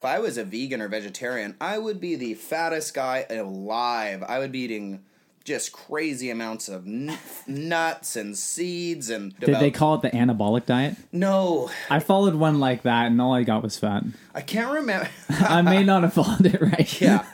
If 0.00 0.06
I 0.06 0.18
was 0.18 0.38
a 0.38 0.44
vegan 0.44 0.80
or 0.80 0.88
vegetarian, 0.88 1.56
I 1.60 1.76
would 1.76 2.00
be 2.00 2.16
the 2.16 2.32
fattest 2.32 2.94
guy 2.94 3.26
alive. 3.28 4.24
I 4.26 4.38
would 4.38 4.50
be 4.50 4.60
eating 4.60 5.04
just 5.44 5.72
crazy 5.72 6.30
amounts 6.30 6.70
of 6.70 6.86
n- 6.86 7.18
nuts 7.46 8.16
and 8.16 8.34
seeds 8.34 9.10
and. 9.10 9.38
Did 9.38 9.56
they 9.56 9.70
call 9.70 9.96
it 9.96 10.00
the 10.00 10.08
anabolic 10.08 10.64
diet? 10.64 10.96
No, 11.12 11.70
I 11.90 11.98
followed 11.98 12.34
one 12.34 12.60
like 12.60 12.84
that, 12.84 13.08
and 13.08 13.20
all 13.20 13.34
I 13.34 13.42
got 13.42 13.62
was 13.62 13.76
fat. 13.76 14.04
I 14.34 14.40
can't 14.40 14.72
remember. 14.72 15.06
I 15.28 15.60
may 15.60 15.84
not 15.84 16.02
have 16.02 16.14
followed 16.14 16.46
it 16.46 16.62
right. 16.62 16.98
yeah. 16.98 17.26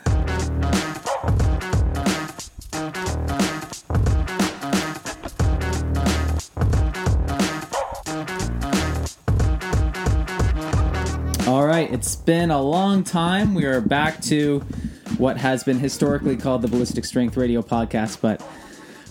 It's 11.97 12.15
been 12.15 12.51
a 12.51 12.61
long 12.61 13.03
time. 13.03 13.55
We 13.55 13.65
are 13.65 13.81
back 13.81 14.21
to 14.23 14.59
what 15.17 15.35
has 15.37 15.63
been 15.63 15.79
historically 15.79 16.37
called 16.37 16.61
the 16.61 16.67
Ballistic 16.67 17.05
Strength 17.05 17.35
Radio 17.37 17.63
Podcast, 17.63 18.21
but 18.21 18.39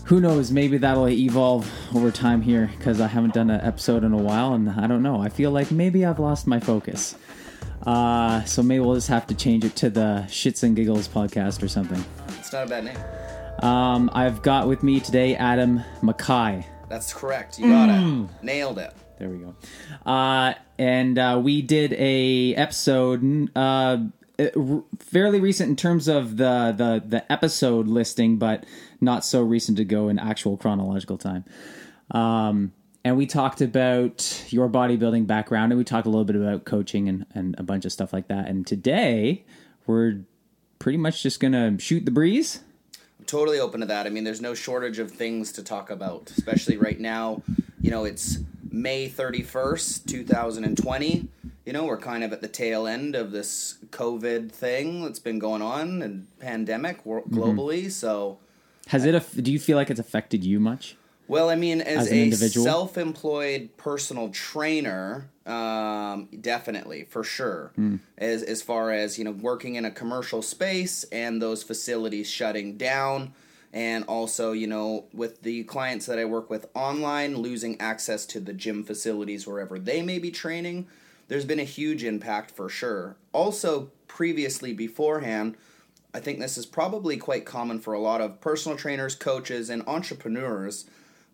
who 0.05 0.21
knows? 0.21 0.53
Maybe 0.53 0.79
that'll 0.79 1.09
evolve 1.09 1.69
over 1.97 2.13
time 2.13 2.43
here 2.43 2.71
because 2.79 3.01
I 3.01 3.09
haven't 3.09 3.35
done 3.35 3.51
an 3.51 3.61
episode 3.61 4.05
in 4.05 4.13
a 4.13 4.17
while, 4.17 4.55
and 4.55 4.71
I 4.71 4.87
don't 4.87 5.03
know. 5.03 5.21
I 5.21 5.29
feel 5.31 5.51
like 5.51 5.73
maybe 5.73 6.05
I've 6.07 6.21
lost 6.21 6.47
my 6.47 6.61
focus. 6.61 7.17
Uh, 7.85 8.45
so 8.45 8.63
maybe 8.63 8.81
we'll 8.81 8.95
just 8.95 9.09
have 9.09 9.27
to 9.27 9.35
change 9.35 9.65
it 9.65 9.75
to 9.77 9.91
the 9.91 10.25
Shits 10.29 10.63
and 10.63 10.77
Giggles 10.77 11.09
podcast 11.09 11.63
or 11.65 11.69
something. 11.69 12.05
It's 12.39 12.53
not 12.53 12.67
a 12.67 12.71
bad 12.71 12.85
name. 12.85 13.65
Um, 13.69 14.11
I've 14.13 14.43
got 14.43 14.69
with 14.69 14.85
me 14.85 15.01
today 15.01 15.35
Adam 15.35 15.83
Mackay. 16.03 16.65
That's 16.89 17.13
correct. 17.13 17.59
You 17.59 17.69
got 17.69 17.89
Mm. 17.89 18.27
it. 18.27 18.45
Nailed 18.45 18.79
it. 18.79 18.93
There 19.19 19.29
we 19.31 19.39
go. 19.39 19.55
Uh, 20.05 20.55
and 20.79 21.19
uh, 21.19 21.41
we 21.43 21.63
did 21.63 21.95
a 21.95 22.55
episode 22.55 23.51
uh, 23.57 23.99
fairly 24.99 25.41
recent 25.41 25.71
in 25.71 25.77
terms 25.77 26.09
of 26.09 26.37
the, 26.37 26.75
the 26.77 27.03
the 27.07 27.33
episode 27.33 27.89
listing, 27.89 28.37
but 28.37 28.65
not 29.01 29.25
so 29.25 29.43
recent 29.43 29.79
to 29.79 29.85
go 29.85 30.09
in 30.09 30.19
actual 30.19 30.57
chronological 30.57 31.17
time. 31.17 31.45
Um, 32.11 32.73
and 33.05 33.17
we 33.17 33.27
talked 33.27 33.61
about 33.61 34.45
your 34.51 34.69
bodybuilding 34.69 35.27
background, 35.27 35.73
and 35.73 35.79
we 35.79 35.85
talked 35.85 36.07
a 36.07 36.11
little 36.11 36.25
bit 36.25 36.37
about 36.37 36.65
coaching 36.65 37.09
and, 37.09 37.25
and 37.35 37.55
a 37.59 37.63
bunch 37.63 37.85
of 37.85 37.93
stuff 37.93 38.13
like 38.13 38.29
that. 38.29 38.49
And 38.49 38.67
today 38.67 39.45
we're 39.87 40.21
pretty 40.79 40.99
much 40.99 41.23
just 41.23 41.41
gonna 41.41 41.79
shoot 41.79 42.05
the 42.05 42.11
breeze. 42.11 42.61
totally 43.27 43.59
open 43.59 43.81
to 43.81 43.87
that. 43.87 44.07
I 44.07 44.11
mean, 44.11 44.25
there's 44.25 44.41
no 44.43 44.55
shortage 44.55 44.99
of 44.99 45.11
things 45.11 45.53
to 45.53 45.63
talk 45.63 45.89
about, 45.91 46.31
especially 46.37 46.77
right 46.77 47.01
now. 47.01 47.43
You 47.81 47.91
know, 47.91 48.05
it's 48.05 48.39
May 48.77 49.09
31st, 49.09 50.07
2020. 50.07 51.29
You 51.65 51.73
know, 51.73 51.85
we're 51.85 51.97
kind 51.97 52.23
of 52.23 52.33
at 52.33 52.43
the 52.43 52.49
tail 52.49 52.87
end 52.87 53.17
of 53.17 53.33
this 53.33 53.79
COVID 53.91 54.53
thing 54.53 55.03
that's 55.03 55.19
been 55.19 55.39
going 55.39 55.63
on 55.63 56.03
and 56.03 56.27
pandemic 56.39 57.05
wor- 57.07 57.25
globally. 57.25 57.91
So, 57.91 58.39
Has 58.89 59.05
it? 59.05 59.15
aff- 59.15 59.35
Do 59.35 59.51
you 59.51 59.59
feel 59.59 59.77
like 59.77 59.91
it's 59.91 59.99
affected 60.01 60.45
you 60.45 60.61
much? 60.61 60.97
well, 61.29 61.49
I 61.51 61.57
mean, 61.57 61.81
as, 61.81 62.07
As 62.07 62.13
a 62.13 62.23
individual? 62.23 62.65
self-employed 62.65 63.71
personal 63.77 64.29
trainer, 64.29 65.29
um, 65.45 66.29
definitely 66.41 67.05
for 67.09 67.25
sure. 67.25 67.73
As 68.19 68.43
as 68.45 68.63
far 68.63 68.93
as 68.93 69.19
you 69.19 69.25
know, 69.25 69.33
working 69.33 69.75
in 69.75 69.85
a 69.85 69.91
commercial 69.91 70.41
space 70.43 71.03
and 71.11 71.41
those 71.43 71.65
facilities 71.65 72.29
shutting 72.31 72.77
down, 72.77 73.33
and 73.73 74.05
also 74.05 74.53
you 74.53 74.67
know 74.67 75.07
with 75.13 75.43
the 75.43 75.65
clients 75.65 76.07
that 76.07 76.19
I 76.19 76.25
work 76.25 76.51
with 76.51 76.67
online, 76.75 77.37
losing 77.37 77.81
access 77.81 78.27
to 78.27 78.41
the 78.41 78.53
gym 78.53 78.85
facilities 78.85 79.47
wherever 79.47 79.79
they 79.79 80.03
may 80.03 80.19
be 80.19 80.31
training. 80.31 80.89
There's 81.29 81.45
been 81.45 81.61
a 81.61 81.65
huge 81.65 82.05
impact 82.05 82.53
for 82.53 82.69
sure. 82.69 83.17
Also, 83.33 83.91
previously 84.07 84.73
beforehand, 84.73 85.57
I 86.15 86.21
think 86.21 86.39
this 86.39 86.57
is 86.57 86.67
probably 86.67 87.17
quite 87.17 87.45
common 87.45 87.81
for 87.81 87.95
a 87.95 87.99
lot 87.99 88.21
of 88.21 88.41
personal 88.41 88.79
trainers, 88.79 89.15
coaches, 89.15 89.69
and 89.69 89.83
entrepreneurs. 89.89 90.87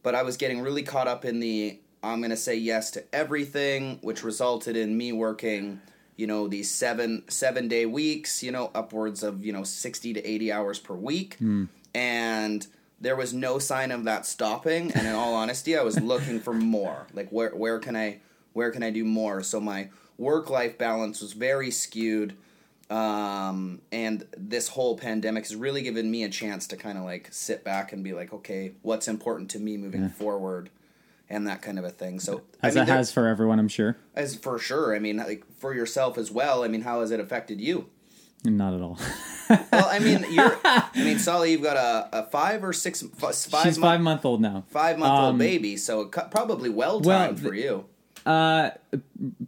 But 0.03 0.14
I 0.14 0.22
was 0.22 0.37
getting 0.37 0.60
really 0.60 0.82
caught 0.82 1.06
up 1.06 1.25
in 1.25 1.41
the 1.41 1.78
I'm 2.03 2.19
going 2.19 2.31
to 2.31 2.37
say 2.37 2.56
yes 2.56 2.91
to 2.92 3.04
everything, 3.15 3.98
which 4.03 4.25
resulted 4.25 4.76
in 4.76 4.97
me 4.97 5.12
working, 5.12 5.81
you 6.16 6.26
know, 6.26 6.48
these 6.48 6.71
seven 6.71 7.22
seven 7.28 7.69
day 7.69 7.87
weeks, 7.87 8.42
you 8.42 8.50
know, 8.50 8.71
upwards 8.75 9.22
of 9.22 9.44
you 9.44 9.53
know 9.53 9.62
sixty 9.62 10.12
to 10.12 10.25
eighty 10.28 10.50
hours 10.50 10.78
per 10.78 10.94
week, 10.94 11.34
hmm. 11.34 11.66
And 11.94 12.66
there 13.00 13.16
was 13.16 13.34
no 13.34 13.58
sign 13.58 13.91
of 13.91 14.04
that 14.04 14.26
stopping. 14.26 14.92
And 14.92 15.06
in 15.06 15.14
all 15.14 15.34
honesty, 15.34 15.76
I 15.76 15.82
was 15.82 16.00
looking 16.00 16.41
for 16.41 16.53
more. 16.53 17.06
Like 17.12 17.30
where 17.30 17.50
where 17.50 17.78
can 17.78 17.97
I 17.97 18.20
where 18.53 18.70
can 18.70 18.82
I 18.82 18.91
do 18.91 19.04
more? 19.04 19.42
So 19.42 19.60
my 19.60 19.91
work 20.19 20.50
life 20.50 20.78
balance 20.78 21.20
was 21.20 21.32
very 21.32 21.70
skewed 21.70 22.36
um, 22.92 23.80
and 23.91 24.26
this 24.36 24.69
whole 24.69 24.98
pandemic 24.98 25.44
has 25.44 25.56
really 25.56 25.80
given 25.80 26.10
me 26.10 26.25
a 26.25 26.28
chance 26.28 26.66
to 26.69 26.76
kind 26.76 26.98
of 26.98 27.04
like 27.04 27.28
sit 27.30 27.64
back 27.64 27.94
and 27.94 28.04
be 28.04 28.12
like, 28.12 28.34
okay, 28.34 28.72
what's 28.82 29.09
important 29.09 29.50
to 29.53 29.59
me 29.59 29.78
moving 29.78 30.10
forward, 30.10 30.69
and 31.30 31.47
that 31.47 31.62
kind 31.62 31.78
of 31.78 31.86
a 31.86 31.91
thing. 31.91 32.20
So, 32.20 32.42
As 32.62 32.76
I 32.76 32.80
mean, 32.80 32.91
it 32.91 32.92
has 32.92 33.10
for 33.10 33.26
everyone, 33.26 33.59
I'm 33.59 33.69
sure. 33.69 33.97
as 34.14 34.36
for 34.36 34.59
sure. 34.59 34.94
I 34.94 34.98
mean, 34.98 35.16
like 35.16 35.44
for 35.56 35.72
yourself 35.72 36.19
as 36.19 36.30
well. 36.30 36.64
I 36.64 36.69
mean, 36.69 36.82
how 36.82 37.00
has 37.00 37.10
it 37.10 37.19
affected 37.19 37.62
you? 37.62 37.88
Not 38.44 38.75
at 38.75 38.80
all. 38.80 38.98
Well, 39.70 39.86
I 39.91 39.98
mean, 39.98 40.25
you're. 40.30 40.58
I 40.64 40.88
mean, 40.94 41.19
Solly, 41.19 41.53
you've 41.53 41.62
got 41.62 41.76
a, 41.76 42.20
a 42.20 42.26
five 42.30 42.64
or 42.64 42.72
six, 42.72 43.03
five 43.03 43.34
She's 43.34 43.53
month, 43.53 43.76
five 43.76 44.00
month 44.00 44.25
old 44.25 44.41
now. 44.41 44.64
five 44.69 44.98
month 44.98 45.12
old 45.12 45.30
um, 45.32 45.38
baby, 45.38 45.76
so 45.76 46.06
probably 46.06 46.70
well 46.70 47.00
well, 47.00 47.26
timed 47.26 47.41
for 47.41 47.53
you. 47.53 47.84
Uh, 48.25 48.70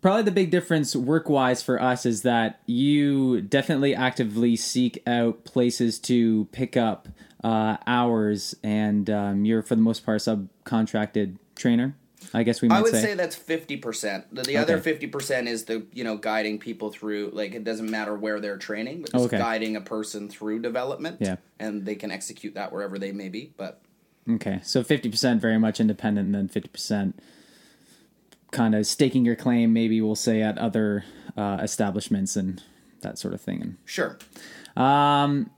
probably 0.03 0.23
the 0.23 0.31
big 0.31 0.51
difference 0.51 0.95
work 0.95 1.31
wise 1.31 1.63
for 1.63 1.81
us 1.81 2.05
is 2.05 2.21
that 2.23 2.61
you 2.67 3.41
definitely 3.41 3.95
actively 3.95 4.57
seek 4.57 5.03
out 5.07 5.45
places 5.45 5.99
to 6.01 6.47
pick 6.53 6.77
up 6.77 7.09
uh, 7.43 7.79
hours, 7.87 8.55
and 8.63 9.09
um, 9.09 9.45
you're 9.47 9.63
for 9.63 9.75
the 9.75 9.81
most 9.83 10.05
part 10.05 10.27
a 10.27 10.37
subcontracted 10.37 11.37
trainer. 11.55 11.97
I 12.33 12.43
guess 12.43 12.63
we 12.63 12.69
might 12.69 12.79
I 12.79 12.83
would 12.83 12.93
say. 12.93 13.03
say 13.03 13.15
that's 13.15 13.37
fifty 13.37 13.77
percent. 13.77 14.35
The, 14.35 14.43
the 14.43 14.57
other 14.57 14.79
fifty 14.79 15.07
percent 15.07 15.49
is 15.49 15.65
the 15.65 15.87
you 15.93 16.05
know 16.05 16.17
guiding 16.17 16.59
people 16.59 16.91
through. 16.91 17.31
Like 17.33 17.55
it 17.55 17.65
doesn't 17.65 17.91
matter 17.91 18.15
where 18.15 18.41
they're 18.41 18.57
training, 18.59 19.03
but 19.03 19.13
just 19.13 19.25
Okay. 19.27 19.39
guiding 19.39 19.77
a 19.77 19.81
person 19.81 20.29
through 20.29 20.61
development. 20.61 21.19
Yeah. 21.21 21.37
and 21.61 21.85
they 21.85 21.95
can 21.95 22.11
execute 22.11 22.55
that 22.55 22.73
wherever 22.73 22.99
they 22.99 23.13
may 23.13 23.29
be. 23.29 23.53
But 23.57 23.81
Okay, 24.31 24.61
so 24.63 24.83
fifty 24.83 25.11
percent 25.11 25.41
very 25.43 25.59
much 25.59 25.81
independent, 25.81 26.27
and 26.27 26.35
then 26.35 26.49
fifty 26.49 26.69
percent 26.69 27.21
kind 28.53 28.75
of 28.75 28.87
staking 28.87 29.25
your 29.25 29.37
claim. 29.37 29.73
Maybe 29.73 30.01
we'll 30.01 30.15
say 30.15 30.41
at 30.43 30.57
other 30.59 31.05
uh, 31.37 31.59
establishments 31.63 32.37
and 32.37 32.63
that 33.03 33.19
sort 33.19 33.35
of 33.35 33.41
thing. 33.41 33.77
Sure, 33.85 34.17
Um, 34.77 35.51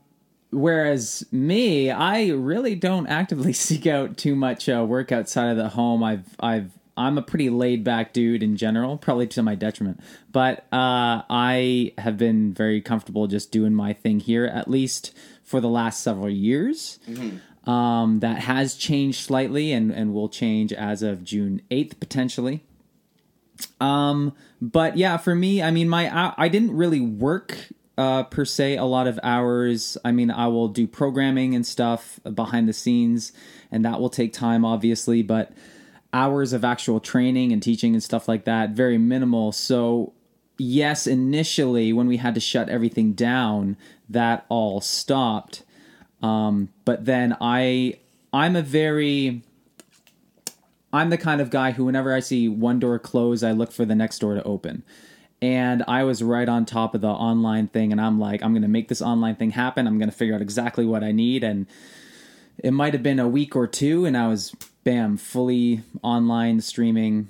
whereas 0.50 1.24
me, 1.30 1.90
I 1.90 2.28
really 2.28 2.74
don't 2.74 3.06
actively 3.06 3.52
seek 3.54 3.86
out 3.86 4.16
too 4.16 4.34
much 4.34 4.68
uh, 4.68 4.84
work 4.86 5.12
outside 5.12 5.50
of 5.50 5.56
the 5.56 5.70
home. 5.70 6.02
I've, 6.02 6.36
I've, 6.40 6.70
I'm 6.96 7.18
a 7.18 7.22
pretty 7.22 7.50
laid 7.50 7.84
back 7.84 8.12
dude 8.12 8.42
in 8.42 8.56
general, 8.56 8.96
probably 8.96 9.26
to 9.28 9.42
my 9.42 9.54
detriment. 9.54 10.00
But 10.32 10.60
uh, 10.72 11.22
I 11.28 11.92
have 11.98 12.16
been 12.16 12.54
very 12.54 12.80
comfortable 12.80 13.26
just 13.26 13.52
doing 13.52 13.74
my 13.74 13.92
thing 13.92 14.20
here, 14.20 14.46
at 14.46 14.70
least 14.70 15.14
for 15.42 15.60
the 15.60 15.68
last 15.68 16.02
several 16.02 16.30
years. 16.30 16.98
Um, 17.70 18.20
that 18.20 18.38
has 18.42 18.76
changed 18.76 19.24
slightly 19.24 19.72
and, 19.72 19.90
and 19.90 20.14
will 20.14 20.28
change 20.28 20.72
as 20.72 21.02
of 21.02 21.24
June 21.24 21.62
8th, 21.70 21.98
potentially. 21.98 22.64
Um, 23.80 24.34
but 24.60 24.96
yeah, 24.96 25.16
for 25.16 25.34
me, 25.34 25.62
I 25.62 25.70
mean, 25.70 25.88
my 25.88 26.08
I, 26.08 26.34
I 26.36 26.48
didn't 26.48 26.76
really 26.76 27.00
work 27.00 27.56
uh, 27.98 28.24
per 28.24 28.44
se 28.44 28.76
a 28.76 28.84
lot 28.84 29.06
of 29.06 29.18
hours. 29.22 29.96
I 30.04 30.12
mean, 30.12 30.30
I 30.30 30.48
will 30.48 30.68
do 30.68 30.86
programming 30.86 31.54
and 31.54 31.66
stuff 31.66 32.20
behind 32.34 32.68
the 32.68 32.72
scenes, 32.72 33.32
and 33.70 33.84
that 33.84 34.00
will 34.00 34.10
take 34.10 34.32
time, 34.32 34.64
obviously. 34.64 35.22
But 35.22 35.52
hours 36.12 36.52
of 36.52 36.64
actual 36.64 37.00
training 37.00 37.52
and 37.52 37.62
teaching 37.62 37.94
and 37.94 38.02
stuff 38.02 38.28
like 38.28 38.44
that, 38.44 38.70
very 38.70 38.98
minimal. 38.98 39.52
So 39.52 40.12
yes, 40.58 41.06
initially 41.06 41.92
when 41.92 42.06
we 42.06 42.16
had 42.16 42.34
to 42.34 42.40
shut 42.40 42.68
everything 42.68 43.12
down, 43.12 43.76
that 44.08 44.46
all 44.48 44.80
stopped. 44.80 45.62
Um, 46.22 46.70
but 46.84 47.04
then 47.04 47.36
I 47.40 47.98
I'm 48.32 48.56
a 48.56 48.62
very 48.62 49.42
I'm 50.92 51.10
the 51.10 51.18
kind 51.18 51.40
of 51.40 51.50
guy 51.50 51.72
who, 51.72 51.84
whenever 51.84 52.14
I 52.14 52.20
see 52.20 52.48
one 52.48 52.78
door 52.78 52.98
close, 52.98 53.42
I 53.42 53.52
look 53.52 53.70
for 53.70 53.84
the 53.84 53.94
next 53.94 54.18
door 54.20 54.34
to 54.34 54.42
open. 54.44 54.82
And 55.42 55.84
I 55.86 56.04
was 56.04 56.22
right 56.22 56.48
on 56.48 56.64
top 56.64 56.94
of 56.94 57.02
the 57.02 57.08
online 57.08 57.68
thing, 57.68 57.92
and 57.92 58.00
I'm 58.00 58.18
like, 58.18 58.42
I'm 58.42 58.52
going 58.52 58.62
to 58.62 58.68
make 58.68 58.88
this 58.88 59.02
online 59.02 59.36
thing 59.36 59.50
happen. 59.50 59.86
I'm 59.86 59.98
going 59.98 60.10
to 60.10 60.16
figure 60.16 60.34
out 60.34 60.40
exactly 60.40 60.86
what 60.86 61.04
I 61.04 61.12
need. 61.12 61.44
And 61.44 61.66
it 62.58 62.70
might 62.70 62.94
have 62.94 63.02
been 63.02 63.18
a 63.18 63.28
week 63.28 63.54
or 63.54 63.66
two, 63.66 64.06
and 64.06 64.16
I 64.16 64.28
was, 64.28 64.54
bam, 64.82 65.16
fully 65.18 65.82
online 66.02 66.60
streaming. 66.60 67.28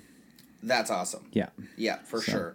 that's 0.63 0.91
awesome. 0.91 1.27
Yeah. 1.33 1.49
Yeah, 1.77 1.99
for 2.05 2.21
sure. 2.21 2.55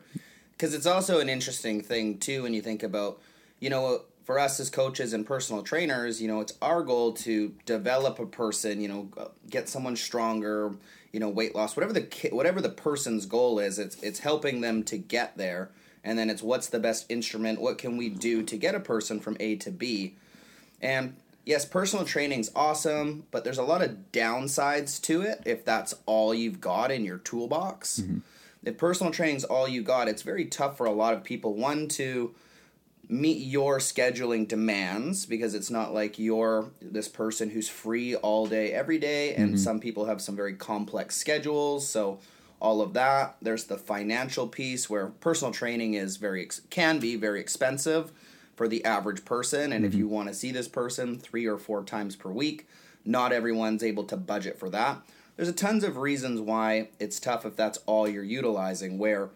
Because 0.51 0.73
it's 0.73 0.85
also 0.85 1.19
an 1.19 1.27
interesting 1.27 1.81
thing 1.81 2.17
too 2.19 2.43
when 2.43 2.53
you 2.53 2.61
think 2.61 2.83
about, 2.83 3.19
you 3.59 3.69
know, 3.69 4.03
for 4.23 4.37
us 4.37 4.59
as 4.59 4.69
coaches 4.69 5.11
and 5.11 5.25
personal 5.25 5.63
trainers, 5.63 6.21
you 6.21 6.27
know, 6.27 6.39
it's 6.39 6.53
our 6.61 6.83
goal 6.83 7.13
to 7.13 7.53
develop 7.65 8.19
a 8.19 8.25
person, 8.25 8.79
you 8.79 8.87
know, 8.87 9.09
get 9.49 9.67
someone 9.67 9.95
stronger, 9.95 10.73
you 11.11 11.19
know, 11.19 11.29
weight 11.29 11.55
loss, 11.55 11.75
whatever 11.75 11.93
the 11.93 12.01
ki- 12.01 12.29
whatever 12.29 12.61
the 12.61 12.69
person's 12.69 13.25
goal 13.25 13.59
is, 13.59 13.79
it's 13.79 14.01
it's 14.01 14.19
helping 14.19 14.61
them 14.61 14.83
to 14.83 14.97
get 14.97 15.37
there. 15.37 15.69
And 16.03 16.17
then 16.17 16.29
it's 16.29 16.41
what's 16.41 16.67
the 16.67 16.79
best 16.79 17.05
instrument 17.09 17.61
what 17.61 17.77
can 17.77 17.95
we 17.95 18.09
do 18.09 18.41
to 18.43 18.57
get 18.57 18.73
a 18.73 18.79
person 18.79 19.19
from 19.19 19.37
a 19.39 19.55
to 19.57 19.71
b? 19.71 20.15
And 20.81 21.15
yes 21.45 21.65
personal 21.65 22.05
training's 22.05 22.51
awesome 22.55 23.23
but 23.31 23.43
there's 23.43 23.57
a 23.57 23.63
lot 23.63 23.81
of 23.81 24.11
downsides 24.11 25.01
to 25.01 25.21
it 25.21 25.41
if 25.45 25.65
that's 25.65 25.93
all 26.05 26.33
you've 26.33 26.61
got 26.61 26.91
in 26.91 27.03
your 27.03 27.17
toolbox. 27.17 27.99
Mm-hmm. 27.99 28.19
if 28.63 28.77
personal 28.77 29.11
training's 29.11 29.43
all 29.43 29.67
you 29.67 29.81
got 29.81 30.07
it's 30.07 30.21
very 30.21 30.45
tough 30.45 30.77
for 30.77 30.85
a 30.85 30.91
lot 30.91 31.13
of 31.13 31.23
people 31.23 31.53
one 31.53 31.87
to 31.87 32.33
meet 33.11 33.45
your 33.45 33.77
scheduling 33.77 34.47
demands 34.47 35.25
because 35.25 35.53
it's 35.53 35.69
not 35.69 35.93
like 35.93 36.17
you're 36.17 36.71
this 36.81 37.09
person 37.09 37.49
who's 37.49 37.67
free 37.67 38.15
all 38.15 38.47
day 38.47 38.71
every 38.71 38.97
day 38.97 39.35
and 39.35 39.49
mm-hmm. 39.49 39.57
some 39.57 39.81
people 39.81 40.05
have 40.05 40.21
some 40.21 40.35
very 40.35 40.53
complex 40.53 41.17
schedules 41.17 41.87
so 41.87 42.19
all 42.61 42.79
of 42.79 42.93
that. 42.93 43.35
There's 43.41 43.65
the 43.65 43.77
financial 43.77 44.47
piece 44.47 44.89
where 44.89 45.07
personal 45.07 45.51
training 45.51 45.95
is 45.95 46.17
very 46.17 46.43
ex- 46.43 46.61
can 46.69 46.99
be 46.99 47.15
very 47.15 47.41
expensive 47.41 48.11
for 48.55 48.67
the 48.67 48.85
average 48.85 49.25
person 49.25 49.73
and 49.73 49.83
if 49.83 49.91
mm-hmm. 49.91 49.99
you 49.99 50.07
want 50.07 50.29
to 50.29 50.33
see 50.33 50.51
this 50.51 50.67
person 50.67 51.17
3 51.17 51.45
or 51.47 51.57
4 51.57 51.83
times 51.83 52.15
per 52.15 52.29
week 52.29 52.67
not 53.03 53.33
everyone's 53.33 53.83
able 53.83 54.03
to 54.05 54.15
budget 54.15 54.57
for 54.57 54.69
that. 54.69 55.01
There's 55.35 55.49
a 55.49 55.53
tons 55.53 55.83
of 55.83 55.97
reasons 55.97 56.39
why 56.39 56.89
it's 56.99 57.19
tough 57.19 57.45
if 57.45 57.55
that's 57.55 57.79
all 57.87 58.07
you're 58.07 58.23
utilizing 58.23 58.97
where 58.97 59.31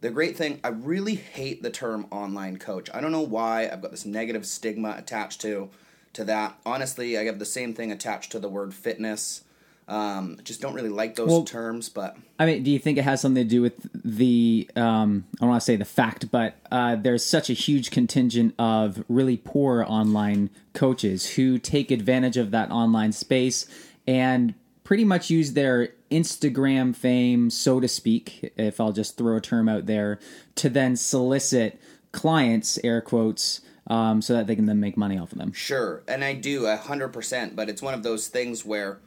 the 0.00 0.10
great 0.10 0.36
thing, 0.36 0.60
I 0.64 0.68
really 0.68 1.14
hate 1.14 1.62
the 1.62 1.70
term 1.70 2.06
online 2.10 2.58
coach. 2.58 2.88
I 2.92 3.00
don't 3.00 3.12
know 3.12 3.20
why 3.20 3.68
I've 3.70 3.82
got 3.82 3.90
this 3.90 4.06
negative 4.06 4.46
stigma 4.46 4.94
attached 4.96 5.40
to 5.42 5.70
to 6.12 6.24
that. 6.24 6.58
Honestly, 6.66 7.16
I 7.16 7.24
have 7.24 7.38
the 7.38 7.44
same 7.44 7.72
thing 7.72 7.92
attached 7.92 8.32
to 8.32 8.40
the 8.40 8.48
word 8.48 8.74
fitness. 8.74 9.44
Um, 9.86 10.38
just 10.44 10.60
don't 10.60 10.74
really 10.74 10.88
like 10.88 11.16
those 11.16 11.28
Well- 11.28 11.44
terms, 11.44 11.88
but 11.88 12.16
I 12.38 12.46
mean, 12.46 12.62
do 12.62 12.70
you 12.70 12.78
think 12.78 12.96
it 12.96 13.02
has 13.02 13.20
something 13.20 13.42
to 13.42 13.48
do 13.48 13.60
with 13.60 13.74
the? 14.04 14.70
Um, 14.76 15.24
I 15.36 15.40
don't 15.40 15.50
want 15.50 15.60
to 15.60 15.64
say 15.64 15.76
the 15.76 15.84
fact, 15.84 16.30
but 16.30 16.54
uh, 16.70 16.96
there's 16.96 17.24
such 17.24 17.50
a 17.50 17.52
huge 17.52 17.90
contingent 17.90 18.54
of 18.58 19.04
really 19.08 19.36
poor 19.36 19.84
online 19.86 20.50
coaches 20.72 21.30
who 21.34 21.58
take 21.58 21.90
advantage 21.90 22.36
of 22.36 22.52
that 22.52 22.70
online 22.70 23.12
space 23.12 23.66
and 24.06 24.54
pretty 24.90 25.04
much 25.04 25.30
use 25.30 25.52
their 25.52 25.90
Instagram 26.10 26.96
fame, 26.96 27.48
so 27.48 27.78
to 27.78 27.86
speak, 27.86 28.52
if 28.56 28.80
I'll 28.80 28.90
just 28.90 29.16
throw 29.16 29.36
a 29.36 29.40
term 29.40 29.68
out 29.68 29.86
there, 29.86 30.18
to 30.56 30.68
then 30.68 30.96
solicit 30.96 31.80
clients, 32.10 32.76
air 32.82 33.00
quotes, 33.00 33.60
um, 33.86 34.20
so 34.20 34.32
that 34.32 34.48
they 34.48 34.56
can 34.56 34.66
then 34.66 34.80
make 34.80 34.96
money 34.96 35.16
off 35.16 35.30
of 35.30 35.38
them. 35.38 35.52
Sure, 35.52 36.02
and 36.08 36.24
I 36.24 36.34
do 36.34 36.66
a 36.66 36.76
hundred 36.76 37.10
percent. 37.10 37.54
But 37.54 37.68
it's 37.68 37.80
one 37.80 37.94
of 37.94 38.02
those 38.02 38.26
things 38.26 38.64
where 38.64 38.98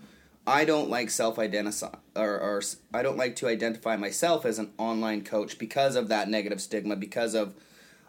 I 0.47 0.63
don't 0.63 0.89
like 0.89 1.09
self 1.09 1.38
identify 1.38 1.89
or, 2.15 2.39
or 2.39 2.62
I 2.94 3.03
don't 3.03 3.18
like 3.18 3.35
to 3.38 3.50
identify 3.50 3.97
myself 3.97 4.45
as 4.45 4.59
an 4.59 4.71
online 4.77 5.25
coach 5.25 5.59
because 5.59 5.97
of 5.97 6.07
that 6.07 6.30
negative 6.30 6.62
stigma, 6.62 6.95
because 6.95 7.35
of 7.35 7.56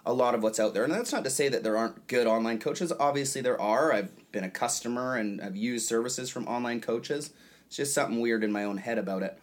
a 0.06 0.12
lot 0.12 0.36
of 0.36 0.44
what's 0.44 0.60
out 0.60 0.74
there. 0.74 0.84
And 0.84 0.92
that's 0.92 1.12
not 1.12 1.24
to 1.24 1.30
say 1.30 1.48
that 1.48 1.64
there 1.64 1.76
aren't 1.76 2.06
good 2.06 2.28
online 2.28 2.60
coaches. 2.60 2.92
Obviously, 3.00 3.40
there 3.40 3.60
are. 3.60 3.92
I've 3.92 4.30
been 4.30 4.44
a 4.44 4.48
customer 4.48 5.16
and 5.16 5.40
I've 5.40 5.56
used 5.56 5.88
services 5.88 6.30
from 6.30 6.46
online 6.46 6.80
coaches. 6.80 7.30
It's 7.66 7.76
just 7.76 7.94
something 7.94 8.20
weird 8.20 8.44
in 8.44 8.52
my 8.52 8.64
own 8.64 8.76
head 8.76 8.99
about 8.99 9.22
it. 9.22 9.38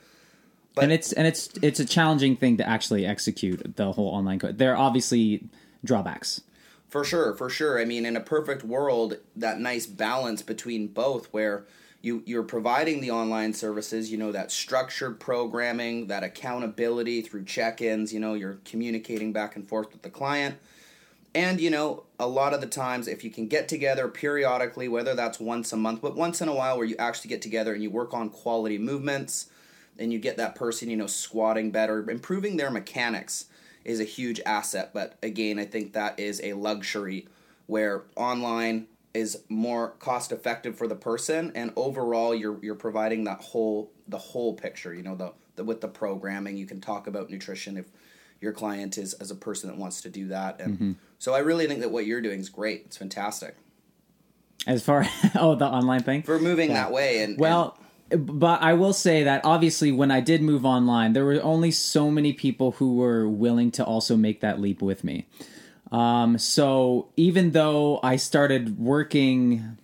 But- 0.73 0.85
and 0.85 0.94
it's 0.94 1.12
and 1.12 1.27
it's 1.27 1.50
it's 1.62 1.79
a 1.79 1.85
challenging 1.85 2.38
thing 2.38 2.57
to 2.57 2.68
actually 2.68 3.06
execute 3.06 3.75
the 3.75 3.91
whole 3.91 4.07
online 4.07 4.39
code. 4.39 4.57
There 4.57 4.73
are 4.73 4.77
obviously 4.77 5.50
drawbacks. 5.83 6.41
For 6.88 7.03
sure, 7.03 7.33
for 7.35 7.50
sure. 7.50 7.79
I 7.79 7.85
mean, 7.85 8.06
in 8.06 8.18
a 8.18 8.21
perfect 8.21 8.63
world, 8.63 9.18
that 9.35 9.59
nice 9.59 9.85
balance 9.85 10.41
between 10.41 10.88
both, 10.88 11.27
where 11.31 11.65
you 12.01 12.23
you're 12.25 12.44
providing 12.44 13.00
the 13.01 13.12
online 13.12 13.53
services, 13.53 14.12
you 14.12 14.18
know, 14.18 14.31
that 14.31 14.51
structured 14.51 15.19
programming, 15.19 16.07
that 16.07 16.24
accountability 16.24 17.21
through 17.21 17.45
check-ins. 17.45 18.13
You 18.13 18.19
know, 18.19 18.33
you're 18.33 18.59
communicating 18.65 19.31
back 19.31 19.56
and 19.56 19.67
forth 19.67 19.91
with 19.91 20.01
the 20.01 20.09
client, 20.09 20.56
and 21.33 21.61
you 21.61 21.69
know, 21.69 22.03
a 22.19 22.27
lot 22.27 22.53
of 22.53 22.61
the 22.61 22.67
times, 22.67 23.07
if 23.07 23.23
you 23.23 23.31
can 23.31 23.47
get 23.47 23.67
together 23.67 24.07
periodically, 24.07 24.87
whether 24.87 25.15
that's 25.15 25.39
once 25.39 25.71
a 25.71 25.77
month, 25.77 26.01
but 26.01 26.15
once 26.15 26.41
in 26.41 26.47
a 26.47 26.55
while, 26.55 26.77
where 26.77 26.85
you 26.85 26.95
actually 26.97 27.29
get 27.29 27.41
together 27.41 27.73
and 27.73 27.81
you 27.81 27.89
work 27.89 28.13
on 28.13 28.29
quality 28.29 28.77
movements, 28.77 29.47
and 29.97 30.11
you 30.11 30.19
get 30.19 30.37
that 30.37 30.55
person, 30.55 30.89
you 30.89 30.97
know, 30.97 31.07
squatting 31.07 31.71
better, 31.71 32.09
improving 32.09 32.57
their 32.57 32.71
mechanics 32.71 33.45
is 33.83 33.99
a 33.99 34.05
huge 34.05 34.39
asset. 34.45 34.91
But 34.93 35.17
again, 35.23 35.59
I 35.59 35.65
think 35.65 35.93
that 35.93 36.19
is 36.19 36.41
a 36.43 36.53
luxury 36.53 37.27
where 37.67 38.03
online 38.15 38.87
is 39.13 39.43
more 39.49 39.89
cost 39.99 40.31
effective 40.31 40.77
for 40.77 40.87
the 40.87 40.95
person 40.95 41.51
and 41.53 41.73
overall 41.75 42.33
you're 42.33 42.57
you're 42.61 42.75
providing 42.75 43.25
that 43.25 43.41
whole 43.41 43.91
the 44.07 44.17
whole 44.17 44.53
picture, 44.53 44.93
you 44.93 45.03
know, 45.03 45.15
the, 45.15 45.33
the 45.55 45.63
with 45.63 45.81
the 45.81 45.87
programming 45.87 46.55
you 46.57 46.65
can 46.65 46.79
talk 46.79 47.07
about 47.07 47.29
nutrition 47.29 47.77
if 47.77 47.85
your 48.41 48.51
client 48.51 48.97
is 48.97 49.13
as 49.13 49.31
a 49.31 49.35
person 49.35 49.69
that 49.69 49.77
wants 49.77 50.01
to 50.01 50.09
do 50.09 50.27
that 50.27 50.59
and 50.59 50.97
so 51.21 51.35
I 51.35 51.39
really 51.39 51.67
think 51.67 51.81
that 51.81 51.91
what 51.91 52.07
you're 52.07 52.19
doing 52.19 52.39
is 52.39 52.49
great. 52.49 52.81
It's 52.88 52.97
fantastic. 52.97 53.55
As 54.65 54.83
far 54.83 55.05
oh 55.35 55.53
the 55.53 55.67
online 55.67 56.01
thing. 56.01 56.23
For 56.23 56.39
moving 56.39 56.73
that 56.73 56.91
way 56.91 57.23
and 57.23 57.39
Well, 57.39 57.77
but 58.09 58.63
I 58.63 58.73
will 58.73 58.93
say 58.93 59.23
that 59.23 59.45
obviously 59.45 59.91
when 59.91 60.09
I 60.09 60.19
did 60.19 60.41
move 60.41 60.65
online, 60.65 61.13
there 61.13 61.23
were 61.23 61.39
only 61.43 61.69
so 61.69 62.09
many 62.09 62.33
people 62.33 62.71
who 62.71 62.95
were 62.95 63.29
willing 63.29 63.69
to 63.73 63.85
also 63.85 64.17
make 64.17 64.41
that 64.41 64.59
leap 64.59 64.81
with 64.81 65.03
me. 65.03 65.27
Um, 65.91 66.39
so 66.39 67.09
even 67.17 67.51
though 67.51 67.99
I 68.01 68.15
started 68.15 68.79
working 68.79 69.77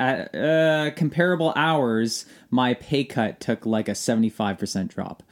at 0.00 0.34
uh, 0.34 0.90
comparable 0.96 1.52
hours, 1.54 2.26
my 2.50 2.74
pay 2.74 3.04
cut 3.04 3.38
took 3.38 3.64
like 3.64 3.88
a 3.88 3.92
75% 3.92 4.88
drop. 4.88 5.22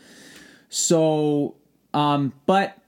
So, 0.69 1.56
um, 1.94 2.32
but 2.46 2.78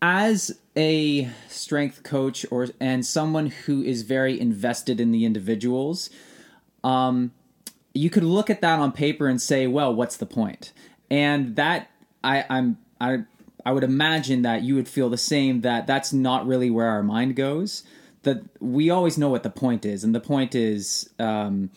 as 0.00 0.58
a 0.76 1.28
strength 1.48 2.02
coach 2.02 2.44
or 2.50 2.68
and 2.80 3.04
someone 3.04 3.46
who 3.46 3.82
is 3.82 4.02
very 4.02 4.38
invested 4.38 5.00
in 5.00 5.12
the 5.12 5.24
individuals, 5.24 6.10
um, 6.82 7.32
you 7.94 8.10
could 8.10 8.24
look 8.24 8.50
at 8.50 8.60
that 8.60 8.78
on 8.78 8.92
paper 8.92 9.28
and 9.28 9.40
say, 9.40 9.66
well, 9.66 9.94
what's 9.94 10.16
the 10.16 10.26
point? 10.26 10.72
And 11.10 11.56
that 11.56 11.90
I, 12.24 12.44
I'm 12.48 12.78
I 13.00 13.24
I 13.64 13.72
would 13.72 13.84
imagine 13.84 14.42
that 14.42 14.62
you 14.62 14.74
would 14.74 14.88
feel 14.88 15.08
the 15.08 15.18
same 15.18 15.60
that 15.60 15.86
that's 15.86 16.12
not 16.12 16.46
really 16.46 16.70
where 16.70 16.88
our 16.88 17.02
mind 17.02 17.36
goes. 17.36 17.84
That 18.22 18.42
we 18.60 18.88
always 18.90 19.18
know 19.18 19.28
what 19.28 19.42
the 19.42 19.50
point 19.50 19.84
is, 19.84 20.04
and 20.04 20.14
the 20.14 20.20
point 20.20 20.54
is 20.54 21.10
um, 21.18 21.70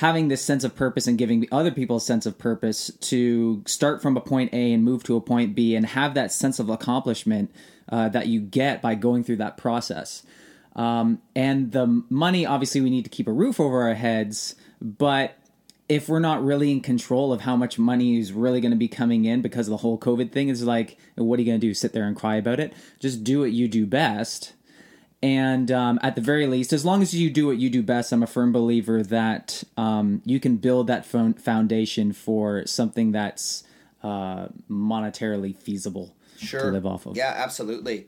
having 0.00 0.28
this 0.28 0.40
sense 0.40 0.64
of 0.64 0.74
purpose 0.74 1.06
and 1.06 1.18
giving 1.18 1.46
other 1.52 1.70
people 1.70 1.96
a 1.96 2.00
sense 2.00 2.24
of 2.24 2.38
purpose 2.38 2.90
to 3.00 3.62
start 3.66 4.00
from 4.00 4.16
a 4.16 4.20
point 4.20 4.50
A 4.54 4.72
and 4.72 4.82
move 4.82 5.04
to 5.04 5.14
a 5.14 5.20
point 5.20 5.54
B, 5.54 5.76
and 5.76 5.84
have 5.84 6.14
that 6.14 6.32
sense 6.32 6.58
of 6.58 6.70
accomplishment 6.70 7.50
uh, 7.90 8.08
that 8.08 8.26
you 8.26 8.40
get 8.40 8.80
by 8.80 8.94
going 8.94 9.24
through 9.24 9.36
that 9.36 9.58
process. 9.58 10.22
Um, 10.74 11.20
and 11.36 11.72
the 11.72 12.02
money, 12.08 12.46
obviously, 12.46 12.80
we 12.80 12.88
need 12.88 13.04
to 13.04 13.10
keep 13.10 13.28
a 13.28 13.32
roof 13.32 13.60
over 13.60 13.82
our 13.82 13.94
heads, 13.94 14.54
but 14.80 15.36
if 15.90 16.08
we're 16.08 16.18
not 16.18 16.42
really 16.42 16.72
in 16.72 16.80
control 16.80 17.30
of 17.30 17.42
how 17.42 17.56
much 17.56 17.78
money 17.78 18.16
is 18.16 18.32
really 18.32 18.62
going 18.62 18.70
to 18.70 18.78
be 18.78 18.88
coming 18.88 19.26
in 19.26 19.42
because 19.42 19.66
of 19.66 19.72
the 19.72 19.76
whole 19.76 19.98
COVID 19.98 20.32
thing, 20.32 20.48
it's 20.48 20.62
like, 20.62 20.96
what 21.16 21.38
are 21.38 21.42
you 21.42 21.46
going 21.46 21.60
to 21.60 21.66
do? 21.66 21.74
Sit 21.74 21.92
there 21.92 22.04
and 22.04 22.16
cry 22.16 22.36
about 22.36 22.58
it? 22.58 22.72
Just 23.00 23.22
do 23.22 23.40
what 23.40 23.52
you 23.52 23.68
do 23.68 23.84
best. 23.84 24.54
And 25.22 25.70
um, 25.70 25.98
at 26.02 26.14
the 26.14 26.22
very 26.22 26.46
least, 26.46 26.72
as 26.72 26.84
long 26.84 27.02
as 27.02 27.14
you 27.14 27.28
do 27.28 27.46
what 27.46 27.58
you 27.58 27.68
do 27.68 27.82
best, 27.82 28.10
I'm 28.10 28.22
a 28.22 28.26
firm 28.26 28.52
believer 28.52 29.02
that 29.02 29.62
um, 29.76 30.22
you 30.24 30.40
can 30.40 30.56
build 30.56 30.86
that 30.86 31.04
foundation 31.04 32.12
for 32.14 32.66
something 32.66 33.12
that's 33.12 33.64
uh, 34.02 34.48
monetarily 34.70 35.54
feasible 35.54 36.14
sure. 36.38 36.62
to 36.62 36.70
live 36.70 36.86
off 36.86 37.04
of. 37.04 37.16
Yeah, 37.16 37.34
absolutely. 37.36 38.06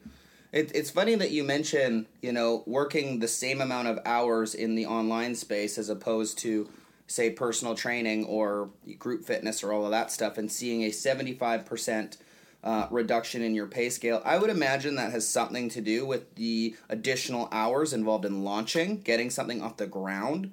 It, 0.53 0.73
it's 0.75 0.91
funny 0.91 1.15
that 1.17 1.31
you 1.31 1.45
mention, 1.45 2.07
you 2.23 2.33
know, 2.33 2.63
working 2.67 3.19
the 3.19 3.29
same 3.29 3.61
amount 3.61 3.89
of 3.89 3.99
hours 4.07 4.55
in 4.55 4.75
the 4.75 4.87
online 4.87 5.35
space 5.35 5.77
as 5.77 5.91
opposed 5.91 6.39
to, 6.39 6.71
say, 7.07 7.29
personal 7.29 7.75
training 7.75 8.25
or 8.25 8.71
group 8.99 9.25
fitness 9.25 9.63
or 9.63 9.73
all 9.73 9.85
of 9.85 9.91
that 9.91 10.11
stuff, 10.11 10.39
and 10.39 10.51
seeing 10.51 10.83
a 10.85 10.89
75% 10.89 12.17
uh, 12.65 12.87
reduction 12.91 13.43
in 13.43 13.55
your 13.55 13.67
pay 13.67 13.91
scale. 13.91 14.23
I 14.25 14.39
would 14.39 14.51
imagine 14.51 14.95
that 14.97 15.13
has 15.13 15.27
something 15.29 15.69
to 15.71 15.81
do 15.81 16.07
with 16.07 16.35
the 16.37 16.77
additional 16.89 17.49
hours 17.51 17.93
involved 17.93 18.25
in 18.25 18.45
launching, 18.45 19.01
getting 19.01 19.31
something 19.31 19.63
off 19.63 19.77
the 19.77 19.87
ground. 19.87 20.53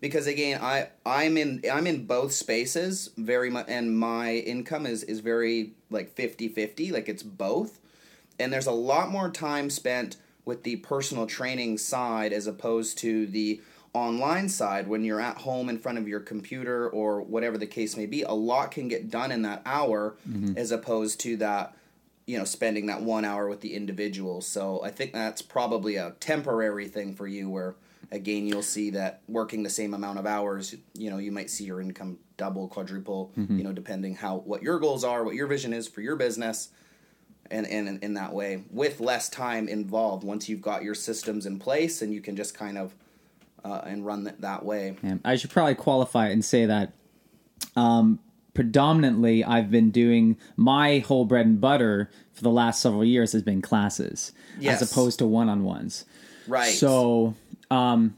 Because 0.00 0.26
again, 0.26 0.60
I 0.60 0.88
I'm 1.06 1.36
in 1.36 1.62
I'm 1.72 1.86
in 1.86 2.06
both 2.06 2.32
spaces 2.32 3.10
very 3.16 3.48
much, 3.48 3.66
and 3.68 3.96
my 3.96 4.32
income 4.32 4.84
is 4.84 5.02
is 5.02 5.20
very 5.20 5.72
like 5.90 6.14
50-50, 6.14 6.92
like 6.92 7.08
it's 7.08 7.22
both 7.22 7.78
and 8.38 8.52
there's 8.52 8.66
a 8.66 8.72
lot 8.72 9.10
more 9.10 9.30
time 9.30 9.70
spent 9.70 10.16
with 10.44 10.62
the 10.62 10.76
personal 10.76 11.26
training 11.26 11.78
side 11.78 12.32
as 12.32 12.46
opposed 12.46 12.98
to 12.98 13.26
the 13.26 13.60
online 13.94 14.48
side 14.48 14.88
when 14.88 15.04
you're 15.04 15.20
at 15.20 15.38
home 15.38 15.68
in 15.68 15.78
front 15.78 15.98
of 15.98 16.08
your 16.08 16.20
computer 16.20 16.88
or 16.88 17.22
whatever 17.22 17.56
the 17.56 17.66
case 17.66 17.96
may 17.96 18.06
be 18.06 18.22
a 18.22 18.32
lot 18.32 18.70
can 18.70 18.88
get 18.88 19.08
done 19.08 19.30
in 19.30 19.42
that 19.42 19.62
hour 19.64 20.16
mm-hmm. 20.28 20.58
as 20.58 20.72
opposed 20.72 21.20
to 21.20 21.36
that 21.36 21.76
you 22.26 22.36
know 22.36 22.44
spending 22.44 22.86
that 22.86 23.00
one 23.02 23.24
hour 23.24 23.48
with 23.48 23.60
the 23.60 23.74
individual. 23.74 24.40
So 24.40 24.82
i 24.84 24.90
think 24.90 25.12
that's 25.12 25.42
probably 25.42 25.96
a 25.96 26.10
temporary 26.20 26.88
thing 26.88 27.14
for 27.14 27.26
you 27.26 27.48
where 27.48 27.76
again 28.10 28.46
you'll 28.46 28.62
see 28.62 28.90
that 28.90 29.22
working 29.28 29.62
the 29.62 29.70
same 29.70 29.94
amount 29.94 30.18
of 30.18 30.26
hours 30.26 30.74
you 30.94 31.08
know 31.08 31.18
you 31.18 31.32
might 31.32 31.48
see 31.48 31.64
your 31.64 31.80
income 31.80 32.18
double 32.36 32.68
quadruple 32.68 33.32
mm-hmm. 33.38 33.58
you 33.58 33.64
know 33.64 33.72
depending 33.72 34.16
how 34.16 34.38
what 34.38 34.62
your 34.62 34.78
goals 34.78 35.04
are 35.04 35.24
what 35.24 35.34
your 35.34 35.46
vision 35.46 35.72
is 35.72 35.86
for 35.86 36.00
your 36.00 36.16
business 36.16 36.70
and, 37.50 37.66
and 37.66 38.02
in 38.02 38.14
that 38.14 38.32
way 38.32 38.64
with 38.70 39.00
less 39.00 39.28
time 39.28 39.68
involved. 39.68 40.24
Once 40.24 40.48
you've 40.48 40.62
got 40.62 40.82
your 40.82 40.94
systems 40.94 41.46
in 41.46 41.58
place 41.58 42.02
and 42.02 42.12
you 42.12 42.20
can 42.20 42.36
just 42.36 42.56
kind 42.56 42.78
of 42.78 42.94
uh, 43.64 43.80
and 43.86 44.04
run 44.04 44.24
that, 44.24 44.40
that 44.42 44.64
way. 44.64 44.96
Yeah, 45.02 45.16
I 45.24 45.36
should 45.36 45.50
probably 45.50 45.74
qualify 45.74 46.28
and 46.28 46.44
say 46.44 46.66
that 46.66 46.92
um, 47.76 48.18
predominantly 48.54 49.44
I've 49.44 49.70
been 49.70 49.90
doing 49.90 50.36
my 50.56 50.98
whole 51.00 51.24
bread 51.24 51.46
and 51.46 51.60
butter 51.60 52.10
for 52.32 52.42
the 52.42 52.50
last 52.50 52.80
several 52.80 53.04
years 53.04 53.32
has 53.32 53.42
been 53.42 53.62
classes 53.62 54.32
Yes. 54.58 54.80
as 54.80 54.90
opposed 54.90 55.18
to 55.20 55.26
one 55.26 55.48
on 55.48 55.64
ones. 55.64 56.04
Right. 56.46 56.72
So 56.72 57.34
um, 57.70 58.16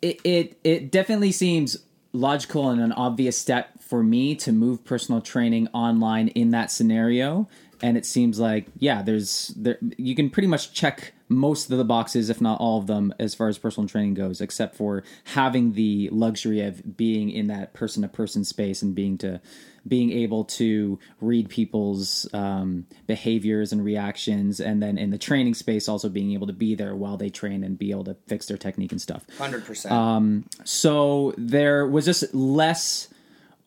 it, 0.00 0.20
it 0.24 0.58
it 0.64 0.90
definitely 0.90 1.32
seems 1.32 1.76
logical 2.12 2.68
and 2.68 2.80
an 2.80 2.92
obvious 2.92 3.38
step 3.38 3.70
for 3.80 4.02
me 4.02 4.34
to 4.36 4.52
move 4.52 4.84
personal 4.84 5.20
training 5.20 5.68
online 5.72 6.28
in 6.28 6.50
that 6.50 6.70
scenario. 6.70 7.48
And 7.82 7.96
it 7.96 8.04
seems 8.06 8.38
like 8.38 8.66
yeah, 8.78 9.02
there's 9.02 9.48
there 9.56 9.78
you 9.96 10.14
can 10.14 10.28
pretty 10.30 10.48
much 10.48 10.72
check 10.72 11.12
most 11.32 11.70
of 11.70 11.78
the 11.78 11.84
boxes, 11.84 12.30
if 12.30 12.40
not 12.40 12.60
all 12.60 12.78
of 12.78 12.86
them, 12.86 13.12
as 13.18 13.34
far 13.34 13.48
as 13.48 13.58
personal 13.58 13.88
training 13.88 14.14
goes, 14.14 14.40
except 14.40 14.76
for 14.76 15.02
having 15.24 15.72
the 15.72 16.08
luxury 16.12 16.60
of 16.60 16.96
being 16.96 17.30
in 17.30 17.48
that 17.48 17.74
person 17.74 18.02
to 18.02 18.08
person 18.08 18.44
space 18.44 18.82
and 18.82 18.94
being 18.94 19.18
to 19.18 19.40
being 19.86 20.12
able 20.12 20.44
to 20.44 20.96
read 21.20 21.48
people's 21.48 22.32
um, 22.32 22.86
behaviors 23.08 23.72
and 23.72 23.84
reactions, 23.84 24.60
and 24.60 24.80
then 24.80 24.96
in 24.96 25.10
the 25.10 25.18
training 25.18 25.54
space, 25.54 25.88
also 25.88 26.08
being 26.08 26.32
able 26.32 26.46
to 26.46 26.52
be 26.52 26.76
there 26.76 26.94
while 26.94 27.16
they 27.16 27.28
train 27.28 27.64
and 27.64 27.76
be 27.76 27.90
able 27.90 28.04
to 28.04 28.16
fix 28.28 28.46
their 28.46 28.56
technique 28.56 28.92
and 28.92 29.02
stuff. 29.02 29.24
Hundred 29.38 29.64
percent. 29.64 29.92
Um, 29.92 30.44
So 30.64 31.34
there 31.36 31.86
was 31.86 32.04
just 32.04 32.32
less 32.32 33.08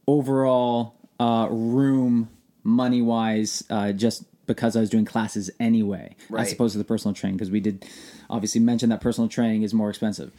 overall 0.07 0.95
uh, 1.19 1.47
room 1.49 2.29
money 2.63 3.01
wise, 3.01 3.63
uh, 3.69 3.91
just 3.91 4.23
because 4.45 4.75
I 4.75 4.79
was 4.79 4.89
doing 4.89 5.05
classes 5.05 5.49
anyway, 5.59 6.15
Right. 6.29 6.45
as 6.47 6.53
opposed 6.53 6.73
to 6.73 6.77
the 6.77 6.83
personal 6.83 7.13
training, 7.13 7.37
because 7.37 7.51
we 7.51 7.59
did 7.59 7.85
obviously 8.29 8.61
mention 8.61 8.89
that 8.89 9.01
personal 9.01 9.27
training 9.29 9.63
is 9.63 9.73
more 9.73 9.89
expensive. 9.89 10.31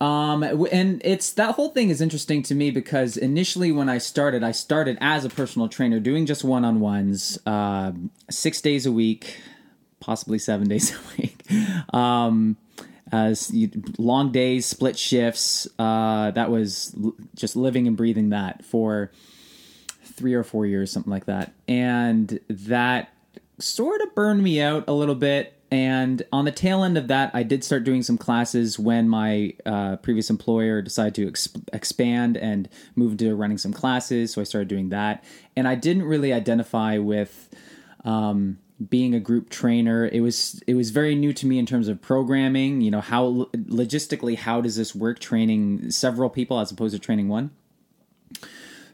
Um, 0.00 0.42
and 0.42 1.02
it's 1.04 1.32
that 1.32 1.56
whole 1.56 1.70
thing 1.70 1.90
is 1.90 2.00
interesting 2.00 2.42
to 2.44 2.54
me 2.54 2.70
because 2.70 3.16
initially 3.16 3.72
when 3.72 3.88
I 3.88 3.98
started, 3.98 4.42
I 4.44 4.52
started 4.52 4.96
as 5.00 5.24
a 5.24 5.28
personal 5.28 5.68
trainer 5.68 6.00
doing 6.00 6.26
just 6.26 6.44
one 6.44 6.64
on 6.64 6.80
ones, 6.80 7.38
uh, 7.44 7.92
six 8.30 8.60
days 8.60 8.86
a 8.86 8.92
week, 8.92 9.36
possibly 10.00 10.38
seven 10.38 10.68
days 10.74 10.94
a 10.94 10.98
week. 11.20 11.42
Um, 11.92 12.56
as 13.12 13.50
you, 13.52 13.70
long 13.98 14.32
days, 14.32 14.64
split 14.64 14.98
shifts. 14.98 15.68
Uh, 15.78 16.30
that 16.30 16.50
was 16.50 16.94
l- 17.02 17.14
just 17.34 17.54
living 17.54 17.86
and 17.86 17.96
breathing 17.96 18.30
that 18.30 18.64
for 18.64 19.10
three 20.16 20.34
or 20.34 20.44
four 20.44 20.66
years, 20.66 20.90
something 20.90 21.10
like 21.10 21.26
that. 21.26 21.52
And 21.68 22.38
that 22.48 23.10
sort 23.58 24.00
of 24.00 24.14
burned 24.14 24.42
me 24.42 24.60
out 24.60 24.84
a 24.88 24.92
little 24.92 25.14
bit. 25.14 25.52
And 25.70 26.22
on 26.32 26.44
the 26.44 26.52
tail 26.52 26.84
end 26.84 26.96
of 26.96 27.08
that, 27.08 27.32
I 27.34 27.42
did 27.42 27.64
start 27.64 27.82
doing 27.82 28.02
some 28.02 28.16
classes 28.16 28.78
when 28.78 29.08
my 29.08 29.54
uh, 29.66 29.96
previous 29.96 30.30
employer 30.30 30.82
decided 30.82 31.14
to 31.16 31.28
ex- 31.28 31.48
expand 31.72 32.36
and 32.36 32.68
move 32.94 33.12
into 33.12 33.34
running 33.34 33.58
some 33.58 33.72
classes. 33.72 34.32
So 34.32 34.40
I 34.40 34.44
started 34.44 34.68
doing 34.68 34.90
that. 34.90 35.24
And 35.56 35.66
I 35.66 35.74
didn't 35.74 36.04
really 36.04 36.32
identify 36.32 36.98
with 36.98 37.48
um, 38.04 38.58
being 38.88 39.14
a 39.14 39.20
group 39.20 39.50
trainer. 39.50 40.06
It 40.06 40.20
was 40.20 40.62
it 40.66 40.74
was 40.74 40.90
very 40.90 41.14
new 41.14 41.32
to 41.32 41.46
me 41.46 41.58
in 41.58 41.66
terms 41.66 41.88
of 41.88 42.00
programming. 42.00 42.80
You 42.80 42.90
know 42.90 43.00
how 43.00 43.48
logistically 43.54 44.36
how 44.36 44.60
does 44.60 44.76
this 44.76 44.94
work? 44.94 45.18
Training 45.18 45.90
several 45.90 46.28
people 46.30 46.60
as 46.60 46.70
opposed 46.70 46.94
to 46.94 47.00
training 47.00 47.28
one. 47.28 47.50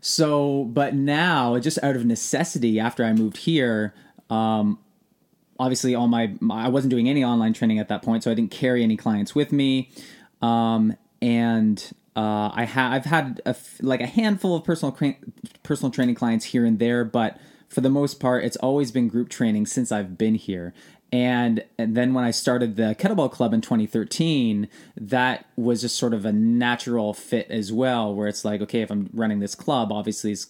So, 0.00 0.64
but 0.64 0.94
now, 0.94 1.58
just 1.58 1.78
out 1.82 1.96
of 1.96 2.04
necessity, 2.04 2.80
after 2.80 3.04
I 3.04 3.12
moved 3.12 3.36
here, 3.38 3.94
um, 4.30 4.78
obviously, 5.58 5.94
all 5.94 6.08
my, 6.08 6.34
I 6.50 6.68
wasn't 6.68 6.90
doing 6.90 7.08
any 7.08 7.22
online 7.22 7.52
training 7.52 7.78
at 7.78 7.88
that 7.88 8.02
point, 8.02 8.24
so 8.24 8.30
I 8.30 8.34
didn't 8.34 8.50
carry 8.50 8.82
any 8.82 8.96
clients 8.96 9.34
with 9.34 9.52
me, 9.52 9.90
um, 10.40 10.96
and 11.20 11.92
uh, 12.16 12.50
I 12.52 12.64
ha- 12.64 12.90
I've 12.92 13.04
had 13.04 13.40
a 13.44 13.50
f- 13.50 13.78
like 13.82 14.00
a 14.00 14.06
handful 14.06 14.56
of 14.56 14.64
personal 14.64 14.92
cra- 14.92 15.16
personal 15.62 15.90
training 15.90 16.14
clients 16.14 16.46
here 16.46 16.64
and 16.64 16.78
there, 16.78 17.04
but 17.04 17.38
for 17.68 17.82
the 17.82 17.90
most 17.90 18.18
part, 18.18 18.44
it's 18.44 18.56
always 18.56 18.90
been 18.90 19.06
group 19.06 19.28
training 19.28 19.66
since 19.66 19.92
I've 19.92 20.18
been 20.18 20.34
here. 20.34 20.74
And, 21.12 21.64
and 21.76 21.96
then 21.96 22.14
when 22.14 22.24
I 22.24 22.30
started 22.30 22.76
the 22.76 22.94
kettlebell 22.98 23.32
club 23.32 23.52
in 23.52 23.60
2013, 23.60 24.68
that 24.96 25.46
was 25.56 25.80
just 25.80 25.96
sort 25.96 26.14
of 26.14 26.24
a 26.24 26.32
natural 26.32 27.14
fit 27.14 27.50
as 27.50 27.72
well, 27.72 28.14
where 28.14 28.28
it's 28.28 28.44
like, 28.44 28.60
okay, 28.60 28.82
if 28.82 28.90
I'm 28.90 29.10
running 29.12 29.40
this 29.40 29.54
club, 29.54 29.90
obviously 29.90 30.32
it's 30.32 30.48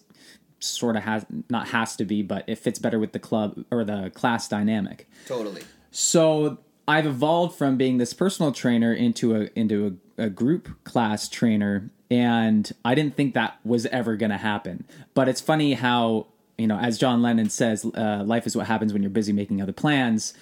sort 0.61 0.97
of 0.97 1.05
has 1.05 1.25
not 1.49 1.69
has 1.69 1.97
to 1.97 2.05
be, 2.05 2.23
but 2.23 2.45
it 2.47 2.59
fits 2.59 2.79
better 2.79 2.99
with 2.99 3.13
the 3.13 3.19
club 3.19 3.65
or 3.71 3.85
the 3.85 4.11
class 4.15 4.49
dynamic. 4.49 5.09
totally. 5.27 5.63
So 5.91 6.59
I've 6.87 7.07
evolved 7.07 7.57
from 7.57 7.77
being 7.77 7.99
this 7.99 8.13
personal 8.13 8.53
trainer 8.53 8.93
into 8.93 9.35
a 9.35 9.49
into 9.55 9.99
a, 10.19 10.25
a 10.25 10.31
group 10.31 10.85
class 10.85 11.29
trainer, 11.29 11.91
and 12.11 12.71
I 12.85 12.95
didn't 12.95 13.17
think 13.17 13.35
that 13.35 13.59
was 13.65 13.87
ever 13.87 14.17
going 14.17 14.31
to 14.31 14.37
happen. 14.37 14.85
But 15.15 15.29
it's 15.29 15.41
funny 15.41 15.75
how 15.75 16.27
you 16.61 16.67
know, 16.67 16.79
as 16.79 16.99
John 16.99 17.23
Lennon 17.23 17.51
says, 17.51 17.85
uh, 17.85 18.23
"Life 18.25 18.47
is 18.47 18.57
what 18.57 18.67
happens 18.67 18.93
when 18.93 19.03
you're 19.03 19.11
busy 19.11 19.33
making 19.33 19.61
other 19.63 19.73
plans." 19.73 20.35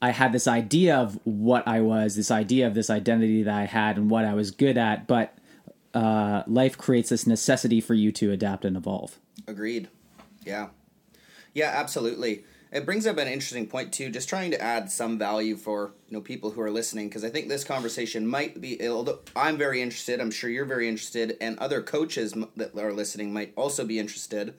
I 0.00 0.10
had 0.10 0.32
this 0.32 0.48
idea 0.48 0.96
of 0.96 1.18
what 1.24 1.66
I 1.68 1.80
was, 1.80 2.16
this 2.16 2.32
idea 2.32 2.66
of 2.66 2.74
this 2.74 2.90
identity 2.90 3.44
that 3.44 3.54
I 3.54 3.64
had, 3.66 3.96
and 3.96 4.10
what 4.10 4.24
I 4.24 4.34
was 4.34 4.50
good 4.50 4.76
at, 4.76 5.06
but 5.06 5.38
uh, 5.94 6.42
life 6.46 6.76
creates 6.76 7.08
this 7.08 7.26
necessity 7.26 7.80
for 7.80 7.94
you 7.94 8.10
to 8.12 8.32
adapt 8.32 8.64
and 8.64 8.76
evolve. 8.76 9.18
Agreed. 9.46 9.88
Yeah. 10.44 10.68
Yeah, 11.54 11.70
absolutely. 11.74 12.44
It 12.72 12.86
brings 12.86 13.06
up 13.06 13.18
an 13.18 13.28
interesting 13.28 13.66
point 13.66 13.92
too. 13.92 14.10
Just 14.10 14.28
trying 14.28 14.50
to 14.52 14.60
add 14.60 14.90
some 14.90 15.18
value 15.18 15.56
for 15.56 15.92
you 16.08 16.16
know 16.16 16.22
people 16.22 16.50
who 16.50 16.62
are 16.62 16.70
listening 16.70 17.08
because 17.08 17.22
I 17.22 17.28
think 17.28 17.48
this 17.48 17.64
conversation 17.64 18.26
might 18.26 18.60
be. 18.60 18.84
Although 18.88 19.20
I'm 19.36 19.58
very 19.58 19.82
interested, 19.82 20.20
I'm 20.20 20.30
sure 20.30 20.48
you're 20.48 20.64
very 20.64 20.88
interested, 20.88 21.36
and 21.40 21.58
other 21.58 21.82
coaches 21.82 22.34
that 22.56 22.74
are 22.76 22.92
listening 22.92 23.32
might 23.32 23.52
also 23.56 23.84
be 23.84 23.98
interested. 23.98 24.54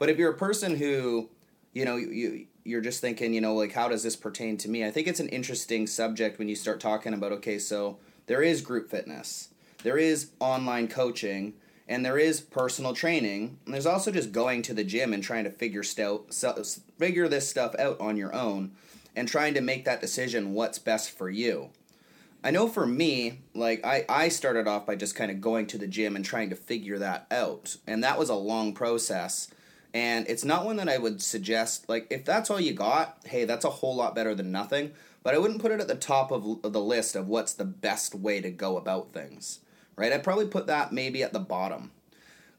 But 0.00 0.08
if 0.08 0.18
you're 0.18 0.32
a 0.32 0.36
person 0.36 0.76
who, 0.76 1.28
you 1.74 1.84
know, 1.84 1.96
you 1.96 2.46
you're 2.64 2.80
just 2.80 3.00
thinking, 3.00 3.34
you 3.34 3.40
know, 3.40 3.54
like 3.54 3.72
how 3.72 3.88
does 3.88 4.02
this 4.02 4.16
pertain 4.16 4.56
to 4.58 4.68
me? 4.68 4.84
I 4.84 4.90
think 4.90 5.06
it's 5.06 5.20
an 5.20 5.28
interesting 5.28 5.86
subject 5.86 6.38
when 6.38 6.48
you 6.48 6.56
start 6.56 6.80
talking 6.80 7.14
about 7.14 7.32
okay, 7.32 7.58
so 7.58 7.98
there 8.26 8.42
is 8.42 8.62
group 8.62 8.90
fitness, 8.90 9.50
there 9.82 9.98
is 9.98 10.30
online 10.40 10.88
coaching, 10.88 11.52
and 11.86 12.04
there 12.04 12.18
is 12.18 12.40
personal 12.40 12.94
training, 12.94 13.58
and 13.66 13.74
there's 13.74 13.86
also 13.86 14.10
just 14.10 14.32
going 14.32 14.62
to 14.62 14.74
the 14.74 14.84
gym 14.84 15.12
and 15.12 15.22
trying 15.22 15.44
to 15.44 15.50
figure 15.50 15.82
stout, 15.82 16.34
figure 16.98 17.28
this 17.28 17.48
stuff 17.48 17.74
out 17.78 18.00
on 18.00 18.16
your 18.16 18.34
own 18.34 18.72
and 19.14 19.28
trying 19.28 19.52
to 19.52 19.60
make 19.60 19.84
that 19.84 20.00
decision 20.00 20.54
what's 20.54 20.78
best 20.78 21.10
for 21.10 21.28
you. 21.28 21.68
I 22.42 22.50
know 22.52 22.68
for 22.68 22.86
me, 22.86 23.40
like 23.54 23.84
I, 23.84 24.06
I 24.08 24.28
started 24.28 24.66
off 24.66 24.86
by 24.86 24.96
just 24.96 25.14
kind 25.14 25.30
of 25.30 25.42
going 25.42 25.66
to 25.66 25.78
the 25.78 25.86
gym 25.86 26.16
and 26.16 26.24
trying 26.24 26.48
to 26.48 26.56
figure 26.56 26.98
that 26.98 27.26
out. 27.30 27.76
And 27.86 28.02
that 28.02 28.18
was 28.18 28.30
a 28.30 28.34
long 28.34 28.72
process. 28.72 29.48
And 29.92 30.26
it's 30.28 30.44
not 30.44 30.64
one 30.64 30.76
that 30.76 30.88
I 30.88 30.98
would 30.98 31.20
suggest, 31.20 31.88
like, 31.88 32.06
if 32.10 32.24
that's 32.24 32.50
all 32.50 32.60
you 32.60 32.72
got, 32.72 33.18
hey, 33.24 33.44
that's 33.44 33.64
a 33.64 33.70
whole 33.70 33.96
lot 33.96 34.14
better 34.14 34.34
than 34.34 34.52
nothing. 34.52 34.92
But 35.22 35.34
I 35.34 35.38
wouldn't 35.38 35.60
put 35.60 35.72
it 35.72 35.80
at 35.80 35.88
the 35.88 35.96
top 35.96 36.30
of 36.30 36.62
the 36.62 36.80
list 36.80 37.16
of 37.16 37.28
what's 37.28 37.52
the 37.52 37.64
best 37.64 38.14
way 38.14 38.40
to 38.40 38.50
go 38.50 38.76
about 38.76 39.12
things, 39.12 39.60
right? 39.96 40.12
I'd 40.12 40.24
probably 40.24 40.46
put 40.46 40.66
that 40.68 40.92
maybe 40.92 41.22
at 41.22 41.32
the 41.32 41.40
bottom. 41.40 41.90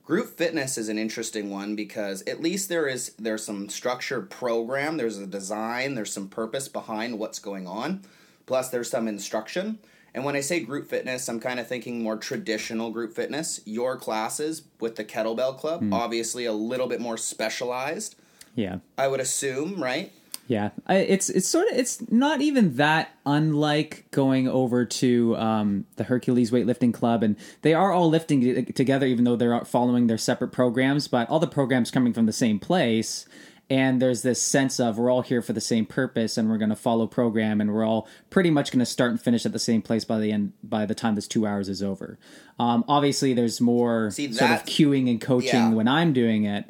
Group 0.04 0.36
fitness 0.38 0.78
is 0.78 0.90
an 0.90 0.98
interesting 0.98 1.50
one 1.50 1.76
because 1.76 2.22
at 2.24 2.42
least 2.42 2.70
there 2.70 2.88
is 2.88 3.14
there's 3.18 3.46
some 3.46 3.70
structured 3.70 4.30
program, 4.30 4.98
there's 4.98 5.18
a 5.18 5.28
design, 5.28 5.96
there's 5.96 6.12
some 6.12 6.28
purpose 6.28 6.68
behind 6.68 7.18
what's 7.18 7.40
going 7.40 7.68
on. 7.68 8.02
Plus 8.46 8.70
there's 8.70 8.90
some 8.90 9.08
instruction. 9.08 9.80
And 10.14 10.26
when 10.26 10.36
I 10.36 10.42
say 10.42 10.60
group 10.60 10.90
fitness, 10.90 11.30
I'm 11.30 11.40
kind 11.40 11.60
of 11.60 11.68
thinking 11.68 12.04
more 12.04 12.18
traditional 12.18 12.92
group 12.92 13.14
fitness. 13.16 13.62
Your 13.66 13.96
classes 13.98 14.64
with 14.80 14.96
the 14.98 15.06
kettlebell 15.06 15.58
club, 15.58 15.94
obviously 15.94 16.46
a 16.46 16.54
little 16.54 16.88
bit 16.88 17.00
more 17.00 17.18
specialized, 17.18 18.16
Yeah. 18.56 18.78
I 18.98 19.08
would 19.08 19.22
assume, 19.22 19.82
right? 19.82 20.12
Yeah, 20.48 20.72
I, 20.86 20.96
it's 20.98 21.30
it's 21.30 21.48
sort 21.48 21.68
of 21.70 21.78
it's 21.78 22.12
not 22.12 22.42
even 22.42 22.76
that 22.76 23.16
unlike 23.26 24.06
going 24.12 24.50
over 24.50 24.84
to 24.84 25.38
um, 25.38 25.86
the 25.96 26.04
Hercules 26.04 26.52
weightlifting 26.52 26.94
club, 26.94 27.24
and 27.24 27.38
they 27.62 27.74
are 27.74 27.94
all 27.94 28.10
lifting 28.10 28.66
together, 28.74 29.06
even 29.06 29.24
though 29.24 29.38
they're 29.38 29.64
following 29.64 30.08
their 30.08 30.18
separate 30.18 30.52
programs. 30.52 31.08
But 31.08 31.30
all 31.30 31.40
the 31.40 31.48
programs 31.48 31.90
coming 31.90 32.12
from 32.12 32.26
the 32.26 32.34
same 32.34 32.60
place, 32.60 33.26
and 33.72 34.02
there's 34.02 34.22
this 34.22 34.42
sense 34.42 34.80
of 34.80 34.98
we're 35.00 35.10
all 35.10 35.22
here 35.22 35.42
for 35.42 35.54
the 35.54 35.62
same 35.62 35.86
purpose, 35.86 36.38
and 36.38 36.50
we're 36.50 36.58
going 36.58 36.70
to 36.70 36.76
follow 36.76 37.08
program, 37.08 37.60
and 37.62 37.74
we're 37.74 37.86
all 37.86 38.08
pretty 38.30 38.52
much 38.52 38.72
going 38.72 38.80
to 38.80 38.86
start 38.86 39.10
and 39.12 39.20
finish 39.22 39.46
at 39.46 39.54
the 39.54 39.60
same 39.60 39.82
place 39.82 40.06
by 40.06 40.20
the 40.20 40.32
end 40.32 40.54
by 40.62 40.86
the 40.86 40.94
time 40.96 41.16
this 41.16 41.28
two 41.28 41.48
hours 41.48 41.70
is 41.70 41.82
over. 41.82 42.20
Um, 42.60 42.84
obviously, 42.88 43.34
there's 43.34 43.60
more 43.62 44.12
See, 44.12 44.32
sort 44.32 44.52
of 44.52 44.66
cueing 44.66 45.10
and 45.10 45.20
coaching 45.22 45.50
Yeah. 45.50 45.74
when 45.74 45.88
I'm 45.88 46.14
doing 46.14 46.44
it 46.44 46.66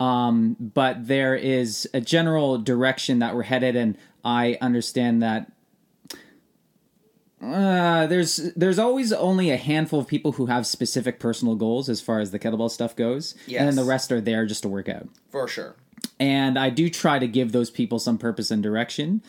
um, 0.00 0.56
but 0.58 1.06
there 1.06 1.36
is 1.36 1.86
a 1.92 2.00
general 2.00 2.56
direction 2.56 3.18
that 3.18 3.34
we're 3.34 3.42
headed, 3.42 3.76
and 3.76 3.98
I 4.24 4.56
understand 4.62 5.22
that 5.22 5.52
uh, 7.42 8.06
there's 8.06 8.36
there's 8.56 8.78
always 8.78 9.12
only 9.12 9.50
a 9.50 9.56
handful 9.56 10.00
of 10.00 10.06
people 10.06 10.32
who 10.32 10.46
have 10.46 10.66
specific 10.66 11.18
personal 11.20 11.54
goals 11.54 11.88
as 11.88 12.00
far 12.00 12.20
as 12.20 12.30
the 12.30 12.38
kettlebell 12.38 12.70
stuff 12.70 12.96
goes, 12.96 13.34
and 13.60 13.68
then 13.68 13.76
the 13.76 13.84
rest 13.84 14.10
are 14.12 14.20
there 14.20 14.46
just 14.46 14.62
to 14.62 14.68
work 14.68 14.88
out. 14.88 15.08
For 15.30 15.46
sure. 15.48 15.76
And 16.20 16.58
I 16.58 16.70
do 16.70 16.88
try 16.90 17.18
to 17.18 17.26
give 17.26 17.50
those 17.50 17.70
people 17.70 17.98
some 17.98 18.18
purpose 18.18 18.50
and 18.50 18.62
direction. 18.62 19.22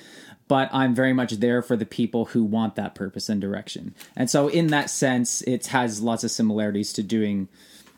But 0.47 0.69
I'm 0.73 0.93
very 0.93 1.13
much 1.13 1.31
there 1.33 1.61
for 1.61 1.77
the 1.77 1.85
people 1.85 2.25
who 2.25 2.43
want 2.43 2.75
that 2.75 2.93
purpose 2.93 3.29
and 3.29 3.39
direction. 3.39 3.95
And 4.17 4.29
so, 4.29 4.49
in 4.49 4.67
that 4.67 4.89
sense, 4.89 5.41
it 5.43 5.67
has 5.67 6.01
lots 6.01 6.25
of 6.25 6.31
similarities 6.31 6.91
to 6.93 7.03
doing 7.03 7.47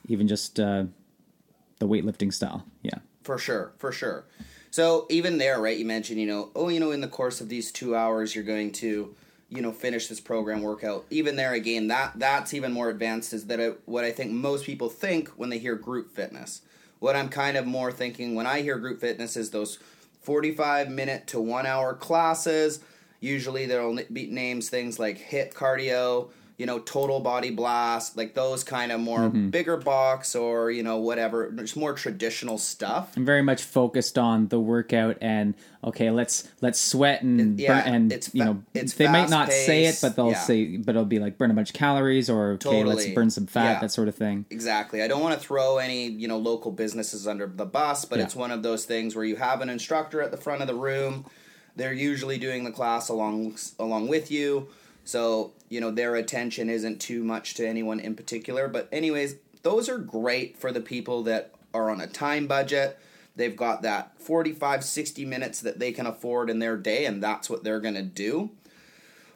even 0.08 0.28
just 0.28 0.60
uh, 0.60 0.84
the 1.80 1.88
weightlifting 1.88 2.32
style. 2.32 2.64
Yeah. 2.84 3.00
For 3.24 3.40
sure, 3.40 3.74
for 3.78 3.92
sure. 3.92 4.26
So 4.70 5.08
even 5.10 5.38
there, 5.38 5.60
right? 5.60 5.78
You 5.78 5.86
mentioned, 5.86 6.20
you 6.20 6.28
know, 6.28 6.52
oh, 6.56 6.70
you 6.70 6.80
know, 6.80 6.92
in 6.92 7.02
the 7.02 7.08
course 7.08 7.42
of 7.42 7.50
these 7.50 7.72
two 7.72 7.96
hours, 7.96 8.36
you're 8.36 8.44
going 8.44 8.72
to, 8.74 9.16
you 9.50 9.62
know, 9.62 9.72
finish 9.72 10.08
this 10.08 10.20
program 10.20 10.62
workout. 10.62 11.06
Even 11.10 11.36
there, 11.36 11.54
again, 11.54 11.88
that 11.88 12.14
that's 12.16 12.54
even 12.54 12.72
more 12.72 12.90
advanced. 12.90 13.34
Is 13.34 13.48
that 13.48 13.60
I, 13.60 13.70
what 13.86 14.04
I 14.04 14.12
think 14.12 14.32
most 14.32 14.66
people 14.66 14.90
think 14.90 15.30
when 15.30 15.50
they 15.50 15.58
hear 15.58 15.76
group 15.76 16.16
fitness. 16.16 16.62
What 17.04 17.18
I'm 17.18 17.28
kind 17.28 17.58
of 17.58 17.66
more 17.66 17.92
thinking 17.92 18.34
when 18.34 18.48
I 18.48 18.62
hear 18.62 18.78
group 18.78 19.02
fitness 19.02 19.36
is 19.36 19.50
those 19.50 19.78
45 20.22 20.90
minute 20.90 21.28
to 21.28 21.42
one 21.42 21.66
hour 21.66 21.94
classes. 21.94 22.80
Usually 23.20 23.66
there'll 23.66 24.00
be 24.14 24.28
names 24.28 24.70
things 24.70 25.00
like 25.00 25.20
HIIT 25.20 25.54
cardio, 25.54 26.30
you 26.58 26.68
know, 26.68 26.78
total 26.80 27.20
body 27.20 27.50
blast, 27.50 28.16
like 28.16 28.36
those 28.36 28.64
kind 28.64 28.92
of 28.92 29.00
more 29.00 29.20
Mm-hmm. 29.22 29.50
bigger 29.50 29.76
box 29.78 30.36
or, 30.36 30.70
you 30.70 30.84
know, 30.84 30.98
whatever, 30.98 31.52
just 31.52 31.76
more 31.76 31.94
traditional 31.94 32.58
stuff. 32.60 33.18
I'm 33.18 33.26
very 33.26 33.42
much 33.42 33.64
focused 33.64 34.18
on 34.20 34.50
the 34.50 34.60
workout 34.60 35.18
and 35.20 35.56
okay, 35.84 36.12
let's 36.12 36.48
let's 36.62 36.80
sweat 36.80 37.24
and 37.24 37.60
It- 37.60 37.64
yeah, 37.64 37.82
burn, 37.84 37.94
and 37.96 38.12
it's 38.14 38.34
you 38.36 38.44
know 38.46 38.64
it's 38.74 38.94
they 38.94 39.08
might 39.08 39.30
not 39.30 39.52
say 39.52 39.86
it, 39.86 39.98
but 40.02 40.16
they'll 40.16 40.32
yeah. 40.32 40.40
say 40.40 40.78
but 40.78 40.92
it'll 40.92 41.06
be 41.06 41.20
like 41.20 41.38
burn 41.40 41.50
a 41.50 41.54
bunch 41.56 41.70
of 41.72 41.76
calories 41.76 42.30
or 42.30 42.52
okay, 42.54 42.84
let's 42.84 43.00
Totally, 43.02 43.16
burn 43.16 43.30
some 43.32 43.48
fat, 43.48 43.74
yeah. 43.74 43.80
that 43.80 43.92
sort 43.92 44.08
of 44.08 44.16
thing. 44.16 44.46
Exactly. 44.52 45.02
I 45.02 45.08
don't 45.08 45.22
want 45.22 45.34
to 45.34 45.46
throw 45.46 45.78
any, 45.80 46.08
you 46.08 46.28
know, 46.28 46.38
local 46.38 46.72
businesses 46.72 47.28
under 47.28 47.48
the 47.48 47.66
bus, 47.66 48.06
but 48.06 48.20
it's 48.20 48.36
one 48.36 48.52
of 48.52 48.62
those 48.62 48.86
things 48.86 49.16
where 49.16 49.26
you 49.26 49.38
have 49.38 49.62
an 49.62 49.70
instructor 49.70 50.22
at 50.22 50.30
the 50.32 50.38
front 50.38 50.62
of 50.62 50.68
the 50.68 50.76
room. 50.76 51.26
They're 51.76 51.94
usually 51.94 52.38
doing 52.38 52.64
the 52.64 52.72
class 52.72 53.10
along 53.10 53.58
along 53.80 54.08
with 54.08 54.30
you. 54.30 54.68
So, 55.06 55.52
you 55.70 55.82
know, 55.82 55.92
their 55.92 56.16
attention 56.16 56.70
isn't 56.70 57.02
too 57.02 57.24
much 57.24 57.56
to 57.56 57.68
anyone 57.68 58.00
in 58.00 58.16
particular, 58.16 58.68
but 58.68 58.88
anyways, 58.92 59.36
those 59.64 59.90
are 59.90 59.98
great 59.98 60.58
for 60.58 60.72
the 60.72 60.82
people 60.82 61.24
that 61.24 61.54
are 61.74 61.90
on 61.90 62.02
a 62.02 62.08
time 62.08 62.48
budget. 62.48 62.98
They've 63.36 63.56
got 63.56 63.82
that 63.82 64.20
45 64.20 64.84
60 64.84 65.26
minutes 65.26 65.62
that 65.62 65.80
they 65.80 65.92
can 65.92 66.06
afford 66.06 66.50
in 66.50 66.60
their 66.60 66.78
day 66.78 67.06
and 67.06 67.22
that's 67.22 67.50
what 67.50 67.64
they're 67.64 67.80
going 67.80 67.96
to 67.96 68.04
do. 68.04 68.52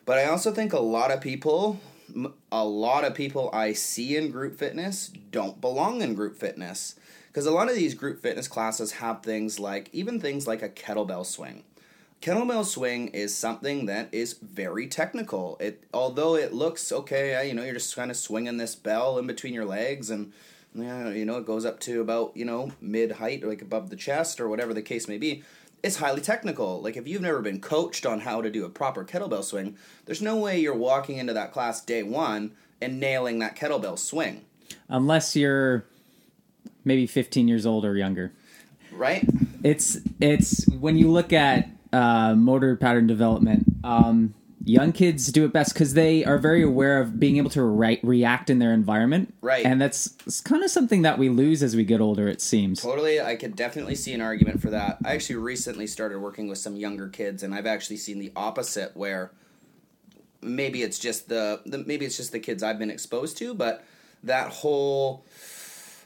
But 0.05 0.19
I 0.19 0.25
also 0.25 0.51
think 0.51 0.71
a 0.71 0.79
lot 0.79 1.11
of 1.11 1.19
people, 1.19 1.79
a 2.51 2.63
lot 2.63 3.03
of 3.03 3.13
people 3.13 3.49
I 3.51 3.73
see 3.73 4.15
in 4.15 4.31
group 4.31 4.57
fitness 4.57 5.11
don't 5.31 5.59
belong 5.59 6.01
in 6.01 6.13
group 6.13 6.37
fitness. 6.37 6.95
Because 7.27 7.45
a 7.45 7.51
lot 7.51 7.69
of 7.69 7.75
these 7.75 7.93
group 7.93 8.21
fitness 8.21 8.47
classes 8.47 8.93
have 8.93 9.21
things 9.21 9.59
like, 9.59 9.89
even 9.91 10.19
things 10.19 10.47
like 10.47 10.61
a 10.61 10.69
kettlebell 10.69 11.25
swing. 11.25 11.63
Kettlebell 12.21 12.65
swing 12.65 13.09
is 13.09 13.35
something 13.35 13.85
that 13.85 14.09
is 14.11 14.33
very 14.41 14.87
technical. 14.87 15.57
It 15.59 15.83
although 15.93 16.35
it 16.35 16.53
looks 16.53 16.91
okay, 16.91 17.47
you 17.47 17.53
know, 17.53 17.63
you're 17.63 17.75
just 17.75 17.95
kind 17.95 18.09
of 18.11 18.17
swinging 18.17 18.57
this 18.57 18.75
bell 18.75 19.17
in 19.19 19.27
between 19.27 19.53
your 19.53 19.65
legs, 19.65 20.09
and 20.09 20.33
you 20.75 21.25
know, 21.25 21.37
it 21.37 21.45
goes 21.45 21.63
up 21.65 21.79
to 21.81 22.01
about 22.01 22.35
you 22.35 22.43
know 22.45 22.71
mid 22.81 23.13
height, 23.13 23.43
like 23.43 23.61
above 23.61 23.89
the 23.89 23.95
chest 23.95 24.39
or 24.39 24.49
whatever 24.49 24.73
the 24.73 24.81
case 24.81 25.07
may 25.07 25.17
be. 25.17 25.43
It's 25.83 25.97
highly 25.97 26.21
technical. 26.21 26.81
Like 26.81 26.97
if 26.97 27.07
you've 27.07 27.21
never 27.21 27.41
been 27.41 27.61
coached 27.61 28.05
on 28.05 28.21
how 28.21 28.41
to 28.41 28.49
do 28.49 28.65
a 28.65 28.69
proper 28.69 29.05
kettlebell 29.05 29.43
swing, 29.43 29.77
there's 30.05 30.21
no 30.21 30.35
way 30.35 30.59
you're 30.59 30.73
walking 30.75 31.17
into 31.17 31.33
that 31.33 31.51
class 31.53 31.81
day 31.81 32.01
one 32.01 32.53
and 32.81 32.99
nailing 32.99 33.39
that 33.39 33.55
kettlebell 33.55 33.97
swing, 33.99 34.43
Unless 34.89 35.35
you're 35.35 35.85
maybe 36.83 37.05
15 37.05 37.47
years 37.47 37.65
old 37.65 37.85
or 37.85 37.95
younger. 37.95 38.33
right? 38.91 39.23
It's 39.63 39.99
it's 40.19 40.67
when 40.67 40.97
you 40.97 41.11
look 41.11 41.31
at 41.31 41.69
uh, 41.93 42.35
motor 42.35 42.75
pattern 42.75 43.07
development. 43.07 43.65
Um, 43.83 44.33
young 44.63 44.91
kids 44.91 45.27
do 45.27 45.45
it 45.45 45.53
best 45.53 45.73
because 45.73 45.93
they 45.93 46.25
are 46.25 46.37
very 46.37 46.61
aware 46.61 46.99
of 46.99 47.19
being 47.19 47.37
able 47.37 47.49
to 47.51 47.63
re- 47.63 47.99
react 48.03 48.49
in 48.49 48.59
their 48.59 48.73
environment, 48.73 49.33
Right. 49.41 49.65
And 49.65 49.79
that's 49.79 50.09
kind 50.41 50.63
of 50.63 50.69
something 50.69 51.03
that 51.03 51.17
we 51.17 51.29
lose 51.29 51.63
as 51.63 51.75
we 51.75 51.85
get 51.85 52.01
older. 52.01 52.27
It 52.27 52.41
seems. 52.41 52.81
Totally, 52.81 53.21
I 53.21 53.35
could 53.35 53.55
definitely 53.55 53.95
see 53.95 54.13
an 54.13 54.21
argument 54.21 54.61
for 54.61 54.69
that. 54.71 54.97
I 55.05 55.13
actually 55.13 55.37
recently 55.37 55.87
started 55.87 56.19
working 56.19 56.47
with 56.47 56.57
some 56.57 56.75
younger 56.75 57.07
kids, 57.07 57.43
and 57.43 57.55
I've 57.55 57.65
actually 57.65 57.97
seen 57.97 58.19
the 58.19 58.31
opposite, 58.35 58.95
where 58.95 59.31
maybe 60.41 60.83
it's 60.83 60.99
just 60.99 61.29
the, 61.29 61.61
the 61.65 61.79
maybe 61.79 62.05
it's 62.05 62.17
just 62.17 62.31
the 62.31 62.39
kids 62.39 62.61
I've 62.61 62.79
been 62.79 62.91
exposed 62.91 63.37
to, 63.37 63.53
but 63.53 63.85
that 64.23 64.49
whole 64.49 65.25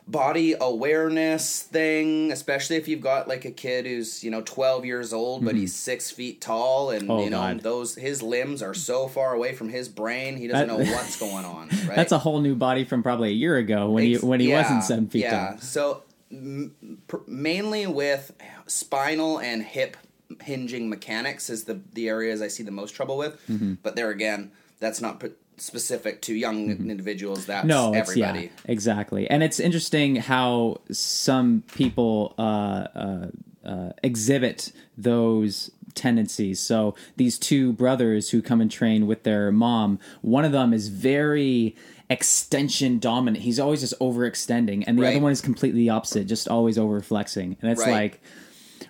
body 0.07 0.55
awareness 0.59 1.61
thing, 1.63 2.31
especially 2.31 2.75
if 2.75 2.87
you've 2.87 3.01
got 3.01 3.27
like 3.27 3.45
a 3.45 3.51
kid 3.51 3.85
who's 3.85 4.23
you 4.23 4.31
know 4.31 4.41
twelve 4.41 4.85
years 4.85 5.13
old, 5.13 5.45
but 5.45 5.55
he's 5.55 5.75
six 5.75 6.11
feet 6.11 6.41
tall, 6.41 6.89
and 6.91 7.03
Mm-hmm. 7.03 7.11
Oh, 7.11 7.23
you 7.23 7.29
know 7.29 7.37
God. 7.39 7.61
those 7.61 7.95
his 7.95 8.21
limbs 8.21 8.61
are 8.61 8.73
so 8.73 9.07
far 9.07 9.33
away 9.33 9.53
from 9.53 9.69
his 9.69 9.87
brain, 9.89 10.37
he 10.37 10.47
doesn't 10.47 10.67
That- 10.67 10.79
know 10.85 10.91
what's 10.95 11.19
going 11.19 11.45
on. 11.45 11.69
Right? 11.87 11.95
That's 11.95 12.11
a 12.11 12.19
whole 12.19 12.41
new 12.41 12.55
body 12.55 12.83
from 12.85 13.03
probably 13.03 13.29
a 13.29 13.33
year 13.33 13.57
ago 13.57 13.89
when 13.89 14.03
he 14.03 14.15
when 14.17 14.39
he 14.39 14.49
yeah, 14.49 14.61
wasn't 14.61 14.83
seven 14.83 15.07
feet 15.07 15.23
yeah. 15.23 15.49
tall. 15.51 15.57
So 15.59 16.03
m- 16.31 16.97
pr- 17.07 17.17
mainly 17.27 17.87
with 17.87 18.31
spinal 18.67 19.39
and 19.39 19.63
hip 19.63 19.97
hinging 20.41 20.89
mechanics 20.89 21.49
is 21.49 21.65
the 21.65 21.81
the 21.93 22.07
areas 22.09 22.41
I 22.41 22.47
see 22.47 22.63
the 22.63 22.71
most 22.71 22.91
trouble 22.95 23.17
with. 23.17 23.33
Mm-hmm. 23.49 23.75
But 23.83 23.95
there 23.95 24.09
again, 24.09 24.51
that's 24.79 25.01
not 25.01 25.19
p- 25.19 25.31
specific 25.62 26.21
to 26.24 26.34
young 26.34 26.69
individuals. 26.69 27.45
That's 27.45 27.65
No, 27.67 27.93
everybody. 27.93 28.43
yeah, 28.43 28.50
exactly. 28.65 29.30
And 29.30 29.43
it's 29.43 29.60
interesting 29.60 30.17
how 30.17 30.82
some 30.91 31.63
people 31.74 32.34
uh, 32.38 32.41
uh, 32.41 33.28
uh, 33.65 33.91
exhibit 34.04 34.71
those 34.97 35.71
tendencies. 35.93 36.60
So 36.60 36.95
these 37.17 37.38
two 37.38 37.74
brothers 37.74 38.30
who 38.32 38.41
come 38.41 38.62
and 38.62 38.71
train 38.71 39.08
with 39.08 39.24
their 39.24 39.52
mom, 39.52 40.00
one 40.21 40.45
of 40.45 40.52
them 40.52 40.74
is 40.74 40.88
very 40.88 41.76
extension 42.10 43.00
dominant. 43.00 43.43
He's 43.43 43.60
always 43.60 43.82
just 43.82 43.97
overextending, 44.00 44.84
and 44.88 44.97
the 44.97 45.04
Right. 45.04 45.15
other 45.15 45.24
one 45.24 45.32
is 45.32 45.41
completely 45.41 45.82
the 45.82 45.89
opposite, 45.89 46.28
just 46.28 46.47
always 46.47 46.78
overflexing. 46.78 47.58
And 47.62 47.71
it's 47.71 47.82
Right. 47.82 47.91
like. 47.91 48.21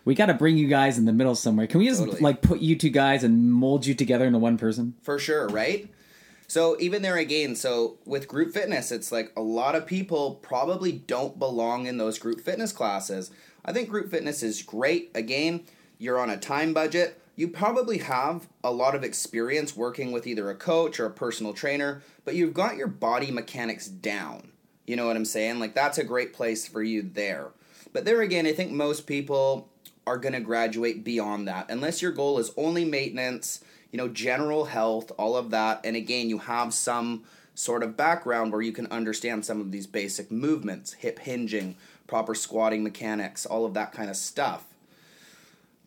We 0.06 0.16
got 0.16 0.28
to 0.28 0.34
bring 0.34 0.58
you 0.58 0.68
guys 0.68 0.98
in 0.98 1.06
the 1.06 1.12
middle 1.14 1.36
somewhere. 1.36 1.68
Can 1.68 1.80
we 1.80 1.88
just 1.88 2.00
Totally. 2.00 2.22
like 2.22 2.42
put 2.42 2.60
you 2.62 2.76
two 2.76 2.90
guys 2.90 3.24
and 3.24 3.52
mold 3.52 3.86
you 3.86 3.94
together 3.94 4.26
into 4.26 4.40
one 4.40 4.58
person? 4.58 4.96
for 5.04 5.20
sure, 5.20 5.48
right? 5.50 5.90
So 6.52 6.76
even 6.82 7.02
there 7.02 7.16
again, 7.16 7.56
so 7.56 7.98
with 8.04 8.28
group 8.28 8.54
fitness, 8.54 8.92
it's 8.92 9.10
like 9.10 9.32
a 9.38 9.42
lot 9.42 9.74
of 9.74 9.86
people 9.86 10.36
probably 10.42 10.92
don't 10.92 11.40
belong 11.40 11.86
in 11.86 11.96
those 11.96 12.20
group 12.20 12.42
fitness 12.42 12.74
classes. 12.74 13.32
I 13.64 13.72
think 13.72 13.88
group 13.88 14.12
fitness 14.12 14.44
is 14.44 14.62
great. 14.62 15.12
Again, 15.16 15.64
you're 15.98 16.20
on 16.20 16.30
a 16.30 16.36
time 16.36 16.74
budget. 16.74 17.22
You 17.38 17.48
probably 17.48 18.00
have 18.00 18.50
a 18.66 18.72
lot 18.74 18.96
of 18.96 19.04
experience 19.06 19.78
working 19.78 20.12
with 20.12 20.28
either 20.28 20.50
a 20.50 20.56
coach 20.56 21.00
or 21.00 21.06
a 21.06 21.12
personal 21.12 21.54
trainer, 21.54 22.04
but 22.26 22.36
you've 22.36 22.54
got 22.54 22.76
your 22.76 22.88
body 22.88 23.32
mechanics 23.32 23.88
down. 23.88 24.52
You 24.86 24.98
know 24.98 25.08
what 25.08 25.16
I'm 25.16 25.24
saying? 25.24 25.62
Like 25.62 25.74
that's 25.74 26.00
a 26.00 26.04
great 26.04 26.34
place 26.34 26.68
for 26.68 26.84
you 26.84 27.02
there. 27.14 27.52
But 27.94 28.04
there 28.04 28.20
again, 28.20 28.46
I 28.46 28.52
think 28.52 28.74
most 28.74 29.08
people 29.08 29.70
are 30.06 30.18
going 30.18 30.34
to 30.34 30.42
graduate 30.42 31.06
beyond 31.06 31.48
that 31.48 31.72
unless 31.72 32.02
your 32.02 32.12
goal 32.12 32.40
is 32.40 32.52
only 32.58 32.84
maintenance, 32.84 33.64
you 33.92 33.98
know, 33.98 34.08
general 34.08 34.66
health, 34.66 35.12
all 35.18 35.36
of 35.36 35.52
that. 35.52 35.82
And 35.84 35.96
again, 35.96 36.30
you 36.30 36.40
have 36.40 36.74
some 36.74 37.24
sort 37.54 37.84
of 37.84 37.98
background 37.98 38.52
where 38.52 38.62
you 38.62 38.72
can 38.72 38.88
understand 38.88 39.46
some 39.46 39.60
of 39.60 39.72
these 39.72 39.88
basic 39.88 40.32
movements, 40.32 40.94
hip 40.94 41.20
hinging, 41.20 41.76
proper 42.08 42.34
squatting 42.34 42.84
mechanics, 42.84 43.46
all 43.46 43.66
of 43.66 43.74
that 43.74 43.92
kind 43.92 44.10
of 44.10 44.16
stuff. 44.16 44.66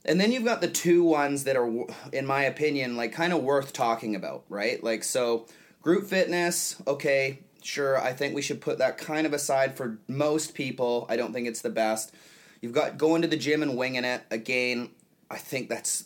And 0.05 0.21
then 0.21 0.33
you've 0.33 0.45
got 0.45 0.61
the 0.61 0.69
two 0.69 1.03
ones 1.03 1.45
that 1.45 1.57
are, 1.57 1.87
in 2.13 2.27
my 2.27 2.43
opinion, 2.43 2.97
like 2.97 3.13
kind 3.13 3.33
of 3.33 3.43
worth 3.43 3.73
talking 3.73 4.15
about, 4.15 4.45
right? 4.51 4.83
Like, 4.85 5.03
so 5.03 5.47
group 5.81 6.07
fitness, 6.07 6.77
okay, 6.87 7.39
sure, 7.63 7.99
I 7.99 8.13
think 8.13 8.35
we 8.35 8.43
should 8.43 8.61
put 8.61 8.79
that 8.79 8.99
kind 8.99 9.27
of 9.27 9.33
aside 9.33 9.77
for 9.77 9.99
most 10.07 10.55
people. 10.55 11.07
I 11.09 11.17
don't 11.17 11.33
think 11.33 11.49
it's 11.49 11.63
the 11.63 11.71
best. 11.71 12.15
You've 12.61 12.73
got 12.73 12.99
going 12.99 13.23
to 13.23 13.29
the 13.29 13.37
gym 13.37 13.63
and 13.63 13.77
winging 13.77 14.05
it. 14.05 14.23
Again, 14.31 14.91
I 15.35 15.39
think 15.39 15.69
that's, 15.69 16.05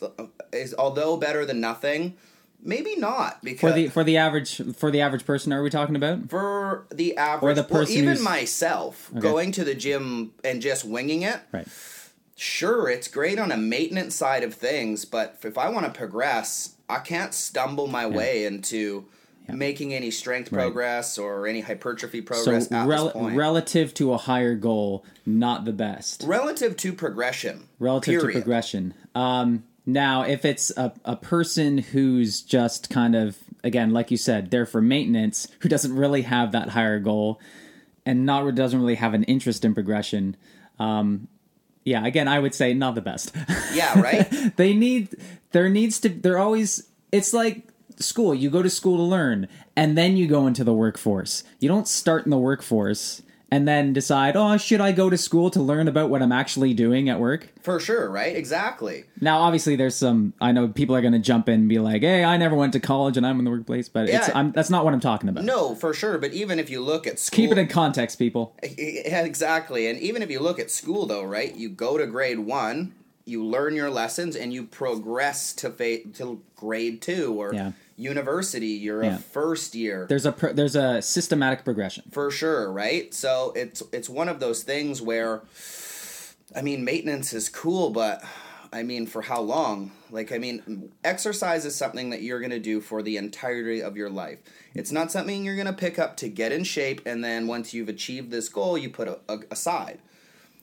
is 0.53 0.75
although 0.79 1.17
better 1.19 1.45
than 1.45 1.61
nothing, 1.61 2.17
maybe 2.62 2.97
not 2.97 3.45
because 3.45 3.71
For 3.71 3.77
the 3.77 3.88
for 3.88 4.03
the 4.03 4.17
average 4.17 4.62
for 4.77 4.91
the 4.91 5.03
average 5.03 5.25
person, 5.27 5.53
are 5.53 5.62
we 5.62 5.69
talking 5.71 5.97
about? 5.97 6.31
for 6.31 6.87
the 6.91 7.17
average, 7.17 7.57
the 7.57 7.62
well, 7.62 7.81
person 7.81 7.97
even 7.97 8.09
who's- 8.14 8.23
myself, 8.23 9.11
going 9.19 9.53
to 9.53 9.64
the 9.64 9.75
gym 9.75 10.33
and 10.43 10.62
just 10.62 10.85
winging 10.85 11.23
it, 11.23 11.41
Right. 11.53 11.69
sure, 12.37 12.88
it's 12.88 13.09
great 13.09 13.38
on 13.38 13.53
a 13.53 13.57
maintenance 13.59 14.14
side 14.14 14.43
of 14.43 14.55
things, 14.55 15.05
but 15.05 15.37
if 15.43 15.59
I 15.59 15.69
want 15.69 15.85
to 15.87 15.93
progress, 15.93 16.71
I 16.88 17.01
can't 17.01 17.35
stumble 17.35 17.87
my 17.87 18.07
way 18.07 18.45
into 18.47 19.05
making 19.49 19.95
any 19.95 20.11
strength 20.11 20.53
Right. 20.53 20.63
progress 20.63 21.19
or 21.19 21.47
any 21.47 21.61
hypertrophy 21.61 22.19
So 22.21 22.25
progress 22.25 22.71
at 22.71 22.87
rel- 22.87 23.05
this 23.05 23.13
point. 23.15 23.37
relative 23.37 23.95
to 23.95 24.13
a 24.13 24.19
higher 24.19 24.55
goal, 24.55 25.05
not 25.27 25.65
the 25.65 25.73
best. 25.73 26.23
Relative 26.27 26.77
to 26.79 26.93
progression. 26.93 27.65
Relative 27.79 28.21
period. 28.21 28.27
to 28.27 28.33
progression. 28.41 28.95
Um, 29.15 29.65
now, 29.87 30.23
if 30.23 30.45
it's 30.45 30.71
a, 30.77 30.93
a 31.05 31.17
person 31.17 31.79
who's 31.79 32.43
just 32.43 32.91
kind 32.91 33.17
of 33.17 33.39
again, 33.65 33.93
like 33.93 34.11
you 34.11 34.17
said, 34.17 34.51
there 34.51 34.67
for 34.67 34.81
maintenance, 34.81 35.49
who 35.61 35.69
doesn't 35.69 35.95
really 35.95 36.23
have 36.23 36.53
that 36.53 36.71
higher 36.71 36.99
goal, 37.01 37.41
and 38.07 38.25
not 38.25 38.55
doesn't 38.55 38.79
really 38.81 38.95
have 38.95 39.15
an 39.15 39.25
interest 39.25 39.65
in 39.65 39.75
progression, 39.75 40.37
um, 40.79 41.27
yeah, 41.85 42.05
again, 42.07 42.29
I 42.29 42.39
would 42.39 42.55
say 42.55 42.75
not 42.75 42.95
the 42.95 43.01
best. 43.01 43.35
Yeah, 43.75 43.99
right? 44.01 44.29
they 44.57 44.75
need 44.75 45.09
there 45.53 45.69
needs 45.71 45.99
to 46.01 46.09
they're 46.11 46.39
always 46.39 46.87
it's 47.11 47.33
like 47.33 47.63
school. 48.01 48.35
You 48.35 48.51
go 48.51 48.63
to 48.63 48.71
school 48.71 48.97
to 48.97 49.03
learn 49.03 49.49
and 49.77 49.97
then 49.97 50.17
you 50.17 50.27
go 50.27 50.47
into 50.47 50.65
the 50.65 50.73
workforce. 50.75 51.45
You 51.61 51.69
don't 51.69 51.89
start 51.89 52.25
in 52.25 52.31
the 52.31 52.39
workforce 52.39 53.23
and 53.51 53.67
then 53.67 53.95
decide, 53.95 54.37
"Oh, 54.37 54.59
should 54.59 54.83
I 54.83 54.93
go 54.93 55.09
to 55.09 55.17
school 55.17 55.49
to 55.53 55.63
learn 55.63 55.89
about 55.89 56.11
what 56.11 56.21
I'm 56.21 56.33
actually 56.33 56.75
doing 56.75 57.09
at 57.09 57.19
work?" 57.19 57.49
For 57.63 57.81
sure, 57.81 58.11
right? 58.11 58.37
Exactly. 58.37 59.05
Now, 59.23 59.39
obviously, 59.41 59.75
there's 59.75 59.95
some. 59.95 60.35
I 60.39 60.53
know 60.53 60.69
people 60.69 60.95
are 60.95 61.01
going 61.01 61.15
to 61.15 61.19
jump 61.19 61.49
in 61.49 61.61
and 61.61 61.69
be 61.69 61.79
like, 61.79 62.03
"Hey, 62.03 62.25
I 62.25 62.37
never 62.37 62.55
went 62.55 62.75
to 62.75 62.81
college 62.81 63.17
and 63.17 63.27
I'm 63.27 63.39
in 63.39 63.47
the 63.47 63.51
workplace," 63.51 63.89
but 63.89 64.05
it's, 64.11 64.29
Yeah. 64.29 64.33
I'm, 64.39 64.53
that's 64.53 64.69
not 64.69 64.85
what 64.85 64.93
I'm 64.93 65.01
talking 65.01 65.31
about. 65.31 65.45
No, 65.45 65.75
for 65.75 65.95
sure. 65.95 66.19
But 66.19 66.35
even 66.35 66.59
if 66.59 66.69
you 66.69 66.83
look 66.83 67.07
at 67.07 67.19
school, 67.19 67.37
Keep 67.37 67.53
it 67.53 67.59
in 67.59 67.69
context, 67.69 68.19
people. 68.19 68.55
Yeah, 68.77 69.23
exactly. 69.25 69.87
And 69.87 69.99
even 69.99 70.21
if 70.21 70.31
you 70.31 70.41
look 70.41 70.59
at 70.59 70.71
school, 70.71 71.07
though, 71.07 71.23
right? 71.25 71.55
You 71.55 71.71
go 71.71 71.97
to 71.97 72.07
grade 72.07 72.41
one, 72.41 72.93
you 73.25 73.43
learn 73.43 73.75
your 73.75 73.89
lessons, 73.89 74.37
and 74.37 74.53
you 74.53 74.65
progress 74.65 75.55
to 75.55 75.71
fa- 75.71 76.05
to 76.17 76.43
grade 76.55 77.01
two 77.01 77.33
or 77.41 77.55
Yeah. 77.55 77.73
University. 77.99 78.69
You're 78.69 79.05
Yeah. 79.05 79.17
a 79.17 79.19
first 79.19 79.75
year. 79.75 80.07
There's 80.09 80.25
a 80.27 80.33
pro- 80.33 80.53
there's 80.53 80.77
a 80.77 81.03
systematic 81.03 81.65
progression. 81.65 82.05
for 82.13 82.31
sure, 82.31 82.71
right? 82.73 83.13
So 83.13 83.53
it's 83.57 83.83
it's 83.93 84.09
one 84.09 84.29
of 84.29 84.41
those 84.41 84.63
things 84.63 85.03
where, 85.03 85.43
I 86.55 86.63
mean, 86.63 86.85
maintenance 86.85 87.33
is 87.33 87.49
cool, 87.49 87.91
but 87.91 88.23
I 88.73 88.83
mean, 88.83 89.07
for 89.07 89.23
how 89.23 89.41
long? 89.41 89.93
Like, 90.11 90.31
I 90.31 90.39
mean, 90.39 90.91
exercise 91.05 91.65
is 91.65 91.75
something 91.75 92.11
that 92.11 92.23
you're 92.23 92.41
gonna 92.41 92.59
do 92.59 92.81
for 92.81 93.03
the 93.03 93.17
entirety 93.17 93.83
of 93.83 93.97
your 93.97 94.11
life. 94.11 94.39
It's 94.75 94.93
not 94.93 95.11
something 95.11 95.45
you're 95.45 95.57
gonna 95.57 95.73
pick 95.73 95.99
up 95.99 96.17
to 96.19 96.29
get 96.29 96.53
in 96.53 96.65
shape, 96.65 97.01
and 97.07 97.25
then 97.25 97.47
once 97.47 97.73
you've 97.75 97.89
achieved 97.89 98.31
this 98.31 98.49
goal, 98.49 98.77
you 98.79 98.91
put 98.91 99.09
a, 99.09 99.19
a, 99.29 99.39
aside. 99.51 99.99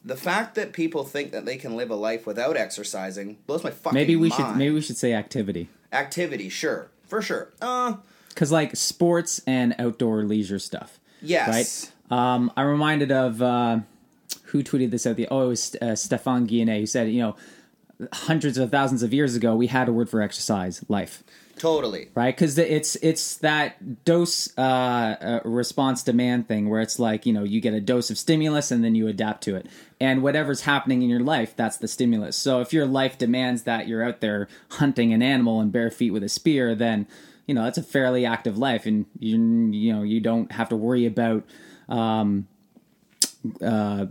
The 0.04 0.16
fact 0.16 0.54
that 0.54 0.72
people 0.72 1.04
think 1.04 1.32
that 1.32 1.46
they 1.46 1.58
can 1.58 1.76
live 1.76 1.90
a 1.90 1.96
life 1.96 2.28
without 2.28 2.56
exercising 2.58 3.38
blows 3.48 3.64
my 3.64 3.72
fucking 3.72 3.96
Maybe 3.96 4.16
we 4.16 4.30
mind. 4.30 4.34
should 4.50 4.56
maybe 4.56 4.76
we 4.76 4.82
should 4.82 4.98
say 4.98 5.14
activity 5.14 5.68
activity, 5.92 6.48
sure, 6.50 6.90
for 7.08 7.22
sure. 7.22 7.52
Uh, 7.62 7.96
because 8.30 8.52
like 8.52 8.76
sports 8.76 9.42
and 9.48 9.74
outdoor 9.80 10.24
leisure 10.24 10.60
stuff. 10.60 11.00
yes, 11.22 11.92
right? 12.12 12.18
Um, 12.18 12.52
I'm 12.56 12.68
reminded 12.68 13.12
of 13.12 13.42
uh, 13.42 13.80
who 14.44 14.64
tweeted 14.64 14.92
this 14.92 15.08
out. 15.08 15.16
The 15.16 15.28
oh, 15.32 15.46
it 15.46 15.48
was 15.48 15.76
uh, 15.82 15.96
Stephan 15.96 16.48
Guyenet 16.48 16.80
who 16.80 16.86
said, 16.86 17.10
you 17.10 17.22
know, 17.22 17.36
hundreds 18.12 18.58
of 18.58 18.72
thousands 18.72 19.04
of 19.04 19.14
years 19.14 19.36
ago, 19.36 19.56
we 19.56 19.68
had 19.68 19.88
a 19.88 19.94
word 19.94 20.10
for 20.10 20.22
exercise, 20.22 20.84
life, 20.90 21.24
totally. 21.58 22.10
right? 22.14 22.36
Because 22.36 22.58
it's 22.58 22.96
it's 22.98 23.38
that 23.38 24.04
dose 24.06 24.56
uh, 24.58 24.62
uh, 24.62 25.40
response 25.46 26.04
demand 26.04 26.48
thing 26.48 26.70
where 26.70 26.82
it's 26.82 27.00
like 27.00 27.26
you 27.26 27.34
know 27.34 27.44
you 27.44 27.62
get 27.62 27.74
a 27.74 27.82
dose 27.82 28.10
of 28.10 28.18
stimulus 28.18 28.72
and 28.72 28.84
then 28.84 28.96
you 28.96 29.08
adapt 29.08 29.44
to 29.46 29.56
it, 29.56 29.68
and 30.00 30.22
whatever's 30.22 30.62
happening 30.62 31.02
in 31.02 31.10
your 31.10 31.22
life, 31.22 31.56
that's 31.56 31.78
the 31.78 31.88
stimulus. 31.88 32.38
So 32.38 32.62
if 32.62 32.74
your 32.74 32.86
life 32.86 33.18
demands 33.18 33.64
that 33.64 33.88
you're 33.88 34.04
out 34.04 34.22
there 34.22 34.48
hunting 34.72 35.14
an 35.14 35.22
animal 35.22 35.62
in 35.62 35.70
bare 35.70 35.92
feet 35.92 36.12
with 36.12 36.24
a 36.24 36.30
spear, 36.30 36.76
then 36.76 37.08
you 37.46 37.56
know 37.56 37.64
that's 37.64 37.78
a 37.78 37.84
fairly 37.84 38.26
active 38.26 38.58
life, 38.58 38.86
and 38.86 39.06
you 39.20 39.38
you 39.72 39.94
know 39.94 40.04
you 40.04 40.20
don't 40.20 40.52
have 40.52 40.70
to 40.70 40.76
worry 40.76 41.06
about 41.06 41.44
um, 41.88 42.48
uh, 43.62 44.08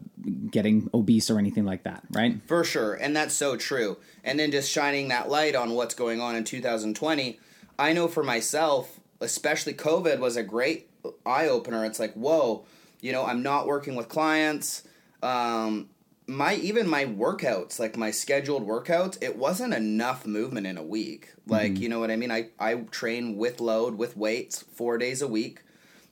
getting 0.51 0.89
obese 0.95 1.31
or 1.31 1.39
anything 1.39 1.65
like 1.65 1.83
that, 1.83 2.05
right? 2.11 2.41
For 2.47 2.65
sure, 2.65 2.95
and 2.95 3.15
that's 3.15 3.35
so 3.35 3.57
true. 3.57 3.99
And 4.23 4.39
then 4.39 4.51
just 4.51 4.71
shining 4.71 5.09
that 5.09 5.29
light 5.29 5.55
on 5.55 5.75
what's 5.75 5.95
going 5.95 6.21
on 6.21 6.37
in 6.37 6.45
2020, 6.45 7.39
I 7.79 7.93
know 7.93 8.09
for 8.09 8.23
myself, 8.23 9.01
especially 9.21 9.75
COVID 9.75 10.19
was 10.19 10.37
a 10.37 10.43
great 10.43 10.89
eye 11.27 11.49
opener. 11.49 11.85
It's 11.85 11.99
like, 11.99 12.15
whoa, 12.15 12.65
you 13.01 13.13
know, 13.13 13.27
I'm 13.27 13.43
not 13.43 13.67
working 13.67 13.97
with 13.97 14.09
clients. 14.09 14.85
Um, 15.25 15.89
my 16.27 16.55
even 16.57 16.89
my 16.89 17.05
workouts, 17.05 17.79
like 17.79 17.97
my 17.97 18.11
scheduled 18.11 18.67
workouts, 18.67 19.23
it 19.23 19.37
wasn't 19.37 19.75
enough 19.75 20.27
movement 20.27 20.67
in 20.67 20.79
a 20.79 20.83
week. 20.83 21.33
Like, 21.47 21.79
you 21.79 21.89
know 21.89 22.01
what 22.01 22.11
I 22.11 22.17
mean? 22.17 22.31
I 22.31 22.49
I 22.59 22.75
train 22.91 23.37
with 23.37 23.61
load 23.61 23.97
with 23.99 24.17
weights 24.17 24.63
4 24.63 24.99
days 24.99 25.21
a 25.21 25.29
week, 25.29 25.63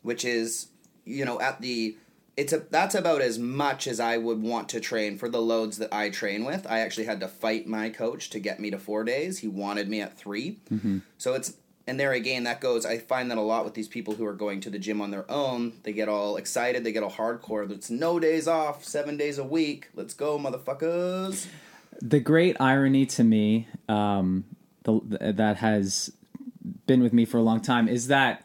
which 0.03 0.25
is, 0.25 0.69
you 1.05 1.25
know, 1.25 1.41
at 1.41 1.61
the 1.61 1.97
it's 2.37 2.53
a 2.53 2.61
that's 2.71 2.95
about 2.95 3.21
as 3.21 3.39
much 3.39 3.87
as 3.87 4.01
I 4.01 4.17
would 4.17 4.43
want 4.43 4.69
to 4.71 4.81
train 4.81 5.19
for 5.19 5.29
the 5.29 5.41
loads 5.41 5.79
that 5.79 5.93
I 5.93 6.11
train 6.11 6.45
with. 6.45 6.67
I 6.69 6.81
actually 6.81 7.05
had 7.07 7.21
to 7.21 7.29
fight 7.29 7.67
my 7.67 7.91
coach 7.91 8.31
to 8.31 8.39
get 8.39 8.61
me 8.61 8.71
to 8.71 8.79
four 8.79 9.05
days. 9.05 9.39
He 9.39 9.49
wanted 9.49 9.89
me 9.89 10.01
at 10.01 10.17
3 10.17 10.59
So 11.19 11.35
it's 11.35 11.55
and 11.87 11.99
there 11.99 12.13
again 12.13 12.45
that 12.45 12.61
goes. 12.61 12.87
I 12.87 12.99
find 12.99 13.31
that 13.31 13.39
a 13.39 13.43
lot 13.43 13.65
with 13.65 13.75
these 13.75 13.89
people 13.89 14.15
who 14.15 14.25
are 14.25 14.35
going 14.35 14.61
to 14.63 14.71
the 14.71 14.79
gym 14.79 15.01
on 15.01 15.11
their 15.11 15.29
own. 15.31 15.73
They 15.83 15.93
get 15.93 16.09
all 16.09 16.37
excited. 16.37 16.85
They 16.85 16.93
get 16.93 17.03
all 17.03 17.11
hardcore. 17.11 17.71
It's 17.71 17.91
no 17.91 18.19
days 18.21 18.47
off, 18.47 18.85
seven 18.85 19.17
days 19.17 19.39
a 19.39 19.45
week. 19.45 19.89
Let's 19.95 20.15
go, 20.15 20.39
motherfuckers. 20.39 21.47
the 22.01 22.21
great 22.21 22.57
irony 22.61 23.07
to 23.07 23.25
me 23.25 23.69
um, 23.89 24.45
the, 24.85 25.01
that 25.35 25.57
has 25.59 26.13
been 26.87 27.03
with 27.03 27.13
me 27.13 27.25
for 27.25 27.39
a 27.39 27.43
long 27.43 27.61
time 27.61 27.89
is 27.89 28.09
that 28.09 28.45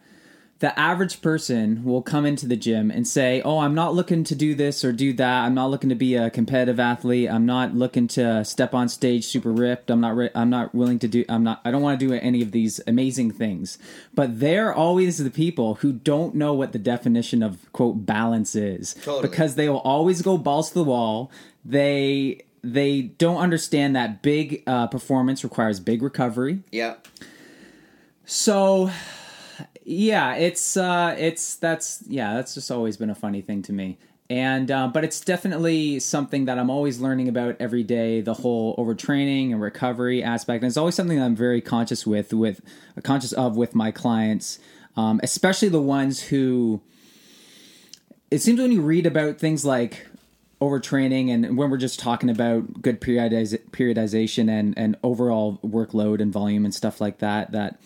the 0.60 0.78
average 0.80 1.22
person 1.22 1.84
will 1.84 2.02
come 2.02 2.26
into 2.26 2.48
the 2.48 2.56
gym 2.56 2.90
and 2.90 3.08
say, 3.08 3.42
"Oh, 3.44 3.60
I'm 3.60 3.76
not 3.76 3.94
looking 3.94 4.24
to 4.24 4.34
do 4.34 4.56
this 4.56 4.84
or 4.84 4.92
do 4.92 5.14
that. 5.14 5.44
I'm 5.46 5.54
not 5.54 5.70
looking 5.70 5.90
to 5.90 5.96
be 5.96 6.16
a 6.16 6.32
competitive 6.32 6.80
athlete. 6.80 7.30
I'm 7.30 7.46
not 7.46 7.76
looking 7.76 8.08
to 8.10 8.44
step 8.44 8.74
on 8.74 8.90
stage 8.90 9.26
super 9.26 9.52
ripped. 9.52 9.92
I'm 9.92 10.02
not. 10.02 10.16
Re- 10.16 10.32
I'm 10.34 10.50
not 10.50 10.74
willing 10.74 10.98
to 11.00 11.08
do. 11.08 11.24
I'm 11.30 11.44
not. 11.44 11.62
I 11.64 11.70
don't 11.70 11.84
want 11.84 12.00
to 12.00 12.08
do 12.08 12.12
any 12.14 12.42
of 12.42 12.52
these 12.54 12.82
amazing 12.88 13.32
things." 13.32 13.78
But 14.16 14.40
they're 14.40 14.74
always 14.74 15.20
the 15.20 15.30
people 15.30 15.76
who 15.76 15.94
don't 15.94 16.34
know 16.34 16.54
what 16.54 16.72
the 16.72 16.80
definition 16.80 17.44
of 17.44 17.72
quote 17.72 18.06
balance 18.08 18.56
is, 18.56 18.96
Totally. 19.04 19.30
because 19.30 19.56
they 19.56 19.70
will 19.70 19.82
always 19.82 20.24
go 20.24 20.40
balls 20.40 20.70
to 20.70 20.74
the 20.74 20.84
wall. 20.84 21.30
They 21.64 22.42
they 22.64 23.04
don't 23.04 23.38
understand 23.38 23.96
that 23.96 24.24
big 24.24 24.64
uh, 24.66 24.88
performance 24.88 25.44
requires 25.44 25.80
big 25.80 26.02
recovery. 26.02 26.64
Yeah, 26.72 26.96
So 28.26 28.90
yeah, 29.90 30.36
it's 30.36 30.76
uh 30.76 31.16
it's 31.18 31.56
that's 31.56 32.04
yeah, 32.08 32.34
that's 32.34 32.54
just 32.54 32.70
always 32.70 32.98
been 32.98 33.10
a 33.10 33.16
funny 33.16 33.42
thing 33.42 33.62
to 33.64 33.74
me. 33.74 33.98
And 34.30 34.70
uh, 34.70 34.90
but 34.90 35.06
it's 35.06 35.22
definitely 35.22 36.02
something 36.02 36.44
that 36.46 36.60
I'm 36.60 36.70
always 36.70 37.00
learning 37.00 37.30
about 37.30 37.56
every 37.62 37.84
day. 37.84 38.20
The 38.20 38.34
whole 38.34 38.76
overtraining 38.76 39.52
and 39.52 39.62
recovery 39.62 40.22
aspect, 40.22 40.62
and 40.62 40.70
it's 40.70 40.76
always 40.76 40.96
something 40.96 41.18
that 41.18 41.24
I'm 41.24 41.38
very 41.38 41.62
conscious 41.62 42.06
with, 42.06 42.34
with 42.34 42.60
conscious 43.04 43.32
of 43.32 43.56
with 43.56 43.76
my 43.76 43.92
clients, 43.92 44.60
um, 44.98 45.22
especially 45.24 45.70
the 45.70 45.82
ones 45.82 46.22
who. 46.22 46.82
It 48.30 48.40
seems 48.40 48.60
when 48.60 48.74
you 48.74 48.82
read 48.82 49.06
about 49.06 49.38
things 49.38 49.64
like 49.64 50.06
overtraining 50.60 51.30
and 51.30 51.58
when 51.58 51.70
we're 51.70 51.78
just 51.78 51.98
talking 51.98 52.30
about 52.30 52.82
good 52.82 53.00
periodiz- 53.00 53.70
periodization 53.70 54.50
and 54.50 54.78
and 54.78 54.98
overall 55.02 55.60
workload 55.64 56.20
and 56.20 56.34
volume 56.34 56.66
and 56.66 56.76
stuff 56.76 57.00
like 57.00 57.20
that, 57.20 57.54
that 57.54 57.80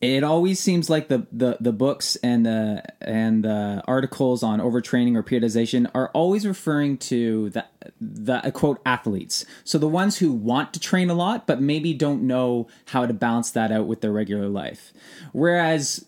it 0.00 0.22
always 0.22 0.60
seems 0.60 0.88
like 0.88 1.08
the, 1.08 1.26
the, 1.32 1.56
the 1.60 1.72
books 1.72 2.16
and 2.16 2.46
the 2.46 2.84
and 3.00 3.44
the 3.44 3.82
articles 3.86 4.42
on 4.44 4.60
overtraining 4.60 5.16
or 5.16 5.24
periodization 5.24 5.90
are 5.92 6.10
always 6.10 6.46
referring 6.46 6.98
to 6.98 7.50
the 7.50 7.64
the 8.00 8.34
uh, 8.34 8.50
quote 8.52 8.80
athletes. 8.86 9.44
So 9.64 9.76
the 9.76 9.88
ones 9.88 10.18
who 10.18 10.32
want 10.32 10.72
to 10.74 10.80
train 10.80 11.10
a 11.10 11.14
lot 11.14 11.46
but 11.46 11.60
maybe 11.60 11.94
don't 11.94 12.22
know 12.22 12.68
how 12.86 13.06
to 13.06 13.12
balance 13.12 13.50
that 13.52 13.72
out 13.72 13.86
with 13.86 14.00
their 14.00 14.12
regular 14.12 14.48
life. 14.48 14.92
Whereas 15.32 16.06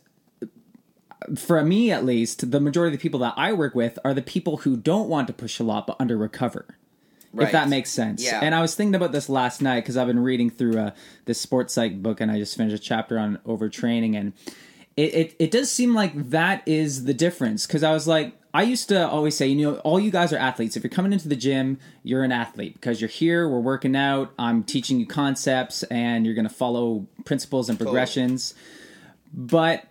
for 1.37 1.62
me 1.64 1.90
at 1.90 2.05
least, 2.05 2.50
the 2.50 2.61
majority 2.61 2.94
of 2.94 3.00
the 3.00 3.03
people 3.03 3.20
that 3.20 3.35
I 3.37 3.53
work 3.53 3.74
with 3.74 3.98
are 4.05 4.14
the 4.14 4.22
people 4.22 4.59
who 4.59 4.76
don't 4.76 5.09
want 5.09 5.26
to 5.26 5.33
push 5.33 5.59
a 5.59 5.64
lot 5.64 5.87
but 5.87 5.96
under 5.98 6.16
recover 6.16 6.76
if 7.38 7.52
that 7.52 7.68
makes 7.68 7.90
sense. 7.90 8.24
Yeah. 8.24 8.40
And 8.42 8.54
I 8.54 8.60
was 8.60 8.74
thinking 8.74 8.94
about 8.94 9.12
this 9.12 9.28
last 9.28 9.62
night 9.62 9.80
because 9.80 9.96
I've 9.96 10.06
been 10.06 10.22
reading 10.22 10.50
through 10.50 10.78
uh, 10.78 10.90
this 11.26 11.40
sports 11.40 11.74
psych 11.74 12.02
book 12.02 12.20
and 12.20 12.30
I 12.30 12.38
just 12.38 12.56
finished 12.56 12.74
a 12.74 12.78
chapter 12.78 13.18
on 13.18 13.38
overtraining 13.46 14.16
and 14.16 14.32
it, 14.96 15.14
it, 15.14 15.36
it 15.38 15.50
does 15.50 15.70
seem 15.70 15.94
like 15.94 16.30
that 16.30 16.66
is 16.66 17.04
the 17.04 17.14
difference 17.14 17.66
because 17.66 17.82
I 17.82 17.92
was 17.92 18.08
like 18.08 18.34
I 18.52 18.64
used 18.64 18.88
to 18.88 19.08
always 19.08 19.36
say, 19.36 19.46
you 19.46 19.70
know, 19.70 19.78
all 19.78 20.00
you 20.00 20.10
guys 20.10 20.32
are 20.32 20.36
athletes. 20.36 20.76
If 20.76 20.82
you're 20.82 20.90
coming 20.90 21.12
into 21.12 21.28
the 21.28 21.36
gym, 21.36 21.78
you're 22.02 22.24
an 22.24 22.32
athlete 22.32 22.74
because 22.74 23.00
you're 23.00 23.08
here, 23.08 23.48
we're 23.48 23.60
working 23.60 23.94
out, 23.94 24.32
I'm 24.38 24.64
teaching 24.64 24.98
you 24.98 25.06
concepts, 25.06 25.84
and 25.84 26.26
you're 26.26 26.34
going 26.34 26.48
to 26.48 26.54
follow 26.54 27.06
principles 27.24 27.68
and 27.68 27.78
progressions. 27.78 28.54
But 29.32 29.84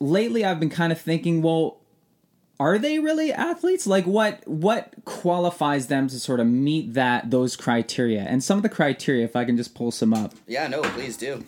lately, 0.00 0.44
I've 0.44 0.58
been 0.58 0.70
kind 0.70 0.90
of 0.90 1.00
thinking, 1.00 1.40
well, 1.40 1.79
are 2.60 2.78
they 2.78 2.98
really 3.00 3.32
athletes 3.32 3.86
like 3.86 4.04
what 4.06 4.46
what 4.46 4.92
qualifies 5.06 5.86
them 5.88 6.06
to 6.06 6.20
sort 6.20 6.38
of 6.38 6.46
meet 6.46 6.92
that 6.94 7.30
those 7.30 7.56
criteria 7.56 8.20
and 8.20 8.44
some 8.44 8.56
of 8.58 8.62
the 8.62 8.68
criteria 8.68 9.24
if 9.24 9.34
i 9.34 9.44
can 9.44 9.56
just 9.56 9.74
pull 9.74 9.90
some 9.90 10.12
up 10.14 10.32
yeah, 10.46 10.68
no, 10.68 10.82
please 10.82 11.16
do. 11.16 11.42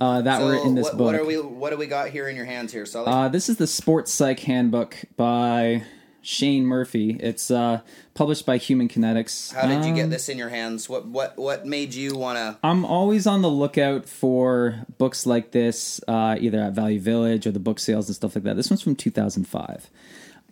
uh, 0.00 0.20
that 0.22 0.38
So 0.38 0.46
were 0.46 0.56
in 0.66 0.74
this 0.74 0.84
what, 0.84 0.96
book 0.98 1.06
what 1.06 1.14
are 1.14 1.24
we? 1.24 1.36
What 1.40 1.70
do 1.70 1.76
we 1.76 1.86
got 1.86 2.10
here 2.10 2.28
in 2.28 2.36
your 2.36 2.44
hands 2.44 2.72
here, 2.72 2.84
Sully? 2.86 3.10
uh, 3.10 3.28
this 3.28 3.48
is 3.48 3.56
the 3.56 3.66
sports 3.66 4.12
psych 4.12 4.40
handbook 4.40 4.96
by 5.16 5.82
shane 6.24 6.64
murphy 6.64 7.16
it's 7.18 7.50
uh, 7.50 7.80
published 8.14 8.46
by 8.46 8.56
human 8.56 8.86
kinetics 8.88 9.52
How 9.54 9.66
did 9.66 9.84
you 9.84 9.90
Um, 9.90 9.96
get 9.96 10.10
this 10.10 10.28
in 10.28 10.38
your 10.38 10.50
hands? 10.50 10.88
What 10.88 11.06
what 11.06 11.36
what 11.36 11.66
made 11.66 11.94
you 11.94 12.14
want 12.14 12.36
to? 12.38 12.58
I'm 12.62 12.84
always 12.84 13.26
on 13.26 13.42
the 13.42 13.50
lookout 13.50 14.06
for 14.06 14.84
books 14.98 15.26
like 15.26 15.50
this, 15.52 16.00
uh, 16.06 16.36
either 16.38 16.60
at 16.60 16.74
Value 16.74 17.00
Village 17.00 17.44
or 17.46 17.50
the 17.50 17.58
book 17.68 17.78
sales 17.80 18.08
and 18.08 18.14
stuff 18.14 18.34
like 18.36 18.44
that. 18.44 18.54
This 18.56 18.70
one's 18.70 18.82
from 18.82 18.94
2005. 18.94 19.90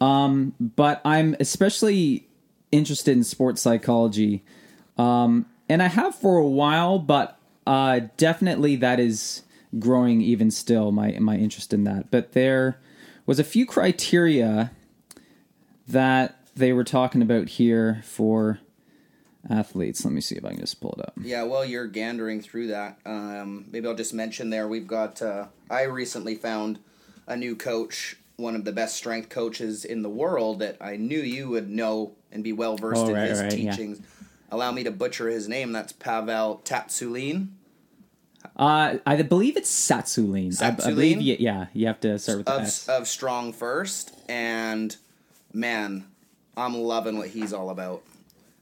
Um, 0.00 0.54
but 0.58 1.00
I'm 1.04 1.36
especially 1.40 2.26
interested 2.72 3.16
in 3.16 3.24
sports 3.24 3.60
psychology, 3.60 4.44
um, 4.96 5.46
and 5.68 5.82
I 5.82 5.88
have 5.88 6.14
for 6.14 6.38
a 6.38 6.46
while, 6.46 6.98
but 6.98 7.38
uh, 7.66 8.00
definitely 8.16 8.76
that 8.76 8.98
is 8.98 9.42
growing 9.78 10.20
even 10.20 10.50
still. 10.50 10.90
My 10.90 11.16
my 11.20 11.36
interest 11.36 11.72
in 11.72 11.84
that, 11.84 12.10
but 12.10 12.32
there 12.32 12.78
was 13.26 13.38
a 13.38 13.44
few 13.44 13.66
criteria 13.66 14.70
that 15.86 16.36
they 16.56 16.72
were 16.72 16.84
talking 16.84 17.22
about 17.22 17.48
here 17.48 18.02
for 18.04 18.60
athletes. 19.48 20.04
Let 20.04 20.12
me 20.12 20.20
see 20.20 20.36
if 20.36 20.44
I 20.44 20.50
can 20.50 20.60
just 20.60 20.80
pull 20.80 20.94
it 20.98 21.00
up. 21.00 21.14
Yeah, 21.20 21.44
well, 21.44 21.64
you're 21.64 21.88
gandering 21.88 22.42
through 22.42 22.68
that. 22.68 22.98
Um, 23.06 23.66
maybe 23.70 23.88
I'll 23.88 23.94
just 23.94 24.14
mention 24.14 24.50
there 24.50 24.68
we've 24.68 24.86
got. 24.86 25.22
Uh, 25.22 25.46
I 25.70 25.82
recently 25.84 26.34
found 26.34 26.78
a 27.26 27.36
new 27.36 27.56
coach, 27.56 28.16
one 28.40 28.57
of 28.57 28.64
the 28.64 28.72
best 28.72 28.96
strength 28.96 29.29
coaches 29.29 29.85
in 29.85 30.03
the 30.03 30.09
world 30.09 30.59
that 30.61 30.76
I 30.81 30.96
knew 30.96 31.20
you 31.20 31.48
would 31.50 31.68
know 31.70 32.12
and 32.33 32.42
be 32.42 32.53
well 32.53 32.76
versed 32.76 33.03
Oh, 33.03 33.14
in 33.14 33.16
his 33.16 33.40
right, 33.40 33.53
yeah. 33.57 33.70
teachings. 33.70 34.00
Allow 34.50 34.72
me 34.72 34.83
to 34.85 34.90
butcher 34.90 35.29
his 35.29 35.48
name. 35.48 35.72
That's 35.72 35.92
Pavel 35.92 36.61
Tatsulin. 36.64 37.48
Uh, 38.57 38.96
I 39.07 39.22
believe 39.22 39.57
it's 39.57 39.70
Satsulin. 39.70 40.61
I, 40.62 40.68
I 40.68 40.70
believe, 40.72 41.18
Satsulin? 41.18 41.22
you, 41.22 41.37
yeah, 41.38 41.66
you 41.72 41.87
have 41.87 42.00
to 42.00 42.18
start 42.18 42.38
with 42.38 42.46
the 42.46 42.55
of, 42.57 42.62
S. 42.62 42.88
of 42.88 43.07
Strong 43.07 43.53
First, 43.53 44.14
and 44.29 44.96
man, 45.53 46.07
I'm 46.57 46.74
loving 46.74 47.16
what 47.18 47.29
he's 47.29 47.53
all 47.53 47.70
about. 47.70 48.03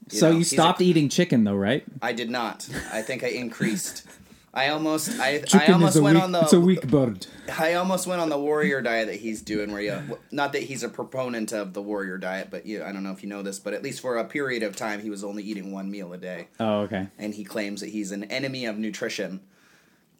so 0.09 0.27
know, 0.27 0.31
you 0.33 0.37
he's 0.39 0.51
a- 0.51 0.55
stopped 0.55 0.81
eating 0.81 1.09
chicken, 1.09 1.43
though, 1.43 1.55
right? 1.55 1.83
I 2.01 2.13
did 2.13 2.29
not. 2.29 2.67
I 2.91 3.01
think 3.01 3.23
I 3.23 3.27
increased. 3.29 4.05
I 4.53 4.69
almost, 4.69 5.19
I, 5.19 5.43
I 5.53 5.67
almost 5.67 6.01
went 6.01 6.17
on 6.17 6.31
the, 6.31 6.41
it's 6.41 6.53
a 6.53 6.59
weak 6.59 6.87
bird. 6.87 7.27
I 7.57 7.75
almost 7.75 8.07
went 8.07 8.19
on 8.19 8.29
the 8.29 8.39
warrior 8.39 8.81
diet 8.81 9.07
that 9.07 9.17
he's 9.19 9.41
doing, 9.43 9.71
where 9.71 9.81
you, 9.81 10.17
not 10.31 10.53
that 10.53 10.63
he's 10.63 10.81
a 10.81 10.89
proponent 10.89 11.51
of 11.51 11.73
the 11.73 11.81
warrior 11.81 12.17
diet, 12.17 12.47
but 12.49 12.65
you, 12.65 12.83
I 12.83 12.91
don't 12.91 13.03
know 13.03 13.11
if 13.11 13.21
you 13.21 13.29
know 13.29 13.43
this, 13.43 13.59
but 13.59 13.73
at 13.75 13.83
least 13.83 14.01
for 14.01 14.17
a 14.17 14.25
period 14.25 14.63
of 14.63 14.75
time, 14.75 15.01
he 15.01 15.09
was 15.11 15.23
only 15.23 15.43
eating 15.43 15.71
one 15.71 15.91
meal 15.91 16.13
a 16.13 16.17
day, 16.17 16.47
Oh, 16.59 16.79
okay. 16.81 17.07
and 17.19 17.35
he 17.35 17.43
claims 17.43 17.81
that 17.81 17.89
he's 17.91 18.11
an 18.11 18.23
enemy 18.25 18.65
of 18.65 18.77
nutrition, 18.79 19.41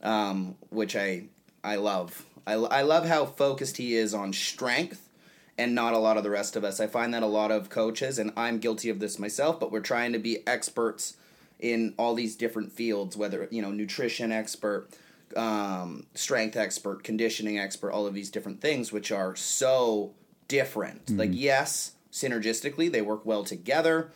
um, 0.04 0.56
which 0.70 0.96
I, 0.96 1.24
I 1.64 1.78
love. 1.78 2.26
I, 2.46 2.54
I 2.54 2.82
love 2.84 3.08
how 3.08 3.26
focused 3.26 3.78
he 3.78 3.96
is 3.96 4.14
on 4.14 4.32
strength 4.34 5.10
and 5.58 5.76
not 5.76 5.94
a 5.94 5.98
lot 5.98 6.18
of 6.18 6.24
the 6.24 6.30
rest 6.30 6.56
of 6.56 6.64
us. 6.64 6.80
I 6.80 6.88
find 6.88 7.14
that 7.14 7.24
a 7.24 7.28
lot 7.28 7.52
of 7.52 7.70
coaches, 7.70 8.18
and 8.20 8.32
I'm 8.38 8.60
guilty 8.60 8.90
of 8.90 9.00
this 9.00 9.20
myself, 9.20 9.60
but 9.60 9.72
we're 9.72 9.82
trying 9.82 10.14
to 10.14 10.20
be 10.20 10.46
experts 10.48 11.18
in 11.60 11.94
all 11.98 12.16
these 12.16 12.36
different 12.36 12.72
fields, 12.72 13.18
whether 13.18 13.48
you 13.52 13.62
know 13.62 13.72
nutrition 13.72 14.32
expert, 14.32 14.90
um, 15.36 16.06
strength 16.14 16.56
expert, 16.56 17.04
conditioning 17.04 17.60
expert, 17.60 17.92
all 17.92 18.08
of 18.08 18.14
these 18.14 18.30
different 18.30 18.62
things, 18.62 18.92
which 18.92 19.12
are 19.12 19.36
so 19.36 20.14
different. 20.48 21.10
Like 21.18 21.32
yes, 21.34 21.94
synergistically 22.12 22.92
they 22.92 23.02
work 23.02 23.26
well 23.26 23.44
together, 23.44 24.12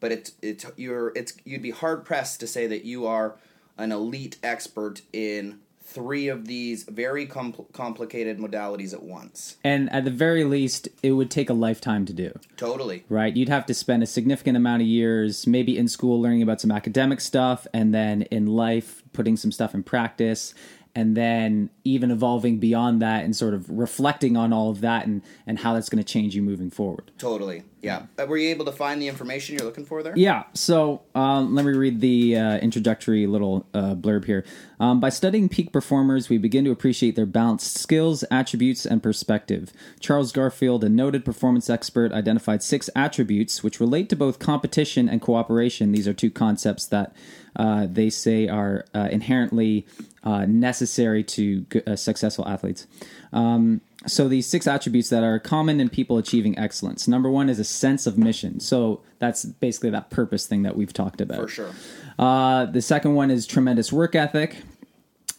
but 0.00 0.12
it's 0.12 0.32
it's 0.42 0.66
you're 0.76 1.12
it's 1.16 1.34
you'd 1.44 1.62
be 1.62 1.70
hard 1.70 2.04
pressed 2.04 2.40
to 2.40 2.46
say 2.46 2.66
that 2.66 2.84
you 2.84 3.06
are 3.06 3.36
an 3.76 3.90
elite 3.90 4.36
expert 4.42 5.02
in 5.12 5.58
three 5.84 6.28
of 6.28 6.46
these 6.46 6.84
very 6.84 7.26
compl- 7.26 7.70
complicated 7.72 8.38
modalities 8.38 8.92
at 8.94 9.02
once. 9.02 9.56
And 9.62 9.92
at 9.92 10.04
the 10.04 10.10
very 10.10 10.44
least, 10.44 10.88
it 11.02 11.12
would 11.12 11.30
take 11.30 11.50
a 11.50 11.54
lifetime 11.54 12.06
to 12.06 12.12
do. 12.12 12.38
Totally. 12.56 13.04
right? 13.08 13.36
You'd 13.36 13.48
have 13.50 13.66
to 13.66 13.74
spend 13.74 14.02
a 14.02 14.06
significant 14.06 14.56
amount 14.56 14.82
of 14.82 14.88
years, 14.88 15.46
maybe 15.46 15.76
in 15.76 15.86
school 15.88 16.20
learning 16.20 16.42
about 16.42 16.60
some 16.60 16.72
academic 16.72 17.20
stuff, 17.20 17.66
and 17.74 17.94
then 17.94 18.22
in 18.22 18.46
life 18.46 19.02
putting 19.12 19.36
some 19.36 19.52
stuff 19.52 19.74
in 19.74 19.82
practice, 19.82 20.54
and 20.94 21.16
then 21.16 21.70
even 21.82 22.10
evolving 22.10 22.58
beyond 22.58 23.02
that 23.02 23.24
and 23.24 23.34
sort 23.34 23.52
of 23.54 23.68
reflecting 23.68 24.36
on 24.36 24.52
all 24.52 24.70
of 24.70 24.80
that 24.80 25.06
and, 25.06 25.22
and 25.46 25.58
how 25.58 25.74
that's 25.74 25.88
going 25.88 26.02
to 26.02 26.12
change 26.12 26.34
you 26.34 26.42
moving 26.42 26.70
forward. 26.70 27.10
Totally. 27.18 27.64
Yeah. 27.82 28.06
Were 28.26 28.38
you 28.38 28.48
able 28.48 28.64
to 28.64 28.72
find 28.72 29.02
the 29.02 29.08
information 29.08 29.56
you're 29.56 29.66
looking 29.66 29.84
for 29.84 30.02
there? 30.02 30.14
Yeah, 30.16 30.44
so 30.54 31.02
um, 31.14 31.54
let 31.54 31.66
me 31.66 31.72
read 31.72 32.00
the 32.00 32.36
uh, 32.36 32.56
introductory 32.58 33.26
little 33.26 33.66
uh, 33.74 33.94
blurb 33.94 34.24
here. 34.24 34.44
Um, 34.80 35.00
by 35.00 35.10
studying 35.10 35.50
peak 35.50 35.70
performers, 35.70 36.30
we 36.30 36.38
begin 36.38 36.64
to 36.64 36.70
appreciate 36.70 37.14
their 37.14 37.26
balanced 37.26 37.76
skills, 37.76 38.24
attributes, 38.30 38.86
and 38.86 39.02
perspective. 39.02 39.70
Charles 40.00 40.32
Garfield, 40.32 40.82
a 40.82 40.88
noted 40.88 41.26
performance 41.26 41.68
expert, 41.68 42.10
identified 42.12 42.62
six 42.62 42.88
attributes 42.96 43.62
which 43.62 43.80
relate 43.80 44.08
to 44.08 44.16
both 44.16 44.38
competition 44.38 45.06
and 45.06 45.20
cooperation. 45.20 45.92
These 45.92 46.08
are 46.08 46.14
two 46.14 46.30
concepts 46.30 46.86
that 46.86 47.14
uh, 47.56 47.86
they 47.90 48.10
say 48.10 48.48
are 48.48 48.84
uh, 48.94 49.08
inherently 49.10 49.86
uh, 50.22 50.46
necessary 50.46 51.22
to 51.22 51.60
g- 51.62 51.82
uh, 51.86 51.96
successful 51.96 52.46
athletes. 52.48 52.86
Um, 53.32 53.80
so 54.06 54.28
these 54.28 54.46
six 54.46 54.66
attributes 54.66 55.08
that 55.10 55.22
are 55.22 55.38
common 55.38 55.80
in 55.80 55.88
people 55.88 56.18
achieving 56.18 56.58
excellence. 56.58 57.08
Number 57.08 57.30
one 57.30 57.48
is 57.48 57.58
a 57.58 57.64
sense 57.64 58.06
of 58.06 58.18
mission. 58.18 58.60
So 58.60 59.00
that's 59.18 59.44
basically 59.44 59.90
that 59.90 60.10
purpose 60.10 60.46
thing 60.46 60.62
that 60.62 60.76
we've 60.76 60.92
talked 60.92 61.20
about. 61.20 61.40
For 61.40 61.48
sure. 61.48 61.70
Uh, 62.18 62.66
the 62.66 62.82
second 62.82 63.14
one 63.14 63.30
is 63.30 63.46
tremendous 63.46 63.92
work 63.92 64.14
ethic. 64.14 64.56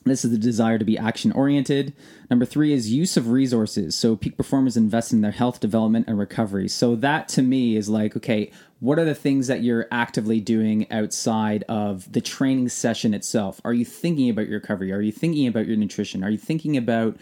This 0.06 0.24
is 0.24 0.30
the 0.30 0.38
desire 0.38 0.78
to 0.78 0.86
be 0.86 1.00
action 1.00 1.32
oriented. 1.32 1.92
Number 2.30 2.46
three 2.46 2.72
is 2.74 2.92
use 2.92 3.18
of 3.18 3.30
resources. 3.30 3.96
So 3.96 4.16
peak 4.16 4.38
performers 4.38 4.78
invest 4.78 5.12
in 5.12 5.22
their 5.22 5.32
health, 5.32 5.60
development, 5.60 6.08
and 6.08 6.20
recovery. 6.20 6.68
So 6.68 6.96
that 6.98 7.28
to 7.30 7.42
me 7.42 7.76
is 7.76 7.90
like, 7.90 8.16
okay, 8.16 8.52
what 8.82 9.00
are 9.00 9.06
the 9.06 9.16
things 9.16 9.48
that 9.48 9.64
you're 9.64 9.88
actively 9.92 10.40
doing 10.40 10.86
outside 10.92 11.64
of 11.68 12.12
the 12.12 12.22
training 12.22 12.70
session 12.70 13.16
itself? 13.16 13.60
Are 13.66 13.74
you 13.74 13.84
thinking 13.84 14.30
about 14.30 14.48
your 14.48 14.60
recovery? 14.60 14.92
Are 14.94 15.02
you 15.02 15.12
thinking 15.12 15.48
about 15.48 15.66
your 15.66 15.76
nutrition? 15.76 16.24
Are 16.24 16.30
you 16.30 16.38
thinking 16.38 16.78
about 16.78 17.18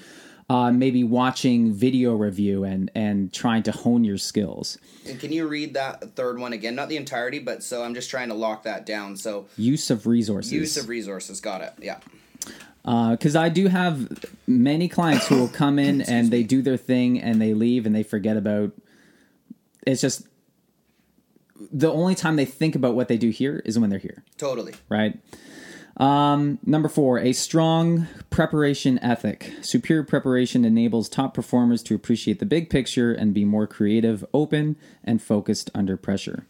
uh, 0.49 0.69
maybe 0.69 1.05
watching 1.05 1.71
video 1.71 2.13
review 2.15 2.65
and 2.65 2.91
and 2.93 3.31
trying 3.31 3.63
to 3.63 3.71
hone 3.71 4.03
your 4.03 4.17
skills? 4.17 4.77
And 5.07 5.17
can 5.21 5.31
you 5.31 5.47
read 5.47 5.75
that 5.75 6.17
third 6.17 6.37
one 6.37 6.51
again? 6.51 6.75
Not 6.75 6.89
the 6.89 6.97
entirety, 6.97 7.39
but 7.39 7.63
so 7.63 7.81
I'm 7.81 7.93
just 7.93 8.09
trying 8.09 8.27
to 8.27 8.35
lock 8.35 8.63
that 8.63 8.85
down. 8.85 9.15
So 9.15 9.45
Use 9.55 9.89
of 9.89 10.05
resources. 10.05 10.51
use 10.51 10.75
of 10.75 10.89
resources. 10.89 11.39
Got 11.39 11.61
it. 11.61 11.73
Yeah. 11.79 11.99
Because 12.83 13.35
I 13.35 13.49
do 13.49 13.67
have 13.67 14.25
many 14.45 14.87
clients 14.87 15.27
who 15.27 15.37
will 15.37 15.47
come 15.47 15.79
in 15.79 16.01
and 16.09 16.31
they 16.31 16.43
do 16.43 16.61
their 16.61 16.77
thing 16.77 17.21
and 17.21 17.41
they 17.41 17.53
leave 17.53 17.85
and 17.85 17.95
they 17.95 18.03
forget 18.03 18.37
about. 18.37 18.71
It's 19.85 20.01
just 20.01 20.27
the 21.71 21.91
only 21.91 22.15
time 22.15 22.35
they 22.35 22.45
think 22.45 22.75
about 22.75 22.95
what 22.95 23.07
they 23.07 23.17
do 23.17 23.29
here 23.29 23.61
is 23.65 23.77
when 23.79 23.89
they're 23.89 23.99
here, 23.99 24.23
Totally. 24.37 24.73
right? 24.89 25.17
Um, 25.97 26.57
number 26.65 26.89
four, 26.89 27.19
a 27.19 27.33
strong 27.33 28.07
preparation 28.29 28.97
ethic. 28.99 29.53
Superior 29.61 30.03
preparation 30.03 30.65
enables 30.65 31.07
top 31.07 31.33
performers 31.33 31.83
to 31.83 31.95
appreciate 31.95 32.39
the 32.39 32.45
big 32.45 32.69
picture 32.69 33.13
and 33.13 33.33
be 33.33 33.45
more 33.45 33.67
creative, 33.67 34.25
open, 34.33 34.75
and 35.03 35.21
focused 35.21 35.69
under 35.75 35.95
pressure. 35.95 36.47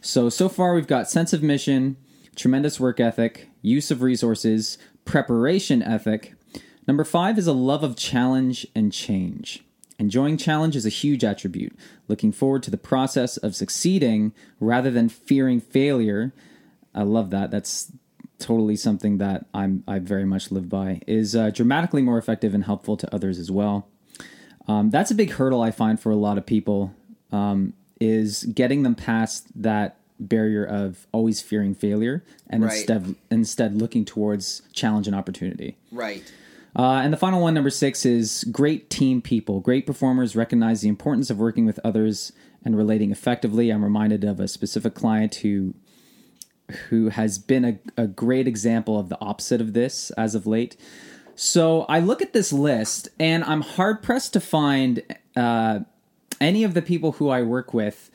So, 0.00 0.28
so 0.28 0.48
far 0.48 0.74
we've 0.74 0.88
got 0.88 1.08
sense 1.08 1.32
of 1.32 1.42
mission, 1.44 1.96
tremendous 2.34 2.80
work 2.80 2.98
ethic, 2.98 3.48
use 3.60 3.92
of 3.92 4.02
resources, 4.02 4.78
preparation 5.04 5.82
ethic. 5.82 6.34
Number 6.86 7.04
five 7.04 7.38
is 7.38 7.46
a 7.46 7.52
love 7.52 7.82
of 7.82 7.96
challenge 7.96 8.66
and 8.74 8.92
change. 8.92 9.64
Enjoying 9.98 10.36
challenge 10.36 10.74
is 10.74 10.84
a 10.84 10.90
huge 10.90 11.22
attribute. 11.22 11.76
Looking 12.08 12.32
forward 12.32 12.62
to 12.64 12.70
the 12.70 12.76
process 12.76 13.36
of 13.36 13.54
succeeding 13.54 14.32
rather 14.58 14.90
than 14.90 15.08
fearing 15.08 15.60
failure. 15.60 16.32
I 16.94 17.02
love 17.02 17.30
that. 17.30 17.50
That's 17.50 17.92
totally 18.38 18.74
something 18.74 19.18
that 19.18 19.46
I'm 19.54 19.84
I 19.86 20.00
very 20.00 20.24
much 20.24 20.50
live 20.50 20.68
by. 20.68 21.00
Is 21.06 21.36
uh, 21.36 21.50
dramatically 21.50 22.02
more 22.02 22.18
effective 22.18 22.52
and 22.52 22.64
helpful 22.64 22.96
to 22.96 23.14
others 23.14 23.38
as 23.38 23.50
well. 23.50 23.88
Um, 24.66 24.90
that's 24.90 25.10
a 25.10 25.14
big 25.14 25.30
hurdle 25.30 25.62
I 25.62 25.70
find 25.70 26.00
for 26.00 26.10
a 26.10 26.16
lot 26.16 26.38
of 26.38 26.46
people. 26.46 26.94
Um, 27.30 27.74
is 28.00 28.42
getting 28.44 28.82
them 28.82 28.96
past 28.96 29.46
that 29.54 29.96
barrier 30.28 30.64
of 30.64 31.06
always 31.12 31.40
fearing 31.40 31.74
failure 31.74 32.24
and 32.48 32.62
Right. 32.62 32.76
instead 32.76 33.14
instead 33.30 33.74
looking 33.76 34.04
towards 34.04 34.62
challenge 34.72 35.06
and 35.06 35.16
opportunity. 35.16 35.76
Right. 35.90 36.22
Uh, 36.74 37.00
and 37.04 37.12
the 37.12 37.18
final 37.18 37.42
one, 37.42 37.52
number 37.52 37.68
six, 37.68 38.06
is 38.06 38.44
great 38.50 38.88
team 38.88 39.20
people. 39.20 39.60
Great 39.60 39.86
performers 39.86 40.34
recognize 40.34 40.80
the 40.80 40.88
importance 40.88 41.28
of 41.28 41.38
working 41.38 41.66
with 41.66 41.78
others 41.84 42.32
and 42.64 42.76
relating 42.76 43.10
effectively. 43.10 43.68
I'm 43.70 43.84
reminded 43.84 44.24
of 44.24 44.40
a 44.40 44.48
specific 44.48 44.94
client 44.94 45.36
who 45.36 45.74
who 46.88 47.10
has 47.10 47.38
been 47.38 47.64
a, 47.64 47.78
a 48.02 48.06
great 48.06 48.48
example 48.48 48.98
of 48.98 49.10
the 49.10 49.20
opposite 49.20 49.60
of 49.60 49.74
this 49.74 50.10
as 50.12 50.34
of 50.34 50.46
late. 50.46 50.76
So 51.34 51.82
I 51.82 51.98
look 51.98 52.22
at 52.22 52.32
this 52.32 52.52
list 52.52 53.08
and 53.18 53.44
I'm 53.44 53.60
hard 53.62 54.02
pressed 54.02 54.32
to 54.34 54.40
find 54.40 55.02
uh, 55.36 55.80
any 56.40 56.64
of 56.64 56.72
the 56.72 56.80
people 56.80 57.12
who 57.12 57.28
I 57.28 57.42
work 57.42 57.74
with 57.74 58.10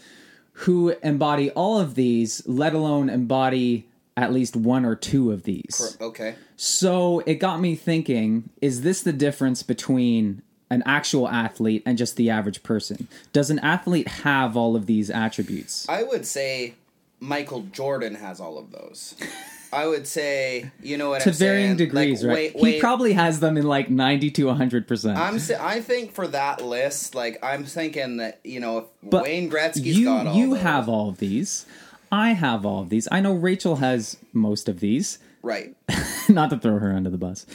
who 0.61 0.89
embody 1.03 1.51
all 1.51 1.79
of 1.79 1.93
these, 1.93 2.41
let 2.47 2.73
alone 2.73 3.09
embody 3.09 3.85
at 4.15 4.33
least 4.33 4.55
one 4.55 4.85
or 4.85 4.95
two 4.95 5.31
of 5.31 5.43
these. 5.43 5.95
Okay. 6.01 6.33
So 6.55 7.19
it 7.27 7.35
got 7.35 7.61
me 7.61 7.75
thinking 7.75 8.49
is 8.59 8.81
this 8.81 9.03
the 9.03 9.13
difference 9.13 9.61
between 9.61 10.41
an 10.71 10.81
actual 10.85 11.29
athlete 11.29 11.83
and 11.85 11.95
just 11.95 12.15
the 12.15 12.31
average 12.31 12.63
person? 12.63 13.07
Does 13.33 13.51
an 13.51 13.59
athlete 13.59 14.07
have 14.07 14.57
all 14.57 14.75
of 14.75 14.87
these 14.87 15.11
attributes? 15.11 15.87
I 15.87 16.01
would 16.01 16.25
say 16.25 16.73
Michael 17.19 17.61
Jordan 17.71 18.15
has 18.15 18.39
all 18.39 18.57
of 18.57 18.71
those. 18.71 19.15
I 19.77 19.85
would 19.87 20.07
say, 20.07 20.71
you 20.81 20.97
know 20.97 21.09
what 21.09 21.21
to 21.21 21.29
I'm 21.29 21.35
varying 21.35 21.65
saying? 21.67 21.77
degrees, 21.77 22.23
Like, 22.23 22.35
right? 22.35 22.55
Wayne, 22.55 22.73
he 22.73 22.79
probably 22.79 23.13
has 23.13 23.39
them 23.39 23.57
in 23.57 23.65
like 23.67 23.89
ninety 23.89 24.31
to 24.31 24.49
hundred 24.53 24.87
percent. 24.87 25.17
I'm. 25.17 25.39
I 25.59 25.81
think 25.81 26.13
for 26.13 26.27
that 26.29 26.63
list, 26.65 27.15
like 27.15 27.37
I'm 27.43 27.63
thinking 27.63 28.17
that 28.17 28.39
you 28.43 28.59
know 28.59 28.77
if 28.79 28.85
But 29.03 29.23
Wayne 29.23 29.49
Gretzky's 29.49 29.97
you 29.97 30.05
got 30.05 30.27
all 30.27 30.35
you 30.35 30.49
those- 30.55 30.61
have 30.61 30.89
all 30.89 31.09
of 31.09 31.17
these. 31.19 31.65
I 32.11 32.29
have 32.33 32.65
all 32.65 32.81
of 32.81 32.89
these. 32.89 33.07
I 33.11 33.19
know 33.19 33.33
Rachel 33.33 33.75
has 33.77 34.17
most 34.33 34.69
of 34.69 34.79
these. 34.79 35.19
right. 35.41 35.75
Not 36.29 36.49
to 36.51 36.57
throw 36.57 36.79
her 36.79 36.93
under 36.93 37.09
the 37.09 37.17
bus. 37.17 37.45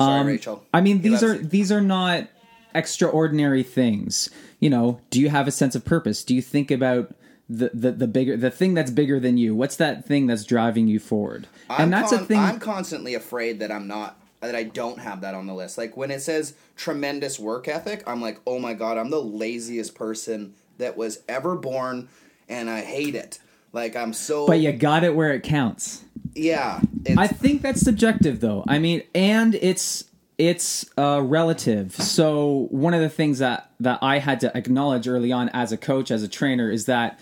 Sorry, 0.00 0.20
Um, 0.20 0.26
Rachel. 0.26 0.64
I 0.74 0.80
mean, 0.80 1.02
these 1.02 1.22
are 1.22 1.36
you. 1.36 1.42
these 1.44 1.70
are 1.72 1.80
not 1.80 2.28
extraordinary 2.74 3.62
things. 3.62 4.28
You 4.60 4.70
know, 4.70 5.00
do 5.10 5.20
you 5.20 5.28
have 5.28 5.46
a 5.48 5.50
sense 5.52 5.74
of 5.74 5.84
purpose? 5.84 6.24
Do 6.24 6.34
you 6.34 6.42
think 6.42 6.70
about 6.70 7.14
the, 7.48 7.70
the, 7.74 7.92
the 7.92 8.06
bigger 8.06 8.36
the 8.36 8.50
thing 8.50 8.74
that's 8.74 8.90
bigger 8.90 9.20
than 9.20 9.36
you? 9.36 9.54
What's 9.54 9.76
that 9.76 10.04
thing 10.04 10.26
that's 10.26 10.44
driving 10.44 10.88
you 10.88 10.98
forward? 10.98 11.46
I'm 11.68 11.84
and 11.84 11.92
that's 11.92 12.10
con- 12.10 12.20
a 12.20 12.24
thing. 12.24 12.38
I'm 12.38 12.58
constantly 12.60 13.14
afraid 13.14 13.60
that 13.60 13.70
I'm 13.70 13.86
not 13.86 14.18
that 14.40 14.54
I 14.56 14.64
don't 14.64 14.98
have 14.98 15.20
that 15.20 15.34
on 15.34 15.46
the 15.46 15.54
list. 15.54 15.78
Like 15.78 15.96
when 15.96 16.10
it 16.10 16.20
says 16.20 16.54
tremendous 16.76 17.38
work 17.38 17.68
ethic, 17.68 18.02
I'm 18.06 18.20
like, 18.20 18.40
oh 18.46 18.58
my 18.58 18.74
god, 18.74 18.98
I'm 18.98 19.10
the 19.10 19.22
laziest 19.22 19.94
person 19.94 20.54
that 20.78 20.96
was 20.96 21.20
ever 21.28 21.54
born, 21.56 22.08
and 22.48 22.68
I 22.68 22.80
hate 22.82 23.14
it. 23.14 23.38
Like 23.72 23.96
I'm 23.96 24.12
so. 24.12 24.46
but 24.46 24.60
you 24.60 24.72
got 24.72 25.04
it 25.04 25.14
where 25.14 25.32
it 25.32 25.42
counts. 25.42 26.04
yeah, 26.34 26.80
I 27.16 27.26
think 27.26 27.62
that's 27.62 27.80
subjective, 27.80 28.40
though. 28.40 28.64
I 28.66 28.78
mean, 28.78 29.02
and 29.14 29.54
it's 29.54 30.04
it's 30.42 30.84
uh, 30.98 31.22
relative. 31.22 31.94
So 31.94 32.66
one 32.70 32.94
of 32.94 33.00
the 33.00 33.08
things 33.08 33.38
that 33.38 33.70
that 33.78 34.00
I 34.02 34.18
had 34.18 34.40
to 34.40 34.56
acknowledge 34.56 35.06
early 35.06 35.30
on 35.30 35.48
as 35.50 35.70
a 35.70 35.76
coach, 35.76 36.10
as 36.10 36.24
a 36.24 36.28
trainer, 36.28 36.68
is 36.68 36.86
that 36.86 37.20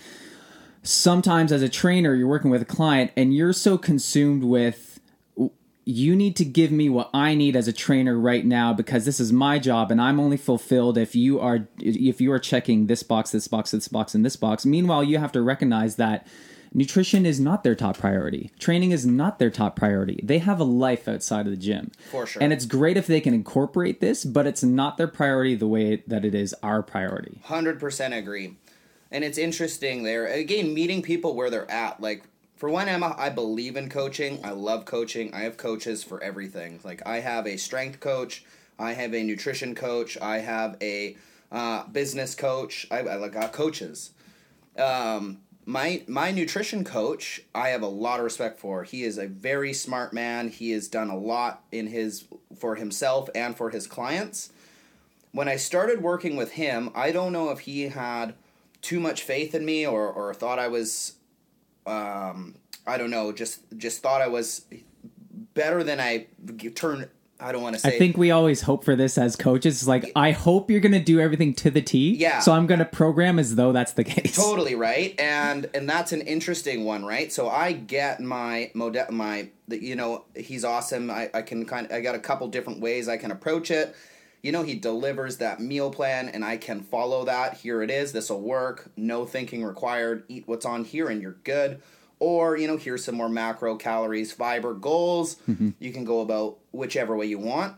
sometimes 0.81 1.51
as 1.51 1.61
a 1.61 1.69
trainer, 1.69 2.15
you're 2.15 2.27
working 2.27 2.49
with 2.49 2.63
a 2.63 2.65
client, 2.65 3.11
and 3.15 3.31
you're 3.31 3.53
so 3.53 3.77
consumed 3.77 4.43
with 4.43 4.99
you 5.85 6.15
need 6.15 6.35
to 6.37 6.45
give 6.45 6.71
me 6.71 6.89
what 6.89 7.11
I 7.13 7.35
need 7.35 7.55
as 7.55 7.67
a 7.67 7.73
trainer 7.73 8.17
right 8.17 8.45
now 8.45 8.73
because 8.73 9.05
this 9.05 9.19
is 9.19 9.33
my 9.33 9.57
job 9.59 9.89
and 9.89 9.99
I'm 9.99 10.19
only 10.19 10.37
fulfilled 10.37 10.95
if 10.95 11.15
you 11.15 11.39
are 11.39 11.67
if 11.79 12.21
you 12.21 12.31
are 12.31 12.39
checking 12.39 12.87
this 12.87 13.03
box, 13.03 13.31
this 13.31 13.47
box, 13.47 13.71
this 13.71 13.87
box, 13.87 14.15
and 14.15 14.25
this 14.25 14.35
box. 14.35 14.65
Meanwhile, 14.65 15.03
you 15.03 15.19
have 15.19 15.31
to 15.33 15.43
recognize 15.43 15.97
that 15.97 16.25
nutrition 16.73 17.25
is 17.25 17.39
not 17.39 17.63
their 17.63 17.75
top 17.75 17.97
priority. 17.97 18.51
Training 18.59 18.91
is 18.91 19.05
not 19.05 19.39
their 19.39 19.49
top 19.49 19.75
priority. 19.75 20.19
They 20.23 20.39
have 20.39 20.59
a 20.59 20.65
life 20.65 21.07
outside 21.07 21.45
of 21.45 21.51
the 21.51 21.57
gym. 21.57 21.91
For 22.09 22.25
sure. 22.25 22.41
And 22.41 22.53
it's 22.53 22.65
great 22.65 22.97
if 22.97 23.07
they 23.07 23.21
can 23.21 23.33
incorporate 23.33 23.99
this, 23.99 24.23
but 24.23 24.47
it's 24.47 24.63
not 24.63 24.97
their 24.97 25.07
priority 25.07 25.55
the 25.55 25.67
way 25.67 26.03
that 26.07 26.25
it 26.25 26.35
is 26.35 26.55
our 26.63 26.81
priority. 26.81 27.41
Hundred 27.43 27.79
percent 27.79 28.13
agree, 28.13 28.55
and 29.11 29.23
it's 29.23 29.37
interesting 29.37 30.03
there 30.03 30.25
again 30.27 30.73
meeting 30.73 31.01
people 31.01 31.35
where 31.35 31.49
they're 31.49 31.69
at. 31.69 32.01
Like 32.01 32.23
for 32.55 32.69
one, 32.69 32.87
Emma, 32.87 33.15
I 33.17 33.29
believe 33.29 33.75
in 33.75 33.89
coaching. 33.89 34.39
I 34.43 34.51
love 34.51 34.85
coaching. 34.85 35.33
I 35.33 35.41
have 35.41 35.57
coaches 35.57 36.03
for 36.03 36.23
everything. 36.23 36.79
Like 36.83 37.01
I 37.05 37.19
have 37.19 37.47
a 37.47 37.57
strength 37.57 37.99
coach, 37.99 38.45
I 38.77 38.93
have 38.93 39.13
a 39.13 39.23
nutrition 39.23 39.75
coach, 39.75 40.17
I 40.21 40.39
have 40.39 40.77
a 40.81 41.17
uh, 41.51 41.83
business 41.87 42.33
coach. 42.33 42.87
I, 42.89 42.99
I 43.01 43.27
got 43.27 43.51
coaches. 43.51 44.11
Um, 44.77 45.39
my 45.65 46.03
my 46.07 46.31
nutrition 46.31 46.83
coach, 46.83 47.41
I 47.53 47.69
have 47.69 47.81
a 47.81 47.87
lot 47.87 48.19
of 48.19 48.23
respect 48.23 48.59
for. 48.59 48.83
He 48.83 49.03
is 49.03 49.17
a 49.17 49.27
very 49.27 49.73
smart 49.73 50.13
man. 50.13 50.49
He 50.49 50.71
has 50.71 50.87
done 50.87 51.09
a 51.09 51.17
lot 51.17 51.63
in 51.71 51.87
his 51.87 52.25
for 52.57 52.75
himself 52.75 53.29
and 53.35 53.55
for 53.55 53.69
his 53.69 53.87
clients 53.87 54.51
when 55.31 55.47
I 55.47 55.55
started 55.55 56.01
working 56.01 56.35
with 56.35 56.51
him, 56.53 56.91
I 56.93 57.11
don't 57.11 57.31
know 57.31 57.49
if 57.51 57.59
he 57.59 57.83
had 57.83 58.35
too 58.81 58.99
much 58.99 59.23
faith 59.23 59.55
in 59.55 59.65
me 59.65 59.85
or, 59.85 60.07
or 60.07 60.33
thought 60.33 60.59
I 60.59 60.67
was, 60.67 61.13
um, 61.85 62.55
I 62.85 62.97
don't 62.97 63.11
know, 63.11 63.31
just 63.31 63.61
just 63.77 64.01
thought 64.01 64.21
I 64.21 64.27
was 64.27 64.65
better 65.53 65.83
than 65.83 65.99
I 65.99 66.27
turned. 66.75 67.09
I 67.41 67.51
don't 67.51 67.61
want 67.61 67.75
to 67.75 67.81
say. 67.81 67.95
I 67.95 67.97
think 67.97 68.17
we 68.17 68.31
always 68.31 68.61
hope 68.61 68.83
for 68.85 68.95
this 68.95 69.17
as 69.17 69.35
coaches. 69.35 69.81
It's 69.81 69.87
like, 69.87 70.11
I 70.15 70.31
hope 70.31 70.69
you're 70.69 70.79
going 70.79 70.91
to 70.91 70.99
do 70.99 71.19
everything 71.19 71.53
to 71.55 71.71
the 71.71 71.81
T. 71.81 72.15
Yeah. 72.15 72.39
So 72.39 72.51
I'm 72.51 72.67
going 72.67 72.79
to 72.79 72.85
program 72.85 73.39
as 73.39 73.55
though 73.55 73.71
that's 73.71 73.93
the 73.93 74.03
case. 74.03 74.35
totally 74.35 74.75
right, 74.75 75.19
and 75.19 75.69
and 75.73 75.89
that's 75.89 76.11
an 76.11 76.21
interesting 76.21 76.85
one, 76.85 77.03
right? 77.03 77.31
So 77.31 77.49
I 77.49 77.71
get 77.71 78.19
my 78.19 78.71
mode, 78.73 78.97
my 79.09 79.49
you 79.67 79.95
know 79.95 80.25
he's 80.35 80.63
awesome. 80.63 81.09
I, 81.09 81.29
I 81.33 81.41
can 81.41 81.65
kind 81.65 81.91
I 81.91 82.01
got 82.01 82.15
a 82.15 82.19
couple 82.19 82.47
different 82.47 82.79
ways 82.79 83.07
I 83.07 83.17
can 83.17 83.31
approach 83.31 83.71
it. 83.71 83.95
You 84.41 84.51
know 84.51 84.63
he 84.63 84.75
delivers 84.75 85.37
that 85.37 85.59
meal 85.59 85.91
plan, 85.91 86.29
and 86.29 86.45
I 86.45 86.57
can 86.57 86.81
follow 86.81 87.25
that. 87.25 87.57
Here 87.57 87.81
it 87.81 87.89
is. 87.89 88.11
This 88.11 88.29
will 88.29 88.41
work. 88.41 88.91
No 88.95 89.25
thinking 89.25 89.63
required. 89.63 90.23
Eat 90.27 90.43
what's 90.47 90.65
on 90.65 90.83
here, 90.83 91.09
and 91.09 91.21
you're 91.21 91.37
good. 91.43 91.81
Or 92.21 92.55
you 92.55 92.67
know 92.67 92.77
here's 92.77 93.03
some 93.03 93.15
more 93.15 93.29
macro 93.29 93.75
calories, 93.77 94.31
fiber 94.31 94.75
goals. 94.75 95.37
You 95.79 95.91
can 95.91 96.05
go 96.05 96.21
about 96.21 96.59
whichever 96.71 97.17
way 97.17 97.25
you 97.25 97.39
want. 97.39 97.75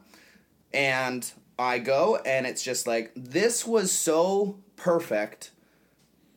And 0.73 1.31
I 1.57 1.79
go 1.79 2.17
and 2.17 2.45
it's 2.45 2.61
just 2.61 2.85
like 2.85 3.11
this 3.15 3.65
was 3.65 3.91
so 3.91 4.57
perfect 4.75 5.51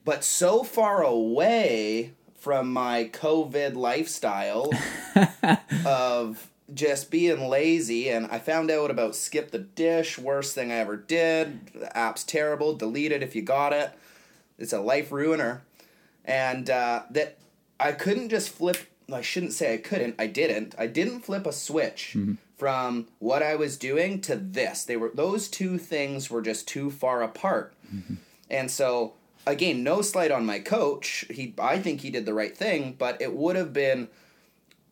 but 0.04 0.22
so 0.22 0.62
far 0.62 1.02
away 1.02 2.12
from 2.36 2.72
my 2.72 3.10
covid 3.12 3.74
lifestyle 3.74 4.70
of 5.84 6.48
just 6.72 7.10
being 7.10 7.48
lazy. 7.48 8.08
And 8.08 8.26
I 8.26 8.38
found 8.38 8.70
out 8.70 8.90
about 8.90 9.16
skip 9.16 9.50
the 9.50 9.58
dish 9.58 10.16
worst 10.16 10.54
thing 10.54 10.70
I 10.70 10.76
ever 10.76 10.96
did. 10.96 11.66
The 11.74 11.96
app's 11.96 12.22
terrible 12.22 12.76
delete 12.76 13.10
it 13.10 13.22
if 13.22 13.34
you 13.34 13.42
got 13.42 13.72
it. 13.72 13.92
It's 14.58 14.72
a 14.72 14.80
life 14.80 15.10
ruiner. 15.10 15.62
And 16.24 16.70
uh, 16.70 17.02
that 17.10 17.38
I 17.78 17.92
couldn't 17.92 18.28
just 18.28 18.50
flip. 18.50 18.78
I 19.12 19.20
shouldn't 19.20 19.52
say 19.52 19.74
I 19.74 19.76
couldn't. 19.76 20.16
I 20.18 20.26
didn't. 20.26 20.74
I 20.78 20.86
didn't 20.86 21.20
flip 21.20 21.46
a 21.46 21.52
switch 21.52 22.14
mm-hmm. 22.16 22.34
from 22.56 23.06
what 23.18 23.42
I 23.42 23.54
was 23.54 23.76
doing 23.76 24.20
to 24.22 24.36
this. 24.36 24.84
They 24.84 24.96
were 24.96 25.10
those 25.14 25.48
two 25.48 25.78
things 25.78 26.30
were 26.30 26.42
just 26.42 26.66
too 26.66 26.90
far 26.90 27.22
apart, 27.22 27.74
mm-hmm. 27.92 28.14
and 28.50 28.70
so 28.70 29.14
again, 29.46 29.82
no 29.82 30.02
slight 30.02 30.30
on 30.30 30.44
my 30.44 30.58
coach. 30.58 31.24
He, 31.30 31.54
I 31.58 31.78
think 31.78 32.00
he 32.00 32.10
did 32.10 32.26
the 32.26 32.34
right 32.34 32.56
thing, 32.56 32.96
but 32.98 33.20
it 33.22 33.32
would 33.32 33.56
have 33.56 33.72
been 33.72 34.08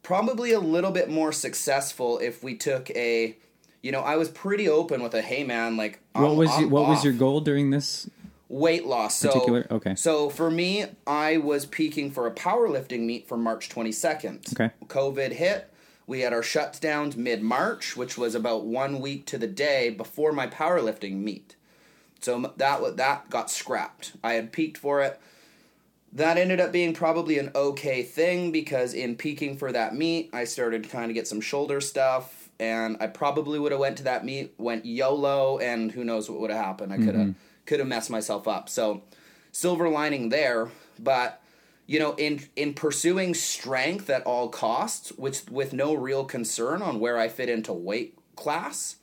probably 0.02 0.52
a 0.52 0.60
little 0.60 0.92
bit 0.92 1.10
more 1.10 1.32
successful 1.32 2.18
if 2.18 2.42
we 2.42 2.54
took 2.54 2.90
a. 2.90 3.36
You 3.82 3.92
know, 3.92 4.00
I 4.00 4.16
was 4.16 4.30
pretty 4.30 4.66
open 4.66 5.02
with 5.02 5.12
a 5.12 5.20
hey 5.20 5.44
man, 5.44 5.76
like 5.76 6.00
What 6.12 6.28
I'm- 6.28 6.36
was 6.36 6.50
I'm 6.50 6.60
your, 6.60 6.70
what 6.70 6.88
was 6.88 7.04
your 7.04 7.12
goal 7.12 7.40
during 7.40 7.70
this? 7.70 8.08
Weight 8.54 8.86
loss. 8.86 9.16
So, 9.16 9.32
Particular- 9.32 9.66
okay. 9.70 9.94
So 9.96 10.30
for 10.30 10.50
me, 10.50 10.86
I 11.06 11.38
was 11.38 11.66
peaking 11.66 12.12
for 12.12 12.26
a 12.26 12.30
powerlifting 12.30 13.00
meet 13.00 13.26
for 13.26 13.36
March 13.36 13.68
22nd. 13.68 14.52
Okay. 14.52 14.72
COVID 14.86 15.32
hit. 15.32 15.70
We 16.06 16.20
had 16.20 16.32
our 16.32 16.42
shutdowns 16.42 17.16
mid 17.16 17.42
March, 17.42 17.96
which 17.96 18.16
was 18.16 18.34
about 18.34 18.64
one 18.64 19.00
week 19.00 19.26
to 19.26 19.38
the 19.38 19.46
day 19.46 19.90
before 19.90 20.32
my 20.32 20.46
powerlifting 20.46 21.16
meet. 21.16 21.56
So 22.20 22.52
that 22.56 22.96
that 22.96 23.30
got 23.30 23.50
scrapped. 23.50 24.12
I 24.22 24.34
had 24.34 24.52
peaked 24.52 24.78
for 24.78 25.02
it. 25.02 25.20
That 26.12 26.36
ended 26.38 26.60
up 26.60 26.70
being 26.70 26.94
probably 26.94 27.38
an 27.38 27.50
okay 27.56 28.02
thing 28.04 28.52
because 28.52 28.94
in 28.94 29.16
peaking 29.16 29.56
for 29.56 29.72
that 29.72 29.96
meet, 29.96 30.30
I 30.32 30.44
started 30.44 30.84
to 30.84 30.88
kind 30.88 31.10
of 31.10 31.14
get 31.14 31.26
some 31.26 31.40
shoulder 31.40 31.80
stuff, 31.80 32.50
and 32.60 32.96
I 33.00 33.08
probably 33.08 33.58
would 33.58 33.72
have 33.72 33.80
went 33.80 33.96
to 33.96 34.04
that 34.04 34.24
meet, 34.24 34.54
went 34.58 34.86
YOLO, 34.86 35.58
and 35.58 35.90
who 35.90 36.04
knows 36.04 36.30
what 36.30 36.38
would 36.40 36.50
have 36.50 36.64
happened. 36.64 36.92
I 36.92 36.98
could 36.98 37.06
have 37.06 37.26
mm-hmm. 37.26 37.53
Could 37.66 37.78
have 37.78 37.88
messed 37.88 38.10
myself 38.10 38.46
up. 38.46 38.68
So 38.68 39.02
silver 39.52 39.88
lining 39.88 40.28
there, 40.28 40.70
but 40.98 41.40
you 41.86 41.98
know, 41.98 42.14
in 42.14 42.40
in 42.56 42.74
pursuing 42.74 43.34
strength 43.34 44.08
at 44.08 44.22
all 44.22 44.48
costs, 44.48 45.10
which 45.12 45.48
with 45.50 45.72
no 45.72 45.94
real 45.94 46.24
concern 46.24 46.82
on 46.82 46.98
where 46.98 47.18
I 47.18 47.28
fit 47.28 47.48
into 47.48 47.72
weight 47.72 48.18
class, 48.36 48.96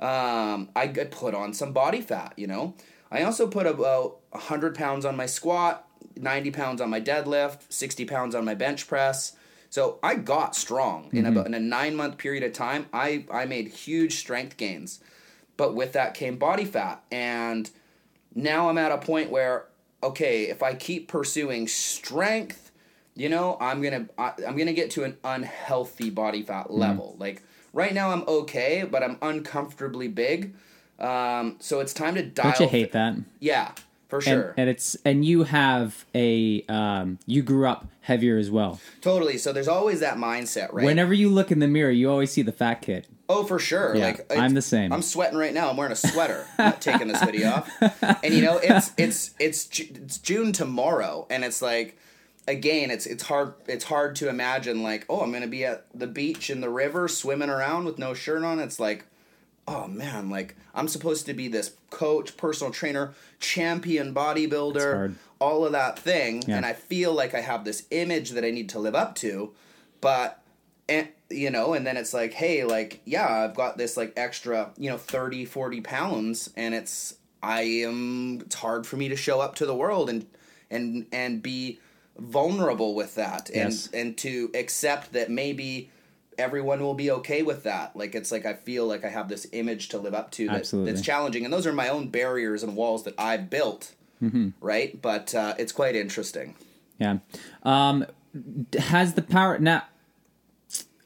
um, 0.00 0.70
I, 0.74 0.84
I 0.84 0.86
put 1.10 1.34
on 1.34 1.52
some 1.52 1.72
body 1.72 2.00
fat. 2.00 2.32
You 2.36 2.46
know, 2.46 2.74
I 3.10 3.22
also 3.22 3.46
put 3.46 3.66
about 3.66 4.20
hundred 4.32 4.74
pounds 4.74 5.04
on 5.04 5.16
my 5.16 5.26
squat, 5.26 5.86
ninety 6.16 6.50
pounds 6.50 6.80
on 6.80 6.88
my 6.88 7.00
deadlift, 7.00 7.60
sixty 7.68 8.04
pounds 8.04 8.34
on 8.34 8.44
my 8.44 8.54
bench 8.54 8.88
press. 8.88 9.36
So 9.68 9.98
I 10.02 10.14
got 10.14 10.54
strong 10.54 11.10
in 11.12 11.26
about 11.26 11.46
in 11.46 11.54
a 11.54 11.60
nine 11.60 11.96
month 11.96 12.16
period 12.16 12.42
of 12.42 12.52
time. 12.52 12.86
I 12.92 13.26
I 13.30 13.44
made 13.44 13.68
huge 13.68 14.14
strength 14.14 14.56
gains, 14.56 15.00
but 15.56 15.74
with 15.74 15.92
that 15.92 16.14
came 16.14 16.36
body 16.36 16.64
fat, 16.64 17.02
and 17.10 17.68
now 18.34 18.68
I'm 18.68 18.78
at 18.78 18.92
a 18.92 18.98
point 18.98 19.30
where 19.30 19.66
okay, 20.02 20.44
if 20.50 20.62
I 20.62 20.74
keep 20.74 21.08
pursuing 21.08 21.66
strength, 21.66 22.70
you 23.14 23.28
know, 23.28 23.56
I'm 23.60 23.82
gonna 23.82 24.08
I, 24.18 24.32
I'm 24.46 24.56
gonna 24.56 24.72
get 24.72 24.90
to 24.92 25.04
an 25.04 25.16
unhealthy 25.24 26.10
body 26.10 26.42
fat 26.42 26.70
level. 26.70 27.16
Like 27.18 27.42
right 27.72 27.94
now, 27.94 28.10
I'm 28.10 28.22
okay, 28.28 28.86
but 28.88 29.02
I'm 29.02 29.18
uncomfortably 29.22 30.08
big. 30.08 30.54
Um, 30.98 31.56
so 31.58 31.80
it's 31.80 31.92
time 31.92 32.14
to 32.14 32.22
dial. 32.22 32.52
Don't 32.52 32.60
you 32.60 32.68
hate 32.68 32.92
that? 32.92 33.16
Yeah, 33.40 33.72
for 34.08 34.16
And, 34.18 34.24
sure, 34.24 34.54
and 34.56 34.68
it's 34.70 34.96
and 35.04 35.24
you 35.24 35.44
have 35.44 36.04
a 36.14 36.64
um, 36.68 37.18
you 37.26 37.42
grew 37.42 37.66
up 37.66 37.86
heavier 38.02 38.36
as 38.36 38.50
well. 38.50 38.80
totally. 39.00 39.38
So 39.38 39.52
there's 39.52 39.68
always 39.68 40.00
that 40.00 40.16
mindset, 40.18 40.72
right? 40.72 40.84
Whenever 40.84 41.14
you 41.14 41.30
look 41.30 41.50
in 41.50 41.58
the 41.58 41.68
mirror, 41.68 41.90
you 41.90 42.10
always 42.10 42.30
see 42.30 42.42
the 42.42 42.52
fat 42.52 42.82
kid. 42.82 43.06
Oh, 43.28 43.44
for 43.44 43.58
sure. 43.58 43.94
Yeah, 43.96 44.06
like 44.06 44.26
I'm 44.36 44.54
the 44.54 44.60
same. 44.62 44.92
I'm 44.92 45.02
sweating 45.02 45.38
right 45.38 45.54
now. 45.54 45.70
I'm 45.70 45.76
wearing 45.76 45.92
a 45.92 45.96
sweater. 46.10 46.46
I'm 46.58 46.66
not 46.66 46.80
taking 46.80 47.08
this 47.08 47.22
video 47.22 47.50
off. 47.50 47.70
And 48.22 48.34
you 48.34 48.42
know, 48.42 48.58
it's 48.62 48.92
it's 48.98 49.30
it's 49.38 49.68
it's 49.80 50.18
June 50.18 50.52
tomorrow, 50.52 51.26
and 51.30 51.44
it's 51.44 51.62
like 51.62 51.96
again, 52.46 52.90
it's 52.90 53.06
it's 53.06 53.22
hard 53.22 53.54
it's 53.66 53.84
hard 53.84 54.16
to 54.16 54.28
imagine 54.28 54.82
like, 54.82 55.06
oh, 55.08 55.20
I'm 55.22 55.32
gonna 55.32 55.46
be 55.46 55.64
at 55.64 55.86
the 55.94 56.06
beach 56.06 56.50
in 56.50 56.60
the 56.60 56.68
river 56.68 57.08
swimming 57.08 57.48
around 57.48 57.86
with 57.86 57.98
no 57.98 58.12
shirt 58.12 58.44
on. 58.44 58.58
It's 58.58 58.78
like, 58.78 59.06
oh 59.66 59.86
man, 59.86 60.28
like 60.28 60.54
I'm 60.74 60.86
supposed 60.88 61.24
to 61.26 61.32
be 61.34 61.48
this 61.48 61.72
coach, 61.88 62.36
personal 62.36 62.72
trainer, 62.74 63.14
champion 63.40 64.12
bodybuilder, 64.14 65.14
all 65.40 65.64
of 65.64 65.72
that 65.72 65.98
thing, 65.98 66.42
Yeah. 66.46 66.56
and 66.58 66.66
I 66.66 66.74
feel 66.74 67.14
like 67.14 67.34
I 67.34 67.40
have 67.40 67.64
this 67.64 67.84
image 67.90 68.30
that 68.32 68.44
I 68.44 68.50
need 68.50 68.68
to 68.70 68.78
live 68.78 68.94
up 68.94 69.14
to, 69.16 69.52
but 70.02 70.42
and 70.88 71.08
you 71.30 71.50
know 71.50 71.72
and 71.74 71.86
then 71.86 71.96
it's 71.96 72.12
like 72.14 72.32
hey 72.34 72.64
like 72.64 73.00
yeah 73.04 73.44
i've 73.44 73.54
got 73.54 73.78
this 73.78 73.96
like 73.96 74.12
extra 74.16 74.70
you 74.76 74.90
know 74.90 74.98
30 74.98 75.44
40 75.46 75.80
pounds 75.80 76.50
and 76.56 76.74
it's 76.74 77.14
i 77.42 77.62
am 77.62 78.40
it's 78.42 78.54
hard 78.56 78.86
for 78.86 78.96
me 78.96 79.08
to 79.08 79.16
show 79.16 79.40
up 79.40 79.54
to 79.56 79.66
the 79.66 79.74
world 79.74 80.10
and 80.10 80.26
and 80.70 81.06
and 81.12 81.42
be 81.42 81.78
vulnerable 82.18 82.94
with 82.94 83.14
that 83.16 83.48
and 83.50 83.72
Yes. 83.72 83.88
and 83.92 84.16
to 84.18 84.50
accept 84.54 85.12
that 85.14 85.30
maybe 85.30 85.90
everyone 86.38 86.80
will 86.80 86.94
be 86.94 87.10
okay 87.10 87.42
with 87.42 87.62
that 87.64 87.96
like 87.96 88.14
it's 88.14 88.30
like 88.32 88.44
i 88.46 88.52
feel 88.54 88.86
like 88.86 89.04
i 89.04 89.08
have 89.08 89.28
this 89.28 89.46
image 89.52 89.88
to 89.90 89.98
live 89.98 90.14
up 90.14 90.30
to 90.32 90.46
that, 90.48 90.70
that's 90.84 91.00
challenging 91.00 91.44
and 91.44 91.52
those 91.52 91.66
are 91.66 91.72
my 91.72 91.88
own 91.88 92.08
barriers 92.08 92.62
and 92.62 92.76
walls 92.76 93.04
that 93.04 93.14
i've 93.18 93.48
built 93.50 93.94
Mm-hmm. 94.22 94.50
right 94.60 95.02
but 95.02 95.34
uh, 95.34 95.54
it's 95.58 95.72
quite 95.72 95.96
interesting 95.96 96.54
Yeah. 96.98 97.18
Um, 97.64 98.06
has 98.78 99.14
the 99.14 99.22
power 99.22 99.58
now? 99.58 99.82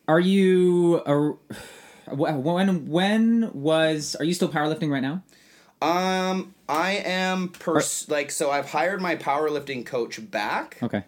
Are 0.08 0.18
you? 0.18 1.02
A, 1.06 2.14
when 2.14 2.88
when 2.88 3.50
was? 3.52 4.16
Are 4.16 4.24
you 4.24 4.34
still 4.34 4.48
powerlifting 4.48 4.90
right 4.90 5.02
now? 5.02 5.22
Um, 5.80 6.54
I 6.68 6.92
am 7.04 7.50
pers- 7.50 8.08
like 8.08 8.30
so. 8.30 8.50
I've 8.50 8.70
hired 8.70 9.00
my 9.00 9.14
powerlifting 9.16 9.86
coach 9.86 10.30
back. 10.30 10.78
Okay. 10.82 11.04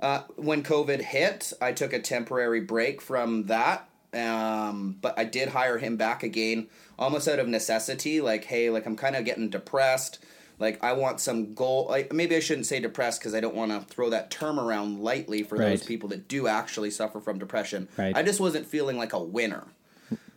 Uh, 0.00 0.22
when 0.34 0.64
COVID 0.64 1.00
hit, 1.00 1.52
I 1.62 1.72
took 1.72 1.92
a 1.92 2.00
temporary 2.00 2.60
break 2.60 3.00
from 3.00 3.44
that. 3.46 3.88
Um, 4.12 4.98
but 5.00 5.18
I 5.18 5.24
did 5.24 5.48
hire 5.50 5.78
him 5.78 5.96
back 5.96 6.22
again, 6.22 6.66
almost 6.98 7.28
out 7.28 7.38
of 7.38 7.48
necessity. 7.48 8.20
Like, 8.20 8.44
hey, 8.44 8.68
like 8.68 8.84
I'm 8.84 8.96
kind 8.96 9.16
of 9.16 9.24
getting 9.24 9.48
depressed. 9.48 10.18
Like, 10.62 10.82
I 10.82 10.92
want 10.92 11.20
some 11.20 11.54
goal. 11.54 11.88
Like, 11.90 12.12
maybe 12.12 12.36
I 12.36 12.40
shouldn't 12.40 12.66
say 12.66 12.78
depressed 12.78 13.20
because 13.20 13.34
I 13.34 13.40
don't 13.40 13.56
want 13.56 13.72
to 13.72 13.80
throw 13.92 14.10
that 14.10 14.30
term 14.30 14.60
around 14.60 15.00
lightly 15.00 15.42
for 15.42 15.58
those 15.58 15.82
people 15.82 16.08
that 16.10 16.28
do 16.28 16.46
actually 16.46 16.92
suffer 16.92 17.20
from 17.20 17.40
depression. 17.40 17.88
Right. 17.98 18.16
I 18.16 18.22
just 18.22 18.38
wasn't 18.38 18.66
feeling 18.66 18.96
like 18.96 19.12
a 19.12 19.22
winner. 19.22 19.66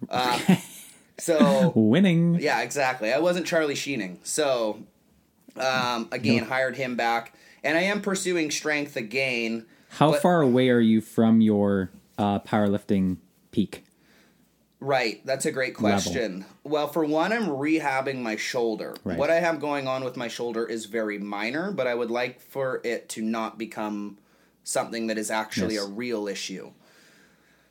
Uh, 0.09 0.39
so 1.17 1.71
Winning. 1.73 2.35
yeah, 2.39 2.61
exactly. 2.61 3.11
I 3.11 3.19
wasn't 3.19 3.47
Charlie 3.47 3.73
Sheening. 3.75 4.19
So, 4.23 4.83
um, 5.55 6.09
again, 6.11 6.43
hired 6.45 6.75
him 6.75 6.95
back. 6.95 7.33
And 7.63 7.75
I 7.77 7.81
am 7.83 8.01
pursuing 8.01 8.51
strength 8.51 8.97
again. 8.97 9.65
How 9.89 10.11
but- 10.11 10.21
far 10.21 10.41
away 10.41 10.69
are 10.69 10.79
you 10.79 11.01
from 11.01 11.41
your 11.41 11.89
uh, 12.17 12.39
powerlifting 12.39 13.17
peak? 13.51 13.84
Right, 14.81 15.25
that's 15.25 15.45
a 15.45 15.51
great 15.51 15.73
question. 15.73 16.45
Well, 16.63 16.87
for 16.87 17.05
one, 17.05 17.31
I'm 17.33 17.47
rehabbing 17.47 18.21
my 18.21 18.35
shoulder. 18.35 18.95
Right. 19.03 19.17
What 19.17 19.29
I 19.31 19.35
have 19.35 19.59
going 19.59 19.87
on 19.87 20.03
with 20.03 20.17
my 20.17 20.27
shoulder 20.27 20.65
is 20.65 20.85
very 20.85 21.17
minor, 21.17 21.71
but 21.71 21.87
I 21.87 21.95
would 21.95 22.11
like 22.11 22.41
for 22.41 22.81
it 22.83 23.07
to 23.09 23.21
not 23.21 23.57
become 23.57 24.17
something 24.63 25.07
that 25.07 25.17
is 25.17 25.31
actually 25.31 25.75
Yes. 25.75 25.85
a 25.85 25.89
real 25.89 26.27
issue. 26.27 26.71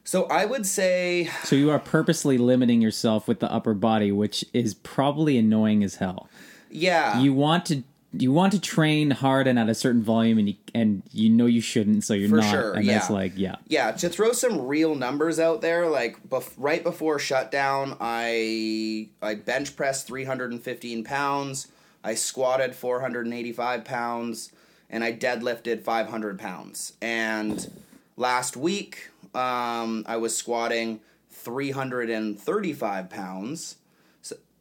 So 0.03 0.25
I 0.25 0.45
would 0.45 0.67
say 0.67 1.31
So 1.45 1.57
you 1.57 1.71
are 1.71 1.79
purposely 1.79 2.37
limiting 2.39 2.81
yourself 2.83 3.27
with 3.29 3.41
the 3.41 3.51
upper 3.53 3.75
body, 3.75 4.11
which 4.13 4.45
is 4.53 4.75
probably 4.75 5.39
annoying 5.39 5.83
as 5.85 5.97
hell. 5.97 6.29
yeah. 6.71 7.21
You 7.21 7.33
want 7.33 7.67
to 7.67 7.85
you 8.19 8.33
want 8.33 8.53
to 8.53 8.61
train 8.61 9.11
hard 9.11 9.47
and 9.47 9.59
at 9.59 9.69
a 9.69 9.75
certain 9.75 10.03
volume, 10.03 10.39
and 10.39 10.49
you 10.49 10.55
and 10.75 11.03
you 11.13 11.31
know 11.31 11.47
you 11.47 11.61
shouldn't, 11.61 12.05
so 12.05 12.15
you're 12.15 12.29
For 12.29 12.37
not. 12.37 12.51
sure, 12.51 12.73
and 12.75 12.89
that's 12.89 13.09
yeah. 13.11 13.15
like 13.15 13.33
yeah. 13.37 13.57
yeah, 13.69 13.93
to 13.93 14.09
throw 14.09 14.33
some 14.33 14.67
real 14.67 14.95
numbers 14.95 15.39
out 15.39 15.61
there, 15.61 15.89
like 15.89 16.29
bef- 16.29 16.55
right 16.57 16.83
before 16.83 17.19
shutdown, 17.19 17.97
I 18.01 19.09
I 19.23 19.35
bench 19.35 19.77
pressed 19.77 20.07
315 20.07 21.05
pounds, 21.05 21.69
I 22.03 22.15
squatted 22.15 22.75
485 22.75 23.85
pounds, 23.85 24.53
and 24.91 25.03
I 25.03 25.13
deadlifted 25.13 25.83
500 25.83 26.39
pounds. 26.39 26.93
And 27.01 27.71
last 28.17 28.57
week, 28.57 29.11
um, 29.35 30.05
I 30.07 30.17
was 30.17 30.37
squatting 30.37 31.01
335 31.31 33.11
pounds. 33.11 33.77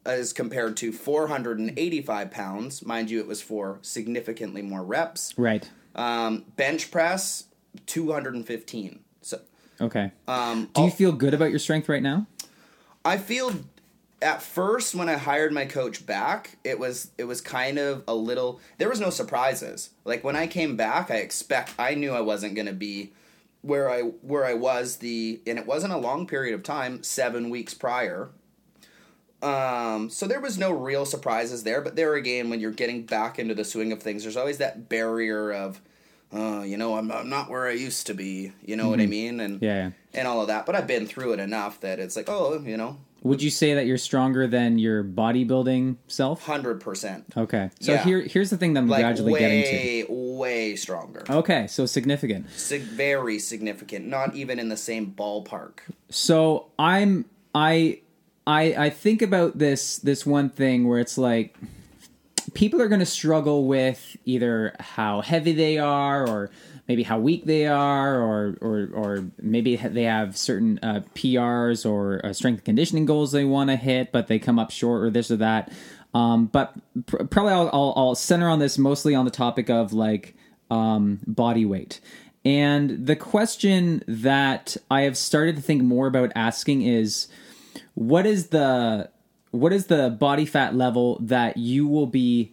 As 0.06 0.32
compared 0.34 0.76
to 0.78 0.92
485 0.92 2.30
pounds, 2.30 2.84
mind 2.84 3.10
you, 3.10 3.20
it 3.20 3.26
was 3.26 3.40
for 3.40 3.78
significantly 3.80 4.60
more 4.60 4.82
reps. 4.84 5.32
Right. 5.38 5.68
Um, 5.94 6.44
bench 6.56 6.90
press 6.90 7.44
215. 7.86 9.00
So 9.22 9.40
Okay. 9.80 10.12
um, 10.28 10.68
Do 10.74 10.82
you 10.82 10.88
I'll- 10.88 10.90
feel 10.94 11.12
good 11.12 11.32
about 11.34 11.50
your 11.50 11.58
strength 11.58 11.88
right 11.88 12.02
now? 12.02 12.26
I 13.04 13.16
feel 13.18 13.52
at 14.22 14.42
first 14.42 14.94
when 14.94 15.08
I 15.08 15.14
hired 15.14 15.52
my 15.52 15.64
coach 15.66 16.04
back, 16.06 16.56
it 16.64 16.78
was 16.78 17.10
it 17.18 17.24
was 17.24 17.40
kind 17.40 17.78
of 17.78 18.04
a 18.08 18.14
little. 18.14 18.60
There 18.78 18.88
was 18.88 19.00
no 19.00 19.10
surprises. 19.10 19.90
Like 20.04 20.22
when 20.24 20.36
I 20.36 20.46
came 20.46 20.76
back, 20.76 21.10
I 21.10 21.16
expect 21.16 21.72
I 21.78 21.94
knew 21.94 22.12
I 22.12 22.20
wasn't 22.20 22.54
going 22.54 22.66
to 22.66 22.72
be 22.72 23.12
where 23.62 23.90
I 23.90 24.00
where 24.02 24.44
I 24.44 24.54
was 24.54 24.96
the 24.96 25.40
and 25.46 25.58
it 25.58 25.66
wasn't 25.66 25.92
a 25.92 25.98
long 25.98 26.26
period 26.26 26.54
of 26.54 26.62
time, 26.62 27.02
seven 27.02 27.50
weeks 27.50 27.74
prior. 27.74 28.30
Um, 29.44 30.08
so 30.10 30.26
there 30.26 30.40
was 30.40 30.58
no 30.58 30.72
real 30.72 31.04
surprises 31.04 31.62
there, 31.64 31.80
but 31.82 31.96
there 31.96 32.14
again, 32.14 32.48
when 32.50 32.60
you're 32.60 32.70
getting 32.70 33.02
back 33.04 33.38
into 33.38 33.54
the 33.54 33.64
swing 33.64 33.92
of 33.92 34.02
things, 34.02 34.22
there's 34.22 34.36
always 34.36 34.58
that 34.58 34.88
barrier 34.88 35.52
of, 35.52 35.80
uh, 36.34 36.62
you 36.62 36.76
know, 36.78 36.96
I'm, 36.96 37.12
I'm 37.12 37.28
not 37.28 37.50
where 37.50 37.66
I 37.68 37.72
used 37.72 38.06
to 38.06 38.14
be. 38.14 38.52
You 38.64 38.76
know 38.76 38.88
what 38.88 39.00
I 39.00 39.06
mean? 39.06 39.40
And 39.40 39.60
Yeah, 39.62 39.90
and 40.14 40.26
all 40.26 40.40
of 40.40 40.46
that. 40.48 40.64
But 40.66 40.74
I've 40.76 40.86
been 40.86 41.06
through 41.06 41.34
it 41.34 41.40
enough 41.40 41.80
that 41.80 41.98
it's 42.00 42.16
like, 42.16 42.28
oh, 42.28 42.58
you 42.64 42.76
know, 42.78 42.96
Would 43.22 43.42
you 43.42 43.50
say 43.50 43.74
that 43.74 43.84
you're 43.86 43.98
stronger 43.98 44.46
than 44.46 44.78
your 44.78 45.04
bodybuilding 45.04 45.96
self? 46.08 46.42
hundred 46.44 46.80
percent, 46.80 47.24
Okay. 47.36 47.70
So 47.80 47.92
Yeah. 47.92 48.02
here 48.04 48.20
here's 48.22 48.48
the 48.50 48.56
thing 48.56 48.72
that 48.74 48.80
I'm 48.80 48.88
like 48.88 49.02
gradually 49.02 49.38
getting 49.38 49.62
to. 49.62 49.76
way, 49.76 50.06
way 50.08 50.76
stronger, 50.76 51.22
Okay, 51.28 51.66
so 51.66 51.84
significant. 51.86 52.46
Sig- 52.56 52.82
very 52.82 53.38
significant. 53.38 54.06
Not 54.06 54.34
even 54.34 54.58
in 54.58 54.70
the 54.70 54.76
same 54.78 55.12
ballpark. 55.16 55.80
So 56.10 56.70
I'm 56.78 57.26
I 57.54 58.00
I 58.46 58.74
I 58.86 58.90
think 58.90 59.22
about 59.22 59.58
this 59.58 59.98
this 59.98 60.26
one 60.26 60.50
thing 60.50 60.86
where 60.86 60.98
it's 60.98 61.18
like 61.18 61.56
people 62.52 62.80
are 62.80 62.88
going 62.88 63.00
to 63.00 63.06
struggle 63.06 63.66
with 63.66 64.16
either 64.24 64.74
how 64.78 65.20
heavy 65.20 65.52
they 65.52 65.78
are 65.78 66.28
or 66.28 66.50
maybe 66.86 67.02
how 67.02 67.18
weak 67.18 67.46
they 67.46 67.66
are 67.66 68.20
or 68.20 68.56
or 68.60 68.90
or 68.92 69.24
maybe 69.40 69.76
they 69.76 70.04
have 70.04 70.36
certain 70.36 70.78
uh, 70.82 71.00
PRs 71.14 71.88
or 71.88 72.24
uh, 72.24 72.32
strength 72.32 72.64
conditioning 72.64 73.06
goals 73.06 73.32
they 73.32 73.44
want 73.44 73.70
to 73.70 73.76
hit 73.76 74.12
but 74.12 74.26
they 74.28 74.38
come 74.38 74.58
up 74.58 74.70
short 74.70 75.02
or 75.02 75.10
this 75.10 75.30
or 75.30 75.36
that. 75.36 75.72
Um, 76.12 76.46
but 76.46 76.72
pr- 77.06 77.24
probably 77.24 77.52
I'll, 77.52 77.70
I'll, 77.72 77.92
I'll 77.96 78.14
center 78.14 78.48
on 78.48 78.60
this 78.60 78.78
mostly 78.78 79.16
on 79.16 79.24
the 79.24 79.32
topic 79.32 79.68
of 79.68 79.92
like 79.92 80.36
um, 80.70 81.18
body 81.26 81.64
weight. 81.64 82.00
And 82.44 83.06
the 83.06 83.16
question 83.16 84.04
that 84.06 84.76
I 84.90 85.02
have 85.02 85.16
started 85.16 85.56
to 85.56 85.62
think 85.62 85.82
more 85.82 86.06
about 86.06 86.30
asking 86.36 86.82
is 86.82 87.26
what 87.94 88.26
is 88.26 88.48
the 88.48 89.10
what 89.50 89.72
is 89.72 89.86
the 89.86 90.10
body 90.10 90.44
fat 90.44 90.74
level 90.74 91.18
that 91.20 91.56
you 91.56 91.86
will 91.86 92.06
be 92.06 92.52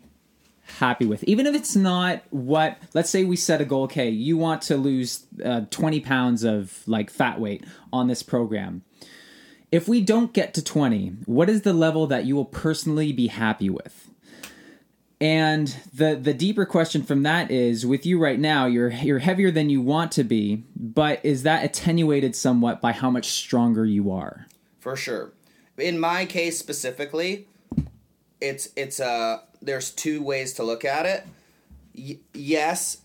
happy 0.77 1.05
with? 1.05 1.23
Even 1.23 1.47
if 1.47 1.55
it's 1.55 1.75
not 1.75 2.21
what 2.29 2.77
let's 2.93 3.09
say 3.09 3.23
we 3.23 3.35
set 3.35 3.59
a 3.61 3.65
goal 3.65 3.83
okay 3.83 4.09
you 4.09 4.37
want 4.37 4.61
to 4.63 4.77
lose 4.77 5.25
uh, 5.43 5.61
20 5.69 5.99
pounds 6.01 6.43
of 6.43 6.81
like 6.87 7.09
fat 7.09 7.39
weight 7.39 7.65
on 7.91 8.07
this 8.07 8.23
program. 8.23 8.83
If 9.71 9.87
we 9.87 10.01
don't 10.01 10.33
get 10.33 10.53
to 10.55 10.63
20 10.63 11.09
what 11.25 11.49
is 11.49 11.63
the 11.63 11.73
level 11.73 12.07
that 12.07 12.25
you 12.25 12.35
will 12.35 12.45
personally 12.45 13.11
be 13.11 13.27
happy 13.27 13.69
with? 13.69 14.07
And 15.19 15.75
the 15.93 16.15
the 16.15 16.33
deeper 16.33 16.65
question 16.65 17.03
from 17.03 17.23
that 17.23 17.51
is 17.51 17.85
with 17.85 18.05
you 18.05 18.19
right 18.19 18.39
now 18.39 18.67
you're 18.67 18.89
you're 18.89 19.19
heavier 19.19 19.51
than 19.51 19.69
you 19.69 19.81
want 19.81 20.11
to 20.13 20.23
be 20.23 20.63
but 20.75 21.19
is 21.23 21.43
that 21.43 21.63
attenuated 21.63 22.35
somewhat 22.35 22.81
by 22.81 22.91
how 22.91 23.09
much 23.09 23.29
stronger 23.29 23.85
you 23.85 24.11
are 24.11 24.47
for 24.82 24.97
sure. 24.97 25.32
In 25.77 25.97
my 25.97 26.25
case 26.25 26.59
specifically, 26.59 27.47
it's 28.41 28.69
it's 28.75 28.99
uh 28.99 29.41
there's 29.61 29.91
two 29.91 30.21
ways 30.21 30.53
to 30.53 30.63
look 30.63 30.84
at 30.84 31.05
it. 31.05 31.25
Y- 31.95 32.19
yes, 32.34 32.97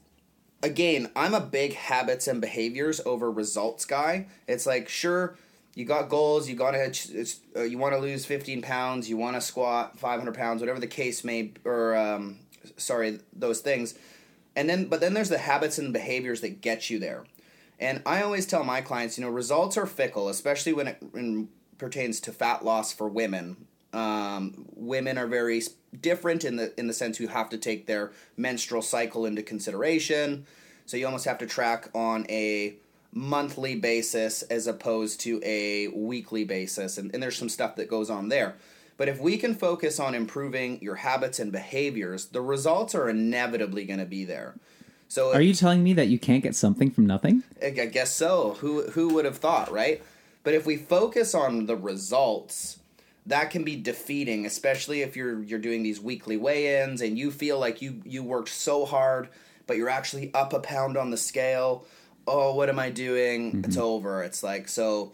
again, 0.63 1.11
I'm 1.15 1.35
a 1.35 1.41
big 1.41 1.75
habits 1.75 2.27
and 2.27 2.41
behaviors 2.41 3.01
over 3.07 3.31
results 3.31 3.85
guy. 3.85 4.27
It's 4.49 4.67
like 4.67 4.89
sure 4.89 5.37
you 5.75 5.85
got 5.85 6.09
goals, 6.09 6.49
you 6.49 6.57
got 6.57 6.71
to 6.73 7.27
uh, 7.55 7.63
you 7.63 7.77
want 7.77 7.95
to 7.95 8.01
lose 8.01 8.25
15 8.25 8.63
pounds, 8.63 9.09
you 9.09 9.19
want 9.19 9.37
to 9.37 9.43
squat 9.43 9.99
500 9.99 10.35
pounds, 10.35 10.61
whatever 10.61 10.81
the 10.81 10.87
case 10.87 11.23
may 11.23 11.53
or 11.65 11.95
um 11.95 12.39
sorry, 12.77 13.21
those 13.33 13.61
things. 13.61 13.95
And 14.57 14.69
then 14.69 14.87
but 14.87 15.01
then 15.01 15.13
there's 15.13 15.29
the 15.29 15.39
habits 15.39 15.79
and 15.79 15.93
behaviors 15.93 16.41
that 16.41 16.63
get 16.63 16.89
you 16.89 16.99
there. 16.99 17.25
And 17.79 18.01
I 18.07 18.23
always 18.23 18.47
tell 18.47 18.65
my 18.65 18.81
clients, 18.81 19.19
you 19.19 19.25
know, 19.25 19.31
results 19.31 19.77
are 19.77 19.85
fickle, 19.85 20.31
especially 20.31 20.73
when 20.73 20.89
it 20.89 20.99
when 21.11 21.49
pertains 21.79 22.21
to 22.21 22.33
fat 22.33 22.65
loss 22.65 22.93
for 22.93 23.09
women. 23.09 23.57
Um, 23.93 24.67
women 24.75 25.19
are 25.19 25.27
very 25.27 25.63
different 26.01 26.45
in 26.45 26.57
the 26.57 26.79
in 26.79 26.87
the 26.87 26.93
sense 26.93 27.19
you 27.19 27.29
have 27.29 27.49
to 27.51 27.59
take 27.59 27.87
their 27.87 28.13
menstrual 28.37 28.83
cycle 28.83 29.25
into 29.25 29.43
consideration. 29.43 30.47
So 30.85 30.97
you 30.97 31.07
almost 31.07 31.25
have 31.25 31.39
to 31.39 31.47
track 31.47 31.89
on 31.95 32.27
a 32.29 32.77
monthly 33.13 33.75
basis 33.75 34.43
as 34.43 34.67
opposed 34.67 35.21
to 35.23 35.41
a 35.43 35.89
weekly 35.89 36.45
basis. 36.45 36.99
And, 36.99 37.13
and 37.15 37.23
there's 37.23 37.37
some 37.37 37.49
stuff 37.49 37.77
that 37.77 37.89
goes 37.89 38.11
on 38.11 38.29
there. 38.29 38.57
But 38.99 39.09
if 39.09 39.21
we 39.21 39.37
can 39.37 39.55
focus 39.55 39.99
on 39.99 40.15
improving 40.15 40.81
your 40.81 40.97
habits 40.97 41.39
and 41.39 41.51
behaviors, 41.51 42.27
the 42.27 42.41
results 42.41 42.95
are 42.95 43.09
inevitably 43.09 43.85
going 43.85 43.99
to 43.99 44.07
be 44.07 44.25
there. 44.25 44.55
So 45.09 45.33
Are 45.33 45.41
you 45.41 45.55
telling 45.55 45.83
me 45.83 45.93
that 45.95 46.09
you 46.09 46.19
can't 46.19 46.43
get 46.43 46.55
something 46.55 46.91
from 46.91 47.07
nothing? 47.07 47.43
I 47.63 47.71
guess 47.71 48.15
so. 48.15 48.57
Who 48.61 48.83
who 48.91 49.15
would 49.15 49.25
have 49.25 49.39
thought, 49.39 49.71
right? 49.71 50.03
But 50.47 50.55
if 50.55 50.65
we 50.65 50.77
focus 50.77 51.35
on 51.35 51.67
the 51.67 51.75
results, 51.75 52.79
that 53.27 53.51
can 53.51 53.65
be 53.65 53.75
defeating, 53.75 54.47
especially 54.47 55.03
if 55.03 55.17
you're 55.17 55.43
you're 55.43 55.59
doing 55.59 55.83
these 55.83 56.01
weekly 56.01 56.37
weigh-ins 56.37 57.01
and 57.01 57.19
you 57.19 57.33
feel 57.33 57.59
like 57.59 57.83
you 57.83 58.01
you 58.05 58.23
worked 58.23 58.51
so 58.51 58.85
hard, 58.85 59.29
but 59.67 59.77
you're 59.77 59.89
actually 59.89 60.33
up 60.35 60.53
a 60.53 60.61
pound 60.61 60.97
on 60.97 61.11
the 61.11 61.17
scale. 61.17 61.85
Oh, 62.29 62.55
what 62.55 62.69
am 62.69 62.79
I 62.79 62.91
doing? 62.91 63.55
Mm-hmm. 63.55 63.65
It's 63.65 63.77
over. 63.77 64.23
It's 64.23 64.45
like 64.45 64.69
so 64.69 65.11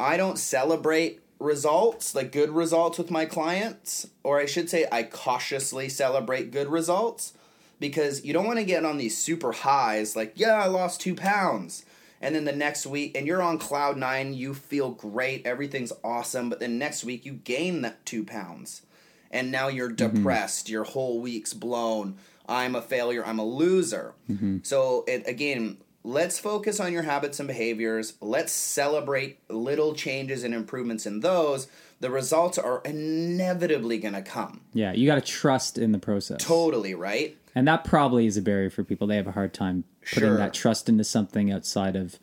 I 0.00 0.16
don't 0.16 0.38
celebrate 0.38 1.20
results, 1.38 2.14
like 2.14 2.32
good 2.32 2.48
results 2.48 2.96
with 2.96 3.10
my 3.10 3.26
clients, 3.26 4.08
or 4.22 4.40
I 4.40 4.46
should 4.46 4.70
say 4.70 4.86
I 4.90 5.02
cautiously 5.02 5.90
celebrate 5.90 6.52
good 6.52 6.68
results 6.68 7.34
because 7.80 8.24
you 8.24 8.32
don't 8.32 8.46
want 8.46 8.60
to 8.60 8.64
get 8.64 8.86
on 8.86 8.96
these 8.96 9.18
super 9.18 9.52
highs 9.52 10.16
like, 10.16 10.32
yeah, 10.36 10.54
I 10.54 10.68
lost 10.68 11.02
2 11.02 11.14
pounds 11.14 11.84
and 12.20 12.34
then 12.34 12.44
the 12.44 12.52
next 12.52 12.86
week 12.86 13.16
and 13.16 13.26
you're 13.26 13.42
on 13.42 13.58
cloud 13.58 13.96
nine 13.96 14.34
you 14.34 14.54
feel 14.54 14.90
great 14.90 15.46
everything's 15.46 15.92
awesome 16.02 16.48
but 16.48 16.60
then 16.60 16.78
next 16.78 17.04
week 17.04 17.24
you 17.24 17.32
gain 17.32 17.82
that 17.82 18.04
two 18.06 18.24
pounds 18.24 18.82
and 19.30 19.50
now 19.50 19.68
you're 19.68 19.90
mm-hmm. 19.90 20.14
depressed 20.14 20.66
mm-hmm. 20.66 20.72
your 20.72 20.84
whole 20.84 21.20
week's 21.20 21.52
blown 21.52 22.16
i'm 22.48 22.74
a 22.74 22.82
failure 22.82 23.24
i'm 23.24 23.38
a 23.38 23.44
loser 23.44 24.14
mm-hmm. 24.30 24.58
so 24.62 25.04
it, 25.06 25.26
again 25.26 25.76
let's 26.02 26.38
focus 26.38 26.80
on 26.80 26.92
your 26.92 27.02
habits 27.02 27.40
and 27.40 27.46
behaviors 27.46 28.14
let's 28.20 28.52
celebrate 28.52 29.38
little 29.48 29.94
changes 29.94 30.44
and 30.44 30.54
improvements 30.54 31.06
in 31.06 31.20
those 31.20 31.66
the 32.00 32.10
results 32.10 32.58
are 32.58 32.82
inevitably 32.84 33.98
going 33.98 34.14
to 34.14 34.22
come 34.22 34.60
yeah 34.72 34.92
you 34.92 35.06
got 35.06 35.14
to 35.14 35.20
trust 35.20 35.78
in 35.78 35.92
the 35.92 35.98
process 35.98 36.42
totally 36.42 36.94
right 36.94 37.36
and 37.54 37.66
that 37.68 37.84
probably 37.84 38.26
is 38.26 38.36
a 38.36 38.42
barrier 38.42 38.70
for 38.70 38.84
people 38.84 39.06
they 39.06 39.16
have 39.16 39.26
a 39.26 39.32
hard 39.32 39.54
time 39.54 39.84
putting 40.12 40.30
sure. 40.30 40.36
that 40.36 40.54
trust 40.54 40.88
into 40.88 41.04
something 41.04 41.50
outside 41.50 41.96
of 41.96 42.18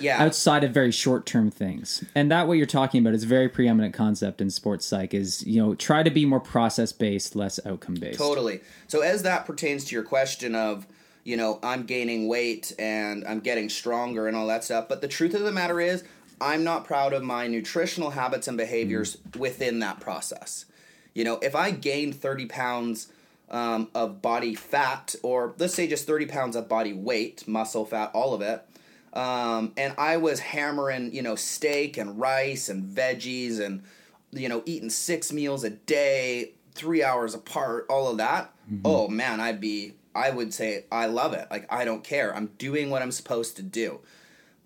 yeah. 0.00 0.22
outside 0.22 0.64
of 0.64 0.72
very 0.72 0.90
short 0.90 1.26
term 1.26 1.50
things. 1.50 2.04
And 2.14 2.30
that 2.30 2.46
what 2.46 2.54
you're 2.54 2.66
talking 2.66 3.00
about 3.00 3.14
is 3.14 3.24
a 3.24 3.26
very 3.26 3.48
preeminent 3.48 3.94
concept 3.94 4.40
in 4.40 4.50
sports 4.50 4.86
psych 4.86 5.14
is, 5.14 5.46
you 5.46 5.62
know, 5.62 5.74
try 5.74 6.02
to 6.02 6.10
be 6.10 6.24
more 6.26 6.40
process 6.40 6.92
based, 6.92 7.34
less 7.36 7.58
outcome 7.64 7.94
based. 7.94 8.18
Totally. 8.18 8.60
So 8.88 9.00
as 9.00 9.22
that 9.22 9.46
pertains 9.46 9.84
to 9.86 9.94
your 9.94 10.04
question 10.04 10.54
of, 10.54 10.86
you 11.24 11.36
know, 11.36 11.58
I'm 11.62 11.84
gaining 11.84 12.28
weight 12.28 12.72
and 12.78 13.24
I'm 13.26 13.40
getting 13.40 13.68
stronger 13.68 14.28
and 14.28 14.36
all 14.36 14.46
that 14.48 14.64
stuff, 14.64 14.88
but 14.88 15.00
the 15.00 15.08
truth 15.08 15.34
of 15.34 15.42
the 15.42 15.52
matter 15.52 15.80
is 15.80 16.04
I'm 16.40 16.64
not 16.64 16.84
proud 16.84 17.12
of 17.12 17.22
my 17.22 17.46
nutritional 17.46 18.10
habits 18.10 18.48
and 18.48 18.58
behaviors 18.58 19.16
mm. 19.16 19.36
within 19.38 19.78
that 19.78 20.00
process. 20.00 20.66
You 21.14 21.24
know, 21.24 21.38
if 21.38 21.54
I 21.54 21.70
gained 21.70 22.16
30 22.16 22.46
pounds 22.46 23.08
um, 23.54 23.88
of 23.94 24.20
body 24.20 24.56
fat, 24.56 25.14
or 25.22 25.54
let's 25.58 25.74
say 25.74 25.86
just 25.86 26.08
30 26.08 26.26
pounds 26.26 26.56
of 26.56 26.68
body 26.68 26.92
weight, 26.92 27.46
muscle, 27.46 27.86
fat, 27.86 28.10
all 28.12 28.34
of 28.34 28.42
it. 28.42 28.66
Um, 29.12 29.72
and 29.76 29.94
I 29.96 30.16
was 30.16 30.40
hammering, 30.40 31.14
you 31.14 31.22
know, 31.22 31.36
steak 31.36 31.96
and 31.96 32.18
rice 32.18 32.68
and 32.68 32.84
veggies 32.84 33.60
and, 33.60 33.84
you 34.32 34.48
know, 34.48 34.64
eating 34.66 34.90
six 34.90 35.32
meals 35.32 35.62
a 35.62 35.70
day, 35.70 36.50
three 36.74 37.04
hours 37.04 37.32
apart, 37.32 37.86
all 37.88 38.10
of 38.10 38.16
that. 38.16 38.52
Mm-hmm. 38.66 38.80
Oh 38.84 39.06
man, 39.06 39.40
I'd 39.40 39.60
be, 39.60 39.92
I 40.16 40.30
would 40.30 40.52
say, 40.52 40.86
I 40.90 41.06
love 41.06 41.32
it. 41.32 41.46
Like, 41.48 41.72
I 41.72 41.84
don't 41.84 42.02
care. 42.02 42.34
I'm 42.34 42.50
doing 42.58 42.90
what 42.90 43.02
I'm 43.02 43.12
supposed 43.12 43.54
to 43.56 43.62
do. 43.62 44.00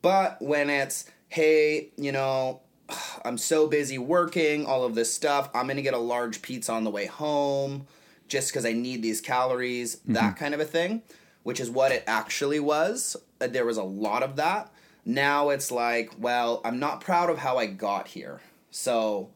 But 0.01 0.41
when 0.41 0.70
it's, 0.70 1.05
hey, 1.28 1.91
you 1.99 2.12
know, 2.12 2.62
I'm 3.22 3.36
so 3.36 3.66
busy 3.66 3.99
working, 3.99 4.64
all 4.64 4.84
of 4.84 4.95
this 4.95 5.12
stuff, 5.12 5.51
I'm 5.53 5.66
going 5.66 5.76
to 5.76 5.82
get 5.82 5.93
a 5.93 5.99
large 5.99 6.41
pizza 6.41 6.72
on 6.72 6.84
the 6.84 6.91
way 6.91 7.05
home 7.05 7.86
just 8.29 8.53
because 8.53 8.64
I 8.64 8.72
need 8.72 9.03
these 9.03 9.20
calories, 9.20 9.97
mm-hmm. 9.97 10.12
that 10.14 10.37
kind 10.37 10.55
of 10.55 10.61
a 10.61 10.64
thing, 10.64 11.03
which 11.43 11.61
is 11.61 11.70
what 11.70 11.93
it 11.93 12.05
actually 12.07 12.61
was. 12.61 13.16
Uh, 13.41 13.47
there 13.47 13.64
was 13.64 13.76
a 13.76 13.83
lot 13.83 14.22
of 14.22 14.37
that. 14.37 14.70
Now 15.05 15.49
it's 15.51 15.70
like, 15.70 16.12
well, 16.18 16.61
I'm 16.64 16.79
not 16.79 17.01
proud 17.01 17.31
of 17.31 17.39
how 17.39 17.57
I 17.57 17.66
got 17.66 18.09
here. 18.09 18.41
So 18.70 19.31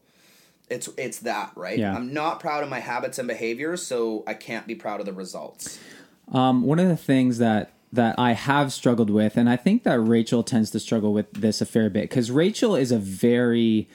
it's 0.69 0.89
it's 0.97 1.19
that, 1.19 1.51
right? 1.55 1.79
Yeah. 1.79 1.95
I'm 1.95 2.13
not 2.13 2.39
proud 2.39 2.63
of 2.63 2.69
my 2.69 2.79
habits 2.79 3.17
and 3.19 3.27
behaviors, 3.27 3.85
so 3.85 4.23
I 4.27 4.33
can't 4.33 4.67
be 4.67 4.75
proud 4.75 4.99
of 4.99 5.05
the 5.05 5.13
results. 5.13 5.79
Um, 6.31 6.63
one 6.63 6.79
of 6.79 6.87
the 6.87 6.97
things 6.97 7.37
that 7.39 7.71
that 7.91 8.17
I 8.17 8.31
have 8.33 8.73
struggled 8.73 9.09
with, 9.09 9.37
and 9.37 9.49
I 9.49 9.55
think 9.55 9.83
that 9.83 9.99
Rachel 9.99 10.41
tends 10.41 10.71
to 10.71 10.79
struggle 10.79 11.13
with 11.13 11.31
this 11.33 11.61
a 11.61 11.65
fair 11.65 11.89
bit, 11.89 12.09
because 12.09 12.31
Rachel 12.31 12.75
is 12.75 12.91
a 12.91 12.97
very 12.97 13.87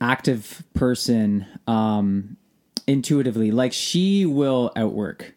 active 0.00 0.62
person 0.74 1.46
um, 1.66 2.36
intuitively. 2.86 3.50
Like 3.50 3.72
she 3.72 4.26
will 4.26 4.72
outwork 4.76 5.34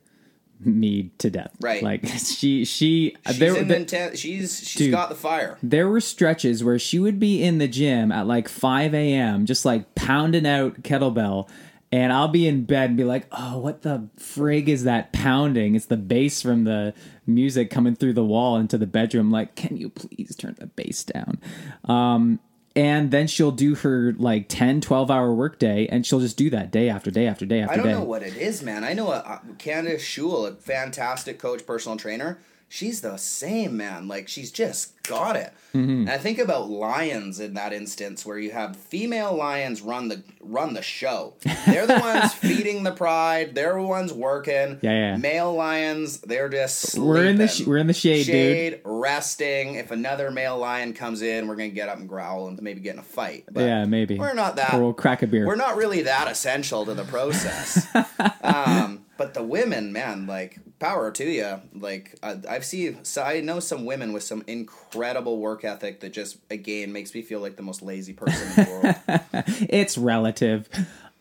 me 0.65 1.11
to 1.17 1.29
death. 1.29 1.51
Right. 1.59 1.83
Like 1.83 2.05
she 2.07 2.65
she 2.65 3.15
she's 3.27 3.39
there, 3.39 3.53
inten- 3.55 4.17
she's 4.17 4.59
she's 4.59 4.75
dude, 4.75 4.91
got 4.91 5.09
the 5.09 5.15
fire. 5.15 5.57
There 5.61 5.89
were 5.89 6.01
stretches 6.01 6.63
where 6.63 6.79
she 6.79 6.99
would 6.99 7.19
be 7.19 7.43
in 7.43 7.57
the 7.57 7.67
gym 7.67 8.11
at 8.11 8.27
like 8.27 8.47
five 8.47 8.93
a.m. 8.93 9.45
just 9.45 9.65
like 9.65 9.95
pounding 9.95 10.47
out 10.47 10.83
kettlebell. 10.83 11.49
And 11.91 12.11
I'll 12.11 12.27
be 12.27 12.47
in 12.47 12.63
bed 12.63 12.89
and 12.89 12.97
be 12.97 13.03
like, 13.03 13.27
"Oh, 13.31 13.59
what 13.59 13.83
the 13.83 14.09
frig 14.17 14.67
is 14.67 14.83
that 14.85 15.13
pounding? 15.13 15.75
It's 15.75 15.85
the 15.85 15.95
bass 15.95 16.41
from 16.41 16.63
the 16.63 16.95
music 17.27 17.69
coming 17.69 17.95
through 17.95 18.13
the 18.13 18.23
wall 18.23 18.57
into 18.57 18.79
the 18.79 18.87
bedroom. 18.87 19.29
Like, 19.29 19.53
can 19.53 19.77
you 19.77 19.91
please 19.91 20.35
turn 20.35 20.55
the 20.57 20.65
bass 20.65 21.03
down?" 21.03 21.39
Um, 21.85 22.39
and 22.75 23.11
then 23.11 23.27
she'll 23.27 23.51
do 23.51 23.75
her 23.75 24.13
like 24.17 24.47
10 24.49 24.81
12 24.81 25.11
hour 25.11 25.33
workday 25.33 25.87
and 25.87 26.05
she'll 26.05 26.19
just 26.19 26.37
do 26.37 26.49
that 26.49 26.71
day 26.71 26.89
after 26.89 27.11
day 27.11 27.27
after 27.27 27.45
day 27.45 27.61
after 27.61 27.73
day 27.73 27.73
i 27.73 27.77
don't 27.77 27.85
day. 27.85 27.91
know 27.91 28.03
what 28.03 28.23
it 28.23 28.35
is 28.35 28.63
man 28.63 28.83
i 28.83 28.93
know 28.93 29.11
a, 29.11 29.17
a 29.17 29.41
candace 29.57 30.01
schul 30.01 30.47
a 30.47 30.55
fantastic 30.55 31.39
coach 31.39 31.65
personal 31.65 31.97
trainer 31.97 32.39
she's 32.73 33.01
the 33.01 33.17
same 33.17 33.77
man. 33.77 34.07
Like 34.07 34.27
she's 34.27 34.51
just 34.51 35.01
got 35.03 35.35
it. 35.35 35.53
Mm-hmm. 35.73 35.89
and 35.89 36.09
i 36.11 36.19
think 36.19 36.37
about 36.37 36.69
lions 36.69 37.39
in 37.39 37.55
that 37.55 37.73
instance 37.73 38.27
where 38.27 38.37
you 38.37 38.51
have 38.51 38.75
female 38.75 39.35
lions 39.35 39.81
run 39.81 40.07
the 40.07 40.23
run 40.39 40.73
the 40.75 40.81
show. 40.81 41.33
They're 41.65 41.87
the 41.87 41.99
ones 41.99 42.33
feeding 42.35 42.83
the 42.83 42.91
pride. 42.91 43.55
They're 43.55 43.73
the 43.73 43.81
ones 43.81 44.13
working. 44.13 44.79
Yeah, 44.81 44.91
yeah. 44.91 45.17
male 45.17 45.53
lions 45.53 46.19
they're 46.21 46.49
just 46.49 46.79
sleeping. 46.79 47.07
we're 47.09 47.25
in 47.25 47.37
the 47.37 47.47
sh- 47.47 47.65
we're 47.65 47.77
in 47.77 47.87
the 47.87 47.93
shade 47.93 48.25
shade 48.25 48.69
dude. 48.71 48.81
resting. 48.85 49.75
If 49.75 49.91
another 49.91 50.31
male 50.31 50.57
lion 50.57 50.93
comes 50.93 51.21
in 51.21 51.47
we're 51.47 51.55
gonna 51.55 51.69
get 51.69 51.89
up 51.89 51.97
and 51.97 52.07
growl 52.09 52.47
and 52.47 52.61
maybe 52.61 52.79
get 52.79 52.93
in 52.93 52.99
a 52.99 53.03
fight. 53.03 53.45
But 53.51 53.61
yeah 53.61 53.85
maybe. 53.85 54.17
we're 54.17 54.33
not 54.33 54.55
that 54.55 54.73
or 54.73 54.81
we'll 54.81 54.93
crack 54.93 55.21
a 55.21 55.27
beer. 55.27 55.45
we're 55.45 55.55
not 55.55 55.75
really 55.75 56.03
that 56.03 56.27
essential 56.27 56.85
to 56.85 56.93
the 56.93 57.05
process. 57.05 57.87
Um, 58.43 59.02
but 59.17 59.33
the 59.33 59.43
women 59.43 59.93
man 59.93 60.27
like 60.27 60.59
power 60.79 61.11
to 61.11 61.23
you. 61.23 61.61
Like 61.73 62.17
I, 62.21 62.37
I've 62.49 62.65
seen, 62.65 63.03
so 63.05 63.23
I 63.23 63.41
know 63.41 63.59
some 63.59 63.85
women 63.85 64.13
with 64.13 64.23
some 64.23 64.43
incredible 64.47 65.39
work 65.39 65.63
ethic 65.63 66.01
that 66.01 66.13
just 66.13 66.37
again 66.49 66.91
makes 66.91 67.13
me 67.13 67.21
feel 67.21 67.39
like 67.39 67.55
the 67.55 67.63
most 67.63 67.81
lazy 67.81 68.13
person 68.13 68.47
in 68.47 68.65
the 68.65 68.71
world. 68.71 69.45
it's 69.69 69.97
relative. 69.97 70.67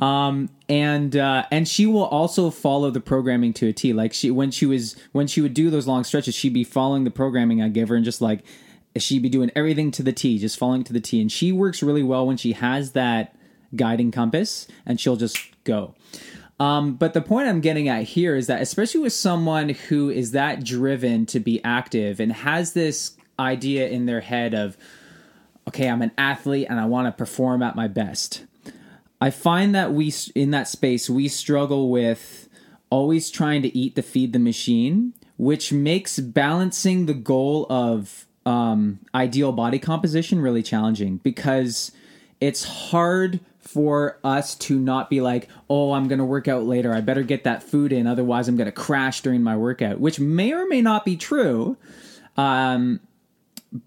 Um, 0.01 0.49
and 0.69 1.17
uh, 1.17 1.45
and 1.53 1.69
she 1.69 1.87
will 1.87 2.05
also 2.05 2.51
follow 2.51 2.91
the 2.91 3.01
programming 3.01 3.53
to 3.55 3.69
a 3.69 3.73
T. 3.73 3.93
Like 3.93 4.13
she 4.13 4.31
when 4.31 4.51
she 4.51 4.67
was 4.67 4.97
when 5.13 5.29
she 5.29 5.41
would 5.41 5.55
do 5.55 5.71
those 5.71 5.87
long 5.87 6.03
stretches, 6.03 6.35
she'd 6.35 6.53
be 6.53 6.65
following 6.65 7.05
the 7.05 7.11
programming 7.11 7.63
I 7.63 7.69
give 7.69 7.89
her 7.89 7.95
and 7.95 8.05
just 8.05 8.21
like 8.21 8.45
she'd 8.97 9.23
be 9.23 9.29
doing 9.29 9.53
everything 9.55 9.91
to 9.93 10.03
the 10.03 10.13
T, 10.13 10.39
just 10.39 10.59
following 10.59 10.83
to 10.85 10.93
the 10.93 11.01
T. 11.01 11.21
And 11.21 11.31
she 11.31 11.53
works 11.53 11.83
really 11.83 12.03
well 12.03 12.27
when 12.27 12.37
she 12.37 12.53
has 12.53 12.93
that 12.93 13.37
guiding 13.77 14.11
compass 14.11 14.67
and 14.85 15.01
she'll 15.01 15.17
just 15.17 15.39
go. 15.65 15.95
Um, 16.63 16.95
but 16.95 17.13
the 17.13 17.21
point 17.21 17.49
I'm 17.49 17.61
getting 17.61 17.89
at 17.89 18.05
here 18.05 18.37
is 18.37 18.47
that, 18.47 18.63
especially 18.63 19.01
with 19.01 19.13
someone 19.13 19.71
who 19.71 20.11
is 20.11 20.31
that 20.31 20.63
driven 20.63 21.27
to 21.27 21.41
be 21.41 21.61
active 21.65 22.21
and 22.21 22.33
has 22.33 22.73
this 22.73 23.17
idea 23.37 23.89
in 23.89 24.07
their 24.07 24.21
head 24.21 24.55
of, 24.55 24.77
okay, 25.67 25.89
I'm 25.89 26.03
an 26.03 26.13
athlete 26.17 26.69
and 26.71 26.79
I 26.79 26.85
want 26.85 27.09
to 27.09 27.19
perform 27.19 27.65
at 27.65 27.75
my 27.75 27.89
best. 27.89 28.45
I 29.21 29.31
find 29.31 29.75
that 29.75 29.93
we, 29.93 30.15
in 30.37 30.53
that 30.53 30.69
space, 30.69 31.11
we 31.11 31.27
struggle 31.27 31.91
with 31.91 32.49
always 32.91 33.29
trying 33.29 33.63
to 33.63 33.77
eat 33.77 33.97
the 33.97 34.03
feed 34.03 34.33
the 34.33 34.39
machine, 34.39 35.15
which 35.39 35.73
makes 35.73 36.21
balancing 36.21 37.07
the 37.07 37.15
goal 37.15 37.67
of 37.71 38.29
um, 38.47 39.01
ideal 39.17 39.51
body 39.51 39.81
composition 39.81 40.41
really 40.41 40.63
challenging 40.63 41.17
because 41.17 41.91
it's 42.41 42.63
hard 42.63 43.41
for 43.63 44.19
us 44.23 44.55
to 44.57 44.79
not 44.79 45.09
be 45.09 45.21
like, 45.21 45.49
oh, 45.71 45.93
I'm 45.93 46.09
going 46.09 46.19
to 46.19 46.25
work 46.25 46.49
out 46.49 46.65
later. 46.65 46.93
I 46.93 47.01
better 47.01 47.23
get 47.23 47.45
that 47.45 47.63
food 47.63 47.93
in. 47.93 48.07
Otherwise, 48.07 48.49
I'm 48.49 48.57
going 48.57 48.67
to 48.67 48.73
crash 48.73 49.23
during 49.23 49.43
my 49.43 49.57
workout, 49.57 50.01
which 50.01 50.21
may 50.21 50.53
or 50.53 50.67
may 50.67 50.83
not 50.83 51.05
be 51.05 51.17
true. 51.17 51.77
Um, 52.37 53.01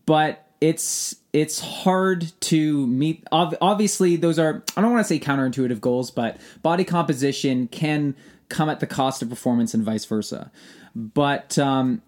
but 0.05 0.45
it's 0.61 1.15
it's 1.33 1.59
hard 1.59 2.31
to 2.39 2.87
meet. 2.87 3.27
Obviously, 3.31 4.15
those 4.15 4.39
are 4.39 4.63
I 4.75 4.81
don't 4.81 4.91
want 4.91 5.05
to 5.05 5.07
say 5.07 5.19
counterintuitive 5.19 5.81
goals, 5.81 6.11
but 6.11 6.37
body 6.61 6.83
composition 6.83 7.67
can 7.67 8.15
come 8.49 8.69
at 8.69 8.79
the 8.79 8.87
cost 8.87 9.21
of 9.21 9.29
performance 9.29 9.73
and 9.73 9.83
vice 9.83 10.05
versa. 10.05 10.51
But 10.95 11.57
um, 11.59 12.01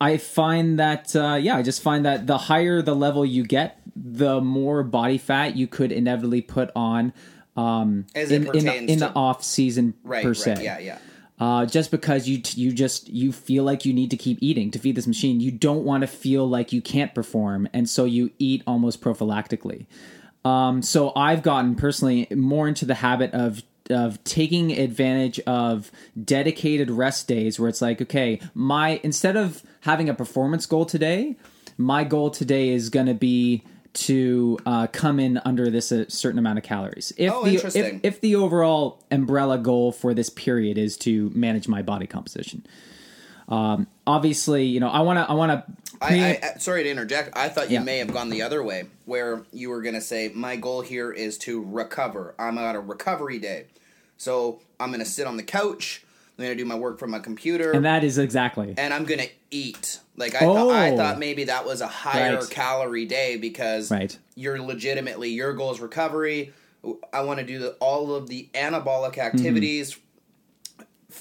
I 0.00 0.16
find 0.16 0.78
that 0.78 1.14
uh, 1.14 1.38
yeah, 1.40 1.56
I 1.56 1.62
just 1.62 1.82
find 1.82 2.04
that 2.04 2.26
the 2.26 2.38
higher 2.38 2.82
the 2.82 2.94
level 2.94 3.24
you 3.24 3.44
get, 3.44 3.79
the 3.96 4.40
more 4.40 4.82
body 4.82 5.18
fat 5.18 5.56
you 5.56 5.66
could 5.66 5.92
inevitably 5.92 6.42
put 6.42 6.70
on 6.76 7.12
um, 7.56 8.06
As 8.14 8.30
in, 8.30 8.46
in, 8.56 8.64
the, 8.64 8.76
in 8.76 8.86
to- 8.86 8.96
the 8.96 9.12
off 9.14 9.42
season 9.44 9.94
Right, 10.04 10.22
per 10.22 10.28
right. 10.30 10.36
se. 10.36 10.60
Yeah, 10.62 10.78
yeah. 10.78 10.98
Uh, 11.38 11.64
just 11.64 11.90
because 11.90 12.28
you 12.28 12.38
t- 12.42 12.60
you 12.60 12.70
just 12.70 13.08
you 13.08 13.32
feel 13.32 13.64
like 13.64 13.86
you 13.86 13.94
need 13.94 14.10
to 14.10 14.16
keep 14.18 14.36
eating 14.42 14.70
to 14.70 14.78
feed 14.78 14.94
this 14.94 15.06
machine, 15.06 15.40
you 15.40 15.50
don't 15.50 15.84
want 15.84 16.02
to 16.02 16.06
feel 16.06 16.46
like 16.46 16.70
you 16.70 16.82
can't 16.82 17.14
perform, 17.14 17.66
and 17.72 17.88
so 17.88 18.04
you 18.04 18.30
eat 18.38 18.62
almost 18.66 19.00
prophylactically. 19.00 19.86
Um, 20.44 20.82
so 20.82 21.12
I've 21.16 21.42
gotten 21.42 21.76
personally 21.76 22.26
more 22.34 22.68
into 22.68 22.84
the 22.84 22.94
habit 22.94 23.32
of 23.32 23.62
of 23.88 24.22
taking 24.22 24.70
advantage 24.78 25.40
of 25.40 25.90
dedicated 26.22 26.90
rest 26.90 27.26
days 27.26 27.58
where 27.58 27.68
it's 27.70 27.80
like, 27.82 28.02
okay, 28.02 28.38
my 28.52 29.00
instead 29.02 29.36
of 29.36 29.62
having 29.80 30.10
a 30.10 30.14
performance 30.14 30.66
goal 30.66 30.84
today, 30.84 31.36
my 31.78 32.04
goal 32.04 32.30
today 32.30 32.68
is 32.68 32.90
going 32.90 33.06
to 33.06 33.14
be 33.14 33.64
to 33.92 34.58
uh, 34.66 34.86
come 34.88 35.18
in 35.18 35.40
under 35.44 35.70
this 35.70 35.90
a 35.90 36.08
certain 36.10 36.38
amount 36.38 36.58
of 36.58 36.64
calories. 36.64 37.12
If 37.16 37.32
Oh, 37.32 37.42
the 37.44 37.48
if, 37.50 37.64
interesting. 37.64 38.00
if 38.02 38.20
the 38.20 38.36
overall 38.36 39.02
umbrella 39.10 39.58
goal 39.58 39.92
for 39.92 40.14
this 40.14 40.30
period 40.30 40.78
is 40.78 40.96
to 40.98 41.30
manage 41.34 41.66
my 41.68 41.82
body 41.82 42.06
composition. 42.06 42.66
Um, 43.48 43.88
obviously, 44.06 44.64
you 44.66 44.78
know, 44.78 44.88
I 44.88 45.00
want 45.00 45.18
to 45.18 45.28
I 45.28 45.34
want 45.34 45.50
to 45.50 45.64
I, 46.02 46.40
I, 46.42 46.58
sorry 46.58 46.84
to 46.84 46.88
interject. 46.90 47.36
I 47.36 47.48
thought 47.48 47.68
you 47.68 47.74
Yeah. 47.74 47.82
may 47.82 47.98
have 47.98 48.12
gone 48.12 48.30
the 48.30 48.42
other 48.42 48.62
way, 48.62 48.84
where 49.04 49.42
you 49.52 49.68
were 49.70 49.82
going 49.82 49.96
to 49.96 50.00
say, 50.00 50.30
"My 50.34 50.56
goal 50.56 50.80
here 50.82 51.10
is 51.12 51.36
to 51.38 51.60
recover. 51.62 52.34
I'm 52.38 52.56
on 52.58 52.74
a 52.76 52.80
recovery 52.80 53.38
day, 53.38 53.66
so 54.16 54.60
I'm 54.78 54.90
going 54.90 55.00
to 55.00 55.04
sit 55.04 55.26
on 55.26 55.36
the 55.36 55.42
couch. 55.42 56.02
I'm 56.40 56.56
to 56.56 56.62
do 56.62 56.64
my 56.64 56.74
work 56.74 56.98
from 56.98 57.10
my 57.10 57.18
computer, 57.18 57.72
and 57.72 57.84
that 57.84 58.04
is 58.04 58.18
exactly 58.18 58.74
and 58.78 58.92
I'm 58.94 59.04
going 59.04 59.20
to 59.20 59.28
eat." 59.50 60.00
Like 60.16 60.34
I 60.34 60.40
thought, 60.40 60.70
I 60.70 60.90
Oh. 60.90 60.96
thought 60.96 61.18
maybe 61.18 61.44
that 61.44 61.64
was 61.66 61.80
a 61.80 61.86
higher 61.86 62.36
Right. 62.40 62.50
calorie 62.50 63.06
day 63.06 63.36
because 63.36 63.90
Right. 63.90 64.16
you're 64.34 64.60
legitimately 64.60 65.30
your 65.30 65.52
goal 65.54 65.70
is 65.72 65.80
recovery. 65.80 66.52
I 67.12 67.22
want 67.22 67.40
to 67.40 67.44
do 67.46 67.58
the, 67.58 67.70
all 67.80 68.14
of 68.14 68.28
the 68.28 68.48
anabolic 68.54 69.14
Mm-hmm. 69.14 69.20
activities. 69.36 69.96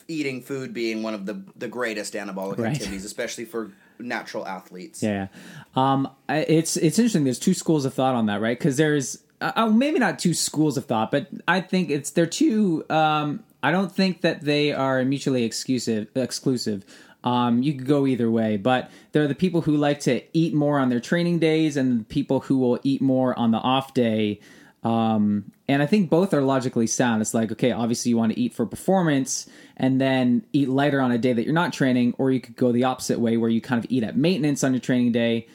Eating 0.08 0.44
food 0.44 0.72
being 0.72 1.02
one 1.02 1.16
of 1.16 1.26
the 1.26 1.42
the 1.56 1.68
greatest 1.68 2.14
anabolic 2.14 2.60
Right. 2.60 2.74
activities, 2.74 3.04
especially 3.06 3.46
for 3.46 3.72
natural 3.98 4.48
athletes. 4.48 5.02
Yeah. 5.02 5.28
Um, 5.76 6.08
it's 6.30 6.78
it's 6.78 7.00
interesting. 7.00 7.24
There's 7.24 7.40
two 7.40 7.56
schools 7.56 7.86
of 7.86 7.94
thought 7.96 8.14
on 8.14 8.28
that, 8.28 8.40
right? 8.40 8.58
Because 8.58 8.78
there's 8.78 9.24
uh, 9.42 9.52
uh, 9.56 9.66
maybe 9.68 9.98
not 9.98 10.20
two 10.20 10.36
schools 10.36 10.78
of 10.78 10.86
thought, 10.86 11.10
but 11.10 11.28
I 11.48 11.62
think 11.62 11.90
it's 11.90 12.12
they're 12.12 12.28
two. 12.28 12.86
Um, 12.92 13.44
I 13.62 13.72
don't 13.72 13.92
think 13.92 14.22
that 14.22 14.42
they 14.42 14.72
are 14.72 15.04
mutually 15.04 15.44
exclusive. 15.44 16.10
Exclusive. 16.16 16.86
Um, 17.24 17.62
you 17.62 17.74
could 17.74 17.86
go 17.86 18.08
either 18.08 18.32
way, 18.32 18.56
but 18.56 18.90
there 19.12 19.22
are 19.24 19.28
the 19.28 19.36
people 19.36 19.62
who 19.62 19.76
like 19.76 20.00
to 20.02 20.22
eat 20.32 20.54
more 20.54 20.80
on 20.80 20.90
their 20.90 21.02
training 21.02 21.40
days, 21.40 21.76
and 21.76 22.08
people 22.08 22.40
who 22.40 22.58
will 22.58 22.80
eat 22.84 23.02
more 23.02 23.38
on 23.38 23.52
the 23.52 23.58
off 23.58 23.94
day. 23.94 24.40
Um, 24.82 25.52
and 25.68 25.84
I 25.84 25.86
think 25.86 26.10
both 26.10 26.34
are 26.34 26.42
logically 26.42 26.88
sound. 26.88 27.22
It's 27.22 27.34
like, 27.34 27.52
okay, 27.52 27.74
obviously 27.74 28.12
you 28.12 28.18
want 28.18 28.32
to 28.32 28.40
eat 28.40 28.54
for 28.54 28.66
performance 28.66 29.50
and 29.76 30.00
then 30.00 30.46
eat 30.54 30.70
lighter 30.70 31.02
on 31.02 31.12
a 31.12 31.18
day 31.18 31.34
that 31.34 31.44
you're 31.44 31.54
not 31.54 31.74
training, 31.74 32.16
or 32.18 32.32
you 32.32 32.40
could 32.40 32.56
go 32.56 32.72
the 32.72 32.86
opposite 32.86 33.20
way 33.20 33.36
where 33.36 33.50
you 33.50 33.60
kind 33.60 33.84
of 33.84 33.92
eat 33.92 34.04
at 34.04 34.16
maintenance 34.16 34.64
on 34.64 34.72
your 34.72 34.80
training 34.80 35.12
day 35.12 35.48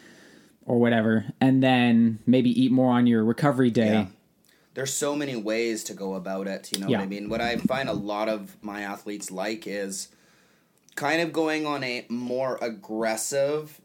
or 0.66 0.78
whatever, 0.78 1.24
and 1.40 1.62
then 1.62 2.18
maybe 2.26 2.50
eat 2.62 2.70
more 2.70 2.92
on 2.92 3.06
your 3.06 3.24
recovery 3.24 3.70
day. 3.70 3.92
Yeah. 3.92 4.06
There's 4.74 4.92
so 4.92 5.14
many 5.14 5.36
ways 5.36 5.84
to 5.84 5.94
go 5.94 6.14
about 6.14 6.46
it. 6.48 6.70
You 6.72 6.80
know 6.80 6.88
Yeah. 6.88 6.98
what 6.98 7.04
I 7.04 7.06
mean? 7.06 7.28
What 7.28 7.40
I 7.40 7.56
find 7.56 7.88
a 7.88 7.92
lot 7.92 8.28
of 8.28 8.56
my 8.62 8.82
athletes 8.82 9.30
like 9.30 9.66
is 9.66 10.08
kind 10.96 11.20
of 11.20 11.32
going 11.32 11.64
on 11.66 11.82
a 11.84 12.04
more 12.08 12.58
aggressive. 12.60 13.80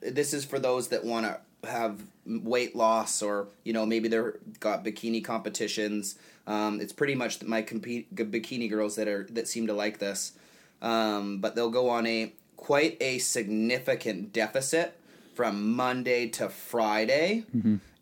This 0.00 0.32
is 0.32 0.44
for 0.44 0.58
those 0.58 0.88
that 0.88 1.04
want 1.04 1.26
to 1.26 1.40
have 1.68 2.02
weight 2.26 2.76
loss 2.76 3.22
or 3.22 3.48
you 3.64 3.72
know 3.72 3.84
maybe 3.84 4.08
they're 4.08 4.38
got 4.60 4.84
bikini 4.84 5.22
competitions. 5.24 6.14
Um, 6.46 6.80
it's 6.80 6.92
pretty 6.92 7.14
much 7.14 7.42
my 7.42 7.62
compete, 7.62 8.14
bikini 8.14 8.68
girls 8.70 8.96
that 8.96 9.08
are 9.08 9.26
that 9.30 9.46
seem 9.48 9.66
to 9.66 9.72
like 9.74 9.98
this, 9.98 10.32
um, 10.80 11.38
but 11.38 11.54
they'll 11.54 11.70
go 11.70 11.88
on 11.90 12.06
a 12.06 12.32
quite 12.56 12.96
a 13.00 13.18
significant 13.18 14.32
deficit 14.32 14.96
from 15.34 15.72
Monday 15.74 16.28
to 16.28 16.48
Friday, 16.48 17.44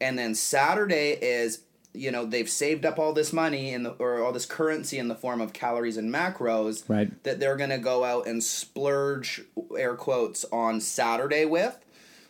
and 0.01 0.19
then 0.19 0.35
Saturday 0.35 1.13
is 1.21 1.61
you 1.99 2.11
know 2.11 2.25
they've 2.25 2.49
saved 2.49 2.87
up 2.87 2.99
all 2.99 3.13
this 3.13 3.33
money 3.33 3.73
in 3.73 3.83
the 3.83 3.91
or 3.93 4.23
all 4.23 4.33
this 4.33 4.47
currency 4.47 4.99
in 4.99 5.09
the 5.09 5.15
form 5.15 5.41
of 5.41 5.53
calories 5.53 5.97
and 5.97 6.13
macros 6.13 6.85
Right. 6.89 7.23
that 7.25 7.41
they're 7.41 7.57
gonna 7.57 7.79
go 7.79 8.05
out 8.05 8.27
and 8.27 8.43
splurge 8.43 9.43
air 9.77 9.95
quotes 9.95 10.45
on 10.53 10.81
Saturday 10.81 11.45
with. 11.45 11.79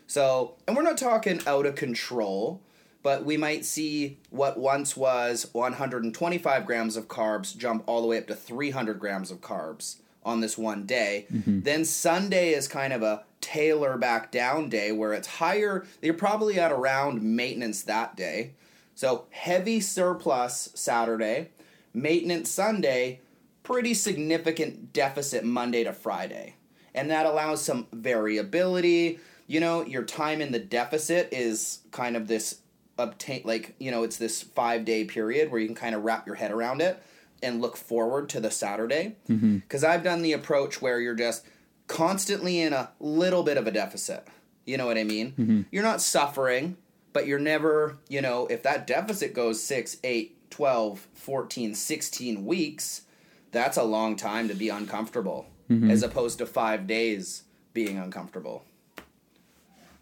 So, 0.07 0.55
and 0.67 0.77
we're 0.77 0.83
not 0.83 0.97
talking 0.97 1.41
out 1.47 1.67
of 1.67 1.75
control, 1.75 2.63
but 3.03 3.25
we 3.25 3.37
might 3.37 3.65
see 3.67 4.19
what 4.31 4.59
once 4.59 4.97
was 4.97 5.49
125 5.53 6.65
grams 6.67 6.97
of 6.97 7.09
carbs 7.09 7.57
jump 7.57 7.85
all 7.87 8.01
the 8.01 8.07
way 8.09 8.19
up 8.19 8.27
to 8.29 8.35
300 8.35 8.99
grams 8.99 9.31
of 9.31 9.41
carbs 9.41 9.97
on 10.25 10.41
this 10.41 10.57
one 10.59 10.85
day. 10.87 11.27
Mm-hmm. 11.33 11.61
Then 11.61 11.85
Sunday 11.85 12.51
is 12.55 12.69
kind 12.69 12.93
of 12.93 13.03
a 13.03 13.25
tailor 13.41 13.97
back 13.97 14.31
down 14.33 14.69
day 14.69 14.93
where 14.93 15.13
it's 15.13 15.29
higher. 15.29 15.87
You're 16.03 16.15
probably 16.15 16.59
at 16.59 16.73
around 16.73 17.23
maintenance 17.23 17.83
that 17.83 18.17
day. 18.17 18.53
So 18.99 19.27
heavy 19.31 19.79
surplus 19.79 20.71
Saturday, 20.75 21.51
maintenance 21.95 22.51
Sunday, 22.51 23.21
pretty 23.63 23.95
significant 23.95 24.93
deficit 24.93 25.45
Monday 25.45 25.85
to 25.85 25.93
Friday. 25.93 26.57
And 26.97 27.09
that 27.09 27.25
allows 27.25 27.63
some 27.63 27.87
variability. 27.93 29.21
You 29.47 29.61
know, 29.61 29.85
your 29.85 30.03
time 30.03 30.41
in 30.41 30.51
the 30.51 30.59
deficit 30.59 31.29
is 31.31 31.79
kind 31.93 32.17
of 32.17 32.27
this 32.27 32.61
obtain 32.99 33.43
like, 33.45 33.77
you 33.79 33.93
know, 33.93 34.03
it's 34.03 34.17
this 34.17 34.43
5-day 34.43 35.05
period 35.05 35.53
where 35.53 35.61
you 35.61 35.69
can 35.69 35.77
kind 35.77 35.95
of 35.95 36.03
wrap 36.03 36.27
your 36.27 36.35
head 36.35 36.51
around 36.51 36.81
it 36.81 37.01
and 37.41 37.61
look 37.61 37.77
forward 37.77 38.29
to 38.31 38.41
the 38.41 38.51
Saturday. 38.51 39.15
Mm-hmm. 39.29 39.59
Cuz 39.69 39.85
I've 39.85 40.03
done 40.03 40.23
the 40.23 40.33
approach 40.33 40.83
where 40.83 40.99
you're 40.99 41.15
just 41.15 41.47
constantly 41.87 42.61
in 42.61 42.73
a 42.73 42.91
little 42.99 43.45
bit 43.45 43.59
of 43.59 43.69
a 43.69 43.71
deficit. 43.71 44.27
You 44.67 44.77
know 44.77 44.87
what 44.87 44.99
I 44.99 45.05
mean? 45.05 45.35
Mm-hmm. 45.39 45.63
You're 45.71 45.85
not 45.85 46.01
suffering, 46.03 46.77
but 47.19 47.27
you're 47.27 47.41
never, 47.41 47.99
you 48.09 48.23
know, 48.23 48.47
if 48.47 48.63
that 48.63 48.87
deficit 48.87 49.35
goes 49.35 49.61
6, 49.61 49.97
8, 50.05 50.51
12, 50.51 51.09
14, 51.15 51.75
16 51.75 52.47
weeks, 52.47 53.03
that's 53.51 53.77
a 53.77 53.83
long 53.83 54.15
time 54.15 54.47
to 54.47 54.55
be 54.55 54.69
uncomfortable 54.69 55.49
as 55.69 56.05
opposed 56.05 56.39
to 56.39 56.47
5 56.47 56.87
days 56.87 57.43
being 57.75 57.99
uncomfortable. 57.99 58.63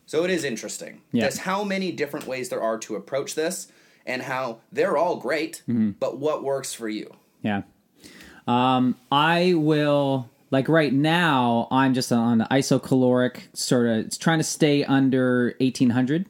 So 0.04 0.24
it 0.24 0.30
is 0.30 0.44
interesting. 0.44 1.00
Yeah. 1.10 1.24
Just 1.24 1.38
how 1.38 1.64
many 1.64 1.90
different 1.90 2.26
ways 2.26 2.50
there 2.50 2.60
are 2.60 2.76
to 2.80 2.96
approach 2.96 3.34
this 3.34 3.72
and 4.04 4.20
how 4.20 4.58
they're 4.70 4.98
all 4.98 5.16
great, 5.16 5.62
but 5.66 6.18
what 6.18 6.44
works 6.44 6.74
for 6.74 6.86
you? 6.86 7.16
Yeah. 7.40 7.62
Um, 8.46 8.94
I 9.10 9.54
will 9.54 10.28
like 10.50 10.68
right 10.68 10.92
now. 10.92 11.66
I'm 11.70 11.94
just 11.94 12.12
on 12.12 12.38
the 12.38 12.44
isocaloric 12.50 13.56
sort 13.56 13.86
of 13.86 14.04
it's 14.04 14.18
trying 14.18 14.38
to 14.38 14.44
stay 14.44 14.84
under 14.84 15.54
1800. 15.60 16.26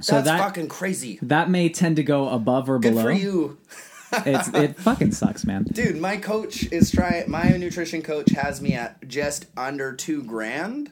So 0.00 0.16
That's 0.16 0.26
that 0.26 0.38
fucking 0.40 0.68
crazy. 0.68 1.18
that 1.22 1.48
may 1.48 1.68
tend 1.68 1.96
to 1.96 2.02
go 2.02 2.28
above 2.28 2.68
or 2.68 2.78
Good 2.78 2.90
below. 2.94 3.02
for 3.04 3.12
you. 3.12 3.58
It's 4.12 4.48
it 4.48 4.76
fucking 4.80 5.12
sucks, 5.12 5.44
man. 5.46 5.64
Dude, 5.64 5.96
my 5.96 6.16
coach 6.16 6.70
is 6.72 6.90
trying. 6.90 7.30
My 7.30 7.48
nutrition 7.50 8.02
coach 8.02 8.30
has 8.32 8.60
me 8.60 8.74
at 8.74 9.06
just 9.08 9.46
under 9.56 9.92
two 9.94 10.22
grand, 10.22 10.90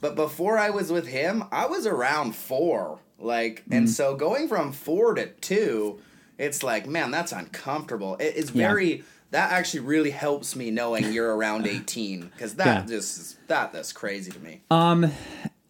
but 0.00 0.14
before 0.14 0.58
I 0.58 0.70
was 0.70 0.92
with 0.92 1.08
him, 1.08 1.44
I 1.50 1.66
was 1.66 1.86
around 1.86 2.36
four. 2.36 2.98
Like, 3.18 3.62
and 3.70 3.86
mm-hmm. 3.86 3.92
so 3.92 4.16
going 4.16 4.48
from 4.48 4.72
four 4.72 5.14
to 5.14 5.26
two, 5.26 6.00
it's 6.38 6.62
like, 6.62 6.86
man, 6.88 7.10
that's 7.10 7.32
uncomfortable. 7.32 8.16
It, 8.16 8.34
it's 8.36 8.52
Yeah. 8.52 8.68
very. 8.68 9.04
That 9.30 9.50
actually 9.50 9.80
really 9.80 10.10
helps 10.10 10.54
me 10.54 10.70
knowing 10.70 11.10
you're 11.10 11.34
around 11.34 11.66
18 11.66 12.20
because 12.34 12.56
that 12.56 12.66
yeah. 12.66 12.96
just 12.96 13.38
that 13.48 13.72
that's 13.72 13.90
crazy 13.92 14.30
to 14.30 14.38
me. 14.38 14.60
Um, 14.70 15.10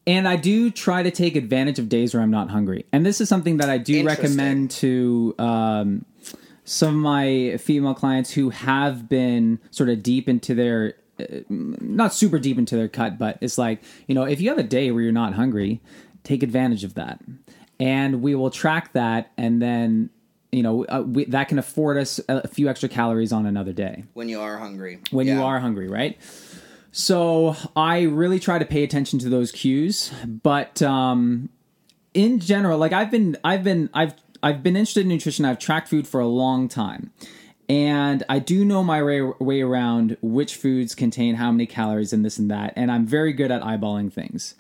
And 0.07 0.27
I 0.27 0.37
do 0.37 0.71
try 0.71 1.03
to 1.03 1.11
take 1.11 1.37
advantage 1.37 1.79
of 1.79 1.89
days 1.89 2.13
where 2.13 2.23
I'm 2.23 2.31
not 2.31 2.51
hungry. 2.51 2.87
And 2.93 3.07
this 3.07 3.21
is 3.21 3.29
something 3.29 3.59
that 3.59 3.71
I 3.71 3.79
do 3.79 4.05
recommend 4.05 4.73
to 4.73 5.35
um, 5.39 6.05
some 6.65 6.89
of 6.89 7.01
my 7.03 7.57
female 7.59 7.95
clients 7.95 8.33
who 8.33 8.51
have 8.51 9.09
been 9.09 9.61
sort 9.71 9.89
of 9.89 10.03
deep 10.03 10.29
into 10.29 10.55
their, 10.55 10.95
uh, 11.21 11.25
not 11.49 12.13
super 12.13 12.41
deep 12.41 12.59
into 12.59 12.77
their 12.77 12.89
cut, 12.89 13.17
but 13.17 13.39
it's 13.41 13.59
like, 13.59 13.83
you 14.09 14.15
know, 14.15 14.25
if 14.25 14.41
you 14.41 14.49
have 14.49 14.59
a 14.59 14.65
day 14.65 14.91
where 14.91 15.03
you're 15.03 15.13
not 15.13 15.35
hungry, 15.35 15.81
take 16.25 16.43
advantage 16.43 16.83
of 16.83 16.95
that. 16.95 17.21
And 17.79 18.23
we 18.23 18.35
will 18.35 18.51
track 18.51 18.93
that 18.95 19.33
and 19.37 19.63
then. 19.63 20.11
You 20.55 20.63
know 20.63 20.85
uh, 20.85 21.01
we, 21.01 21.25
that 21.25 21.49
can 21.49 21.59
afford 21.59 21.97
us 21.97 22.21
a 22.29 22.43
a 22.45 22.47
few 22.47 22.69
extra 22.69 22.87
calories 22.87 23.33
on 23.33 23.47
another 23.47 23.73
day 23.73 24.05
when 24.13 24.29
you 24.29 24.39
are 24.39 24.59
hungry. 24.59 24.99
when 25.11 25.27
you 25.27 25.43
are 25.43 25.59
hungry, 25.59 25.89
right? 25.89 26.21
So 26.95 27.57
I 27.75 28.03
really 28.03 28.39
try 28.39 28.59
to 28.59 28.67
pay 28.67 28.85
attention 28.85 29.19
to 29.21 29.31
those 29.31 29.51
cues, 29.51 30.13
but 30.27 30.83
um, 30.83 31.49
in 32.13 32.39
general, 32.39 32.77
like 32.79 32.93
I've 32.93 33.11
been, 33.11 33.39
I've 33.43 33.65
been, 33.65 33.89
I've, 33.95 34.15
I've 34.43 34.63
been 34.63 34.77
interested 34.77 35.01
in 35.01 35.09
nutrition. 35.09 35.47
I've 35.47 35.59
tracked 35.59 35.89
food 35.89 36.07
for 36.07 36.21
a 36.21 36.27
long 36.27 36.69
time, 36.69 37.11
and 37.67 38.23
I 38.29 38.41
do 38.41 38.63
know 38.63 38.85
my 38.85 39.03
way, 39.03 39.23
way 39.23 39.63
around 39.63 40.19
which 40.21 40.55
foods 40.55 40.95
contain 40.95 41.37
how 41.37 41.51
many 41.51 41.65
calories 41.65 42.13
and 42.13 42.27
this 42.27 42.39
and 42.39 42.51
that, 42.51 42.75
and 42.77 42.93
I'm 42.93 43.07
very 43.07 43.33
good 43.33 43.51
at 43.51 43.63
eyeballing 43.63 44.13
things. 44.13 44.55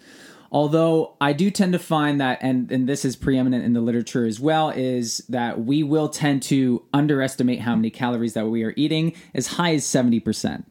Although 0.50 1.16
I 1.20 1.34
do 1.34 1.50
tend 1.50 1.74
to 1.74 1.78
find 1.78 2.18
that, 2.22 2.38
and, 2.40 2.70
and 2.72 2.88
this 2.88 3.04
is 3.04 3.14
preeminent 3.14 3.64
in 3.64 3.74
the 3.74 3.80
literature 3.80 4.24
as 4.24 4.40
well, 4.40 4.70
is 4.70 5.18
that 5.28 5.64
we 5.64 5.82
will 5.82 6.08
tend 6.08 6.42
to 6.44 6.82
underestimate 6.94 7.60
how 7.60 7.74
many 7.74 7.90
calories 7.90 8.34
that 8.34 8.46
we 8.46 8.62
are 8.62 8.74
eating 8.76 9.14
as 9.34 9.46
high 9.48 9.74
as 9.74 9.84
70% 9.84 10.64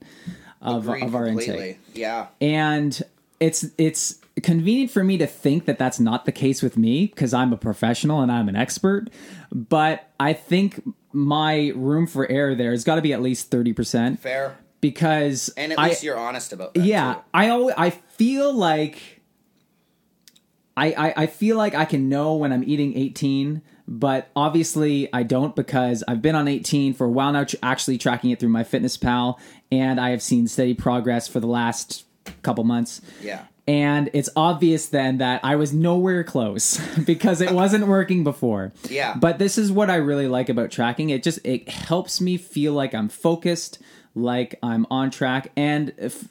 of, 0.62 0.88
Agreed 0.88 1.04
of 1.04 1.16
our 1.16 1.26
completely. 1.28 1.54
intake. 1.70 1.80
Yeah. 1.94 2.28
And 2.40 3.02
it's 3.40 3.66
it's 3.78 4.20
convenient 4.44 4.92
for 4.92 5.04
me 5.04 5.18
to 5.18 5.28
think 5.28 5.66
that 5.66 5.78
that's 5.78 6.00
not 6.00 6.26
the 6.26 6.32
case 6.32 6.62
with 6.62 6.78
me 6.78 7.08
because 7.08 7.34
I'm 7.34 7.52
a 7.54 7.58
professional 7.58 8.22
and 8.22 8.32
I'm 8.32 8.48
an 8.50 8.56
expert. 8.56 9.10
But 9.52 10.08
I 10.20 10.34
think 10.34 10.82
my 11.12 11.72
room 11.76 12.08
for 12.08 12.30
error 12.32 12.56
there 12.56 12.72
has 12.72 12.84
got 12.84 12.96
to 12.96 13.02
be 13.02 13.12
at 13.14 13.22
least 13.22 13.52
30% 13.52 14.20
Fair. 14.20 14.58
because 14.80 15.50
And 15.58 15.74
at 15.74 15.80
I, 15.80 15.90
least 15.90 16.04
you're 16.04 16.18
honest 16.18 16.54
about 16.54 16.74
that. 16.76 16.84
yeah, 16.86 17.16
too. 17.16 17.20
I 17.34 17.50
always 17.50 17.76
I 17.78 17.90
feel 17.90 18.54
like 18.54 19.22
I, 20.78 20.94
I 20.94 21.14
I 21.24 21.28
feel 21.28 21.58
like 21.58 21.76
I 21.76 21.84
can 21.86 22.08
know 22.08 22.36
when 22.36 22.54
I'm 22.54 22.64
eating 22.64 22.98
18, 22.98 23.62
but 23.88 24.30
obviously 24.36 25.10
I 25.14 25.24
don't 25.24 25.56
because 25.56 26.04
I've 26.08 26.22
been 26.22 26.36
on 26.36 26.48
18 26.48 26.94
for 26.94 27.06
a 27.06 27.10
while 27.10 27.32
now, 27.32 27.46
actually 27.64 27.98
tracking 27.98 28.32
it 28.32 28.40
through 28.40 28.50
MyFitnessPal, 28.50 29.40
and 29.72 30.00
I 30.00 30.10
have 30.10 30.22
seen 30.22 30.48
steady 30.48 30.74
progress 30.74 31.28
for 31.28 31.40
the 31.40 31.48
last 31.48 32.06
couple 32.42 32.64
months. 32.64 33.02
Yeah. 33.22 33.46
And 33.68 34.10
it's 34.14 34.30
obvious 34.36 34.88
then 34.88 35.20
that 35.20 35.42
I 35.44 35.56
was 35.56 35.72
nowhere 35.72 36.24
close 36.24 36.80
because 37.06 37.42
it 37.42 37.52
wasn't 37.52 37.88
working 37.88 38.24
before. 38.24 38.74
Yeah. 38.90 39.16
But 39.16 39.40
this 39.40 39.58
is 39.58 39.72
what 39.72 39.90
I 39.90 39.96
really 39.96 40.28
like 40.28 40.50
about 40.50 40.72
tracking. 40.72 41.10
It 41.10 41.24
just 41.24 41.40
it 41.46 41.70
helps 41.70 42.20
me 42.20 42.38
feel 42.38 42.74
like 42.74 42.94
I'm 42.94 43.08
focused, 43.10 43.80
like 44.14 44.60
I'm 44.62 44.86
on 44.92 45.10
track. 45.12 45.52
And 45.56 45.94
if, 45.98 46.28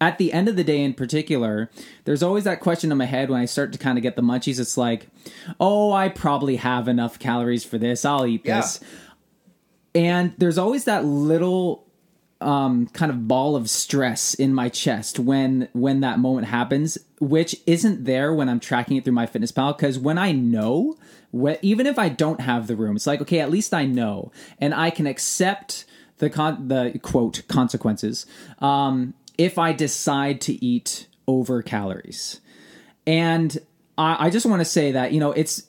at 0.00 0.18
the 0.18 0.32
end 0.32 0.48
of 0.48 0.56
the 0.56 0.62
day, 0.64 0.82
in 0.84 0.94
particular, 0.94 1.70
there's 2.04 2.22
always 2.22 2.44
that 2.44 2.60
question 2.60 2.92
in 2.92 2.98
my 2.98 3.04
head 3.06 3.30
when 3.30 3.40
I 3.40 3.46
start 3.46 3.72
to 3.72 3.78
kind 3.78 3.98
of 3.98 4.02
get 4.02 4.14
the 4.16 4.22
munchies. 4.22 4.60
It's 4.60 4.76
like, 4.76 5.08
oh, 5.58 5.92
I 5.92 6.08
probably 6.08 6.56
have 6.56 6.86
enough 6.88 7.18
calories 7.18 7.64
for 7.64 7.78
this. 7.78 8.04
I'll 8.04 8.26
eat 8.26 8.42
Yeah. 8.44 8.60
this. 8.60 8.80
And 9.94 10.34
there's 10.38 10.58
always 10.58 10.84
that 10.84 11.04
little 11.04 11.84
um, 12.40 12.86
kind 12.88 13.10
of 13.10 13.26
ball 13.26 13.56
of 13.56 13.70
stress 13.70 14.34
in 14.34 14.52
my 14.52 14.68
chest 14.68 15.18
when 15.18 15.68
when 15.72 16.00
that 16.00 16.18
moment 16.18 16.46
happens, 16.48 16.98
which 17.18 17.56
isn't 17.66 18.04
there 18.04 18.34
when 18.34 18.48
I'm 18.50 18.60
tracking 18.60 18.98
it 18.98 19.04
through 19.04 19.14
MyFitnessPal. 19.14 19.76
Because 19.76 19.98
when 19.98 20.18
I 20.18 20.32
know, 20.32 20.96
wh- 21.34 21.54
even 21.62 21.86
if 21.86 21.98
I 21.98 22.10
don't 22.10 22.42
have 22.42 22.66
the 22.66 22.76
room, 22.76 22.94
it's 22.94 23.06
like 23.06 23.22
okay, 23.22 23.40
at 23.40 23.50
least 23.50 23.72
I 23.72 23.86
know, 23.86 24.32
and 24.60 24.74
I 24.74 24.90
can 24.90 25.06
accept 25.06 25.86
the 26.18 26.30
con- 26.30 26.68
the 26.68 26.98
quote 27.02 27.42
consequences. 27.48 28.26
Um, 28.60 29.14
if 29.38 29.58
I 29.58 29.72
decide 29.72 30.40
to 30.42 30.64
eat 30.64 31.06
over 31.28 31.62
calories. 31.62 32.40
And 33.06 33.56
I, 33.98 34.26
I 34.26 34.30
just 34.30 34.46
want 34.46 34.60
to 34.60 34.64
say 34.64 34.92
that 34.92 35.12
you 35.12 35.20
know 35.20 35.32
it's 35.32 35.64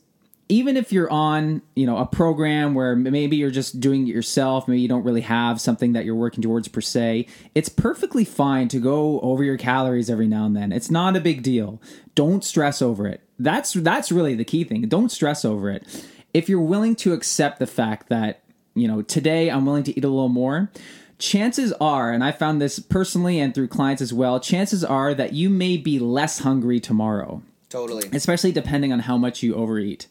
even 0.50 0.78
if 0.78 0.94
you're 0.94 1.12
on 1.12 1.62
you 1.76 1.86
know 1.86 1.98
a 1.98 2.06
program 2.06 2.74
where 2.74 2.96
maybe 2.96 3.36
you're 3.36 3.52
just 3.52 3.80
doing 3.80 4.08
it 4.08 4.14
yourself 4.14 4.68
maybe 4.68 4.82
you 4.82 4.88
don't 4.88 5.04
really 5.04 5.22
have 5.22 5.60
something 5.60 5.94
that 5.94 6.06
you're 6.06 6.16
working 6.16 6.42
towards 6.42 6.68
per 6.68 6.80
se 6.80 7.28
it's 7.54 7.70
perfectly 7.70 8.24
fine 8.24 8.68
to 8.70 8.80
go 8.80 9.20
over 9.22 9.44
your 9.44 9.58
calories 9.58 10.10
every 10.10 10.28
now 10.28 10.46
and 10.46 10.56
then. 10.56 10.72
It's 10.72 10.92
not 10.92 11.16
a 11.16 11.20
big 11.20 11.44
deal. 11.44 11.82
Don't 12.16 12.44
stress 12.44 12.82
over 12.82 13.08
it. 13.08 13.22
That's 13.40 13.74
that's 13.74 14.12
really 14.12 14.36
the 14.36 14.46
key 14.46 14.64
thing. 14.64 14.82
Don't 14.88 15.12
stress 15.12 15.46
over 15.46 15.70
it. 15.70 16.06
If 16.34 16.50
you're 16.50 16.62
willing 16.62 16.96
to 16.98 17.14
accept 17.14 17.60
the 17.60 17.68
fact 17.68 18.10
that 18.10 18.44
you 18.78 18.88
know 18.88 19.02
today 19.02 19.50
i'm 19.50 19.66
willing 19.66 19.84
to 19.84 19.98
eat 19.98 20.04
a 20.04 20.10
little 20.10 20.30
more 20.30 20.70
chances 21.20 21.74
are 21.82 22.12
and 22.12 22.24
i 22.24 22.32
found 22.32 22.62
this 22.62 22.80
personally 22.80 23.40
and 23.40 23.56
through 23.56 23.68
clients 23.68 24.02
as 24.02 24.14
well 24.14 24.40
chances 24.40 24.84
are 24.84 25.14
that 25.14 25.34
you 25.34 25.50
may 25.50 25.78
be 25.78 26.00
less 26.00 26.40
hungry 26.40 26.80
tomorrow 26.80 27.42
Totally. 27.70 28.10
especially 28.14 28.52
depending 28.52 28.94
on 28.94 29.00
how 29.00 29.18
much 29.18 29.44
you 29.44 29.56
overeat. 29.56 30.08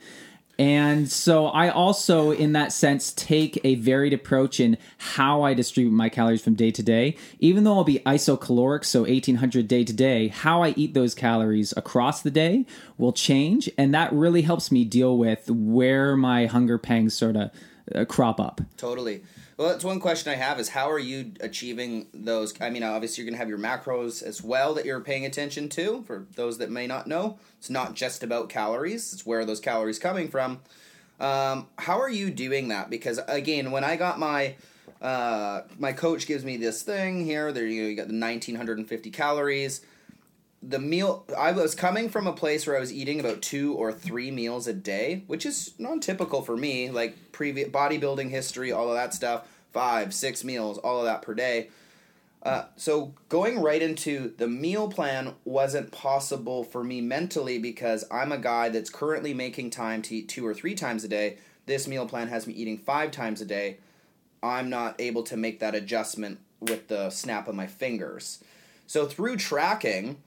And 0.59 1.11
so 1.11 1.49
I 1.49 1.69
also, 1.69 2.31
in 2.31 2.53
that 2.53 2.73
sense, 2.73 3.13
take 3.13 3.61
a 3.63 3.75
varied 3.75 4.15
approach 4.15 4.59
in 4.59 4.79
how 4.97 5.43
I 5.43 5.53
distribute 5.53 5.91
my 5.91 6.09
calories 6.09 6.43
from 6.43 6.55
day 6.55 6.71
to 6.71 6.83
day. 6.83 7.17
Even 7.41 7.65
though 7.65 7.75
I'll 7.75 7.85
be 7.85 7.99
isocaloric, 8.01 8.87
so 8.87 9.03
1800 9.03 9.69
day 9.69 9.85
to 9.85 9.93
day, 9.93 10.29
how 10.29 10.63
I 10.63 10.71
eat 10.71 10.95
those 10.95 11.15
calories 11.15 11.75
across 11.77 12.23
the 12.23 12.31
day 12.31 12.65
will 12.97 13.13
change. 13.13 13.69
And 13.77 13.95
that 13.95 14.13
really 14.15 14.43
helps 14.43 14.73
me 14.73 14.87
deal 14.87 15.19
with 15.19 15.51
where 15.51 16.17
my 16.17 16.47
hunger 16.47 16.79
pangs 16.79 17.13
sort 17.13 17.37
of 17.37 17.51
uh, 17.95 18.05
crop 18.05 18.41
up. 18.41 18.61
Totally. 18.77 19.23
Well, 19.57 19.69
that's 19.69 19.85
one 19.85 20.01
question 20.01 20.33
I 20.33 20.37
have 20.37 20.61
is 20.61 20.71
how 20.71 20.91
are 20.91 20.99
you 20.99 21.33
achieving 21.41 22.09
those? 22.13 22.59
I 22.61 22.69
mean, 22.69 22.83
obviously, 22.83 23.23
you're 23.23 23.31
going 23.31 23.39
to 23.39 23.39
have 23.39 23.49
your 23.49 23.59
macros 23.59 24.23
as 24.23 24.43
well 24.43 24.75
that 24.75 24.85
you're 24.85 25.01
paying 25.01 25.25
attention 25.25 25.69
to. 25.71 26.03
For 26.03 26.27
those 26.35 26.59
that 26.59 26.71
may 26.71 26.87
not 26.87 27.07
know, 27.07 27.39
it's 27.59 27.71
not 27.71 27.95
just 27.95 28.23
about 28.23 28.49
calories, 28.49 29.13
it's 29.15 29.25
where 29.25 29.45
those 29.45 29.61
calories 29.61 29.99
coming 29.99 30.29
from. 30.29 30.61
Um, 31.19 31.69
how 31.79 31.99
are 31.99 32.11
you 32.11 32.31
doing 32.31 32.69
that? 32.69 32.91
Because, 32.91 33.19
again, 33.29 33.71
when 33.71 33.85
I 33.85 33.97
got 33.97 34.19
my. 34.19 34.57
Uh, 35.03 35.61
my 35.79 35.93
coach 35.93 36.27
gives 36.27 36.43
me 36.43 36.57
this 36.57 36.81
thing 36.81 37.23
here. 37.23 37.53
There 37.53 37.67
you, 37.67 37.83
go, 37.83 37.89
you 37.89 37.97
got 37.97 38.09
the 38.09 38.19
1950 38.19 39.11
calories. 39.11 39.83
The 40.69 40.79
meal 40.81 41.25
I 41.37 41.53
was 41.53 41.75
coming 41.77 42.09
from 42.09 42.27
a 42.27 42.33
place 42.33 42.67
where 42.67 42.77
I 42.77 42.81
was 42.81 42.93
eating 42.93 43.21
about 43.21 43.41
two 43.41 43.75
or 43.75 43.93
three 43.93 44.31
meals 44.33 44.67
a 44.67 44.73
day, 44.73 45.23
which 45.29 45.47
is 45.47 45.75
non-typical 45.79 46.43
for 46.43 46.57
me. 46.57 46.91
Like 46.91 47.33
previous 47.33 47.69
bodybuilding 47.69 48.31
history, 48.31 48.73
all 48.73 48.89
of 48.89 48.95
that 48.95 49.15
stuff, 49.15 49.47
five, 49.73 50.13
six 50.13 50.43
meals, 50.43 50.79
all 50.79 50.99
of 50.99 51.05
that 51.05 51.23
per 51.23 51.35
day. 51.35 51.69
Uh, 52.43 52.65
so 52.77 53.13
going 53.29 53.61
right 53.61 53.83
into 53.83 54.33
the 54.39 54.47
meal 54.47 54.89
plan 54.89 55.35
wasn't 55.45 55.91
possible 55.91 56.63
for 56.63 56.85
me 56.85 57.01
mentally 57.01 57.59
because 57.59 58.05
I'm 58.11 58.31
a 58.31 58.39
guy 58.39 58.69
that's 58.69 58.91
currently 58.91 59.35
making 59.35 59.71
time 59.71 60.01
to 60.03 60.17
eat 60.17 60.29
two 60.29 60.47
or 60.47 60.55
three 60.55 60.75
times 60.75 61.03
a 61.03 61.09
day. 61.09 61.39
This 61.67 61.89
meal 61.89 62.07
plan 62.07 62.29
has 62.29 62.47
me 62.47 62.55
eating 62.55 62.79
five 62.79 63.11
times 63.11 63.41
a 63.41 63.45
day. 63.45 63.79
I'm 64.43 64.71
not 64.71 65.01
able 65.01 65.25
to 65.25 65.37
make 65.37 65.59
that 65.61 65.75
adjustment 65.75 66.39
with 66.61 66.89
the 66.89 67.11
snap 67.11 67.49
of 67.49 67.55
my 67.55 67.67
fingers. 67.67 68.43
So 68.87 69.07
through 69.07 69.37
tracking, 69.39 70.19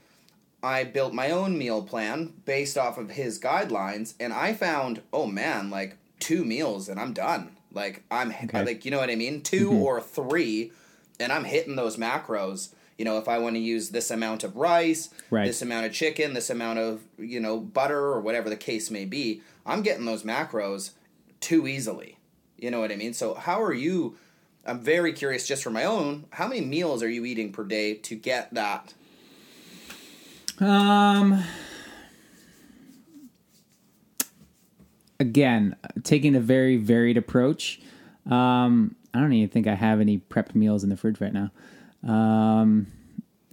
I 0.62 0.84
built 0.84 1.14
my 1.14 1.32
own 1.32 1.58
meal 1.58 1.82
plan 1.84 2.34
based 2.46 2.78
off 2.78 2.98
of 2.98 3.12
his 3.12 3.40
guidelines, 3.40 4.14
and 4.20 4.34
I 4.34 4.54
found, 4.54 5.02
oh 5.14 5.26
man, 5.26 5.70
like 5.70 5.96
two 6.20 6.44
meals 6.44 6.90
and 6.90 7.00
I'm 7.00 7.14
done. 7.14 7.52
Like 7.74 8.04
I'm 8.12 8.34
Okay. 8.44 8.66
like 8.66 8.84
you 8.86 8.92
know 8.92 9.00
what 9.00 9.10
I 9.10 9.16
mean, 9.16 9.42
2 9.44 9.72
or 9.72 10.02
three, 10.02 10.72
and 11.20 11.32
I'm 11.32 11.44
hitting 11.46 11.76
those 11.76 11.98
macros. 11.98 12.70
You 12.98 13.06
know, 13.06 13.18
if 13.18 13.30
I 13.30 13.38
want 13.40 13.56
to 13.56 13.62
use 13.62 13.90
this 13.90 14.12
amount 14.12 14.44
of 14.44 14.58
rice, 14.58 15.10
Right. 15.30 15.46
this 15.46 15.62
amount 15.62 15.86
of 15.86 15.94
chicken, 15.94 16.34
this 16.34 16.50
amount 16.50 16.80
of 16.80 17.02
you 17.18 17.40
know 17.40 17.58
butter 17.58 17.98
or 18.00 18.20
whatever 18.20 18.50
the 18.50 18.58
case 18.58 18.92
may 18.92 19.06
be, 19.06 19.42
I'm 19.66 19.82
getting 19.82 20.06
those 20.06 20.24
macros 20.24 20.92
too 21.40 21.68
easily. 21.68 22.18
You 22.58 22.70
know 22.72 22.82
what 22.82 22.92
I 22.92 22.98
mean? 22.98 23.14
So 23.14 23.36
how 23.36 23.64
are 23.64 23.74
you? 23.74 24.18
I'm 24.66 24.82
very 24.82 25.14
curious, 25.14 25.48
just 25.48 25.64
for 25.64 25.70
my 25.70 25.86
own. 25.86 26.26
How 26.32 26.48
many 26.50 26.60
meals 26.62 27.02
are 27.02 27.10
you 27.10 27.24
eating 27.24 27.54
per 27.54 27.64
day 27.64 27.94
to 27.94 28.16
get 28.16 28.54
that? 28.54 28.94
Um. 30.60 31.44
Again, 35.20 35.76
taking 36.04 36.36
a 36.36 36.40
very 36.40 36.78
varied 36.78 37.18
approach. 37.18 37.82
Um, 38.30 38.96
I 39.14 39.20
don't 39.20 39.34
even 39.34 39.50
think 39.50 39.68
I 39.68 39.76
have 39.76 40.00
any 40.00 40.20
prepped 40.20 40.56
meals 40.56 40.84
in 40.84 40.90
the 40.90 40.96
fridge 40.98 41.20
right 41.20 41.34
now. 41.34 41.52
Um, 42.08 42.88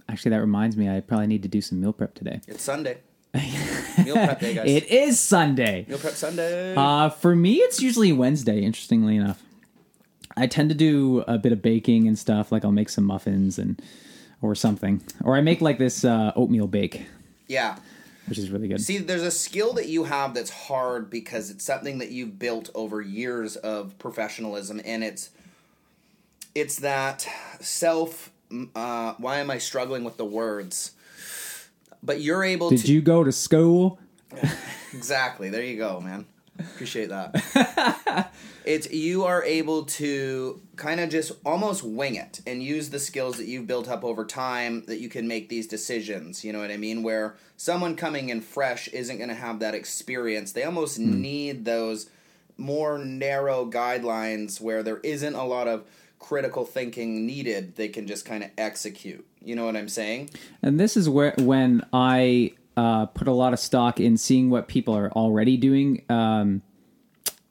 actually, 0.07 0.31
that 0.31 0.39
reminds 0.39 0.77
me, 0.77 0.89
I 0.89 1.01
probably 1.01 1.27
need 1.27 1.43
to 1.43 1.49
do 1.49 1.61
some 1.61 1.81
meal 1.81 1.93
prep 1.93 2.13
today. 2.13 2.41
It's 2.47 2.63
Sunday. 2.63 2.99
meal 3.33 4.15
prep 4.15 4.39
day, 4.39 4.53
guys. 4.53 4.69
It 4.69 4.85
is 4.87 5.19
Sunday. 5.19 5.85
meal 5.89 5.97
prep 5.97 6.13
Sunday. 6.13 6.73
Uh, 6.75 7.09
for 7.09 7.35
me, 7.35 7.55
it's 7.55 7.81
usually 7.81 8.13
Wednesday. 8.13 8.61
Interestingly 8.61 9.17
enough, 9.17 9.41
I 10.37 10.47
tend 10.47 10.69
to 10.69 10.75
do 10.75 11.23
a 11.27 11.37
bit 11.37 11.51
of 11.51 11.61
baking 11.61 12.07
and 12.07 12.17
stuff. 12.17 12.51
Like 12.51 12.63
I'll 12.63 12.71
make 12.71 12.89
some 12.89 13.03
muffins 13.03 13.57
and 13.59 13.81
or 14.41 14.55
something, 14.55 15.01
or 15.23 15.35
I 15.35 15.41
make 15.41 15.61
like 15.61 15.77
this 15.77 16.05
uh, 16.05 16.31
oatmeal 16.35 16.67
bake, 16.67 17.05
yeah. 17.47 17.77
which 18.27 18.37
is 18.37 18.49
really 18.49 18.67
good. 18.67 18.81
See, 18.81 18.97
there's 18.97 19.23
a 19.23 19.31
skill 19.31 19.73
that 19.73 19.87
you 19.87 20.03
have 20.05 20.33
that's 20.33 20.49
hard 20.49 21.09
because 21.09 21.49
it's 21.49 21.63
something 21.63 21.97
that 21.99 22.11
you've 22.11 22.37
built 22.37 22.69
over 22.75 23.01
years 23.01 23.55
of 23.55 23.97
professionalism, 23.99 24.81
and 24.85 25.03
it's 25.03 25.29
it's 26.55 26.77
that 26.77 27.27
self. 27.59 28.31
Uh, 28.75 29.13
why 29.17 29.37
am 29.37 29.51
I 29.51 29.57
struggling 29.57 30.03
with 30.03 30.17
the 30.17 30.25
words? 30.25 30.91
But 32.01 32.21
you're 32.21 32.43
able 32.43 32.69
Did 32.69 32.85
to 32.85 32.93
you 32.93 33.01
go 33.01 33.23
to 33.23 33.31
school? 33.31 33.99
exactly. 34.93 35.49
There 35.49 35.63
you 35.63 35.77
go, 35.77 35.99
man. 35.99 36.25
Appreciate 36.59 37.09
that. 37.09 38.31
it's 38.65 38.91
you 38.91 39.25
are 39.25 39.43
able 39.43 39.85
to 39.85 40.61
kind 40.75 40.99
of 40.99 41.09
just 41.09 41.31
almost 41.45 41.83
wing 41.83 42.15
it 42.15 42.41
and 42.45 42.61
use 42.61 42.89
the 42.89 42.99
skills 42.99 43.37
that 43.37 43.45
you've 43.45 43.67
built 43.67 43.87
up 43.87 44.03
over 44.03 44.25
time 44.25 44.83
that 44.87 44.99
you 44.99 45.09
can 45.09 45.27
make 45.27 45.49
these 45.49 45.67
decisions. 45.67 46.43
You 46.43 46.53
know 46.53 46.59
what 46.59 46.71
I 46.71 46.77
mean? 46.77 47.03
Where 47.03 47.35
someone 47.55 47.95
coming 47.95 48.29
in 48.29 48.41
fresh 48.41 48.87
isn't 48.89 49.17
going 49.17 49.29
to 49.29 49.35
have 49.35 49.59
that 49.59 49.75
experience. 49.75 50.51
They 50.51 50.63
almost 50.63 50.97
hmm. 50.97 51.21
need 51.21 51.65
those 51.65 52.09
more 52.57 52.97
narrow 52.97 53.69
guidelines 53.69 54.59
where 54.59 54.83
there 54.83 54.97
isn't 54.97 55.35
a 55.35 55.45
lot 55.45 55.67
of 55.67 55.85
critical 56.19 56.65
thinking 56.65 57.25
needed. 57.25 57.75
They 57.75 57.87
can 57.87 58.07
just 58.07 58.25
kind 58.25 58.43
of 58.43 58.49
execute. 58.57 59.25
You 59.43 59.55
know 59.55 59.65
what 59.65 59.75
I'm 59.75 59.89
saying? 59.89 60.31
And 60.61 60.79
this 60.79 60.97
is 60.97 61.07
where 61.07 61.33
when 61.37 61.85
I 61.93 62.53
uh, 62.77 63.07
put 63.07 63.27
a 63.27 63.33
lot 63.33 63.51
of 63.51 63.59
stock 63.59 63.99
in 63.99 64.15
seeing 64.15 64.49
what 64.49 64.67
people 64.67 64.95
are 64.95 65.11
already 65.11 65.57
doing, 65.57 66.05
um, 66.09 66.61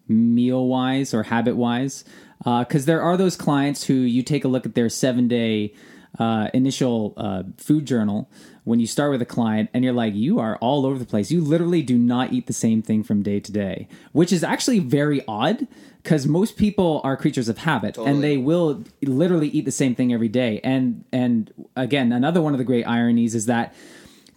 meal 0.08 0.66
wise 0.66 1.12
or 1.12 1.24
habit 1.24 1.56
wise, 1.56 2.04
because 2.44 2.86
there 2.86 3.02
are 3.02 3.16
those 3.16 3.36
clients 3.36 3.84
who 3.84 3.94
you 3.94 4.22
take 4.22 4.44
a 4.44 4.48
look 4.48 4.64
at 4.64 4.74
their 4.74 4.88
seven 4.88 5.26
day 5.28 5.74
uh, 6.18 6.48
initial 6.54 7.12
uh, 7.16 7.42
food 7.58 7.86
journal 7.86 8.30
when 8.64 8.80
you 8.80 8.86
start 8.86 9.10
with 9.10 9.22
a 9.22 9.26
client 9.26 9.70
and 9.74 9.84
you're 9.84 9.92
like, 9.92 10.14
you 10.14 10.38
are 10.38 10.56
all 10.56 10.86
over 10.86 10.98
the 10.98 11.04
place. 11.04 11.30
You 11.30 11.40
literally 11.40 11.82
do 11.82 11.98
not 11.98 12.32
eat 12.32 12.46
the 12.46 12.52
same 12.52 12.82
thing 12.82 13.02
from 13.02 13.22
day 13.22 13.38
to 13.40 13.52
day, 13.52 13.86
which 14.12 14.32
is 14.32 14.42
actually 14.42 14.78
very 14.78 15.22
odd 15.28 15.66
because 16.02 16.26
most 16.26 16.56
people 16.56 17.00
are 17.04 17.16
creatures 17.16 17.48
of 17.48 17.58
habit 17.58 17.94
Totally. 17.94 18.14
and 18.14 18.24
they 18.24 18.36
will 18.36 18.84
literally 19.02 19.48
eat 19.48 19.64
the 19.64 19.72
same 19.72 19.94
thing 19.94 20.12
every 20.12 20.28
day. 20.28 20.60
And 20.64 21.04
and 21.12 21.52
again, 21.76 22.12
another 22.12 22.40
one 22.40 22.54
of 22.54 22.58
the 22.58 22.64
great 22.64 22.86
ironies 22.86 23.34
is 23.34 23.46
that 23.46 23.74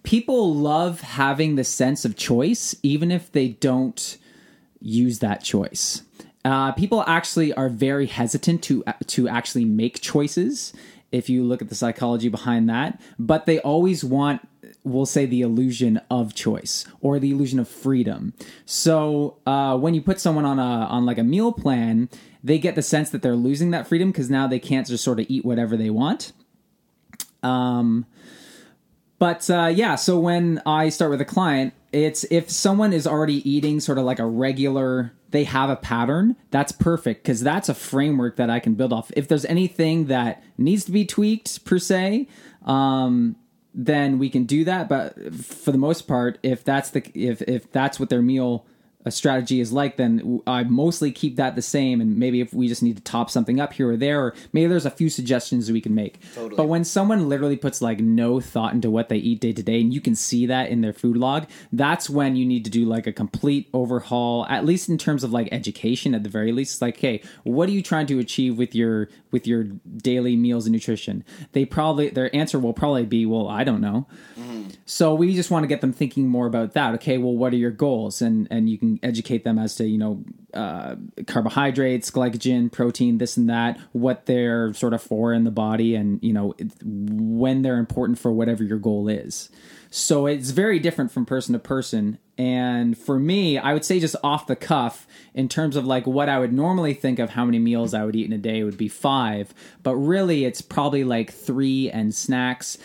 people 0.04 0.56
love 0.56 1.02
having 1.02 1.56
the 1.56 1.64
sense 1.64 2.06
of 2.06 2.16
choice, 2.16 2.76
even 2.84 3.12
if 3.12 3.32
they 3.32 3.50
don't 3.50 4.18
use 4.82 5.20
that 5.20 5.44
choice. 5.44 6.04
Uh, 6.46 6.72
people 6.72 7.04
actually 7.06 7.54
are 7.54 7.70
very 7.70 8.06
hesitant 8.06 8.64
to 8.64 8.84
to 9.08 9.28
actually 9.28 9.66
make 9.66 10.02
choices. 10.02 10.74
If 11.12 11.30
you 11.30 11.44
look 11.44 11.62
at 11.62 11.70
the 11.70 11.76
psychology 11.76 12.30
behind 12.30 12.70
that, 12.70 13.02
but 13.18 13.48
they 13.48 13.60
always 13.60 14.04
want, 14.04 14.48
we'll 14.84 15.08
say, 15.08 15.26
the 15.26 15.42
illusion 15.42 16.00
of 16.12 16.36
choice 16.36 16.86
or 17.02 17.20
the 17.20 17.32
illusion 17.32 17.60
of 17.60 17.68
freedom. 17.68 18.34
So 18.66 19.38
uh, 19.48 19.76
when 19.78 19.96
you 19.96 20.02
put 20.02 20.20
someone 20.20 20.46
on 20.46 20.60
a 20.60 20.86
on 20.86 21.06
like 21.06 21.18
a 21.18 21.24
meal 21.24 21.52
plan, 21.52 22.10
they 22.44 22.60
get 22.60 22.76
the 22.76 22.84
sense 22.84 23.10
that 23.10 23.22
they're 23.22 23.36
losing 23.36 23.72
that 23.72 23.88
freedom 23.88 24.12
because 24.12 24.30
now 24.30 24.48
they 24.48 24.60
can't 24.60 24.88
just 24.88 25.04
sort 25.04 25.20
of 25.20 25.26
eat 25.30 25.44
whatever 25.44 25.76
they 25.76 25.90
want. 25.90 26.32
Um, 27.42 28.06
but 29.20 29.50
uh, 29.50 29.68
yeah, 29.68 29.96
so 29.96 30.18
when 30.18 30.62
I 30.66 30.90
start 30.90 31.12
with 31.12 31.22
a 31.22 31.26
client, 31.26 31.74
it's 31.92 32.24
if 32.32 32.50
someone 32.50 32.94
is 32.94 33.06
already 33.06 33.48
eating 33.50 33.80
sort 33.80 33.98
of 33.98 34.06
like 34.06 34.20
a 34.20 34.26
regular, 34.26 35.12
they 35.32 35.44
have 35.44 35.70
a 35.70 35.76
pattern, 35.76 36.36
that's 36.52 36.72
perfect 36.72 37.24
because 37.24 37.42
that's 37.42 37.68
a 37.68 37.74
framework 37.74 38.38
that 38.38 38.50
I 38.50 38.60
can 38.60 38.76
build 38.76 38.94
off. 38.94 39.12
If 39.16 39.28
there's 39.28 39.46
anything 39.46 40.06
that 40.06 40.44
needs 40.58 40.86
to 40.86 40.92
be 40.92 41.06
tweaked 41.06 41.66
per 41.66 41.80
se, 41.80 42.28
um, 42.66 43.36
then 43.74 44.20
we 44.20 44.30
can 44.30 44.46
do 44.46 44.64
that. 44.64 44.88
But 44.88 45.36
for 45.36 45.72
the 45.72 45.78
most 45.78 46.08
part, 46.08 46.40
if 46.42 46.64
that's 46.64 46.92
the 46.92 47.04
if 47.14 47.42
if 47.42 47.72
that's 47.72 48.00
what 48.00 48.10
their 48.10 48.22
meal 48.22 48.66
a 49.06 49.12
strategy 49.12 49.62
is 49.62 49.72
like, 49.72 49.96
then 49.96 50.42
I 50.46 50.64
mostly 50.64 51.14
keep 51.14 51.38
that 51.38 51.56
the 51.56 51.62
same. 51.62 52.02
And 52.02 52.18
maybe 52.18 52.42
if 52.42 52.54
we 52.54 52.68
just 52.68 52.84
need 52.84 52.98
to 52.98 53.04
top 53.04 53.30
something 53.30 53.60
up 53.60 53.72
here 53.72 53.90
or 53.92 53.96
there, 53.96 54.22
or 54.22 54.36
maybe 54.52 54.68
there's 54.68 54.86
a 54.86 54.92
few 54.92 55.10
suggestions 55.10 55.72
we 55.72 55.80
can 55.80 55.96
make. 55.96 56.20
Totally. 56.36 56.58
But 56.58 56.68
when 56.68 56.84
someone 56.84 57.30
literally 57.30 57.56
puts 57.56 57.82
like 57.82 58.02
no 58.02 58.42
thought 58.42 58.74
into 58.74 58.90
what 58.90 59.08
they 59.08 59.16
eat 59.16 59.40
day 59.40 59.54
to 59.54 59.64
day, 59.64 59.80
and 59.80 59.94
you 59.94 60.02
can 60.02 60.16
see 60.16 60.46
that 60.48 60.70
in 60.70 60.82
their 60.82 60.92
food 60.92 61.16
log, 61.16 61.48
that's 61.72 62.10
when 62.10 62.36
you 62.36 62.46
need 62.46 62.66
to 62.66 62.72
do 62.72 62.84
like 62.84 63.08
a 63.08 63.14
complete 63.14 63.70
overhaul, 63.74 64.46
at 64.48 64.66
least 64.66 64.90
in 64.90 64.98
terms 64.98 65.24
of 65.24 65.32
like 65.32 65.48
education. 65.54 66.14
At 66.14 66.24
the 66.24 66.30
very 66.30 66.52
least, 66.52 66.74
it's 66.74 66.82
like, 66.82 66.98
hey, 66.98 67.22
what 67.44 67.70
are 67.70 67.74
you 67.74 67.82
trying 67.82 68.08
to 68.08 68.20
achieve 68.20 68.58
with 68.58 68.76
your 68.76 69.08
with 69.32 69.48
your 69.48 69.64
daily 69.64 70.36
meals 70.36 70.66
and 70.66 70.74
nutrition? 70.74 71.24
They 71.54 71.64
probably 71.64 72.10
their 72.10 72.36
answer 72.36 72.60
will 72.60 72.74
probably 72.74 73.06
be, 73.06 73.26
well, 73.26 73.48
I 73.48 73.64
don't 73.64 73.80
know. 73.80 74.08
Mm-hmm. 74.38 74.72
So 74.86 75.16
we 75.16 75.34
just 75.36 75.52
want 75.52 75.64
to 75.64 75.68
get 75.68 75.80
them 75.80 75.94
thinking 75.94 76.28
more 76.28 76.48
about 76.48 76.74
that. 76.74 76.96
Okay, 76.96 77.18
well, 77.18 77.36
what 77.36 77.54
are 77.54 77.58
your 77.58 77.72
goals? 77.72 78.22
And 78.22 78.46
and 78.52 78.70
you 78.70 78.78
can 78.78 78.89
educate 79.04 79.44
them 79.44 79.60
as 79.60 79.76
to 79.76 79.86
you 79.86 79.98
know 79.98 80.24
uh, 80.54 80.96
carbohydrates, 81.28 82.10
glycogen, 82.10 82.72
protein, 82.72 83.18
this 83.18 83.38
and 83.38 83.50
that, 83.50 83.78
what 83.92 84.26
they're 84.26 84.74
sort 84.74 84.94
of 84.94 85.02
for 85.02 85.34
in 85.34 85.44
the 85.44 85.52
body, 85.52 85.96
and 85.96 86.24
you 86.24 86.34
know 86.34 86.56
when 86.84 87.62
they're 87.62 87.78
important 87.78 88.18
for 88.18 88.32
whatever 88.32 88.64
your 88.64 88.80
goal 88.80 89.08
is. 89.08 89.50
So 89.92 90.28
it's 90.28 90.52
very 90.52 90.80
different 90.80 91.12
from 91.12 91.26
person 91.26 91.54
to 91.54 91.60
person. 91.60 92.20
And 92.38 92.98
for 92.98 93.20
me, 93.20 93.58
I 93.58 93.74
would 93.74 93.84
say 93.84 94.00
just 94.00 94.16
off 94.24 94.48
the 94.48 94.56
cuff, 94.56 95.08
in 95.34 95.50
terms 95.50 95.76
of 95.76 95.86
like 95.86 96.06
what 96.06 96.30
I 96.30 96.40
would 96.40 96.54
normally 96.54 96.94
think 96.94 97.20
of 97.20 97.32
how 97.32 97.46
many 97.46 97.60
meals 97.60 97.94
I 97.94 98.06
would 98.06 98.16
eat 98.16 98.28
in 98.28 98.34
a 98.34 98.38
day 98.38 98.64
would 98.64 98.78
be 98.78 98.88
five, 98.88 99.54
but 99.84 99.96
really 99.96 100.46
it's 100.46 100.62
probably 100.62 101.04
like 101.04 101.32
three 101.32 101.90
and 101.90 102.14
snacks. 102.14 102.78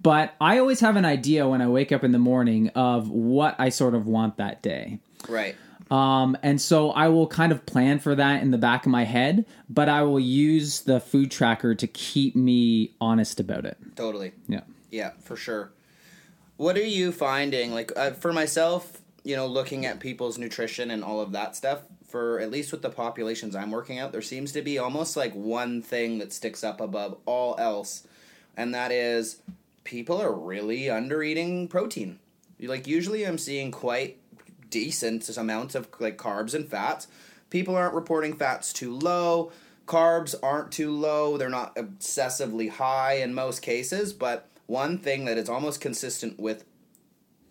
But 0.00 0.34
I 0.40 0.58
always 0.58 0.80
have 0.80 0.96
an 0.96 1.04
idea 1.04 1.48
when 1.48 1.60
I 1.60 1.68
wake 1.68 1.90
up 1.90 2.04
in 2.04 2.12
the 2.12 2.18
morning 2.18 2.68
of 2.70 3.10
what 3.10 3.56
I 3.58 3.68
sort 3.68 3.94
of 3.94 4.06
want 4.06 4.36
that 4.36 4.62
day. 4.62 5.00
Right. 5.28 5.56
Um, 5.90 6.36
and 6.42 6.60
so 6.60 6.90
I 6.90 7.08
will 7.08 7.26
kind 7.26 7.50
of 7.50 7.64
plan 7.64 7.98
for 7.98 8.14
that 8.14 8.42
in 8.42 8.50
the 8.50 8.58
back 8.58 8.84
of 8.84 8.92
my 8.92 9.04
head, 9.04 9.46
but 9.70 9.88
I 9.88 10.02
will 10.02 10.20
use 10.20 10.80
the 10.80 11.00
food 11.00 11.30
tracker 11.30 11.74
to 11.74 11.86
keep 11.86 12.36
me 12.36 12.92
honest 13.00 13.40
about 13.40 13.64
it. 13.64 13.78
Totally. 13.96 14.32
Yeah. 14.48 14.60
Yeah, 14.90 15.12
for 15.22 15.36
sure. 15.36 15.72
What 16.56 16.76
are 16.76 16.84
you 16.84 17.12
finding? 17.12 17.72
Like 17.72 17.92
uh, 17.96 18.10
for 18.10 18.32
myself, 18.32 19.00
you 19.24 19.36
know, 19.36 19.46
looking 19.46 19.86
at 19.86 20.00
people's 20.00 20.38
nutrition 20.38 20.90
and 20.90 21.04
all 21.04 21.20
of 21.20 21.32
that 21.32 21.56
stuff. 21.56 21.82
For 22.06 22.40
at 22.40 22.50
least 22.50 22.72
with 22.72 22.80
the 22.80 22.88
populations 22.88 23.54
I'm 23.54 23.70
working 23.70 23.98
out, 23.98 24.12
there 24.12 24.22
seems 24.22 24.52
to 24.52 24.62
be 24.62 24.78
almost 24.78 25.14
like 25.14 25.34
one 25.34 25.82
thing 25.82 26.18
that 26.18 26.32
sticks 26.32 26.64
up 26.64 26.80
above 26.80 27.18
all 27.26 27.54
else, 27.58 28.06
and 28.56 28.72
that 28.74 28.90
is 28.90 29.42
people 29.84 30.18
are 30.18 30.32
really 30.32 30.88
under 30.88 31.22
eating 31.22 31.68
protein. 31.68 32.18
Like 32.58 32.86
usually, 32.86 33.26
I'm 33.26 33.36
seeing 33.36 33.70
quite 33.70 34.16
decent 34.70 35.28
amounts 35.36 35.74
of 35.74 35.88
like 36.00 36.16
carbs 36.18 36.54
and 36.54 36.68
fats. 36.68 37.06
People 37.50 37.74
aren't 37.76 37.94
reporting 37.94 38.34
fats 38.34 38.72
too 38.72 38.94
low. 38.96 39.52
Carbs 39.86 40.34
aren't 40.42 40.70
too 40.70 40.90
low. 40.90 41.38
They're 41.38 41.48
not 41.48 41.74
obsessively 41.76 42.68
high 42.70 43.14
in 43.14 43.34
most 43.34 43.60
cases. 43.62 44.12
But 44.12 44.48
one 44.66 44.98
thing 44.98 45.24
that 45.24 45.38
is 45.38 45.48
almost 45.48 45.80
consistent 45.80 46.38
with 46.38 46.64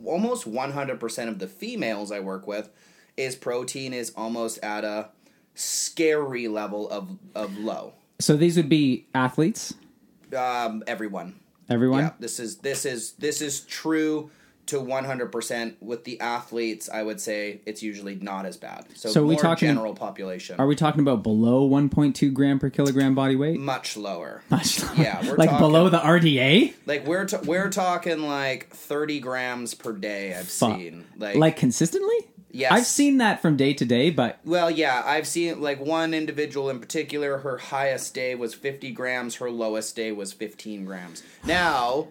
almost 0.06 0.48
100% 0.50 1.28
of 1.28 1.40
the 1.40 1.48
females 1.48 2.12
I 2.12 2.20
work 2.20 2.46
with 2.46 2.70
is 3.16 3.36
protein 3.36 3.94
is 3.94 4.14
almost 4.16 4.60
at 4.62 4.84
a 4.84 5.10
scary 5.56 6.48
level 6.48 6.88
of, 6.90 7.18
of 7.34 7.58
low. 7.58 7.94
So 8.20 8.36
these 8.38 8.58
would 8.58 8.70
be 8.70 9.08
athletes, 9.16 9.74
Um, 10.38 10.84
everyone. 10.86 11.40
everyone. 11.70 12.04
Yeah, 12.04 12.12
this 12.20 12.40
is 12.40 12.58
this 12.58 12.86
is 12.86 13.14
this 13.14 13.42
is 13.42 13.62
true 13.62 14.30
to 14.68 14.78
100% 14.80 15.76
with 15.82 16.04
the 16.04 16.20
athletes 16.20 16.90
i 16.90 17.02
would 17.04 17.20
say 17.20 17.60
it's 17.66 17.82
usually 17.84 18.16
not 18.16 18.46
as 18.46 18.58
bad 18.58 18.86
so, 18.96 19.10
So 19.10 19.26
we 19.26 19.36
talking- 19.36 19.68
general 19.70 19.94
population 19.96 20.60
Are 20.60 20.68
we 20.68 20.76
talking 20.76 21.02
about 21.02 21.24
below 21.24 21.68
1.2 21.68 22.34
gram 22.34 22.60
per 22.60 22.70
kilogram 22.70 23.16
body 23.16 23.36
weight? 23.36 23.60
much 23.60 23.98
lower 23.98 24.44
Much 24.50 24.84
lower 24.84 24.96
Yeah, 24.96 25.22
we're 25.28 25.36
like 25.38 25.50
talking- 25.50 25.66
below 25.68 25.90
the 25.90 26.00
RDA. 26.00 26.74
like 26.86 27.06
we're 27.08 27.26
t- 27.26 27.38
we're 27.44 27.70
talking 27.70 28.22
like 28.28 28.70
30 28.70 29.20
grams 29.20 29.74
per 29.74 29.94
day 29.94 30.34
i've 30.36 30.48
Fuck. 30.48 30.78
seen 30.78 31.06
like, 31.18 31.36
Like 31.36 31.56
consistently? 31.58 32.16
Yes. 32.50 32.72
I've 32.72 32.86
seen 32.86 33.18
that 33.18 33.42
from 33.42 33.58
day 33.58 33.74
to 33.74 33.86
day, 33.86 34.10
but 34.10 34.40
well 34.46 34.72
yeah 34.72 35.04
i've 35.06 35.28
seen 35.28 35.62
like 35.62 35.80
one 35.80 36.14
individual 36.14 36.70
in 36.70 36.80
particular 36.80 37.40
her 37.40 37.58
highest 37.58 38.14
day 38.14 38.36
was 38.36 38.54
50 38.54 38.92
grams 38.92 39.36
her 39.36 39.52
lowest 39.52 39.96
day 39.96 40.12
was 40.12 40.34
15 40.34 40.86
grams 40.86 41.24
now 41.46 42.08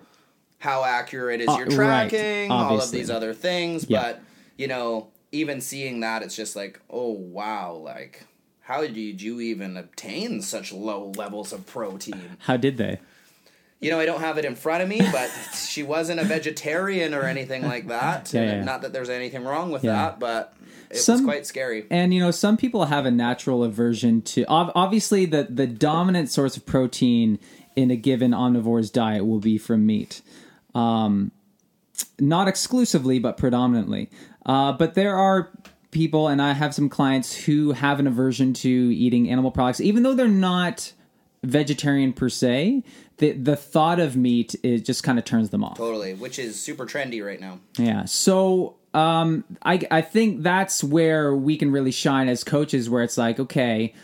how 0.58 0.84
accurate 0.84 1.40
is 1.40 1.48
Uh, 1.48 1.56
your 1.58 1.66
right, 1.78 2.08
tracking 2.10 2.50
all 2.50 2.80
of 2.80 2.90
these 2.90 3.10
other 3.10 3.34
things 3.34 3.86
Yeah. 3.88 4.02
but 4.02 4.20
you 4.56 4.66
know 4.68 5.08
even 5.32 5.60
seeing 5.60 6.00
that 6.00 6.22
it's 6.22 6.34
just 6.36 6.56
like 6.56 6.80
oh 6.90 7.10
wow 7.12 7.72
like 7.74 8.24
how 8.60 8.80
did 8.80 9.20
you 9.22 9.40
even 9.40 9.76
obtain 9.76 10.40
such 10.42 10.72
low 10.72 11.12
levels 11.16 11.52
of 11.52 11.66
protein 11.66 12.36
how 12.40 12.56
did 12.56 12.76
they? 12.78 12.98
you 13.80 13.90
know 13.90 14.00
i 14.00 14.06
don't 14.06 14.20
have 14.20 14.38
it 14.38 14.44
in 14.46 14.54
front 14.54 14.82
of 14.82 14.88
me 14.88 15.00
but 15.12 15.28
she 15.54 15.82
wasn't 15.82 16.18
a 16.18 16.24
vegetarian 16.24 17.12
or 17.12 17.24
anything 17.24 17.62
like 17.62 17.86
that 17.96 18.32
Yeah, 18.32 18.42
yeah, 18.44 18.64
not 18.64 18.82
that 18.82 18.92
there's 18.92 19.10
anything 19.10 19.44
wrong 19.44 19.70
with 19.70 19.82
that 19.82 20.18
but 20.18 20.54
it 20.88 21.04
was 21.06 21.20
quite 21.20 21.44
scary 21.46 21.84
And 21.90 22.14
you 22.14 22.20
know, 22.20 22.30
some 22.30 22.56
people 22.56 22.84
have 22.86 23.04
a 23.06 23.10
natural 23.10 23.64
aversion 23.64 24.22
to 24.22 24.44
obviously 24.46 25.26
the 25.26 25.42
the 25.50 25.66
dominant 25.66 26.30
source 26.30 26.56
of 26.56 26.64
protein 26.64 27.40
in 27.74 27.90
a 27.90 27.96
given 27.96 28.30
omnivore's 28.32 28.88
diet 28.90 29.26
will 29.26 29.40
be 29.40 29.58
from 29.58 29.84
meat. 29.84 30.22
Um, 30.76 31.32
not 32.20 32.48
exclusively, 32.48 33.18
but 33.18 33.36
predominantly. 33.36 34.10
Uh, 34.44 34.72
but 34.72 34.94
there 34.94 35.16
are 35.16 35.50
people, 35.90 36.28
and 36.28 36.42
I 36.42 36.52
have 36.52 36.74
some 36.74 36.88
clients 36.88 37.34
who 37.34 37.72
have 37.72 37.98
an 37.98 38.06
aversion 38.06 38.52
to 38.54 38.68
eating 38.68 39.30
animal 39.30 39.50
products, 39.50 39.80
even 39.80 40.02
though 40.02 40.14
they're 40.14 40.28
not 40.28 40.92
vegetarian 41.42 42.12
per 42.12 42.28
se. 42.28 42.82
The 43.18 43.32
the 43.32 43.56
thought 43.56 43.98
of 43.98 44.14
meat 44.16 44.54
it 44.62 44.80
just 44.80 45.02
kind 45.02 45.18
of 45.18 45.24
turns 45.24 45.48
them 45.48 45.64
off. 45.64 45.78
Totally, 45.78 46.12
which 46.12 46.38
is 46.38 46.60
super 46.60 46.84
trendy 46.84 47.24
right 47.24 47.40
now. 47.40 47.60
Yeah. 47.78 48.04
So 48.04 48.76
um, 48.92 49.44
I 49.62 49.80
I 49.90 50.02
think 50.02 50.42
that's 50.42 50.84
where 50.84 51.34
we 51.34 51.56
can 51.56 51.72
really 51.72 51.92
shine 51.92 52.28
as 52.28 52.44
coaches, 52.44 52.90
where 52.90 53.02
it's 53.02 53.16
like, 53.16 53.40
okay, 53.40 53.94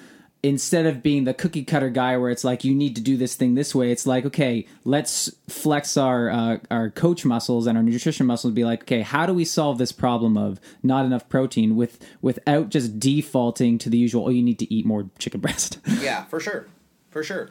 instead 0.43 0.87
of 0.87 1.03
being 1.03 1.25
the 1.25 1.35
cookie 1.35 1.65
cutter 1.65 1.89
guy 1.89 2.17
where 2.17 2.31
it's 2.31 2.43
like 2.43 2.65
you 2.65 2.75
need 2.75 2.97
to 2.97 3.03
do 3.03 3.17
this 3.17 3.37
thing 3.37 3.55
this 3.55 3.75
way, 3.75 3.91
it's 3.93 4.07
like 4.07 4.25
okay, 4.27 4.67
let's 4.85 5.31
flex 5.49 5.97
our 5.97 6.31
uh, 6.31 6.59
our 6.71 6.91
coach 6.91 7.25
muscles 7.25 7.67
and 7.67 7.79
our 7.79 7.85
nutrition 7.85 8.27
muscles. 8.27 8.51
And 8.51 8.55
be 8.55 8.65
like, 8.65 8.83
okay, 8.83 9.03
how 9.03 9.27
do 9.27 9.35
we 9.35 9.45
solve 9.45 9.79
this 9.79 9.93
problem 9.93 10.37
of 10.37 10.61
not 10.83 11.05
enough 11.05 11.29
protein 11.29 11.77
with 11.77 12.05
without 12.21 12.71
just 12.71 12.99
defaulting 12.99 13.79
to 13.79 13.91
the 13.91 13.99
usual? 13.99 14.27
Oh, 14.27 14.31
you 14.31 14.43
need 14.43 14.59
to 14.59 14.73
eat 14.73 14.85
more 14.85 15.09
chicken 15.19 15.41
breast. 15.41 15.79
yeah, 16.01 16.25
for 16.25 16.41
sure, 16.41 16.67
for 17.11 17.23
sure. 17.23 17.51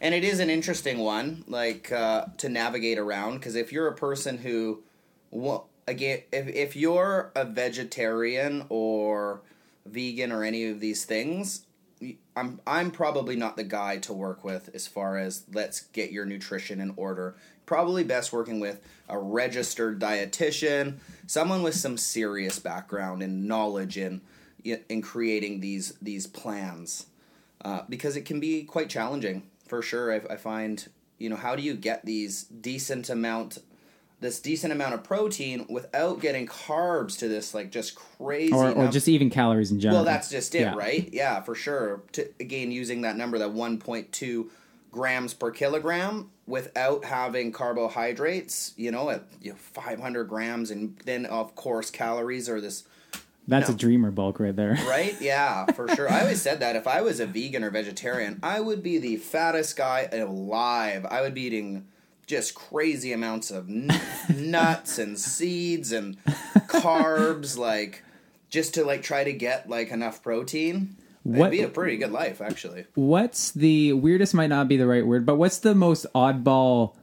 And 0.00 0.14
it 0.14 0.24
is 0.24 0.40
an 0.40 0.50
interesting 0.50 0.98
one, 0.98 1.44
like 1.46 1.92
uh, 1.92 2.26
to 2.38 2.48
navigate 2.48 2.98
around, 2.98 3.34
because 3.34 3.54
if 3.54 3.70
you're 3.70 3.86
a 3.86 3.94
person 3.94 4.38
who, 4.38 4.82
well, 5.30 5.68
again, 5.86 6.22
if 6.32 6.48
if 6.48 6.76
you're 6.76 7.30
a 7.36 7.44
vegetarian 7.44 8.64
or 8.68 9.42
vegan 9.86 10.32
or 10.32 10.42
any 10.42 10.66
of 10.66 10.80
these 10.80 11.04
things, 11.04 11.66
I'm 12.36 12.60
I'm 12.66 12.90
probably 12.90 13.36
not 13.36 13.56
the 13.56 13.64
guy 13.64 13.98
to 13.98 14.12
work 14.12 14.44
with 14.44 14.70
as 14.74 14.86
far 14.86 15.18
as 15.18 15.44
let's 15.52 15.80
get 15.80 16.12
your 16.12 16.24
nutrition 16.24 16.80
in 16.80 16.92
order. 16.96 17.34
Probably 17.66 18.04
best 18.04 18.32
working 18.32 18.60
with 18.60 18.80
a 19.08 19.18
registered 19.18 20.00
dietitian, 20.00 20.98
someone 21.26 21.62
with 21.62 21.74
some 21.74 21.96
serious 21.96 22.58
background 22.58 23.22
and 23.22 23.46
knowledge 23.46 23.96
in 23.96 24.20
in 24.64 25.02
creating 25.02 25.60
these 25.60 25.94
these 26.02 26.26
plans, 26.26 27.06
uh, 27.64 27.82
because 27.88 28.16
it 28.16 28.24
can 28.24 28.40
be 28.40 28.64
quite 28.64 28.88
challenging 28.88 29.42
for 29.66 29.82
sure. 29.82 30.12
I, 30.12 30.34
I 30.34 30.36
find 30.36 30.88
you 31.18 31.28
know 31.28 31.36
how 31.36 31.56
do 31.56 31.62
you 31.62 31.74
get 31.74 32.04
these 32.04 32.44
decent 32.44 33.08
amount 33.10 33.58
this 34.22 34.40
decent 34.40 34.72
amount 34.72 34.94
of 34.94 35.02
protein 35.02 35.66
without 35.68 36.20
getting 36.20 36.46
carbs 36.46 37.18
to 37.18 37.28
this 37.28 37.52
like 37.52 37.70
just 37.70 37.94
crazy 37.94 38.54
or, 38.54 38.70
or 38.72 38.88
just 38.88 39.08
even 39.08 39.28
calories 39.28 39.70
in 39.70 39.80
general. 39.80 39.98
Well, 39.98 40.04
that's 40.04 40.30
just 40.30 40.54
it, 40.54 40.60
yeah. 40.60 40.74
right? 40.74 41.08
Yeah, 41.12 41.42
for 41.42 41.54
sure. 41.54 42.02
To 42.12 42.28
again 42.40 42.70
using 42.70 43.02
that 43.02 43.16
number, 43.16 43.38
that 43.38 43.52
one 43.52 43.78
point 43.78 44.12
two 44.12 44.50
grams 44.90 45.34
per 45.34 45.50
kilogram 45.50 46.30
without 46.46 47.04
having 47.04 47.50
carbohydrates, 47.50 48.74
you 48.76 48.90
know, 48.90 49.10
at 49.10 49.24
you 49.40 49.50
know, 49.50 49.56
500 49.56 50.24
grams, 50.24 50.70
and 50.70 50.96
then 51.04 51.26
of 51.26 51.54
course 51.54 51.90
calories 51.90 52.48
are 52.48 52.60
this. 52.60 52.84
That's 53.48 53.68
no. 53.68 53.74
a 53.74 53.78
dreamer 53.78 54.12
bulk 54.12 54.38
right 54.38 54.54
there. 54.54 54.78
Right? 54.86 55.20
Yeah, 55.20 55.66
for 55.66 55.88
sure. 55.88 56.08
I 56.08 56.20
always 56.20 56.40
said 56.40 56.60
that 56.60 56.76
if 56.76 56.86
I 56.86 57.02
was 57.02 57.18
a 57.18 57.26
vegan 57.26 57.64
or 57.64 57.70
vegetarian, 57.70 58.38
I 58.40 58.60
would 58.60 58.84
be 58.84 58.98
the 58.98 59.16
fattest 59.16 59.76
guy 59.76 60.08
alive. 60.12 61.04
I 61.10 61.22
would 61.22 61.34
be 61.34 61.42
eating 61.42 61.88
just 62.26 62.54
crazy 62.54 63.12
amounts 63.12 63.50
of 63.50 63.68
n- 63.68 63.90
nuts 64.34 64.98
and 64.98 65.18
seeds 65.18 65.92
and 65.92 66.22
carbs, 66.24 67.56
like 67.58 68.02
just 68.48 68.74
to 68.74 68.84
like 68.84 69.02
try 69.02 69.24
to 69.24 69.32
get 69.32 69.68
like 69.68 69.90
enough 69.90 70.22
protein. 70.22 70.96
What, 71.24 71.38
It'd 71.38 71.50
be 71.52 71.62
a 71.62 71.68
pretty 71.68 71.98
good 71.98 72.10
life, 72.10 72.40
actually. 72.40 72.84
What's 72.94 73.52
the 73.52 73.92
weirdest? 73.92 74.34
Might 74.34 74.48
not 74.48 74.66
be 74.66 74.76
the 74.76 74.88
right 74.88 75.06
word, 75.06 75.24
but 75.24 75.36
what's 75.36 75.58
the 75.58 75.74
most 75.74 76.04
oddball 76.14 76.94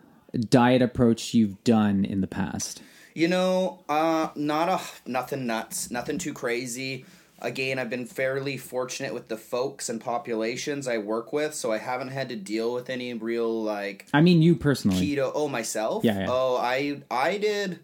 diet 0.50 0.82
approach 0.82 1.34
you've 1.34 1.64
done 1.64 2.04
in 2.04 2.22
the 2.22 2.28
past? 2.28 2.82
You 3.14 3.28
know, 3.30 3.84
uh, 3.88 4.30
not 4.36 4.70
a 4.70 5.10
nothing 5.10 5.46
nuts, 5.46 5.90
nothing 5.90 6.18
too 6.18 6.34
crazy. 6.34 7.06
Again, 7.42 7.80
I've 7.80 7.90
been 7.90 8.06
fairly 8.06 8.58
fortunate 8.58 9.14
with 9.14 9.28
the 9.30 9.38
folks 9.38 9.88
and 9.90 10.02
populations 10.02 10.88
I 10.88 10.98
work 10.98 11.32
with, 11.32 11.54
so 11.54 11.72
I 11.72 11.78
haven't 11.78 12.10
had 12.10 12.30
to 12.30 12.36
deal 12.36 12.74
with 12.74 12.90
any 12.90 13.14
real 13.14 13.64
like. 13.64 14.06
I 14.14 14.22
mean, 14.22 14.42
you 14.42 14.56
personally. 14.56 14.98
Keto. 15.16 15.32
Oh, 15.34 15.48
myself. 15.48 16.04
Yeah. 16.04 16.20
yeah. 16.20 16.26
Oh, 16.30 16.58
I 16.58 17.02
I 17.10 17.38
did. 17.38 17.80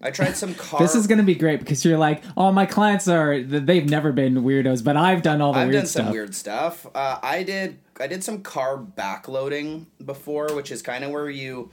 I 0.00 0.10
tried 0.10 0.36
some 0.36 0.54
carb. 0.54 0.78
this 0.80 0.94
is 0.94 1.06
going 1.06 1.18
to 1.18 1.24
be 1.24 1.34
great 1.34 1.60
because 1.60 1.84
you're 1.84 1.98
like, 1.98 2.22
oh, 2.36 2.52
my 2.52 2.66
clients 2.66 3.08
are 3.08 3.42
they've 3.42 3.88
never 3.88 4.12
been 4.12 4.36
weirdos, 4.42 4.82
but 4.84 4.96
I've 4.96 5.22
done 5.22 5.40
all 5.40 5.52
the 5.52 5.60
I've 5.60 5.68
weird 5.68 5.80
done 5.80 5.86
stuff. 5.86 6.04
some 6.04 6.12
weird 6.12 6.34
stuff. 6.34 6.86
Uh, 6.94 7.18
I 7.22 7.42
did 7.42 7.78
I 8.00 8.06
did 8.06 8.24
some 8.24 8.42
carb 8.42 8.94
backloading 8.94 9.86
before, 10.04 10.54
which 10.54 10.70
is 10.70 10.82
kind 10.82 11.04
of 11.04 11.10
where 11.10 11.30
you 11.30 11.70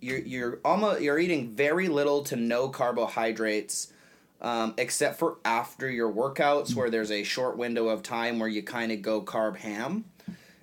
you're 0.00 0.18
you're 0.18 0.58
almost 0.64 1.00
you're 1.02 1.18
eating 1.18 1.50
very 1.50 1.88
little 1.88 2.22
to 2.24 2.36
no 2.36 2.68
carbohydrates 2.68 3.92
um, 4.40 4.74
except 4.78 5.18
for 5.18 5.38
after 5.44 5.90
your 5.90 6.12
workouts 6.12 6.74
where 6.74 6.90
there's 6.90 7.10
a 7.10 7.22
short 7.22 7.56
window 7.56 7.88
of 7.88 8.02
time 8.02 8.38
where 8.38 8.48
you 8.48 8.62
kind 8.62 8.92
of 8.92 9.02
go 9.02 9.20
carb 9.22 9.56
ham. 9.56 10.04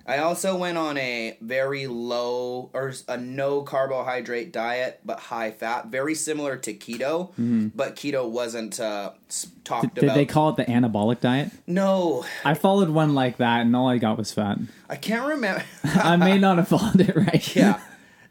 I 0.08 0.20
also 0.20 0.56
went 0.56 0.78
on 0.78 0.96
a 0.96 1.36
very 1.42 1.86
low 1.86 2.70
or 2.72 2.94
a 3.08 3.18
no 3.18 3.60
carbohydrate 3.60 4.52
diet 4.52 5.00
but 5.04 5.20
high 5.20 5.50
fat, 5.50 5.88
very 5.88 6.14
similar 6.14 6.56
to 6.56 6.72
keto, 6.72 7.28
mm-hmm. 7.32 7.68
but 7.74 7.94
keto 7.94 8.26
wasn't 8.26 8.80
uh, 8.80 9.12
talked 9.64 9.94
did, 9.94 10.04
about. 10.04 10.14
Did 10.14 10.18
they 10.18 10.24
call 10.24 10.48
it 10.48 10.56
the 10.56 10.64
anabolic 10.64 11.20
diet? 11.20 11.50
No, 11.66 12.24
I 12.42 12.54
followed 12.54 12.88
one 12.88 13.14
like 13.14 13.36
that, 13.36 13.60
and 13.60 13.76
all 13.76 13.86
I 13.86 13.98
got 13.98 14.16
was 14.16 14.32
fat. 14.32 14.56
I 14.88 14.96
can't 14.96 15.28
remember. 15.28 15.62
I 15.84 16.16
may 16.16 16.38
not 16.38 16.56
have 16.56 16.68
followed 16.68 17.00
it 17.00 17.14
right. 17.14 17.44
Yeah. 17.54 17.78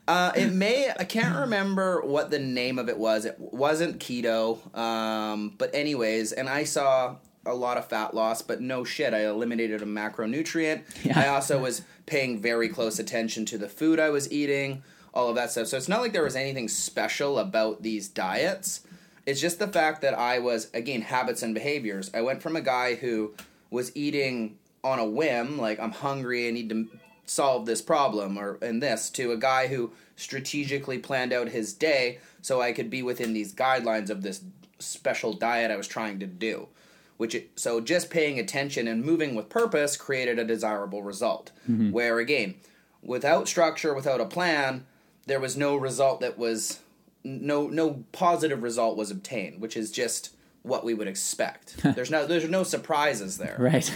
Uh, 0.08 0.32
it 0.38 0.54
may 0.54 0.90
I 0.98 1.04
can't 1.04 1.36
remember 1.36 2.02
what 2.02 2.32
the 2.32 2.40
name 2.40 2.80
of 2.80 2.88
it 2.88 2.98
was. 2.98 3.26
It 3.26 3.36
wasn't 3.38 4.00
keto, 4.00 4.76
um, 4.78 5.54
but 5.58 5.76
anyways, 5.76 6.32
and 6.32 6.48
I 6.48 6.64
saw 6.64 7.18
a 7.46 7.54
lot 7.54 7.78
of 7.78 7.88
fat 7.88 8.14
loss, 8.14 8.42
but 8.42 8.62
no 8.62 8.84
shit, 8.84 9.14
I 9.14 9.26
eliminated 9.26 9.82
a 9.82 9.86
macronutrient. 9.86 10.84
Yeah. 11.04 11.20
I 11.20 11.28
also 11.30 11.60
was 11.60 11.82
paying 12.06 12.42
very 12.42 12.70
close 12.70 13.00
attention 13.00 13.46
to 13.46 13.58
the 13.58 13.70
food 13.70 14.00
I 14.00 14.10
was 14.10 14.32
eating, 14.32 14.84
all 15.14 15.30
of 15.30 15.36
that 15.36 15.52
stuff. 15.52 15.68
So 15.68 15.78
it's 15.78 15.90
not 15.90 16.02
like 16.02 16.14
there 16.14 16.24
was 16.24 16.36
anything 16.36 16.68
special 16.68 17.40
about 17.40 17.84
these 17.84 18.08
diets. 18.08 18.82
It's 19.26 19.42
just 19.42 19.60
the 19.60 19.68
fact 19.68 20.02
that 20.04 20.18
I 20.18 20.40
was 20.40 20.70
again 20.74 21.02
habits 21.02 21.44
and 21.44 21.54
behaviors. 21.54 22.12
I 22.14 22.22
went 22.22 22.42
from 22.42 22.56
a 22.56 22.62
guy 22.62 22.96
who 22.96 23.34
was 23.70 23.96
eating 23.96 24.58
on 24.84 25.00
a 25.00 25.06
whim, 25.06 25.58
like 25.58 25.80
I'm 25.80 25.92
hungry, 25.92 26.48
I 26.48 26.52
need 26.52 26.70
to 26.70 26.88
solve 27.28 27.66
this 27.66 27.82
problem 27.82 28.38
or 28.38 28.56
in 28.62 28.80
this 28.80 29.10
to 29.12 29.32
a 29.32 29.38
guy 29.38 29.68
who 29.68 29.92
strategically 30.16 30.98
planned 30.98 31.32
out 31.32 31.50
his 31.50 31.74
day 31.74 32.20
so 32.42 32.62
I 32.62 32.72
could 32.72 32.90
be 32.90 33.04
within 33.04 33.34
these 33.34 33.54
guidelines 33.54 34.10
of 34.10 34.24
this 34.24 34.42
special 34.80 35.34
diet 35.34 35.70
I 35.70 35.78
was 35.78 35.88
trying 35.88 36.20
to 36.20 36.26
do. 36.26 36.70
Which 37.18 37.34
it, 37.34 37.50
so 37.56 37.82
just 37.82 38.12
paying 38.12 38.40
attention 38.40 38.88
and 38.88 39.04
moving 39.04 39.34
with 39.34 39.50
purpose 39.50 39.98
created 39.98 40.38
a 40.38 40.46
desirable 40.46 41.02
result. 41.02 41.52
Mm-hmm. 41.70 41.92
Where 41.92 42.20
again, 42.20 42.56
without 43.02 43.48
structure, 43.48 43.94
without 43.96 44.22
a 44.22 44.26
plan, 44.26 44.86
there 45.26 45.40
was 45.40 45.58
no 45.58 45.76
result 45.76 46.22
that 46.22 46.38
was 46.38 46.80
no 47.24 47.68
no 47.68 48.04
positive 48.12 48.62
result 48.62 48.98
was 48.98 49.10
obtained, 49.10 49.62
which 49.62 49.76
is 49.76 49.92
just 49.92 50.36
what 50.62 50.86
we 50.86 50.94
would 50.94 51.08
expect. 51.08 51.78
there's 51.96 52.12
no 52.12 52.28
there's 52.28 52.48
no 52.48 52.64
surprises 52.64 53.40
there. 53.40 53.56
Right. 53.60 53.92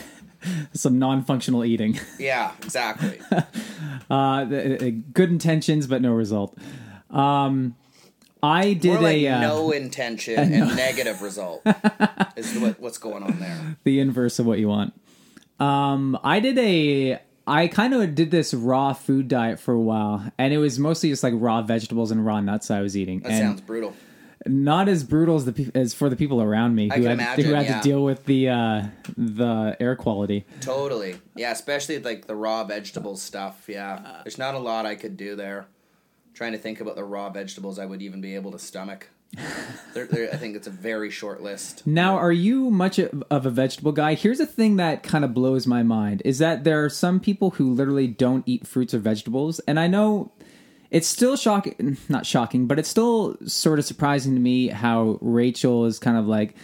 some 0.74 1.00
non-functional 1.00 1.66
eating. 1.66 2.00
Yeah, 2.20 2.52
exactly. 2.62 3.20
uh, 4.10 4.46
the, 4.46 4.92
good 5.14 5.30
intentions, 5.30 5.88
but 5.88 6.02
no 6.02 6.12
result. 6.12 6.58
Um, 7.10 7.76
I 8.44 8.74
did 8.74 8.94
More 8.94 9.02
like 9.02 9.18
a 9.18 9.28
uh, 9.28 9.42
no 9.42 9.72
intention 9.72 10.40
and 10.40 10.70
no. 10.70 10.74
negative 10.74 11.22
result 11.22 11.62
is 12.36 12.58
what, 12.58 12.80
what's 12.80 12.98
going 12.98 13.24
on 13.24 13.40
there. 13.40 13.78
The 13.84 14.00
inverse 14.00 14.40
of 14.40 14.46
what 14.46 14.60
you 14.60 14.68
want. 14.68 14.94
Um, 15.60 16.18
I 16.24 16.40
did 16.40 16.58
a. 16.58 17.20
I 17.48 17.68
kind 17.68 17.94
of 17.94 18.16
did 18.16 18.32
this 18.32 18.54
raw 18.54 18.94
food 18.94 19.28
diet 19.28 19.60
for 19.60 19.74
a 19.74 19.80
while, 19.80 20.32
and 20.38 20.54
it 20.54 20.58
was 20.58 20.80
mostly 20.80 21.10
just 21.10 21.24
like 21.24 21.34
raw 21.36 21.62
vegetables 21.62 22.12
and 22.12 22.26
raw 22.26 22.40
nuts 22.40 22.72
I 22.72 22.82
was 22.82 22.96
eating. 22.96 23.20
That 23.22 23.32
and 23.32 23.40
sounds 23.40 23.62
brutal 23.62 23.96
not 24.46 24.90
as 24.90 25.04
brutal 25.04 25.36
as 25.36 25.46
the 25.46 25.72
as 25.76 25.94
for 25.94 26.10
the 26.10 26.16
people 26.16 26.42
around 26.42 26.76
me 26.76 26.90
who 26.94 27.04
had, 27.04 27.14
imagine, 27.14 27.46
who 27.46 27.54
had 27.54 27.66
yeah. 27.66 27.78
to 27.78 27.84
deal 27.84 28.04
with 28.04 28.26
the 28.26 28.50
uh, 28.50 28.84
the 29.18 29.78
air 29.80 29.96
quality. 29.96 30.46
Totally, 30.62 31.16
yeah, 31.36 31.52
especially 31.52 32.00
like 32.00 32.26
the 32.26 32.36
raw 32.36 32.64
vegetable 32.64 33.18
stuff. 33.18 33.66
Yeah, 33.68 34.22
there's 34.24 34.38
not 34.38 34.56
a 34.56 34.60
lot 34.60 34.86
I 34.86 34.96
could 34.96 35.18
do 35.18 35.36
there. 35.36 35.62
I'm 35.62 36.34
trying 36.34 36.54
to 36.54 36.58
think 36.58 36.82
about 36.82 36.96
the 36.96 37.04
raw 37.04 37.30
vegetables 37.30 37.78
I 37.80 37.86
would 37.86 38.02
even 38.02 38.22
be 38.22 38.36
able 38.36 38.52
to 38.52 38.60
stomach. 38.60 39.10
they're, 39.94 40.08
they're, 40.08 40.34
I 40.34 40.36
think 40.36 40.58
it's 40.58 40.68
a 40.68 40.72
very 40.72 41.10
short 41.10 41.42
list. 41.42 41.88
Now, 41.88 42.18
are 42.18 42.34
you 42.34 42.70
much 42.70 43.00
of 43.00 43.24
a 43.30 43.50
vegetable 43.50 43.94
guy? 43.94 44.14
Here's 44.14 44.42
a 44.42 44.46
thing 44.46 44.76
that 44.76 45.04
kind 45.04 45.24
of 45.24 45.34
blows 45.34 45.66
my 45.66 45.84
mind: 45.84 46.22
is 46.26 46.40
that 46.40 46.64
there 46.64 46.84
are 46.84 46.90
some 46.90 47.20
people 47.20 47.52
who 47.52 47.72
literally 47.72 48.08
don't 48.08 48.44
eat 48.46 48.68
fruits 48.68 48.94
or 48.94 49.00
vegetables, 49.00 49.60
and 49.62 49.80
I 49.80 49.88
know 49.88 50.32
it's 50.92 51.08
still 51.08 51.36
shocking 51.36 51.98
not 52.10 52.26
shocking 52.26 52.68
but 52.68 52.78
it's 52.78 52.90
still 52.90 53.36
sort 53.48 53.80
of 53.80 53.86
surprising 53.86 54.36
to 54.36 54.40
me 54.40 54.68
how 54.68 55.18
rachel 55.22 55.86
is 55.86 55.98
kind 55.98 56.18
of 56.18 56.28
like 56.28 56.56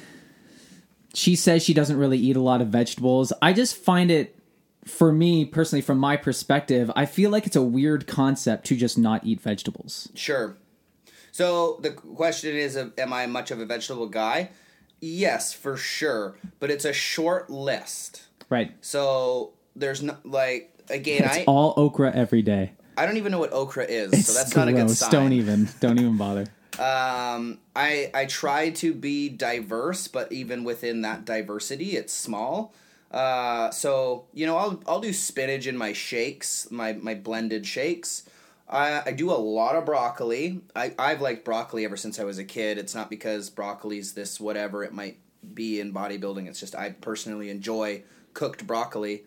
she 1.18 1.36
says 1.36 1.64
she 1.64 1.74
doesn't 1.74 1.98
really 1.98 2.20
eat 2.20 2.36
a 2.36 2.42
lot 2.42 2.62
of 2.62 2.68
vegetables. 2.68 3.34
I 3.42 3.52
just 3.52 3.76
find 3.76 4.12
it 4.12 4.38
for 4.86 5.12
me 5.12 5.46
personally 5.46 5.82
from 5.82 5.98
my 5.98 6.16
perspective 6.16 6.90
i 6.96 7.06
feel 7.06 7.30
like 7.30 7.46
it's 7.46 7.58
a 7.58 7.62
weird 7.62 8.08
concept 8.08 8.66
to 8.66 8.78
just 8.78 8.98
not 8.98 9.26
eat 9.26 9.42
vegetables. 9.42 10.10
Sure. 10.14 10.56
So 11.34 11.78
the 11.82 11.92
question 11.92 12.56
is 12.56 12.78
am 12.78 13.12
i 13.12 13.26
much 13.26 13.52
of 13.52 13.60
a 13.60 13.66
vegetable 13.66 14.08
guy? 14.08 14.52
Yes 15.02 15.52
for 15.52 15.76
sure 15.76 16.38
but 16.60 16.70
it's 16.70 16.86
a 16.86 16.94
short 16.94 17.50
list. 17.50 18.28
Right. 18.50 18.74
So 18.82 19.54
there's 19.76 20.04
no 20.04 20.16
like 20.24 20.72
again 20.90 21.24
it's 21.26 21.38
I, 21.38 21.44
all 21.48 21.74
okra 21.76 22.14
every 22.14 22.44
day 22.44 22.74
I 22.98 23.06
don't 23.06 23.18
even 23.18 23.32
know 23.32 23.40
what 23.40 23.54
okra 23.54 23.86
is, 23.86 24.12
it's 24.12 24.28
so 24.28 24.34
that's 24.34 24.54
gross. 24.54 24.66
not 24.66 24.68
a 24.68 24.74
good 24.74 24.90
sign. 24.90 25.12
Don't 25.12 25.34
even. 25.34 25.70
Don't 25.80 26.00
even 26.00 26.18
bother. 26.18 26.48
Um, 26.80 27.60
I 27.76 28.12
I 28.14 28.26
try 28.26 28.70
to 28.72 28.94
be 28.94 29.30
diverse, 29.30 30.08
but 30.08 30.32
even 30.32 30.64
within 30.64 31.02
that 31.02 31.26
diversity, 31.26 31.96
it's 31.96 32.14
small. 32.14 32.74
Uh, 33.12 33.72
so 33.72 34.26
you 34.34 34.46
know, 34.46 34.58
I'll 34.58 34.82
I'll 34.88 35.00
do 35.00 35.14
spinach 35.14 35.68
in 35.68 35.78
my 35.78 35.94
shakes, 35.94 36.70
my 36.70 36.94
my 36.94 37.16
blended 37.16 37.66
shakes. 37.66 38.24
I, 38.70 39.02
I 39.06 39.12
do 39.14 39.32
a 39.32 39.40
lot 39.40 39.76
of 39.76 39.86
broccoli. 39.86 40.60
I, 40.76 40.94
I've 41.00 41.22
liked 41.22 41.46
broccoli 41.46 41.86
ever 41.86 41.96
since 41.96 42.20
I 42.20 42.26
was 42.26 42.38
a 42.38 42.44
kid. 42.44 42.78
It's 42.78 42.94
not 42.94 43.10
because 43.10 43.50
broccoli's 43.50 44.14
this 44.14 44.42
whatever 44.42 44.84
it 44.84 44.94
might 44.94 45.20
be 45.54 45.80
in 45.80 45.94
bodybuilding. 45.94 46.48
It's 46.48 46.60
just 46.60 46.76
I 46.76 46.90
personally 46.90 47.50
enjoy 47.50 48.04
cooked 48.34 48.68
broccoli. 48.68 49.24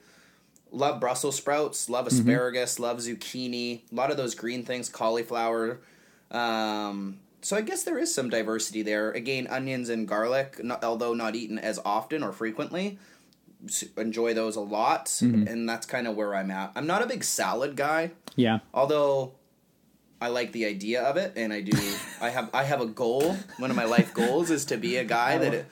Love 0.72 1.00
Brussels 1.00 1.36
sprouts, 1.36 1.88
love 1.90 2.06
asparagus, 2.06 2.78
love 2.78 2.98
zucchini, 2.98 3.80
a 3.90 3.94
lot 3.94 4.10
of 4.10 4.16
those 4.16 4.34
green 4.34 4.64
things, 4.64 4.88
cauliflower. 4.88 5.80
Um, 6.30 7.18
so 7.42 7.56
I 7.56 7.60
guess 7.62 7.82
there 7.82 7.98
is 7.98 8.14
some 8.14 8.30
diversity 8.30 8.82
there. 8.82 9.10
Again, 9.10 9.46
onions 9.48 9.88
and 9.88 10.06
garlic, 10.06 10.62
not, 10.62 10.84
although 10.84 11.14
not 11.14 11.34
eaten 11.34 11.58
as 11.58 11.80
often 11.84 12.22
or 12.22 12.32
frequently, 12.32 12.98
enjoy 13.96 14.32
those 14.32 14.56
a 14.56 14.60
lot, 14.60 15.14
and 15.20 15.68
that's 15.68 15.86
kind 15.86 16.06
of 16.06 16.16
where 16.16 16.34
I'm 16.34 16.50
at. 16.50 16.72
I'm 16.76 16.86
not 16.86 17.02
a 17.02 17.06
big 17.06 17.24
salad 17.24 17.76
guy, 17.76 18.12
Yeah. 18.36 18.60
although 18.72 19.32
I 20.20 20.28
like 20.28 20.52
the 20.52 20.66
idea 20.66 21.02
of 21.02 21.16
it, 21.16 21.32
and 21.36 21.52
I 21.52 21.60
do. 21.62 21.72
I 22.20 22.30
have 22.30 22.48
I 22.54 22.64
have 22.64 22.80
a 22.80 22.86
goal. 22.86 23.36
One 23.58 23.70
of 23.70 23.76
my 23.76 23.84
life 23.84 24.14
goals 24.14 24.50
is 24.50 24.64
to 24.66 24.76
be 24.76 24.96
a 24.96 25.04
guy 25.04 25.36
that 25.38 25.66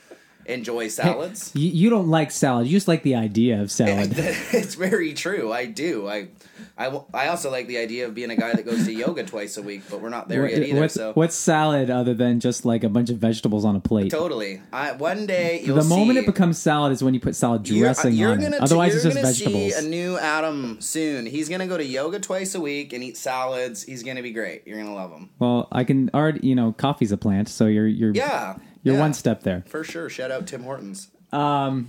enjoys 0.49 0.95
salads. 0.95 1.53
You, 1.55 1.71
you 1.71 1.91
don't 1.91 2.09
like 2.09 2.31
salad. 2.31 2.67
You 2.67 2.73
just 2.73 2.89
like 2.89 3.03
the 3.03 3.15
idea 3.15 3.61
of 3.61 3.71
salad. 3.71 4.13
it's 4.17 4.75
very 4.75 5.15
true. 5.15 5.53
I 5.53 5.67
do. 5.67 6.09
I, 6.09 6.29
I, 6.77 7.01
I 7.13 7.29
also 7.29 7.51
like 7.51 7.67
the 7.67 7.79
idea 7.79 8.07
of 8.07 8.15
being 8.15 8.31
a 8.31 8.37
guy 8.37 8.55
that 8.55 8.65
goes 8.65 8.85
to 8.87 8.93
yoga 8.93 9.25
twice 9.25 9.57
a 9.57 9.63
week, 9.63 9.83
but 9.91 10.01
we're 10.01 10.09
not 10.09 10.29
there 10.29 10.49
yet 10.49 10.63
either. 10.63 10.81
what's, 10.81 10.95
so 10.95 11.13
what's 11.15 11.35
salad 11.35 11.91
other 11.91 12.15
than 12.15 12.41
just 12.41 12.65
like 12.65 12.85
a 12.85 12.89
bunch 12.89 13.11
of 13.11 13.19
vegetables 13.19 13.65
on 13.65 13.77
a 13.77 13.81
plate? 13.81 14.11
totally. 14.11 14.63
I, 14.73 14.93
one 14.93 15.27
day 15.27 15.63
you'll 15.65 15.77
the 15.77 15.85
moment 15.85 16.19
see, 16.19 16.23
it 16.23 16.27
becomes 16.27 16.59
salad 16.59 16.93
is 16.93 17.03
when 17.03 17.15
you 17.15 17.21
put 17.21 17.35
salad 17.35 17.69
you're, 17.69 17.79
uh, 17.79 17.93
dressing 17.93 18.13
you're 18.15 18.31
on 18.31 18.41
gonna 18.41 18.57
it. 18.57 18.63
Otherwise, 18.63 18.93
you're 18.95 19.07
it's 19.07 19.15
just 19.17 19.39
vegetables. 19.39 19.75
see 19.75 19.87
a 19.87 19.89
new 19.89 20.19
Adam 20.19 20.81
soon. 20.81 21.27
He's 21.27 21.49
gonna 21.49 21.67
go 21.67 21.77
to 21.77 21.85
yoga 21.85 22.21
twice 22.21 22.55
a 22.55 22.61
week 22.61 22.93
and 22.93 23.03
eat 23.03 23.17
salads. 23.17 23.83
He's 23.83 24.03
gonna 24.03 24.23
be 24.23 24.33
great. 24.33 24.67
You're 24.67 24.79
gonna 24.79 24.95
love 24.95 25.13
him. 25.13 25.31
well, 25.39 25.69
I 25.73 25.85
can 25.85 26.11
already, 26.15 26.47
you 26.47 26.55
know, 26.55 26.73
coffee's 26.73 27.13
a 27.13 27.17
plant, 27.17 27.49
so 27.49 27.67
you're 27.67 27.87
you're 27.89 28.13
Yeah, 28.15 28.57
you're 28.83 28.95
yeah, 28.95 29.01
one 29.01 29.15
step 29.15 29.43
there. 29.43 29.65
for 29.67 29.85
sure. 29.85 30.09
Shout 30.09 30.31
out 30.31 30.47
Tim 30.47 30.63
Hortons. 30.63 31.09
I 31.33 31.83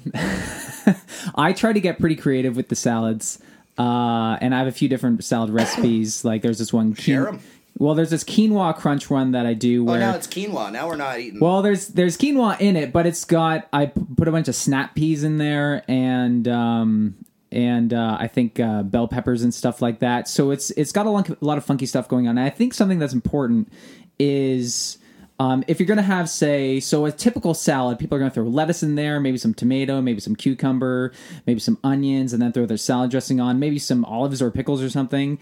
try 1.56 1.74
to 1.74 1.80
get 1.80 2.00
pretty 2.00 2.16
creative 2.16 2.56
with 2.56 2.70
the 2.70 2.76
salads, 2.76 3.40
uh, 3.78 4.38
and 4.42 4.54
I 4.54 4.60
have 4.60 4.68
a 4.68 4.72
few 4.72 4.90
different 4.90 5.24
salad 5.24 5.50
recipes. 5.52 6.24
Like 6.26 6.42
there's 6.42 6.60
this 6.60 6.74
one. 6.74 6.94
Share 6.96 7.26
quin- 7.26 7.36
'em. 7.36 7.42
Well, 7.78 7.96
there's 7.96 8.10
this 8.10 8.26
quinoa 8.26 8.76
crunch 8.76 9.10
one 9.10 9.32
that 9.32 9.46
I 9.46 9.54
do 9.54 9.88
Oh, 9.90 9.98
now 9.98 10.14
it's 10.14 10.28
quinoa. 10.28 10.70
Now 10.72 10.88
we're 10.90 10.98
not 10.98 11.20
eating. 11.20 11.40
well, 11.40 11.62
there's 11.62 11.88
there's 11.88 12.18
quinoa 12.18 12.60
in 12.60 12.76
it, 12.76 12.92
but 12.92 13.06
it's 13.06 13.24
got 13.24 13.70
I 13.72 13.86
put 13.86 14.28
a 14.28 14.32
bunch 14.32 14.50
of 14.50 14.56
snap 14.56 14.96
peas 14.96 15.24
in 15.24 15.38
there 15.38 15.84
and 15.88 16.46
um 16.50 17.16
and 17.54 17.94
uh, 17.94 18.18
I 18.20 18.28
think 18.28 18.60
uh, 18.60 18.84
bell 18.84 19.08
peppers 19.08 19.44
and 19.44 19.54
stuff 19.54 19.82
like 19.82 20.00
that. 20.00 20.28
So 20.28 20.52
it's 20.52 20.72
it's 20.72 20.92
got 20.92 21.06
a 21.06 21.10
lot, 21.10 21.30
a 21.30 21.38
lot 21.40 21.58
of 21.58 21.64
funky 21.66 21.86
stuff 21.88 22.08
going 22.10 22.28
on. 22.28 22.38
And 22.38 22.46
I 22.46 22.50
think 22.52 22.74
something 22.76 23.00
that's 23.00 23.14
important 23.14 23.72
is 24.20 24.99
um, 25.40 25.64
if 25.68 25.80
you're 25.80 25.88
going 25.88 25.98
to 25.98 26.04
have 26.04 26.30
say 26.30 26.80
so 26.80 27.06
a 27.06 27.12
typical 27.12 27.54
salad, 27.54 27.98
people 27.98 28.16
are 28.18 28.20
going 28.20 28.30
to 28.30 28.36
throw 28.36 28.44
lettuce 28.44 28.84
in 28.84 28.96
there, 28.96 29.20
maybe 29.20 29.38
some 29.38 29.54
tomato, 29.54 30.02
maybe 30.02 30.20
some 30.20 30.36
cucumber, 30.36 31.14
maybe 31.48 31.60
some 31.62 31.78
onions, 31.84 32.34
and 32.34 32.42
then 32.42 32.52
throw 32.52 32.66
their 32.66 32.78
salad 32.78 33.10
dressing 33.10 33.40
on, 33.40 33.58
maybe 33.58 33.80
some 33.80 34.04
olives 34.06 34.42
or 34.42 34.52
pickles 34.52 34.82
or 34.82 34.90
something. 34.90 35.40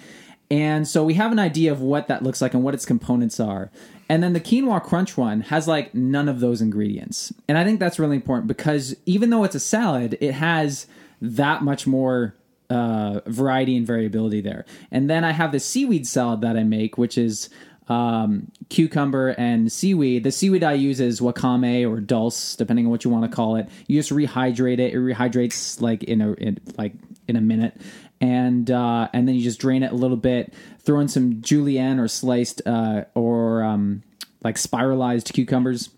And 0.49 0.87
so 0.87 1.03
we 1.03 1.15
have 1.15 1.31
an 1.31 1.39
idea 1.39 1.71
of 1.71 1.81
what 1.81 2.07
that 2.07 2.23
looks 2.23 2.41
like 2.41 2.53
and 2.53 2.63
what 2.63 2.73
its 2.73 2.85
components 2.85 3.39
are. 3.39 3.69
And 4.07 4.23
then 4.23 4.33
the 4.33 4.39
quinoa 4.39 4.81
crunch 4.81 5.17
one 5.17 5.41
has 5.41 5.67
like 5.67 5.93
none 5.93 6.29
of 6.29 6.39
those 6.39 6.61
ingredients. 6.61 7.33
And 7.49 7.57
I 7.57 7.65
think 7.65 7.79
that's 7.79 7.99
really 7.99 8.15
important 8.15 8.47
because 8.47 8.95
even 9.05 9.29
though 9.29 9.43
it's 9.43 9.55
a 9.55 9.59
salad, 9.59 10.17
it 10.21 10.33
has 10.33 10.87
that 11.21 11.63
much 11.63 11.85
more 11.85 12.33
uh, 12.69 13.21
variety 13.25 13.75
and 13.75 13.85
variability 13.85 14.39
there. 14.39 14.65
And 14.91 15.09
then 15.09 15.23
I 15.23 15.31
have 15.31 15.51
the 15.51 15.59
seaweed 15.59 16.07
salad 16.07 16.41
that 16.41 16.55
I 16.55 16.63
make, 16.63 16.97
which 16.97 17.17
is 17.17 17.49
um, 17.89 18.51
cucumber 18.69 19.29
and 19.29 19.71
seaweed. 19.71 20.23
The 20.23 20.31
seaweed 20.31 20.63
I 20.63 20.73
use 20.73 20.99
is 20.99 21.19
wakame 21.19 21.89
or 21.89 21.99
dulse, 21.99 22.55
depending 22.55 22.85
on 22.85 22.91
what 22.91 23.03
you 23.03 23.11
want 23.11 23.29
to 23.29 23.35
call 23.35 23.55
it. 23.55 23.69
You 23.87 23.99
just 23.99 24.11
rehydrate 24.11 24.79
it. 24.79 24.93
It 24.93 24.97
rehydrates 24.97 25.81
like 25.81 26.03
in 26.03 26.21
a 26.21 26.33
in, 26.33 26.59
like 26.77 26.93
in 27.27 27.35
a 27.35 27.41
minute, 27.41 27.79
and 28.19 28.69
uh, 28.69 29.07
and 29.13 29.27
then 29.27 29.35
you 29.35 29.41
just 29.41 29.59
drain 29.59 29.83
it 29.83 29.91
a 29.91 29.95
little 29.95 30.17
bit. 30.17 30.53
Throw 30.79 30.99
in 30.99 31.07
some 31.07 31.41
julienne 31.41 31.99
or 31.99 32.07
sliced 32.07 32.61
uh, 32.65 33.05
or 33.13 33.63
um, 33.63 34.03
like 34.43 34.57
spiralized 34.57 35.33
cucumbers 35.33 35.89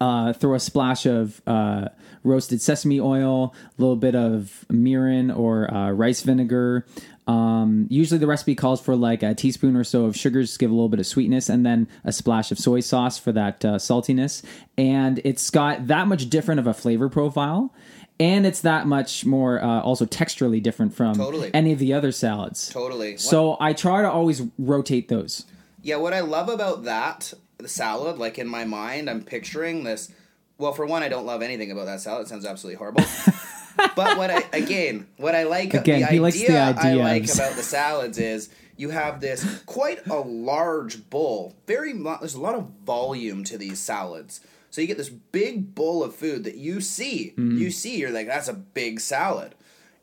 uh, 0.00 0.32
throw 0.32 0.54
a 0.54 0.60
splash 0.60 1.06
of 1.06 1.40
uh, 1.46 1.88
roasted 2.22 2.60
sesame 2.60 3.00
oil, 3.00 3.54
a 3.76 3.80
little 3.80 3.96
bit 3.96 4.14
of 4.14 4.64
mirin 4.70 5.36
or 5.36 5.72
uh, 5.72 5.90
rice 5.90 6.22
vinegar. 6.22 6.86
Um, 7.28 7.86
usually, 7.90 8.18
the 8.18 8.26
recipe 8.26 8.54
calls 8.54 8.80
for 8.80 8.96
like 8.96 9.22
a 9.22 9.34
teaspoon 9.34 9.76
or 9.76 9.84
so 9.84 10.06
of 10.06 10.16
sugars 10.16 10.54
to 10.54 10.58
give 10.58 10.70
a 10.70 10.74
little 10.74 10.88
bit 10.88 10.98
of 10.98 11.06
sweetness, 11.06 11.48
and 11.48 11.64
then 11.64 11.86
a 12.04 12.10
splash 12.12 12.50
of 12.50 12.58
soy 12.58 12.80
sauce 12.80 13.18
for 13.18 13.32
that 13.32 13.64
uh, 13.64 13.74
saltiness. 13.76 14.42
And 14.76 15.20
it's 15.24 15.50
got 15.50 15.86
that 15.88 16.08
much 16.08 16.30
different 16.30 16.58
of 16.58 16.66
a 16.66 16.74
flavor 16.74 17.08
profile. 17.08 17.72
And 18.20 18.44
it's 18.46 18.62
that 18.62 18.86
much 18.88 19.24
more 19.24 19.62
uh, 19.62 19.80
also 19.82 20.04
texturally 20.04 20.60
different 20.60 20.92
from 20.92 21.14
Totally. 21.14 21.52
any 21.54 21.72
of 21.72 21.78
the 21.78 21.92
other 21.92 22.10
salads. 22.10 22.68
totally. 22.68 23.12
What- 23.12 23.20
So 23.20 23.56
I 23.60 23.72
try 23.74 24.02
to 24.02 24.10
always 24.10 24.42
rotate 24.58 25.06
those. 25.08 25.44
Yeah, 25.82 25.96
what 25.96 26.12
I 26.12 26.18
love 26.20 26.48
about 26.48 26.82
that 26.82 27.32
salad, 27.66 28.18
like 28.18 28.36
in 28.36 28.48
my 28.48 28.64
mind, 28.64 29.08
I'm 29.08 29.22
picturing 29.22 29.84
this. 29.84 30.10
Well, 30.58 30.72
for 30.72 30.86
one, 30.86 31.02
I 31.02 31.08
don't 31.08 31.24
love 31.24 31.40
anything 31.42 31.70
about 31.70 31.86
that 31.86 32.00
salad. 32.00 32.26
It 32.26 32.28
sounds 32.28 32.44
absolutely 32.44 32.78
horrible. 32.78 33.04
but 33.96 34.18
what 34.18 34.30
I 34.30 34.44
again, 34.52 35.06
what 35.16 35.34
I 35.34 35.44
like 35.44 35.72
Again, 35.74 36.00
the 36.00 36.06
he 36.06 36.12
idea, 36.12 36.22
likes 36.22 36.40
the 36.40 36.58
idea 36.58 36.92
I 36.92 36.94
like 36.94 37.24
about 37.32 37.54
the 37.54 37.62
salads 37.62 38.18
is 38.18 38.50
you 38.76 38.90
have 38.90 39.20
this 39.20 39.62
quite 39.66 40.06
a 40.06 40.18
large 40.18 41.08
bowl. 41.10 41.54
Very 41.66 41.92
there's 41.92 42.34
a 42.34 42.40
lot 42.40 42.54
of 42.54 42.68
volume 42.84 43.44
to 43.44 43.58
these 43.58 43.78
salads. 43.78 44.40
So 44.70 44.80
you 44.80 44.86
get 44.86 44.98
this 44.98 45.08
big 45.08 45.74
bowl 45.74 46.02
of 46.04 46.14
food 46.14 46.44
that 46.44 46.56
you 46.56 46.80
see. 46.80 47.34
Mm. 47.36 47.58
You 47.58 47.70
see, 47.70 47.96
you're 47.96 48.10
like, 48.10 48.26
that's 48.26 48.48
a 48.48 48.54
big 48.54 49.00
salad. 49.00 49.54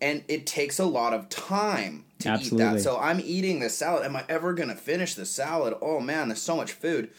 And 0.02 0.24
it 0.28 0.48
takes 0.48 0.80
a 0.80 0.86
lot 0.86 1.14
of 1.14 1.30
time 1.30 2.06
to 2.20 2.38
eat 2.42 2.58
that. 2.58 2.82
So 2.82 3.00
I'm 3.00 3.20
eating 3.20 3.60
this 3.60 3.78
salad. 3.78 4.06
Am 4.06 4.16
I 4.16 4.26
ever 4.28 4.54
going 4.54 4.70
to 4.70 4.76
finish 4.76 5.16
the 5.16 5.26
salad? 5.26 5.76
Oh 5.82 6.00
man, 6.00 6.30
there's 6.30 6.42
so 6.42 6.56
much 6.56 6.72
food. 6.72 7.10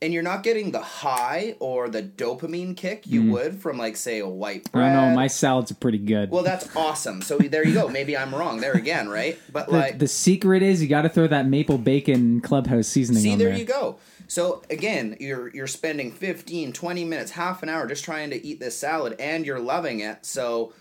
And 0.00 0.14
you're 0.14 0.22
not 0.22 0.44
getting 0.44 0.70
the 0.70 0.80
high 0.80 1.56
or 1.58 1.88
the 1.88 2.02
dopamine 2.02 2.76
kick 2.76 3.04
you 3.06 3.32
would 3.32 3.60
from, 3.60 3.78
like, 3.78 3.96
say, 3.96 4.20
a 4.20 4.28
white 4.28 4.64
Mm. 4.72 4.80
I 4.80 4.92
don't 4.92 5.08
know. 5.10 5.14
My 5.16 5.26
salads 5.26 5.72
are 5.72 5.74
pretty 5.74 5.98
good. 5.98 6.30
well, 6.30 6.44
that's 6.44 6.74
awesome. 6.76 7.20
So 7.20 7.38
there 7.38 7.66
you 7.66 7.74
go. 7.74 7.88
Maybe 7.88 8.16
I'm 8.16 8.34
wrong 8.34 8.60
there 8.60 8.74
again, 8.74 9.08
right? 9.08 9.38
But 9.52 9.66
the, 9.66 9.72
like, 9.72 9.98
the 9.98 10.06
secret 10.08 10.62
is 10.62 10.80
you 10.80 10.88
got 10.88 11.02
to 11.02 11.08
throw 11.08 11.26
that 11.26 11.46
maple 11.46 11.78
bacon 11.78 12.40
clubhouse 12.40 12.86
seasoning 12.86 13.22
see, 13.22 13.32
on 13.32 13.38
there 13.38 13.48
there. 13.48 13.58
you 13.58 13.64
go. 13.64 13.98
So 14.28 14.62
again, 14.70 15.16
you're 15.18 15.48
you're 15.48 15.66
spending 15.66 16.12
15, 16.12 16.72
20 16.72 17.04
minutes, 17.04 17.32
half 17.32 17.62
an 17.62 17.68
hour 17.68 17.86
just 17.86 18.04
trying 18.04 18.30
to 18.30 18.46
eat 18.46 18.60
this 18.60 18.76
salad, 18.76 19.16
and 19.18 19.44
you're 19.46 19.60
loving 19.60 20.00
it. 20.00 20.24
So. 20.24 20.72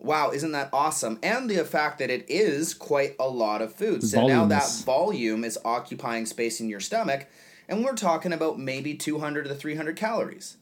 Wow, 0.00 0.32
isn't 0.32 0.52
that 0.52 0.68
awesome? 0.70 1.18
And 1.22 1.48
the 1.48 1.64
fact 1.64 1.98
that 2.00 2.10
it 2.10 2.26
is 2.28 2.74
quite 2.74 3.16
a 3.18 3.26
lot 3.26 3.62
of 3.62 3.74
food. 3.74 4.02
So 4.02 4.26
now 4.26 4.44
that 4.44 4.70
volume 4.84 5.44
is 5.44 5.58
occupying 5.64 6.26
space 6.26 6.60
in 6.60 6.68
your 6.68 6.80
stomach, 6.80 7.26
and 7.68 7.84
we're 7.84 7.94
talking 7.94 8.32
about 8.32 8.58
maybe 8.58 8.94
200 8.94 9.46
to 9.46 9.54
300 9.54 9.96
calories. 9.96 10.56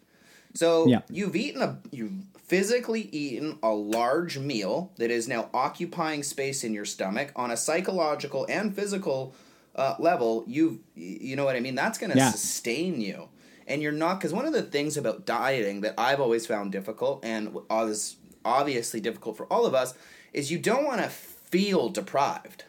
So 0.54 0.88
Yeah. 0.88 1.00
you've 1.10 1.36
eaten 1.36 1.62
a 1.62 1.78
you've 1.90 2.12
physically 2.44 3.08
eaten 3.12 3.58
a 3.62 3.70
large 3.70 4.38
meal 4.38 4.92
that 4.96 5.10
is 5.10 5.26
now 5.26 5.48
occupying 5.54 6.22
space 6.22 6.64
in 6.64 6.74
your 6.74 6.84
stomach 6.84 7.32
on 7.34 7.50
a 7.50 7.56
psychological 7.56 8.44
and 8.48 8.74
physical 8.76 9.34
uh, 9.74 9.94
level. 9.98 10.44
You 10.46 10.80
you 10.94 11.34
know 11.36 11.44
what 11.46 11.56
I 11.56 11.60
mean? 11.60 11.74
That's 11.74 11.98
going 11.98 12.10
to 12.10 12.18
Yeah. 12.18 12.30
sustain 12.30 13.00
you, 13.00 13.28
and 13.66 13.80
you're 13.80 13.92
not 13.92 14.20
because 14.20 14.34
one 14.34 14.44
of 14.44 14.52
the 14.52 14.62
things 14.62 14.98
about 14.98 15.24
dieting 15.24 15.80
that 15.80 15.94
I've 15.96 16.20
always 16.20 16.46
found 16.46 16.72
difficult 16.72 17.24
and 17.24 17.56
is 17.70 18.16
obviously 18.44 19.00
difficult 19.00 19.36
for 19.36 19.46
all 19.46 19.64
of 19.64 19.74
us 19.74 19.94
is 20.32 20.50
you 20.50 20.58
don't 20.58 20.84
want 20.84 21.00
to 21.00 21.08
feel 21.08 21.88
deprived. 21.88 22.64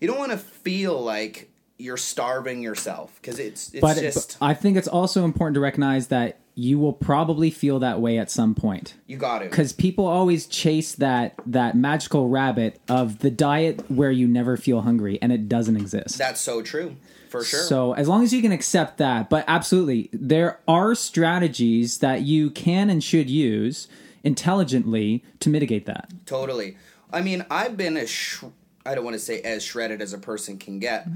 You 0.00 0.06
don't 0.06 0.18
want 0.18 0.32
to 0.32 0.38
feel 0.38 1.02
like 1.02 1.50
you're 1.78 1.96
starving 1.96 2.60
yourself 2.60 3.16
because 3.20 3.38
it's 3.38 3.72
it's 3.72 3.80
but, 3.80 3.96
just 3.96 4.38
but 4.38 4.46
I 4.46 4.54
think 4.54 4.76
it's 4.76 4.88
also 4.88 5.24
important 5.24 5.54
to 5.54 5.60
recognize 5.60 6.08
that 6.08 6.38
you 6.56 6.76
will 6.76 6.92
probably 6.92 7.50
feel 7.50 7.78
that 7.78 8.00
way 8.00 8.18
at 8.18 8.28
some 8.32 8.52
point 8.52 8.94
you 9.06 9.16
got 9.16 9.38
to. 9.38 9.44
because 9.44 9.72
people 9.72 10.06
always 10.06 10.46
chase 10.46 10.92
that 10.96 11.34
that 11.46 11.76
magical 11.76 12.28
rabbit 12.28 12.80
of 12.88 13.20
the 13.20 13.30
diet 13.30 13.88
where 13.88 14.10
you 14.10 14.26
never 14.26 14.56
feel 14.56 14.80
hungry, 14.80 15.18
and 15.22 15.32
it 15.32 15.48
doesn't 15.48 15.76
exist. 15.76 16.18
That's 16.18 16.40
so 16.40 16.60
true, 16.60 16.96
for 17.28 17.44
sure. 17.44 17.62
So 17.62 17.92
as 17.92 18.08
long 18.08 18.24
as 18.24 18.32
you 18.32 18.42
can 18.42 18.50
accept 18.50 18.98
that, 18.98 19.30
but 19.30 19.44
absolutely, 19.46 20.10
there 20.12 20.58
are 20.66 20.96
strategies 20.96 21.98
that 21.98 22.22
you 22.22 22.50
can 22.50 22.90
and 22.90 23.04
should 23.04 23.30
use 23.30 23.86
intelligently 24.24 25.22
to 25.38 25.48
mitigate 25.48 25.86
that. 25.86 26.10
Totally. 26.26 26.76
I 27.12 27.22
mean, 27.22 27.46
I've 27.50 27.76
been 27.76 27.96
as 27.96 28.10
sh- 28.10 28.42
I 28.84 28.94
don't 28.94 29.04
want 29.04 29.14
to 29.14 29.20
say 29.20 29.40
as 29.42 29.62
shredded 29.62 30.02
as 30.02 30.12
a 30.12 30.18
person 30.18 30.58
can 30.58 30.80
get, 30.80 31.06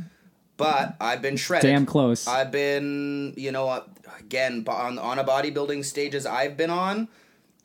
but 0.63 0.97
I've 1.01 1.21
been 1.21 1.37
shredded. 1.37 1.69
Damn 1.69 1.87
close. 1.87 2.29
I've 2.29 2.53
been, 2.53 3.35
you 3.37 3.51
know, 3.51 3.69
uh, 3.69 3.83
again 4.19 4.65
on 4.69 4.99
on 4.99 5.19
a 5.19 5.25
bodybuilding 5.25 5.85
stages 5.85 6.25
I've 6.25 6.57
been 6.57 6.71
on. 6.71 7.09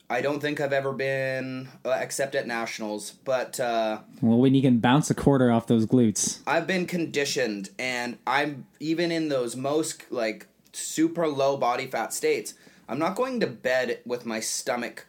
I 0.09 0.21
don't 0.21 0.39
think 0.39 0.61
I've 0.61 0.71
ever 0.71 0.93
been, 0.93 1.67
uh, 1.83 1.97
except 1.99 2.33
at 2.33 2.47
nationals, 2.47 3.11
but 3.25 3.59
uh, 3.59 3.99
Well, 4.21 4.37
when 4.37 4.55
you 4.55 4.61
can 4.61 4.79
bounce 4.79 5.09
a 5.09 5.13
quarter 5.13 5.51
off 5.51 5.67
those 5.67 5.85
glutes. 5.85 6.39
I've 6.47 6.65
been 6.65 6.85
conditioned, 6.85 7.71
and 7.77 8.17
I'm 8.25 8.67
even 8.79 9.11
in 9.11 9.27
those 9.27 9.57
most 9.57 10.09
like 10.09 10.47
super 10.71 11.27
low 11.27 11.57
body 11.57 11.87
fat 11.87 12.13
states. 12.13 12.53
I'm 12.89 12.99
not 12.99 13.15
going 13.15 13.41
to 13.41 13.47
bed 13.47 13.99
with 14.05 14.25
my 14.25 14.39
stomach 14.39 15.05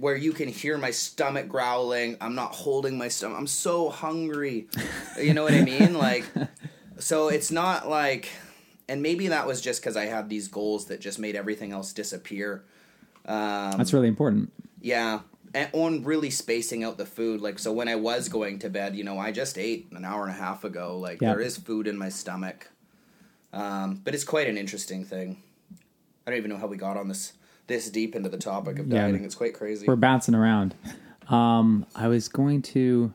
where 0.00 0.16
you 0.16 0.32
can 0.32 0.48
hear 0.48 0.76
my 0.78 0.90
stomach 0.90 1.48
growling. 1.48 2.16
I'm 2.20 2.34
not 2.34 2.54
holding 2.54 2.96
my 2.98 3.08
stomach. 3.08 3.38
I'm 3.38 3.46
so 3.46 3.88
hungry. 3.90 4.68
You 5.20 5.34
know 5.34 5.42
what 5.44 5.54
I 5.54 5.62
mean? 5.62 5.94
Like, 5.98 6.24
so 6.98 7.28
it's 7.28 7.50
not 7.50 7.88
like, 7.88 8.28
and 8.88 9.02
maybe 9.02 9.28
that 9.28 9.46
was 9.46 9.60
just 9.60 9.80
because 9.80 9.96
I 9.96 10.04
had 10.06 10.28
these 10.28 10.48
goals 10.48 10.86
that 10.86 11.00
just 11.00 11.18
made 11.18 11.34
everything 11.36 11.72
else 11.72 11.92
disappear. 11.92 12.64
Um, 13.26 13.72
That's 13.78 13.92
really 13.92 14.08
important. 14.08 14.52
yeah. 14.80 15.20
And 15.56 15.68
on 15.72 16.02
really 16.02 16.30
spacing 16.30 16.82
out 16.82 16.98
the 16.98 17.06
food. 17.06 17.40
Like, 17.40 17.60
so 17.60 17.72
when 17.72 17.86
I 17.86 17.94
was 17.94 18.28
going 18.28 18.58
to 18.58 18.68
bed, 18.68 18.96
you 18.96 19.04
know, 19.04 19.18
I 19.20 19.30
just 19.30 19.56
ate 19.56 19.86
an 19.92 20.04
hour 20.04 20.22
and 20.24 20.32
a 20.32 20.36
half 20.36 20.64
ago. 20.64 20.98
Like, 20.98 21.20
Yeah. 21.22 21.30
there 21.30 21.40
is 21.40 21.56
food 21.56 21.86
in 21.86 21.96
my 21.96 22.08
stomach. 22.08 22.68
Um, 23.52 24.00
but 24.02 24.14
it's 24.16 24.24
quite 24.24 24.48
an 24.48 24.58
interesting 24.58 25.04
thing. 25.04 25.42
I 26.26 26.30
don't 26.30 26.38
even 26.38 26.50
know 26.50 26.56
how 26.56 26.66
we 26.66 26.76
got 26.76 26.96
on 26.96 27.06
this 27.06 27.34
this 27.66 27.90
deep 27.90 28.14
into 28.14 28.28
the 28.28 28.36
topic 28.38 28.78
of 28.78 28.86
Yeah. 28.88 29.02
dieting. 29.06 29.24
It's 29.24 29.34
quite 29.34 29.54
crazy. 29.54 29.86
We're 29.86 29.96
bouncing 29.96 30.34
around. 30.34 30.74
Um, 31.28 31.86
I 31.94 32.08
was 32.08 32.28
going 32.28 32.62
to 32.62 33.12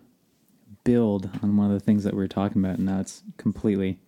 build 0.83 1.29
on 1.43 1.55
one 1.57 1.67
of 1.67 1.73
the 1.73 1.79
things 1.79 2.03
that 2.03 2.13
we 2.13 2.19
were 2.19 2.27
talking 2.27 2.63
about, 2.63 2.77
and 2.77 2.85
now 2.87 2.99
it's 2.99 3.21
completely 3.37 3.99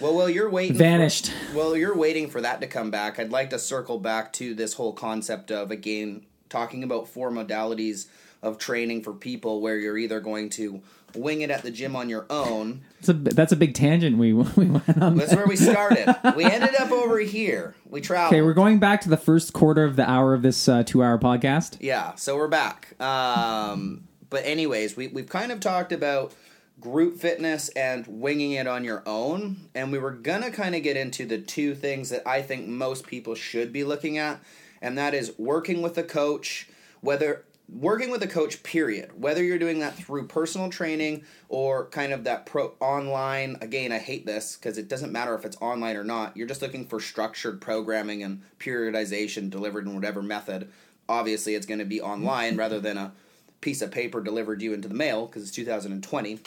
Well, 0.00 0.14
while 0.14 0.28
you're 0.30 0.50
waiting, 0.50 0.76
vanished. 0.76 1.30
For, 1.50 1.56
well, 1.58 1.76
you're 1.76 1.96
waiting 1.96 2.28
for 2.28 2.40
that 2.40 2.60
to 2.60 2.66
come 2.66 2.90
back. 2.90 3.18
I'd 3.18 3.30
like 3.32 3.50
to 3.50 3.58
circle 3.58 3.98
back 3.98 4.32
to 4.34 4.54
this 4.54 4.74
whole 4.74 4.92
concept 4.92 5.50
of 5.50 5.70
again 5.70 6.26
talking 6.48 6.84
about 6.84 7.08
four 7.08 7.30
modalities 7.30 8.06
of 8.42 8.58
training 8.58 9.02
for 9.02 9.12
people, 9.12 9.60
where 9.60 9.78
you're 9.78 9.96
either 9.98 10.20
going 10.20 10.50
to 10.50 10.82
wing 11.16 11.42
it 11.42 11.50
at 11.50 11.62
the 11.62 11.70
gym 11.70 11.96
on 11.96 12.08
your 12.08 12.26
own. 12.30 12.82
That's 12.96 13.08
a 13.08 13.12
that's 13.12 13.52
a 13.52 13.56
big 13.56 13.74
tangent 13.74 14.18
we 14.18 14.32
we 14.56 14.66
went 14.66 15.00
on. 15.00 15.16
That's 15.16 15.34
where 15.34 15.46
we 15.46 15.56
started. 15.56 16.14
we 16.36 16.44
ended 16.44 16.74
up 16.76 16.90
over 16.90 17.18
here. 17.18 17.74
We 17.88 18.00
traveled. 18.00 18.34
Okay, 18.34 18.42
we're 18.42 18.54
going 18.54 18.78
back 18.78 19.00
to 19.02 19.08
the 19.08 19.16
first 19.16 19.52
quarter 19.52 19.84
of 19.84 19.96
the 19.96 20.08
hour 20.08 20.34
of 20.34 20.42
this 20.42 20.68
uh, 20.68 20.82
two-hour 20.82 21.18
podcast. 21.18 21.76
Yeah, 21.80 22.14
so 22.14 22.36
we're 22.36 22.48
back. 22.48 23.00
Um, 23.00 24.08
but 24.30 24.44
anyways, 24.44 24.96
we 24.96 25.08
we've 25.08 25.28
kind 25.28 25.52
of 25.52 25.60
talked 25.60 25.92
about 25.92 26.32
group 26.80 27.18
fitness 27.18 27.68
and 27.70 28.06
winging 28.06 28.52
it 28.52 28.66
on 28.66 28.84
your 28.84 29.02
own, 29.06 29.68
and 29.74 29.92
we 29.92 29.98
were 29.98 30.10
gonna 30.10 30.50
kind 30.50 30.74
of 30.74 30.82
get 30.82 30.96
into 30.96 31.26
the 31.26 31.38
two 31.38 31.74
things 31.74 32.10
that 32.10 32.26
I 32.26 32.42
think 32.42 32.66
most 32.66 33.06
people 33.06 33.34
should 33.34 33.72
be 33.72 33.84
looking 33.84 34.18
at, 34.18 34.40
and 34.80 34.96
that 34.98 35.14
is 35.14 35.32
working 35.38 35.82
with 35.82 35.96
a 35.98 36.02
coach, 36.02 36.68
whether 37.00 37.44
working 37.68 38.10
with 38.10 38.22
a 38.22 38.26
coach 38.26 38.62
period. 38.62 39.20
Whether 39.20 39.42
you're 39.42 39.58
doing 39.58 39.80
that 39.80 39.94
through 39.94 40.26
personal 40.26 40.68
training 40.68 41.24
or 41.48 41.86
kind 41.86 42.12
of 42.12 42.24
that 42.24 42.46
pro 42.46 42.74
online 42.80 43.56
again 43.60 43.92
i 43.92 43.98
hate 43.98 44.26
this 44.26 44.56
because 44.56 44.78
it 44.78 44.88
doesn't 44.88 45.12
matter 45.12 45.34
if 45.34 45.44
it's 45.44 45.56
online 45.60 45.96
or 45.96 46.04
not 46.04 46.36
you're 46.36 46.46
just 46.46 46.62
looking 46.62 46.86
for 46.86 47.00
structured 47.00 47.60
programming 47.60 48.22
and 48.22 48.42
periodization 48.58 49.50
delivered 49.50 49.86
in 49.86 49.94
whatever 49.94 50.22
method. 50.22 50.70
Obviously 51.08 51.54
it's 51.54 51.66
going 51.66 51.78
to 51.78 51.84
be 51.84 52.00
online 52.00 52.56
rather 52.56 52.80
than 52.80 52.96
a 52.96 53.12
piece 53.60 53.82
of 53.82 53.90
paper 53.90 54.20
delivered 54.20 54.60
you 54.60 54.72
into 54.72 54.88
the 54.88 54.94
mail 54.94 55.26
because 55.26 55.42
it's 55.42 55.52
2020 55.52 56.40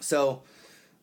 so 0.00 0.42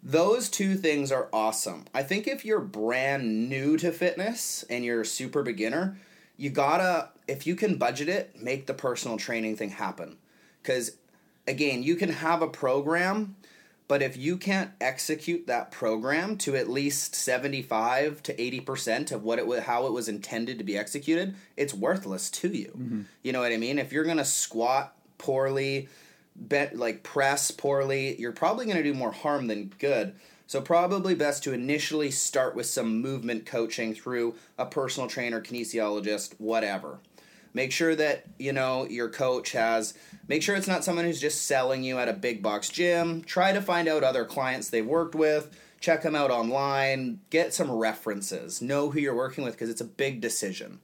those 0.01 0.49
two 0.49 0.75
things 0.75 1.11
are 1.11 1.27
awesome. 1.33 1.85
I 1.93 2.03
think 2.03 2.27
if 2.27 2.45
you're 2.45 2.59
brand 2.59 3.49
new 3.49 3.77
to 3.77 3.91
fitness 3.91 4.63
and 4.69 4.85
you're 4.85 5.01
a 5.01 5.05
super 5.05 5.43
beginner, 5.43 5.97
you 6.37 6.49
gotta, 6.49 7.09
if 7.29 7.47
you 7.47 7.55
can 7.55 7.77
budget 7.77 8.09
it, 8.09 8.41
make 8.41 8.65
the 8.65 8.73
personal 8.73 9.17
training 9.17 9.55
thing 9.55 9.69
happen. 9.69 10.17
Because 10.61 10.97
again, 11.47 11.83
you 11.83 11.95
can 11.95 12.09
have 12.09 12.41
a 12.41 12.47
program, 12.47 13.35
but 13.87 14.01
if 14.01 14.17
you 14.17 14.37
can't 14.37 14.71
execute 14.81 15.47
that 15.47 15.71
program 15.71 16.37
to 16.39 16.55
at 16.55 16.69
least 16.69 17.15
75 17.15 18.21
to 18.23 18.33
80% 18.33 19.11
of 19.11 19.23
what 19.23 19.39
it 19.39 19.47
was, 19.47 19.61
how 19.61 19.87
it 19.87 19.93
was 19.93 20.09
intended 20.09 20.57
to 20.57 20.63
be 20.63 20.77
executed, 20.77 21.35
it's 21.55 21.73
worthless 21.73 22.29
to 22.31 22.49
you. 22.49 22.73
Mm-hmm. 22.77 23.01
You 23.23 23.31
know 23.31 23.39
what 23.39 23.51
I 23.51 23.57
mean? 23.57 23.79
If 23.79 23.93
you're 23.93 24.03
gonna 24.03 24.25
squat 24.25 24.95
poorly, 25.17 25.87
bet 26.35 26.75
like 26.75 27.03
press 27.03 27.51
poorly, 27.51 28.19
you're 28.19 28.31
probably 28.31 28.65
going 28.65 28.77
to 28.77 28.83
do 28.83 28.93
more 28.93 29.11
harm 29.11 29.47
than 29.47 29.71
good. 29.77 30.15
So 30.47 30.61
probably 30.61 31.13
best 31.13 31.43
to 31.43 31.53
initially 31.53 32.09
start 32.09 32.55
with 32.55 32.65
some 32.65 33.01
movement 33.01 33.45
coaching 33.45 33.93
through 33.93 34.35
a 34.57 34.65
personal 34.65 35.07
trainer, 35.07 35.41
kinesiologist, 35.41 36.33
whatever. 36.39 36.99
Make 37.53 37.71
sure 37.71 37.95
that, 37.95 38.25
you 38.37 38.53
know, 38.53 38.85
your 38.87 39.09
coach 39.09 39.51
has 39.53 39.93
make 40.27 40.43
sure 40.43 40.55
it's 40.55 40.67
not 40.67 40.83
someone 40.83 41.05
who's 41.05 41.21
just 41.21 41.47
selling 41.47 41.83
you 41.83 41.97
at 41.97 42.07
a 42.07 42.13
big 42.13 42.41
box 42.41 42.69
gym. 42.69 43.23
Try 43.23 43.51
to 43.53 43.61
find 43.61 43.87
out 43.87 44.03
other 44.03 44.25
clients 44.25 44.69
they've 44.69 44.85
worked 44.85 45.15
with, 45.15 45.57
check 45.79 46.03
them 46.03 46.15
out 46.15 46.31
online, 46.31 47.21
get 47.29 47.53
some 47.53 47.71
references. 47.71 48.61
Know 48.61 48.91
who 48.91 48.99
you're 48.99 49.15
working 49.15 49.43
with 49.43 49.53
because 49.53 49.69
it's 49.69 49.81
a 49.81 49.85
big 49.85 50.21
decision. 50.21 50.79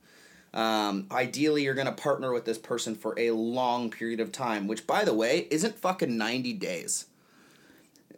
Um, 0.53 1.07
ideally, 1.11 1.63
you're 1.63 1.73
going 1.73 1.85
to 1.85 1.91
partner 1.91 2.31
with 2.31 2.45
this 2.45 2.57
person 2.57 2.95
for 2.95 3.13
a 3.19 3.31
long 3.31 3.91
period 3.91 4.21
of 4.21 4.31
time, 4.31 4.67
which, 4.67 4.87
by 4.87 5.03
the 5.03 5.13
way, 5.13 5.47
isn't 5.51 5.77
fucking 5.77 6.17
90 6.17 6.53
days. 6.53 7.07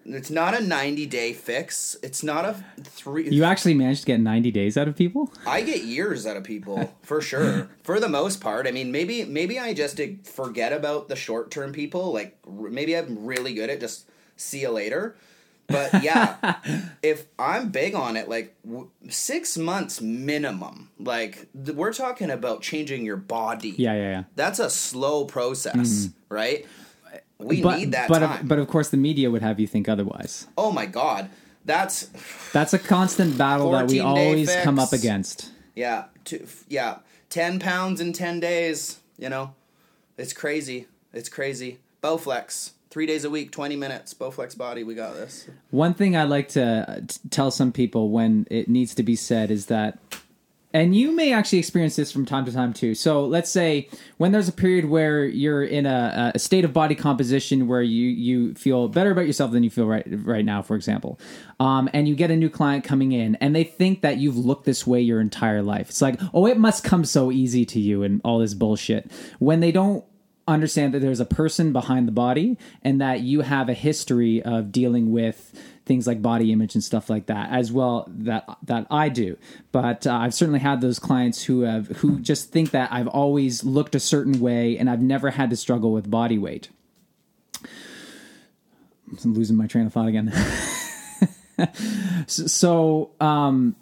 It's 0.08 0.30
not 0.32 0.58
a 0.58 0.62
90 0.62 1.06
day 1.06 1.34
fix. 1.34 1.98
It's 2.02 2.24
not 2.24 2.46
a 2.46 2.64
three. 2.84 3.30
You 3.30 3.44
actually 3.44 3.74
managed 3.74 4.02
to 4.02 4.08
get 4.08 4.20
90 4.20 4.52
days 4.52 4.78
out 4.78 4.88
of 4.88 4.96
people? 4.96 5.32
I 5.46 5.62
get 5.62 5.84
years 5.84 6.26
out 6.26 6.38
of 6.38 6.44
people 6.44 6.94
for 7.02 7.22
sure. 7.22 7.70
For 7.84 8.02
the 8.02 8.10
most 8.10 8.42
part, 8.42 8.68
I 8.68 8.72
mean, 8.72 8.92
maybe 8.92 9.24
maybe 9.24 9.58
I 9.58 9.74
just 9.74 10.02
forget 10.26 10.74
about 10.74 11.08
the 11.08 11.16
short 11.16 11.52
term 11.52 11.72
people. 11.72 12.12
Like 12.12 12.38
maybe 12.46 12.98
I'm 12.98 13.26
really 13.26 13.54
good 13.54 13.70
at 13.70 13.80
just 13.80 14.10
see 14.36 14.62
you 14.62 14.70
later. 14.72 15.16
But 15.68 16.04
yeah, 16.04 16.56
if 17.04 17.26
I'm 17.38 17.70
big 17.70 17.94
on 17.94 18.18
it, 18.18 18.28
like 18.28 18.56
w- 18.66 18.90
six 19.10 19.58
months 19.58 20.02
minimum. 20.02 20.90
Like 21.00 21.48
th- 21.54 21.78
we're 21.78 21.94
talking 21.94 22.30
about 22.30 22.62
changing 22.62 23.06
your 23.06 23.18
body. 23.18 23.76
Yeah, 23.78 23.94
yeah, 23.94 24.12
yeah. 24.12 24.24
that's 24.36 24.60
a 24.60 24.70
slow 24.70 25.26
process, 25.26 25.76
mm-hmm. 25.76 26.34
right? 26.34 26.66
We 27.40 27.62
but, 27.62 27.80
need 27.80 27.92
that 27.92 28.08
but 28.10 28.20
time. 28.20 28.42
Of, 28.42 28.48
but 28.48 28.60
of 28.60 28.68
course, 28.68 28.90
the 28.90 28.98
media 28.98 29.30
would 29.30 29.42
have 29.42 29.60
you 29.60 29.68
think 29.68 29.88
otherwise. 29.88 30.48
oh 30.58 30.72
my 30.72 30.86
god, 30.86 31.30
that's 31.66 32.10
That's 32.54 32.74
a 32.74 32.80
constant 32.80 33.38
battle 33.38 33.72
that 33.72 33.88
we 33.88 34.00
14 34.00 34.16
day 34.16 34.28
always 34.28 34.56
come 34.64 34.80
up 34.80 34.94
against. 34.94 35.52
Yeah, 35.76 36.06
two, 36.24 36.48
yeah, 36.68 37.00
ten 37.30 37.60
pounds 37.60 38.02
in 38.02 38.14
ten 38.14 38.40
days. 38.40 39.00
You 39.18 39.30
know, 39.30 39.54
it's 40.18 40.34
crazy. 40.34 40.88
It's 41.14 41.30
crazy. 41.30 41.80
Bowflex, 42.02 42.72
three 42.90 43.06
days 43.06 43.26
a 43.26 43.30
week, 43.30 43.52
twenty 43.52 43.76
minutes. 43.76 44.14
Bowflex 44.14 44.58
body, 44.58 44.84
we 44.84 44.96
got 44.96 45.14
this. 45.14 45.48
One 45.70 45.94
thing 45.94 46.16
I 46.16 46.24
like 46.24 46.48
to 46.50 46.86
uh, 46.90 47.02
tell 47.30 47.52
some 47.52 47.72
people 47.72 48.10
when 48.10 48.48
it 48.50 48.68
needs 48.70 48.96
to 48.96 49.04
be 49.04 49.16
said 49.16 49.52
is 49.52 49.68
that, 49.68 50.00
and 50.78 50.95
you 50.95 51.12
may 51.12 51.34
actually 51.34 51.58
experience 51.58 51.95
this 51.95 52.12
from 52.12 52.24
time 52.24 52.45
to 52.45 52.52
time 52.52 52.72
too. 52.72 52.94
So 52.94 53.26
let's 53.26 53.49
say 53.49 53.90
when 54.18 54.32
there's 54.32 54.48
a 54.48 54.52
period 54.52 54.86
where 54.86 55.26
you're 55.26 55.64
in 55.64 55.88
a, 55.88 56.32
a 56.36 56.40
state 56.40 56.64
of 56.64 56.72
body 56.72 56.94
composition 56.94 57.68
where 57.68 57.82
you 57.82 58.08
you 58.08 58.54
feel 58.54 58.88
better 58.88 59.10
about 59.10 59.26
yourself 59.26 59.52
than 59.52 59.64
you 59.64 59.72
feel 59.72 59.88
right 59.88 60.06
right 60.08 60.45
now, 60.45 60.62
for 60.62 60.76
example, 60.76 61.20
um, 61.60 61.90
and 61.94 62.08
you 62.08 62.14
get 62.14 62.30
a 62.30 62.36
new 62.36 62.49
client 62.49 62.84
coming 62.84 63.12
in 63.12 63.34
and 63.38 63.56
they 63.56 63.64
think 63.64 64.02
that 64.02 64.18
you've 64.18 64.38
looked 64.38 64.66
this 64.66 64.86
way 64.86 65.02
your 65.02 65.20
entire 65.20 65.64
life. 65.64 65.90
It's 65.90 66.02
like, 66.02 66.20
oh, 66.32 66.45
it 66.45 66.60
must 66.60 66.84
come 66.84 67.06
so 67.06 67.32
easy 67.32 67.66
to 67.66 67.80
you 67.80 68.04
and 68.04 68.22
all 68.24 68.38
this 68.38 68.54
bullshit. 68.54 69.12
When 69.40 69.62
they 69.62 69.72
don't 69.72 70.06
understand 70.48 70.94
that 70.94 70.99
there's 70.99 71.20
a 71.20 71.26
person 71.26 71.74
behind 71.74 72.08
the 72.08 72.12
body 72.12 72.56
and 72.84 73.02
that 73.02 73.22
you 73.22 73.41
have 73.41 73.68
a 73.68 73.74
history 73.74 74.44
of 74.44 74.72
dealing 74.72 75.12
with 75.12 75.54
things 75.88 76.06
like 76.06 76.22
body 76.22 76.52
image 76.52 76.76
and 76.76 76.84
stuff 76.84 77.10
like 77.10 77.26
that 77.28 77.50
as 77.52 77.72
well 77.72 78.06
that 78.10 78.48
that 78.64 78.86
I 78.92 79.10
do. 79.10 79.38
But 79.72 80.06
uh, 80.06 80.14
I've 80.14 80.34
certainly 80.34 80.60
had 80.60 80.82
those 80.82 81.00
clients 81.00 81.44
who 81.44 81.62
have 81.62 81.88
who 81.88 82.20
just 82.20 82.52
think 82.52 82.72
that 82.72 82.92
I've 82.92 83.08
always 83.08 83.64
looked 83.64 83.96
a 83.96 84.00
certain 84.00 84.40
way 84.40 84.78
and 84.78 84.90
I've 84.90 85.02
never 85.02 85.32
had 85.32 85.50
to 85.50 85.56
struggle 85.56 85.92
with 85.92 86.12
body 86.12 86.38
weight. 86.38 86.70
I'm 89.24 89.34
losing 89.34 89.56
my 89.56 89.68
train 89.68 89.88
of 89.88 89.94
thought 89.94 90.08
again. 90.08 90.34
So, 92.28 93.10
um 93.20 93.76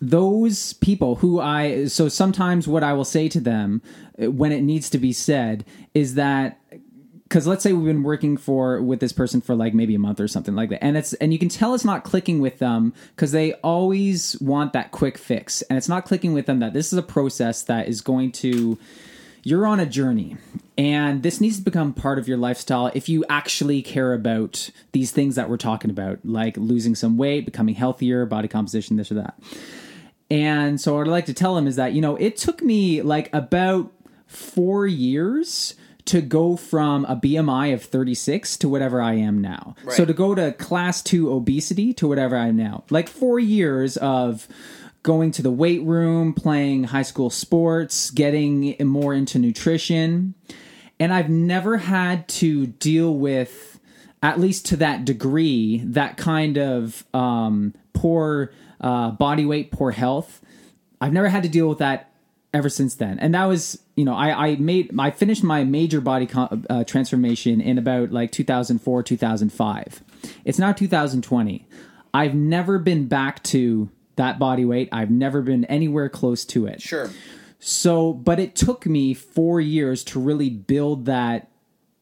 those 0.00 0.74
people 0.74 1.16
who 1.16 1.40
I 1.40 1.86
so 1.86 2.08
sometimes 2.08 2.68
what 2.68 2.84
I 2.84 2.92
will 2.92 3.04
say 3.04 3.28
to 3.30 3.40
them 3.40 3.82
uh, 4.22 4.30
when 4.30 4.52
it 4.52 4.60
needs 4.60 4.90
to 4.90 4.98
be 4.98 5.12
said 5.12 5.64
is 5.94 6.14
that 6.14 6.57
because 7.28 7.46
let's 7.46 7.62
say 7.62 7.72
we've 7.72 7.86
been 7.86 8.02
working 8.02 8.36
for 8.36 8.80
with 8.80 9.00
this 9.00 9.12
person 9.12 9.40
for 9.40 9.54
like 9.54 9.74
maybe 9.74 9.94
a 9.94 9.98
month 9.98 10.20
or 10.20 10.28
something 10.28 10.54
like 10.54 10.70
that 10.70 10.82
and 10.82 10.96
it's 10.96 11.12
and 11.14 11.32
you 11.32 11.38
can 11.38 11.48
tell 11.48 11.74
it's 11.74 11.84
not 11.84 12.04
clicking 12.04 12.40
with 12.40 12.58
them 12.58 12.94
because 13.14 13.32
they 13.32 13.52
always 13.54 14.40
want 14.40 14.72
that 14.72 14.90
quick 14.90 15.18
fix 15.18 15.62
and 15.62 15.76
it's 15.76 15.88
not 15.88 16.04
clicking 16.04 16.32
with 16.32 16.46
them 16.46 16.60
that 16.60 16.72
this 16.72 16.92
is 16.92 16.98
a 16.98 17.02
process 17.02 17.62
that 17.62 17.88
is 17.88 18.00
going 18.00 18.32
to 18.32 18.78
you're 19.44 19.66
on 19.66 19.80
a 19.80 19.86
journey 19.86 20.36
and 20.76 21.22
this 21.22 21.40
needs 21.40 21.56
to 21.58 21.62
become 21.62 21.92
part 21.92 22.18
of 22.18 22.28
your 22.28 22.36
lifestyle 22.36 22.90
if 22.94 23.08
you 23.08 23.24
actually 23.28 23.82
care 23.82 24.12
about 24.14 24.70
these 24.92 25.10
things 25.10 25.34
that 25.34 25.48
we're 25.48 25.56
talking 25.56 25.90
about 25.90 26.18
like 26.24 26.56
losing 26.56 26.94
some 26.94 27.16
weight 27.16 27.44
becoming 27.44 27.74
healthier 27.74 28.24
body 28.26 28.48
composition 28.48 28.96
this 28.96 29.10
or 29.10 29.14
that. 29.14 29.38
And 30.30 30.80
so 30.80 30.94
what 30.94 31.06
I'd 31.06 31.10
like 31.10 31.26
to 31.26 31.34
tell 31.34 31.54
them 31.54 31.66
is 31.66 31.76
that, 31.76 31.94
you 31.94 32.00
know, 32.00 32.16
it 32.16 32.36
took 32.36 32.62
me 32.62 33.02
like 33.02 33.32
about 33.32 33.90
four 34.26 34.86
years 34.86 35.74
to 36.08 36.22
go 36.22 36.56
from 36.56 37.04
a 37.04 37.14
BMI 37.14 37.74
of 37.74 37.82
36 37.82 38.56
to 38.58 38.68
whatever 38.68 39.02
I 39.02 39.14
am 39.14 39.42
now. 39.42 39.74
Right. 39.84 39.94
So 39.94 40.06
to 40.06 40.14
go 40.14 40.34
to 40.34 40.52
class 40.52 41.02
two 41.02 41.30
obesity 41.30 41.92
to 41.94 42.08
whatever 42.08 42.34
I 42.34 42.46
am 42.48 42.56
now. 42.56 42.84
Like 42.88 43.08
four 43.08 43.38
years 43.38 43.98
of 43.98 44.48
going 45.02 45.32
to 45.32 45.42
the 45.42 45.50
weight 45.50 45.82
room, 45.82 46.32
playing 46.32 46.84
high 46.84 47.02
school 47.02 47.28
sports, 47.28 48.10
getting 48.10 48.74
more 48.86 49.12
into 49.12 49.38
nutrition. 49.38 50.34
And 50.98 51.12
I've 51.12 51.28
never 51.28 51.76
had 51.76 52.26
to 52.28 52.68
deal 52.68 53.14
with, 53.14 53.78
at 54.22 54.40
least 54.40 54.64
to 54.66 54.78
that 54.78 55.04
degree, 55.04 55.82
that 55.84 56.16
kind 56.16 56.56
of 56.56 57.04
um, 57.12 57.74
poor 57.92 58.50
uh, 58.80 59.10
body 59.10 59.44
weight, 59.44 59.72
poor 59.72 59.90
health. 59.90 60.40
I've 61.02 61.12
never 61.12 61.28
had 61.28 61.42
to 61.42 61.50
deal 61.50 61.68
with 61.68 61.78
that 61.78 62.07
ever 62.54 62.68
since 62.68 62.94
then. 62.94 63.18
And 63.18 63.34
that 63.34 63.44
was, 63.44 63.82
you 63.94 64.04
know, 64.04 64.14
I, 64.14 64.48
I 64.48 64.56
made, 64.56 64.90
I 64.98 65.10
finished 65.10 65.44
my 65.44 65.64
major 65.64 66.00
body 66.00 66.26
con- 66.26 66.66
uh, 66.70 66.84
transformation 66.84 67.60
in 67.60 67.78
about 67.78 68.10
like 68.10 68.32
2004, 68.32 69.02
2005. 69.02 70.04
It's 70.44 70.58
now 70.58 70.72
2020. 70.72 71.66
I've 72.14 72.34
never 72.34 72.78
been 72.78 73.06
back 73.06 73.42
to 73.44 73.90
that 74.16 74.38
body 74.38 74.64
weight. 74.64 74.88
I've 74.92 75.10
never 75.10 75.42
been 75.42 75.64
anywhere 75.66 76.08
close 76.08 76.44
to 76.46 76.66
it. 76.66 76.80
Sure. 76.80 77.10
So, 77.60 78.12
but 78.12 78.38
it 78.38 78.54
took 78.54 78.86
me 78.86 79.14
four 79.14 79.60
years 79.60 80.04
to 80.04 80.20
really 80.20 80.50
build 80.50 81.04
that 81.06 81.50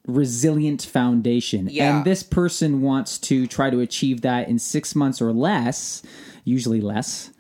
resilient 0.07 0.83
foundation. 0.83 1.69
Yeah. 1.71 1.97
And 1.97 2.05
this 2.05 2.23
person 2.23 2.83
wants 2.83 3.19
to 3.19 3.47
try 3.47 3.71
to 3.71 3.81
achieve 3.81 4.21
that 4.21 4.49
in 4.49 4.59
six 4.59 4.95
months 4.95 5.21
or 5.21 5.33
less, 5.33 6.03
usually 6.45 6.81
less. 6.81 7.31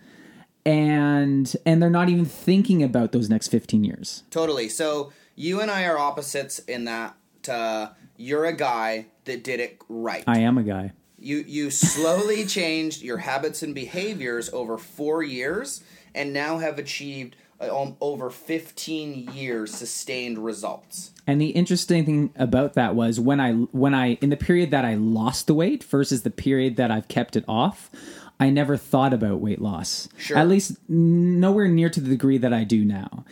And 0.67 1.55
and 1.65 1.81
they're 1.81 1.89
not 1.89 2.09
even 2.09 2.25
thinking 2.25 2.83
about 2.83 3.13
those 3.13 3.31
next 3.31 3.49
fifteen 3.49 3.85
years. 3.85 4.25
Totally. 4.31 4.69
So 4.69 5.13
you 5.37 5.61
and 5.61 5.71
I 5.71 5.85
are 5.85 5.99
opposites 5.99 6.59
in 6.61 6.85
that 6.87 7.15
uh, 7.49 7.91
you're 8.17 8.45
a 8.45 8.53
guy 8.53 9.07
that 9.25 9.45
did 9.45 9.61
it 9.61 9.81
right. 9.89 10.25
I 10.27 10.41
am 10.41 10.59
a 10.59 10.63
guy. 10.63 10.93
You 11.19 11.45
you 11.47 11.71
slowly 11.71 12.45
changed 12.47 13.03
your 13.03 13.19
habits 13.19 13.63
and 13.63 13.75
behaviors 13.75 14.53
over 14.53 14.77
four 14.79 15.23
years, 15.23 15.85
and 16.15 16.33
now 16.33 16.59
have 16.59 16.79
achieved 16.79 17.37
uh, 17.61 17.83
um, 17.83 17.97
over 18.01 18.31
fifteen 18.31 19.31
years 19.33 19.73
sustained 19.73 20.39
results. 20.45 21.13
And 21.27 21.41
the 21.41 21.49
interesting 21.51 22.05
thing 22.05 22.33
about 22.37 22.75
that 22.75 22.95
was 22.95 23.19
when 23.19 23.41
I 23.41 23.53
when 23.53 23.95
I 23.95 24.15
in 24.15 24.31
the 24.31 24.37
period 24.37 24.71
that 24.71 24.85
I 24.85 24.95
lost 24.95 25.47
the 25.47 25.55
weight 25.55 25.85
versus 25.85 26.23
the 26.23 26.31
period 26.31 26.77
that 26.77 26.91
I've 26.91 27.09
kept 27.09 27.37
it 27.37 27.45
off, 27.49 27.91
I 28.39 28.51
never 28.51 28.77
thought 28.77 29.13
about 29.15 29.41
weight 29.41 29.61
loss. 29.61 30.09
Sure. 30.19 30.37
At 30.37 30.49
least 30.49 30.77
nowhere 30.89 31.69
near 31.69 31.89
to 31.91 32.01
the 32.01 32.11
degree 32.11 32.39
that 32.39 32.53
I 32.53 32.65
do 32.65 32.85
now. 32.85 33.25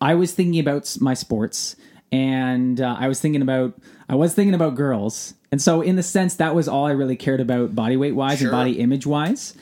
I 0.00 0.14
was 0.14 0.32
thinking 0.32 0.60
about 0.60 0.96
my 1.00 1.14
sports 1.14 1.76
and 2.10 2.80
uh, 2.80 2.96
I 2.98 3.08
was 3.08 3.20
thinking 3.20 3.42
about 3.42 3.74
I 4.08 4.14
was 4.14 4.34
thinking 4.34 4.54
about 4.54 4.74
girls. 4.74 5.34
And 5.50 5.60
so 5.60 5.80
in 5.80 5.96
the 5.96 6.02
sense 6.02 6.36
that 6.36 6.54
was 6.54 6.68
all 6.68 6.86
I 6.86 6.92
really 6.92 7.16
cared 7.16 7.40
about 7.40 7.74
body 7.74 7.96
weight 7.96 8.14
wise 8.14 8.38
Sure. 8.38 8.48
and 8.48 8.52
body 8.52 8.78
image 8.78 9.06
wise. 9.06 9.54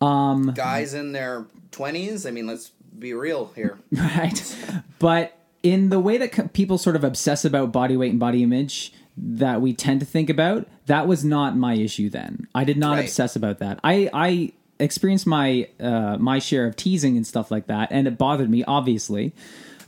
Um, 0.00 0.52
Guys 0.54 0.94
in 0.94 1.12
their 1.12 1.46
twenties. 1.70 2.26
I 2.26 2.30
mean, 2.30 2.46
let's 2.46 2.70
be 2.98 3.14
real 3.14 3.52
here. 3.54 3.78
right? 3.92 4.56
But 4.98 5.36
in 5.62 5.88
the 5.88 5.98
way 6.00 6.18
that 6.18 6.52
people 6.52 6.78
sort 6.78 6.96
of 6.96 7.02
obsess 7.04 7.44
about 7.44 7.72
body 7.72 7.96
weight 7.96 8.10
and 8.10 8.20
body 8.20 8.42
image 8.42 8.92
that 9.16 9.60
we 9.60 9.72
tend 9.72 10.00
to 10.00 10.06
think 10.06 10.28
about, 10.30 10.66
that 10.86 11.06
was 11.08 11.24
not 11.24 11.56
my 11.56 11.74
issue 11.74 12.10
then. 12.10 12.46
I 12.54 12.64
did 12.64 12.76
not 12.76 12.92
Right. 12.96 13.04
obsess 13.04 13.34
about 13.36 13.58
that. 13.60 13.80
I 13.82 14.10
I 14.12 14.52
experienced 14.78 15.26
my 15.26 15.68
uh, 15.80 16.16
my 16.18 16.38
share 16.38 16.66
of 16.66 16.76
teasing 16.76 17.16
and 17.16 17.26
stuff 17.26 17.50
like 17.50 17.66
that, 17.68 17.88
and 17.90 18.06
it 18.06 18.18
bothered 18.18 18.50
me 18.50 18.62
obviously. 18.64 19.32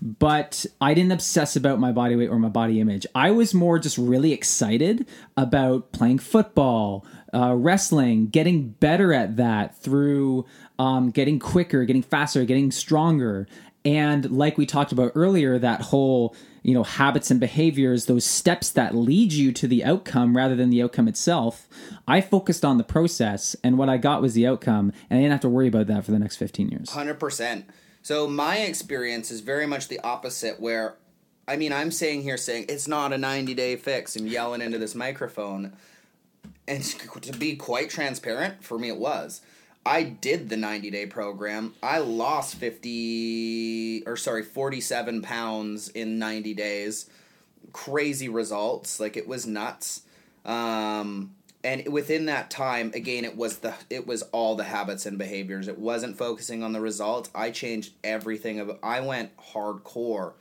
But 0.01 0.65
I 0.81 0.95
didn't 0.95 1.11
obsess 1.13 1.57
about 1.57 1.81
my 1.81 1.91
body 1.91 2.15
weight 2.15 2.29
or 2.29 2.39
my 2.39 2.49
body 2.49 2.81
image. 2.81 3.05
I 3.17 3.33
was 3.33 3.53
more 3.53 3.81
just 3.81 3.99
really 3.99 4.33
excited 4.33 5.07
about 5.37 5.91
playing 5.91 6.21
football, 6.21 7.05
uh, 7.35 7.55
wrestling, 7.57 8.29
getting 8.29 8.69
better 8.69 9.13
at 9.13 9.37
that 9.39 9.77
through 9.77 10.47
um, 10.79 11.11
getting 11.11 11.41
quicker, 11.41 11.85
getting 11.85 12.03
faster, 12.05 12.45
getting 12.45 12.71
stronger. 12.71 13.49
And 13.85 14.31
like 14.31 14.57
we 14.57 14.67
talked 14.67 14.93
about 14.93 15.13
earlier, 15.17 15.59
that 15.59 15.81
whole, 15.81 16.33
you 16.69 16.75
know, 16.75 16.83
habits 16.83 17.31
and 17.31 17.41
behaviors, 17.41 18.05
those 18.05 18.27
steps 18.27 18.69
that 18.73 18.95
lead 18.95 19.33
you 19.33 19.53
to 19.53 19.67
the 19.67 19.83
outcome 19.83 20.37
rather 20.37 20.55
than 20.55 20.69
the 20.69 20.83
outcome 20.83 21.09
itself. 21.09 21.67
I 22.07 22.21
focused 22.21 22.63
on 22.63 22.77
the 22.77 22.85
process 22.85 23.57
and 23.65 23.79
what 23.79 23.89
I 23.89 23.97
got 23.97 24.21
was 24.21 24.35
the 24.35 24.47
outcome. 24.47 24.93
And 25.09 25.19
I 25.19 25.23
didn't 25.23 25.33
have 25.33 25.41
to 25.41 25.49
worry 25.49 25.69
about 25.69 25.87
that 25.87 26.05
for 26.05 26.11
the 26.11 26.19
next 26.19 26.37
15 26.37 26.69
years. 26.69 26.91
Hundred 26.91 27.19
percent. 27.19 27.65
So 28.03 28.29
my 28.29 28.59
experience 28.59 29.31
is 29.31 29.41
very 29.41 29.67
much 29.67 29.89
the 29.89 29.99
opposite. 30.01 30.61
Where, 30.61 30.97
I 31.49 31.57
mean, 31.57 31.73
I'm 31.73 31.91
saying 31.91 32.21
here 32.21 32.37
saying 32.37 32.67
it's 32.69 32.87
not 32.87 33.15
a 33.15 33.19
90 33.19 33.55
day 33.55 33.77
fix 33.77 34.15
and 34.15 34.29
yelling 34.29 34.61
into 34.61 34.77
this 34.77 34.95
microphone, 34.95 35.73
and 36.67 36.85
to 37.23 37.33
be 37.33 37.57
quite 37.57 37.89
transparent, 37.89 38.63
for 38.63 38.79
me 38.79 38.89
it 38.89 38.99
was. 38.99 39.41
I 39.89 40.03
did 40.03 40.51
the 40.51 40.57
90 40.59 40.91
day 40.91 41.07
program. 41.07 41.75
I 41.83 41.99
lost 41.99 42.57
50 42.57 44.03
or 44.07 44.19
sorry 44.19 44.43
47 44.43 45.23
pounds 45.23 45.89
in 45.89 46.19
90 46.19 46.53
days. 46.53 47.09
Crazy 47.73 48.29
results. 48.29 49.01
Like 49.01 49.17
it 49.17 49.27
was 49.27 49.47
nuts. 49.47 50.03
Um, 50.45 51.35
and 51.65 51.89
within 51.89 52.27
that 52.27 52.51
time 52.51 52.93
again 52.95 53.25
it 53.25 53.37
was 53.37 53.59
the 53.59 53.75
it 53.91 54.07
was 54.07 54.23
all 54.31 54.55
the 54.55 54.65
habits 54.65 55.07
and 55.07 55.19
behaviors 55.19 55.67
it 55.67 55.77
wasn't 55.77 56.17
focusing 56.17 56.63
on 56.63 56.73
the 56.73 56.81
result 56.81 57.29
i 57.35 57.51
changed 57.51 57.95
everything 58.05 58.61
about 58.61 58.79
i 58.81 59.01
went 59.01 59.37
hardcore 59.37 60.35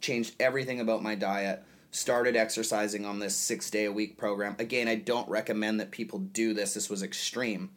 changed 0.00 0.34
everything 0.40 0.80
about 0.80 1.04
my 1.04 1.14
diet 1.14 1.62
started 1.92 2.34
exercising 2.34 3.06
on 3.06 3.20
this 3.20 3.36
six 3.36 3.70
day 3.70 3.84
a 3.84 3.92
week 3.92 4.18
program 4.18 4.56
again 4.58 4.88
i 4.88 4.96
don't 4.96 5.28
recommend 5.28 5.78
that 5.78 5.92
people 5.92 6.18
do 6.18 6.52
this 6.52 6.74
this 6.74 6.90
was 6.90 7.00
extreme 7.00 7.70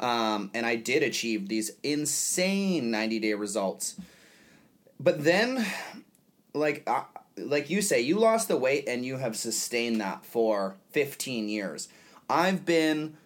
um, 0.00 0.50
and 0.54 0.66
i 0.66 0.74
did 0.74 1.02
achieve 1.02 1.48
these 1.48 1.70
insane 1.82 2.90
90 2.90 3.18
day 3.20 3.34
results. 3.34 3.96
But 4.98 5.24
then 5.24 5.64
like 6.52 6.82
uh, 6.86 7.04
like 7.36 7.70
you 7.70 7.82
say 7.82 8.00
you 8.00 8.18
lost 8.18 8.48
the 8.48 8.56
weight 8.56 8.88
and 8.88 9.04
you 9.04 9.16
have 9.16 9.36
sustained 9.36 10.00
that 10.00 10.24
for 10.24 10.76
15 10.90 11.48
years. 11.48 11.88
I've 12.28 12.64
been 12.64 13.16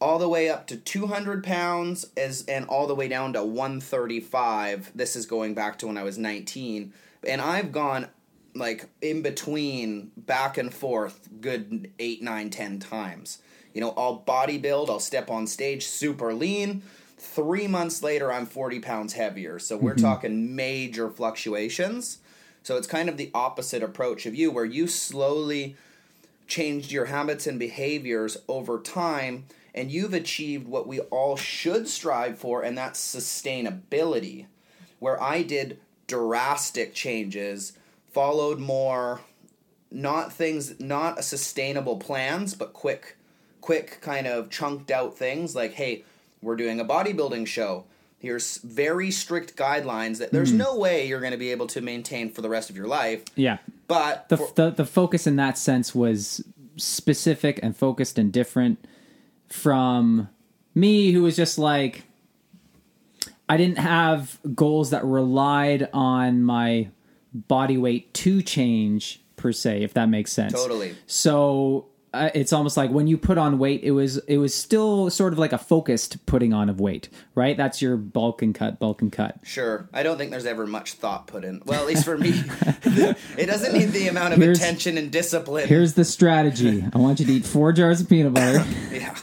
all 0.00 0.18
the 0.18 0.28
way 0.28 0.48
up 0.48 0.66
to 0.66 0.76
200 0.76 1.44
pounds 1.44 2.06
as 2.16 2.44
and 2.46 2.66
all 2.66 2.88
the 2.88 2.94
way 2.94 3.06
down 3.06 3.32
to 3.34 3.44
135 3.44 4.90
this 4.96 5.14
is 5.14 5.26
going 5.26 5.54
back 5.54 5.78
to 5.78 5.86
when 5.86 5.96
i 5.96 6.02
was 6.02 6.18
19 6.18 6.92
and 7.28 7.40
i've 7.40 7.70
gone 7.70 8.08
like 8.52 8.86
in 9.00 9.22
between 9.22 10.10
back 10.16 10.58
and 10.58 10.74
forth 10.74 11.28
good 11.40 11.88
8 12.00 12.20
9 12.20 12.50
10 12.50 12.80
times 12.80 13.38
you 13.74 13.80
know 13.80 13.94
i'll 13.96 14.22
bodybuild 14.26 14.88
i'll 14.88 15.00
step 15.00 15.30
on 15.30 15.46
stage 15.46 15.84
super 15.84 16.34
lean. 16.34 16.82
Three 17.18 17.68
months 17.68 18.02
later 18.02 18.32
i'm 18.32 18.46
40 18.46 18.80
pounds 18.80 19.12
heavier. 19.12 19.58
So 19.58 19.76
we're 19.76 19.94
mm-hmm. 19.94 20.04
talking 20.04 20.56
major 20.56 21.08
fluctuations. 21.08 22.18
So 22.62 22.76
it's 22.76 22.86
kind 22.86 23.08
of 23.08 23.16
the 23.16 23.30
opposite 23.34 23.82
approach 23.82 24.26
of 24.26 24.34
you 24.34 24.50
where 24.50 24.64
you 24.64 24.86
slowly 24.86 25.76
changed 26.46 26.92
your 26.92 27.06
habits 27.06 27.46
and 27.46 27.58
behaviors 27.58 28.36
over 28.48 28.78
time 28.78 29.46
and 29.74 29.90
you've 29.90 30.14
achieved 30.14 30.68
what 30.68 30.86
we 30.86 31.00
all 31.00 31.36
should 31.36 31.88
strive 31.88 32.38
for 32.38 32.62
and 32.62 32.76
that's 32.76 33.00
sustainability. 33.00 34.46
Where 34.98 35.20
i 35.22 35.42
did 35.42 35.78
drastic 36.06 36.94
changes 36.94 37.72
followed 38.12 38.58
more 38.58 39.22
not 39.90 40.32
things 40.32 40.78
not 40.80 41.18
a 41.18 41.22
sustainable 41.22 41.96
plans 41.96 42.54
but 42.54 42.72
quick 42.72 43.16
quick 43.62 43.98
kind 44.02 44.26
of 44.26 44.50
chunked 44.50 44.90
out 44.90 45.16
things 45.16 45.56
like 45.56 45.72
hey 45.72 46.04
we're 46.42 46.56
doing 46.56 46.78
a 46.78 46.84
bodybuilding 46.84 47.46
show 47.46 47.84
here's 48.18 48.58
very 48.58 49.10
strict 49.10 49.56
guidelines 49.56 50.18
that 50.18 50.30
there's 50.32 50.50
hmm. 50.50 50.58
no 50.58 50.76
way 50.76 51.06
you're 51.06 51.20
going 51.20 51.32
to 51.32 51.38
be 51.38 51.50
able 51.50 51.66
to 51.66 51.80
maintain 51.80 52.30
for 52.30 52.42
the 52.42 52.48
rest 52.50 52.68
of 52.68 52.76
your 52.76 52.86
life 52.86 53.24
Yeah. 53.34 53.58
but 53.88 54.28
the, 54.28 54.36
for- 54.36 54.52
the 54.54 54.70
the 54.70 54.84
focus 54.84 55.26
in 55.26 55.36
that 55.36 55.56
sense 55.56 55.94
was 55.94 56.44
specific 56.76 57.60
and 57.62 57.74
focused 57.76 58.18
and 58.18 58.32
different 58.32 58.84
from 59.48 60.28
me 60.74 61.12
who 61.12 61.22
was 61.22 61.36
just 61.36 61.58
like 61.58 62.04
I 63.48 63.56
didn't 63.56 63.78
have 63.78 64.38
goals 64.54 64.90
that 64.90 65.04
relied 65.04 65.88
on 65.92 66.42
my 66.42 66.88
body 67.34 67.76
weight 67.76 68.12
to 68.14 68.42
change 68.42 69.22
per 69.36 69.52
se 69.52 69.82
if 69.82 69.94
that 69.94 70.08
makes 70.08 70.32
sense. 70.32 70.52
Totally. 70.52 70.94
So 71.06 71.86
uh, 72.14 72.30
it's 72.34 72.52
almost 72.52 72.76
like 72.76 72.90
when 72.90 73.06
you 73.06 73.16
put 73.16 73.38
on 73.38 73.58
weight 73.58 73.82
it 73.82 73.92
was 73.92 74.18
it 74.18 74.36
was 74.36 74.54
still 74.54 75.08
sort 75.10 75.32
of 75.32 75.38
like 75.38 75.52
a 75.52 75.58
focused 75.58 76.24
putting 76.26 76.52
on 76.52 76.68
of 76.68 76.80
weight, 76.80 77.08
right? 77.34 77.56
That's 77.56 77.80
your 77.80 77.96
bulk 77.96 78.42
and 78.42 78.54
cut, 78.54 78.78
bulk 78.78 79.00
and 79.02 79.10
cut. 79.10 79.36
Sure. 79.42 79.88
I 79.92 80.02
don't 80.02 80.18
think 80.18 80.30
there's 80.30 80.46
ever 80.46 80.66
much 80.66 80.94
thought 80.94 81.26
put 81.26 81.44
in. 81.44 81.62
Well, 81.64 81.80
at 81.80 81.86
least 81.86 82.04
for 82.04 82.18
me, 82.18 82.30
it 82.84 83.46
doesn't 83.46 83.72
need 83.72 83.90
the 83.92 84.08
amount 84.08 84.34
of 84.34 84.40
Here's- 84.40 84.58
attention 84.58 84.98
and 84.98 85.10
discipline. 85.10 85.68
Here's 85.68 85.94
the 85.94 86.04
strategy. 86.04 86.84
I 86.94 86.98
want 86.98 87.20
you 87.20 87.26
to 87.26 87.32
eat 87.32 87.46
4 87.46 87.72
jars 87.72 88.00
of 88.00 88.08
peanut 88.08 88.34
butter. 88.34 88.64
yeah. 88.92 89.16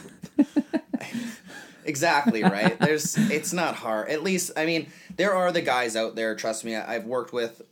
exactly 1.84 2.42
right. 2.42 2.78
There's 2.78 3.16
it's 3.30 3.52
not 3.52 3.74
hard. 3.76 4.08
At 4.08 4.22
least 4.22 4.52
I 4.56 4.66
mean 4.66 4.88
there 5.16 5.34
are 5.34 5.52
the 5.52 5.62
guys 5.62 5.96
out 5.96 6.16
there. 6.16 6.34
Trust 6.34 6.64
me, 6.64 6.76
I've 6.76 7.04
worked 7.04 7.32
with. 7.32 7.62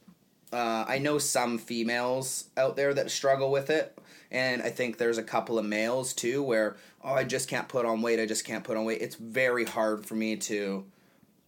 Uh, 0.50 0.84
I 0.88 0.96
know 0.98 1.18
some 1.18 1.58
females 1.58 2.44
out 2.56 2.74
there 2.74 2.94
that 2.94 3.10
struggle 3.10 3.50
with 3.50 3.68
it, 3.68 3.98
and 4.30 4.62
I 4.62 4.70
think 4.70 4.98
there's 4.98 5.18
a 5.18 5.22
couple 5.22 5.58
of 5.58 5.64
males 5.64 6.12
too 6.12 6.42
where 6.42 6.76
oh 7.02 7.14
I 7.14 7.24
just 7.24 7.48
can't 7.48 7.68
put 7.68 7.84
on 7.86 8.02
weight. 8.02 8.20
I 8.20 8.26
just 8.26 8.44
can't 8.44 8.64
put 8.64 8.76
on 8.76 8.84
weight. 8.84 9.00
It's 9.00 9.14
very 9.16 9.64
hard 9.64 10.04
for 10.06 10.14
me 10.14 10.36
to 10.36 10.84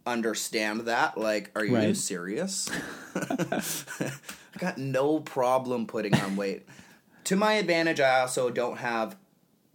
understand 0.06 0.82
that. 0.82 1.18
Like, 1.18 1.50
are 1.54 1.64
you 1.64 1.74
Right. 1.76 1.96
serious? 1.96 2.68
I 3.14 4.58
got 4.58 4.78
no 4.78 5.20
problem 5.20 5.86
putting 5.86 6.14
on 6.14 6.36
weight. 6.36 6.66
to 7.24 7.36
my 7.36 7.54
advantage, 7.54 8.00
I 8.00 8.20
also 8.20 8.50
don't 8.50 8.78
have 8.78 9.16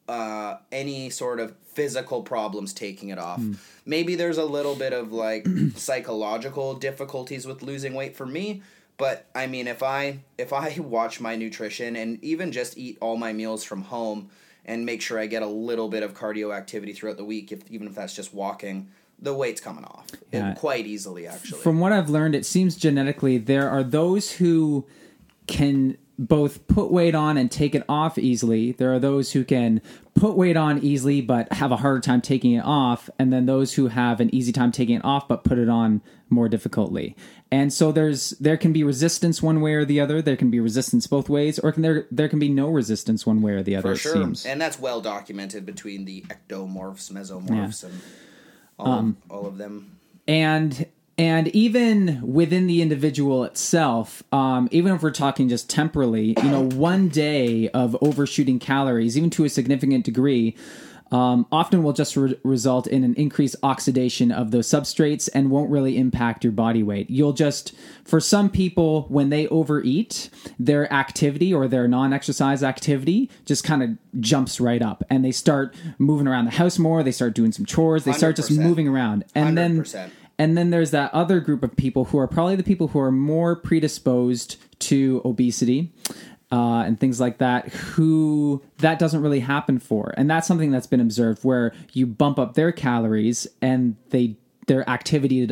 uh, 0.08 0.58
any 0.72 1.10
sort 1.10 1.40
of 1.40 1.56
physical 1.74 2.22
problems 2.24 2.74
taking 2.74 3.10
it 3.10 3.18
off. 3.20 3.42
Maybe 3.86 4.16
there's 4.16 4.38
a 4.38 4.46
little 4.46 4.76
bit 4.76 4.94
of 4.94 5.12
like 5.12 5.48
psychological 5.76 6.74
difficulties 6.76 7.46
with 7.46 7.62
losing 7.64 7.94
weight 7.94 8.16
for 8.16 8.26
me, 8.26 8.62
but 8.98 9.26
I 9.36 9.48
mean 9.48 9.68
if 9.68 9.84
I 9.84 10.20
if 10.38 10.54
I 10.54 10.78
watch 10.80 11.20
my 11.20 11.36
nutrition 11.36 11.96
and 11.96 12.24
even 12.24 12.52
just 12.52 12.78
eat 12.78 12.98
all 13.02 13.18
my 13.18 13.34
meals 13.34 13.64
from 13.64 13.84
home 13.84 14.30
and 14.66 14.86
make 14.86 15.02
sure 15.02 15.20
I 15.20 15.28
get 15.28 15.44
a 15.44 15.48
little 15.48 15.90
bit 15.90 16.04
of 16.04 16.14
cardio 16.14 16.56
activity 16.56 16.94
throughout 16.94 17.18
the 17.18 17.26
week 17.26 17.52
if 17.52 17.70
even 17.70 17.88
if 17.88 17.96
that's 17.96 18.16
just 18.16 18.34
walking, 18.34 18.90
the 19.20 19.34
weight's 19.34 19.62
coming 19.62 19.86
off. 19.86 20.08
Yeah. 20.32 20.54
quite 20.56 20.86
easily 20.86 21.28
actually. 21.28 21.62
From 21.62 21.80
what 21.80 21.92
I've 21.92 22.10
learned, 22.10 22.36
it 22.36 22.46
seems 22.46 22.76
genetically 22.76 23.38
there 23.38 23.70
are 23.70 23.84
those 23.84 24.32
who 24.34 24.86
can 25.48 25.98
both 26.18 26.66
put 26.68 26.92
weight 26.92 27.14
on 27.14 27.38
and 27.38 27.52
take 27.52 27.76
it 27.76 27.84
off 27.90 28.18
easily. 28.18 28.72
There 28.72 28.94
are 28.94 29.00
those 29.00 29.34
who 29.34 29.44
can 29.44 29.82
put 30.14 30.38
weight 30.38 30.56
on 30.56 30.80
easily 30.80 31.22
but 31.22 31.52
have 31.54 31.72
a 31.72 31.78
harder 31.78 32.00
time 32.00 32.22
taking 32.22 32.54
it 32.54 32.64
off, 32.64 33.10
and 33.20 33.34
then 33.34 33.46
those 33.46 33.74
who 33.74 33.88
have 33.88 34.20
an 34.20 34.34
easy 34.34 34.52
time 34.52 34.72
taking 34.72 34.96
it 34.96 35.06
off 35.06 35.28
but 35.28 35.44
put 35.44 35.58
it 35.58 35.70
on 35.70 36.02
more 36.30 36.50
difficultly. 36.50 37.16
And 37.52 37.72
so 37.72 37.92
there's 37.92 38.32
there 38.32 38.58
can 38.58 38.74
be 38.74 38.84
resistance 38.84 39.42
one 39.42 39.62
way 39.62 39.74
or 39.74 39.86
the 39.86 40.00
other. 40.00 40.22
There 40.22 40.36
can 40.36 40.50
be 40.50 40.60
resistance 40.60 41.08
both 41.08 41.30
ways, 41.30 41.60
or 41.60 41.72
can 41.72 41.82
there 41.84 42.08
there 42.12 42.28
can 42.28 42.40
be 42.40 42.50
no 42.50 42.70
resistance 42.70 43.26
one 43.26 43.42
way 43.42 43.54
or 43.54 43.64
the 43.64 43.76
other. 43.76 43.90
For 43.90 43.94
it 43.94 43.98
sure. 44.00 44.14
seems. 44.14 44.46
And 44.46 44.60
that's 44.60 44.80
well 44.80 45.02
documented 45.02 45.66
between 45.66 46.06
the 46.06 46.22
ectomorphs, 46.24 47.12
mesomorphs, 47.12 47.84
and 47.84 48.02
all, 48.80 48.88
Um, 48.92 49.18
of, 49.30 49.32
all 49.32 49.46
of 49.48 49.58
them. 49.58 49.98
and 50.28 50.86
and 51.18 51.48
even 51.50 52.20
within 52.22 52.68
the 52.68 52.82
individual 52.82 53.46
itself 53.46 54.22
um, 54.34 54.68
even 54.72 54.94
if 54.94 55.02
we're 55.02 55.12
talking 55.12 55.48
just 55.48 55.70
temporally 55.70 56.36
you 56.44 56.50
know 56.50 56.62
one 56.62 57.08
day 57.08 57.70
of 57.70 57.96
overshooting 58.02 58.60
calories 58.60 59.18
even 59.18 59.30
to 59.30 59.46
a 59.46 59.50
significant 59.50 60.04
degree 60.04 60.54
um, 61.12 61.46
often 61.52 61.84
will 61.84 61.94
just 61.94 62.18
re- 62.18 62.38
result 62.44 62.88
in 62.88 63.04
an 63.04 63.14
increased 63.16 63.56
oxidation 63.62 64.32
of 64.32 64.52
those 64.52 64.68
substrates 64.68 65.30
and 65.34 65.52
won't 65.52 65.70
really 65.70 65.98
impact 65.98 66.44
your 66.44 66.52
body 66.54 66.82
weight. 66.82 67.10
You'll 67.10 67.34
just, 67.34 67.74
for 68.04 68.20
some 68.20 68.50
people, 68.50 69.04
when 69.04 69.30
they 69.30 69.48
overeat, 69.48 70.30
their 70.58 70.92
activity 70.92 71.54
or 71.54 71.68
their 71.68 71.88
non 71.88 72.12
exercise 72.12 72.64
activity 72.64 73.30
just 73.46 73.64
kind 73.64 73.84
of 73.84 73.90
jumps 74.20 74.60
right 74.60 74.82
up 74.82 75.04
and 75.10 75.24
they 75.24 75.32
start 75.32 75.76
moving 76.00 76.28
around 76.28 76.46
the 76.46 76.52
house 76.52 76.80
more. 76.80 77.04
They 77.04 77.12
start 77.12 77.36
doing 77.36 77.52
some 77.52 77.66
chores. 77.66 78.04
They 78.04 78.14
start 78.14 78.36
just 78.36 78.52
moving 78.52 78.88
around. 78.88 79.26
And 79.36 79.58
then 79.58 79.82
100%. 79.84 80.10
and 80.40 80.58
then 80.58 80.72
there's 80.72 80.92
that 80.92 81.14
other 81.14 81.40
group 81.40 81.64
of 81.64 81.76
people 81.76 82.06
who 82.06 82.18
are 82.18 82.28
probably 82.28 82.56
the 82.56 82.64
people 82.64 82.88
who 82.90 83.00
are 83.00 83.12
more 83.12 83.56
predisposed 83.56 84.58
to 84.80 85.22
obesity 85.24 85.94
uh, 86.52 86.84
and 86.86 87.00
things 87.00 87.20
like 87.20 87.40
that, 87.40 87.70
who 87.70 88.62
that 88.78 89.00
doesn't 89.00 89.22
really 89.22 89.40
happen 89.40 89.80
for. 89.80 90.14
And 90.18 90.30
that's 90.30 90.48
something 90.48 90.72
that's 90.72 90.88
been 90.88 91.02
observed 91.02 91.44
where 91.44 91.74
you 91.94 92.06
bump 92.06 92.40
up 92.40 92.54
their 92.54 92.72
calories 92.72 93.48
and 93.62 93.96
they 94.10 94.38
their 94.68 94.88
activity 94.90 95.46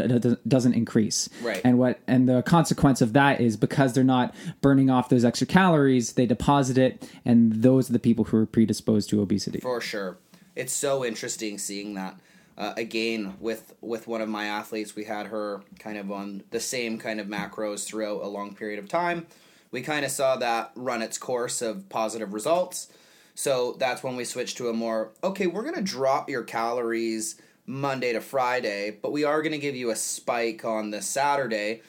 doesn't 0.48 0.74
increase. 0.74 1.30
Right. 1.41 1.61
And 1.64 1.78
what 1.78 1.99
and 2.07 2.28
the 2.28 2.41
consequence 2.41 3.02
of 3.02 3.14
that 3.14 3.41
is 3.41 3.57
because 3.57 3.94
they're 3.94 4.03
not 4.03 4.34
burning 4.61 4.90
off 4.90 5.10
those 5.10 5.26
extra 5.26 5.48
calories, 5.48 6.14
they 6.14 6.26
deposit 6.26 6.78
it, 6.78 7.07
and 7.26 7.53
those 7.53 7.90
are 7.90 7.94
the 7.94 7.99
people 7.99 8.26
who 8.26 8.38
are 8.38 8.45
predisposed 8.45 9.10
to 9.11 9.22
obesity. 9.22 9.60
For 9.60 9.82
sure. 9.82 10.18
It's 10.56 10.74
so 10.74 11.03
interesting 11.03 11.57
seeing 11.57 11.94
that. 11.95 12.20
Uh, 12.56 12.74
again, 12.78 13.36
with 13.40 13.74
with 13.82 14.07
one 14.07 14.22
of 14.22 14.30
my 14.30 14.45
athletes, 14.45 14.95
we 14.95 15.06
had 15.06 15.28
her 15.28 15.61
kind 15.80 15.98
of 15.98 16.11
on 16.11 16.44
the 16.52 16.60
same 16.60 16.99
kind 16.99 17.20
of 17.20 17.28
macros 17.28 17.86
throughout 17.86 18.22
a 18.22 18.28
long 18.28 18.53
period 18.53 18.78
of 18.78 18.88
time. 18.88 19.26
We 19.73 19.81
kind 19.81 20.05
of 20.05 20.11
saw 20.11 20.37
that 20.37 20.71
run 20.75 21.01
its 21.01 21.17
course 21.17 21.61
of 21.61 21.89
positive 21.89 22.31
results. 22.31 22.87
So 23.35 23.75
that's 23.79 24.03
when 24.03 24.15
we 24.15 24.23
switched 24.23 24.57
to 24.57 24.69
a 24.69 24.73
more 24.73 25.11
okay, 25.23 25.47
we're 25.47 25.63
going 25.63 25.75
to 25.75 25.81
drop 25.81 26.29
your 26.29 26.43
calories 26.43 27.41
Monday 27.65 28.13
to 28.13 28.21
Friday, 28.21 28.97
but 29.01 29.11
we 29.11 29.23
are 29.23 29.41
going 29.41 29.51
to 29.51 29.57
give 29.57 29.75
you 29.75 29.89
a 29.89 29.95
spike 29.95 30.63
on 30.63 30.91
the 30.91 31.01
Saturday. 31.01 31.81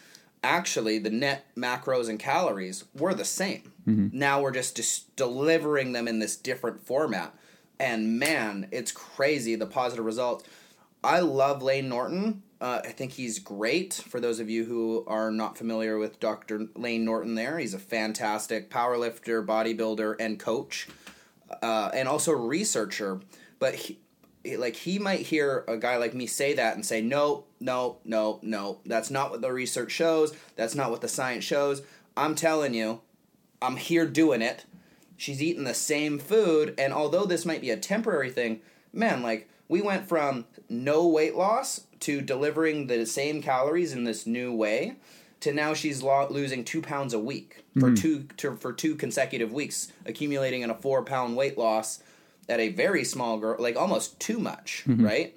Actually, 0.43 0.98
the 0.98 1.11
net 1.11 1.44
macros 1.56 2.09
and 2.09 2.19
calories 2.19 2.85
were 2.94 3.15
the 3.15 3.24
same. 3.24 3.73
Mm-hmm. 3.86 4.19
Now 4.19 4.40
we're 4.40 4.51
just, 4.51 4.77
just 4.77 5.15
delivering 5.16 5.93
them 5.93 6.09
in 6.09 6.20
this 6.20 6.36
different 6.36 6.86
format. 6.86 7.35
And 7.78 8.19
man, 8.19 8.69
it's 8.70 8.93
crazy 8.93 9.56
the 9.56 9.66
positive 9.66 10.05
results. 10.05 10.44
I 11.02 11.20
love 11.20 11.62
Layne 11.62 11.89
Norton. 11.89 12.43
Uh, 12.65 12.81
I 12.82 12.93
think 12.93 13.12
he's 13.12 13.41
great. 13.41 13.93
For 13.93 14.20
those 14.20 14.41
of 14.41 14.49
you 14.49 14.65
who 14.65 15.05
are 15.07 15.31
not 15.31 15.59
familiar 15.59 15.99
with 15.99 16.19
Dr. 16.19 16.69
Layne 16.74 17.05
Norton, 17.05 17.35
there, 17.35 17.59
he's 17.59 17.74
a 17.74 17.78
fantastic 17.78 18.70
powerlifter, 18.70 19.45
bodybuilder, 19.45 20.16
and 20.19 20.41
coach, 20.41 20.89
uh, 21.61 21.91
and 21.93 22.09
also 22.09 22.32
researcher. 22.32 23.20
But 23.59 23.74
he- 23.74 23.99
like 24.57 24.77
he 24.77 24.99
might 24.99 25.20
hear 25.20 25.66
a 25.69 25.77
guy 25.77 25.99
like 25.99 26.15
me 26.15 26.27
say 26.27 26.55
that 26.55 26.74
and 26.74 26.86
say, 26.86 27.03
no, 27.03 27.45
no, 27.61 27.99
no, 28.03 28.39
no, 28.41 28.78
that's 28.86 29.11
not 29.11 29.31
what 29.31 29.43
the 29.43 29.53
research 29.53 29.93
shows. 29.93 30.32
That's 30.57 30.74
not 30.74 30.91
what 30.91 31.03
the 31.03 31.09
science 31.09 31.45
shows. 31.45 31.82
I'm 32.16 32.35
telling 32.35 32.73
you, 32.73 33.03
I'm 33.61 33.77
here 33.77 34.07
doing 34.07 34.41
it. 34.41 34.65
She's 35.19 35.43
eating 35.43 35.65
the 35.65 35.74
same 35.74 36.19
food, 36.19 36.74
and 36.78 36.95
although 36.95 37.27
this 37.27 37.45
might 37.45 37.61
be 37.61 37.70
a 37.70 37.77
temporary 37.77 38.31
thing, 38.31 38.62
man, 38.91 39.23
like 39.23 39.51
we 39.69 39.82
went 39.82 40.09
from 40.09 40.47
no 40.70 41.07
weight 41.07 41.36
loss 41.36 41.82
to 42.05 42.21
delivering 42.21 42.87
the 42.87 43.07
same 43.07 43.43
calories 43.43 43.93
in 43.93 44.05
this 44.05 44.27
new 44.27 44.53
way 44.53 44.97
to 45.41 45.53
now 45.53 45.75
she's 45.75 46.03
lo- 46.03 46.27
losing 46.31 46.65
two 46.65 46.81
pounds 46.81 47.13
a 47.13 47.19
week 47.19 47.65
for 47.75 47.89
mm-hmm. 47.89 47.95
two 47.95 48.23
to, 48.37 48.57
for 48.57 48.73
two 48.73 48.95
consecutive 48.95 49.53
weeks, 49.53 49.93
accumulating 50.07 50.63
in 50.63 50.71
a 50.71 50.75
four 50.75 51.03
pound 51.03 51.37
weight 51.37 51.59
loss 51.59 52.03
at 52.49 52.61
a 52.61 52.71
very 52.71 53.05
small 53.05 53.39
girl, 53.39 53.57
like 53.59 53.77
almost 53.77 54.21
too 54.21 54.39
much, 54.39 54.85
mm-hmm. 54.87 55.05
right? 55.05 55.37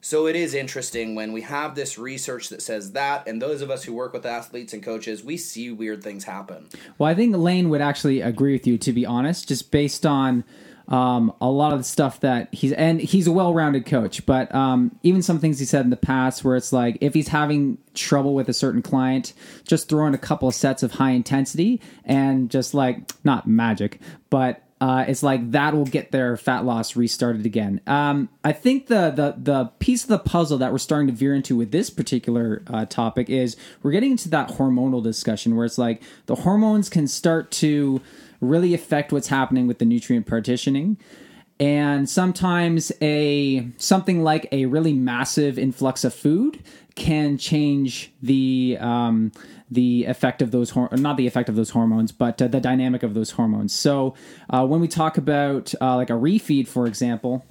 So 0.00 0.26
it 0.26 0.36
is 0.36 0.54
interesting 0.54 1.14
when 1.14 1.32
we 1.32 1.40
have 1.42 1.74
this 1.74 1.98
research 1.98 2.50
that 2.50 2.62
says 2.62 2.92
that, 2.92 3.26
and 3.26 3.42
those 3.42 3.62
of 3.62 3.70
us 3.70 3.84
who 3.84 3.92
work 3.92 4.12
with 4.12 4.24
athletes 4.24 4.72
and 4.72 4.82
coaches, 4.82 5.24
we 5.24 5.36
see 5.36 5.72
weird 5.72 6.04
things 6.04 6.24
happen. 6.24 6.68
Well, 6.98 7.10
I 7.10 7.14
think 7.14 7.34
Layne 7.34 7.70
would 7.70 7.80
actually 7.80 8.20
agree 8.20 8.52
with 8.52 8.66
you, 8.66 8.78
to 8.78 8.92
be 8.92 9.04
honest, 9.04 9.48
just 9.48 9.70
based 9.70 10.06
on 10.06 10.44
um, 10.88 11.32
a 11.40 11.50
lot 11.50 11.72
of 11.72 11.78
the 11.78 11.84
stuff 11.84 12.20
that 12.20 12.52
he's 12.52 12.72
and 12.72 13.00
he's 13.00 13.26
a 13.26 13.32
well-rounded 13.32 13.86
coach. 13.86 14.24
But 14.26 14.54
um, 14.54 14.98
even 15.02 15.22
some 15.22 15.38
things 15.38 15.58
he 15.58 15.64
said 15.64 15.84
in 15.84 15.90
the 15.90 15.96
past, 15.96 16.44
where 16.44 16.56
it's 16.56 16.72
like 16.72 16.98
if 17.00 17.14
he's 17.14 17.28
having 17.28 17.78
trouble 17.94 18.34
with 18.34 18.48
a 18.48 18.54
certain 18.54 18.82
client, 18.82 19.32
just 19.64 19.88
throw 19.88 20.06
in 20.06 20.14
a 20.14 20.18
couple 20.18 20.48
of 20.48 20.54
sets 20.54 20.82
of 20.82 20.92
high 20.92 21.10
intensity 21.10 21.80
and 22.04 22.50
just 22.50 22.74
like 22.74 23.10
not 23.24 23.46
magic, 23.46 24.00
but 24.30 24.62
uh, 24.78 25.06
it's 25.08 25.22
like 25.22 25.52
that 25.52 25.74
will 25.74 25.86
get 25.86 26.12
their 26.12 26.36
fat 26.36 26.64
loss 26.64 26.96
restarted 26.96 27.46
again. 27.46 27.80
Um, 27.86 28.28
I 28.44 28.52
think 28.52 28.88
the, 28.88 29.10
the 29.10 29.34
the 29.38 29.64
piece 29.78 30.02
of 30.02 30.10
the 30.10 30.18
puzzle 30.18 30.58
that 30.58 30.70
we're 30.70 30.78
starting 30.78 31.06
to 31.06 31.14
veer 31.14 31.34
into 31.34 31.56
with 31.56 31.72
this 31.72 31.88
particular 31.88 32.62
uh, 32.66 32.84
topic 32.84 33.30
is 33.30 33.56
we're 33.82 33.92
getting 33.92 34.12
into 34.12 34.28
that 34.30 34.50
hormonal 34.50 35.02
discussion 35.02 35.56
where 35.56 35.64
it's 35.64 35.78
like 35.78 36.02
the 36.26 36.34
hormones 36.34 36.90
can 36.90 37.08
start 37.08 37.50
to 37.52 38.02
really 38.40 38.74
affect 38.74 39.12
what's 39.12 39.28
happening 39.28 39.66
with 39.66 39.78
the 39.78 39.84
nutrient 39.84 40.26
partitioning 40.26 40.96
and 41.58 42.08
sometimes 42.08 42.92
a 43.00 43.68
something 43.78 44.22
like 44.22 44.46
a 44.52 44.66
really 44.66 44.92
massive 44.92 45.58
influx 45.58 46.04
of 46.04 46.12
food 46.12 46.62
can 46.94 47.38
change 47.38 48.12
the 48.22 48.76
um, 48.80 49.32
the 49.70 50.04
effect 50.04 50.42
of 50.42 50.50
those 50.50 50.70
hor- 50.70 50.90
not 50.92 51.16
the 51.16 51.26
effect 51.26 51.48
of 51.48 51.56
those 51.56 51.70
hormones, 51.70 52.12
but 52.12 52.40
uh, 52.42 52.48
the 52.48 52.60
dynamic 52.60 53.02
of 53.02 53.14
those 53.14 53.32
hormones. 53.32 53.72
So 53.72 54.14
uh, 54.50 54.66
when 54.66 54.80
we 54.80 54.88
talk 54.88 55.16
about 55.16 55.74
uh, 55.80 55.96
like 55.96 56.10
a 56.10 56.14
refeed, 56.14 56.68
for 56.68 56.86
example, 56.86 57.44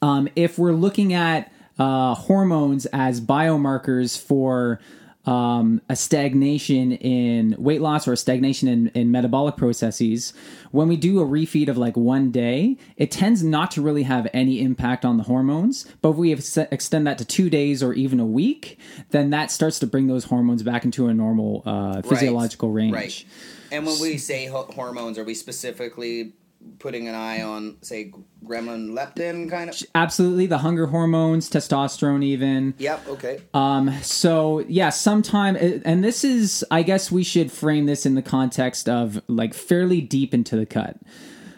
um, 0.00 0.28
if 0.36 0.58
we're 0.58 0.72
looking 0.72 1.12
at 1.12 1.52
uh, 1.78 2.14
hormones 2.14 2.86
as 2.86 3.20
biomarkers 3.20 4.20
for 4.20 4.80
um, 5.28 5.82
a 5.90 5.96
stagnation 5.96 6.92
in 6.92 7.54
weight 7.58 7.82
loss 7.82 8.08
or 8.08 8.14
a 8.14 8.16
stagnation 8.16 8.66
in, 8.66 8.88
in 8.94 9.10
metabolic 9.10 9.58
processes, 9.58 10.32
when 10.70 10.88
we 10.88 10.96
do 10.96 11.20
a 11.20 11.24
refeed 11.26 11.68
of 11.68 11.76
like 11.76 11.98
one 11.98 12.30
day, 12.30 12.78
it 12.96 13.10
tends 13.10 13.42
not 13.42 13.70
to 13.72 13.82
really 13.82 14.04
have 14.04 14.26
any 14.32 14.62
impact 14.62 15.04
on 15.04 15.18
the 15.18 15.24
hormones. 15.24 15.84
But 16.00 16.10
if 16.10 16.16
we 16.16 16.32
ex- 16.32 16.56
extend 16.56 17.06
that 17.06 17.18
to 17.18 17.26
two 17.26 17.50
days 17.50 17.82
or 17.82 17.92
even 17.92 18.20
a 18.20 18.26
week, 18.26 18.78
then 19.10 19.28
that 19.30 19.50
starts 19.50 19.78
to 19.80 19.86
bring 19.86 20.06
those 20.06 20.24
hormones 20.24 20.62
back 20.62 20.86
into 20.86 21.08
a 21.08 21.14
normal 21.14 21.62
uh, 21.66 22.00
physiological 22.00 22.70
range. 22.70 22.94
Right. 22.94 23.24
And 23.70 23.84
when 23.84 24.00
we 24.00 24.16
say 24.16 24.46
ho- 24.46 24.70
hormones, 24.74 25.18
are 25.18 25.24
we 25.24 25.34
specifically 25.34 26.32
putting 26.78 27.08
an 27.08 27.14
eye 27.14 27.42
on, 27.42 27.76
say, 27.82 28.12
ghrelin 28.44 28.90
leptin 28.90 29.50
kind 29.50 29.70
of. 29.70 29.76
Absolutely, 29.94 30.46
the 30.46 30.58
hunger 30.58 30.86
hormones, 30.86 31.50
testosterone, 31.50 32.22
even. 32.22 32.74
Yep. 32.78 33.08
Okay. 33.08 33.40
Um, 33.54 33.92
so 34.02 34.60
yeah, 34.60 34.90
sometime, 34.90 35.56
and 35.56 36.04
this 36.04 36.24
is, 36.24 36.64
I 36.70 36.82
guess 36.82 37.10
we 37.10 37.24
should 37.24 37.50
frame 37.50 37.86
this 37.86 38.06
in 38.06 38.14
the 38.14 38.22
context 38.22 38.88
of 38.88 39.20
like 39.28 39.54
fairly 39.54 40.00
deep 40.00 40.34
into 40.34 40.56
the 40.56 40.66
cut, 40.66 40.98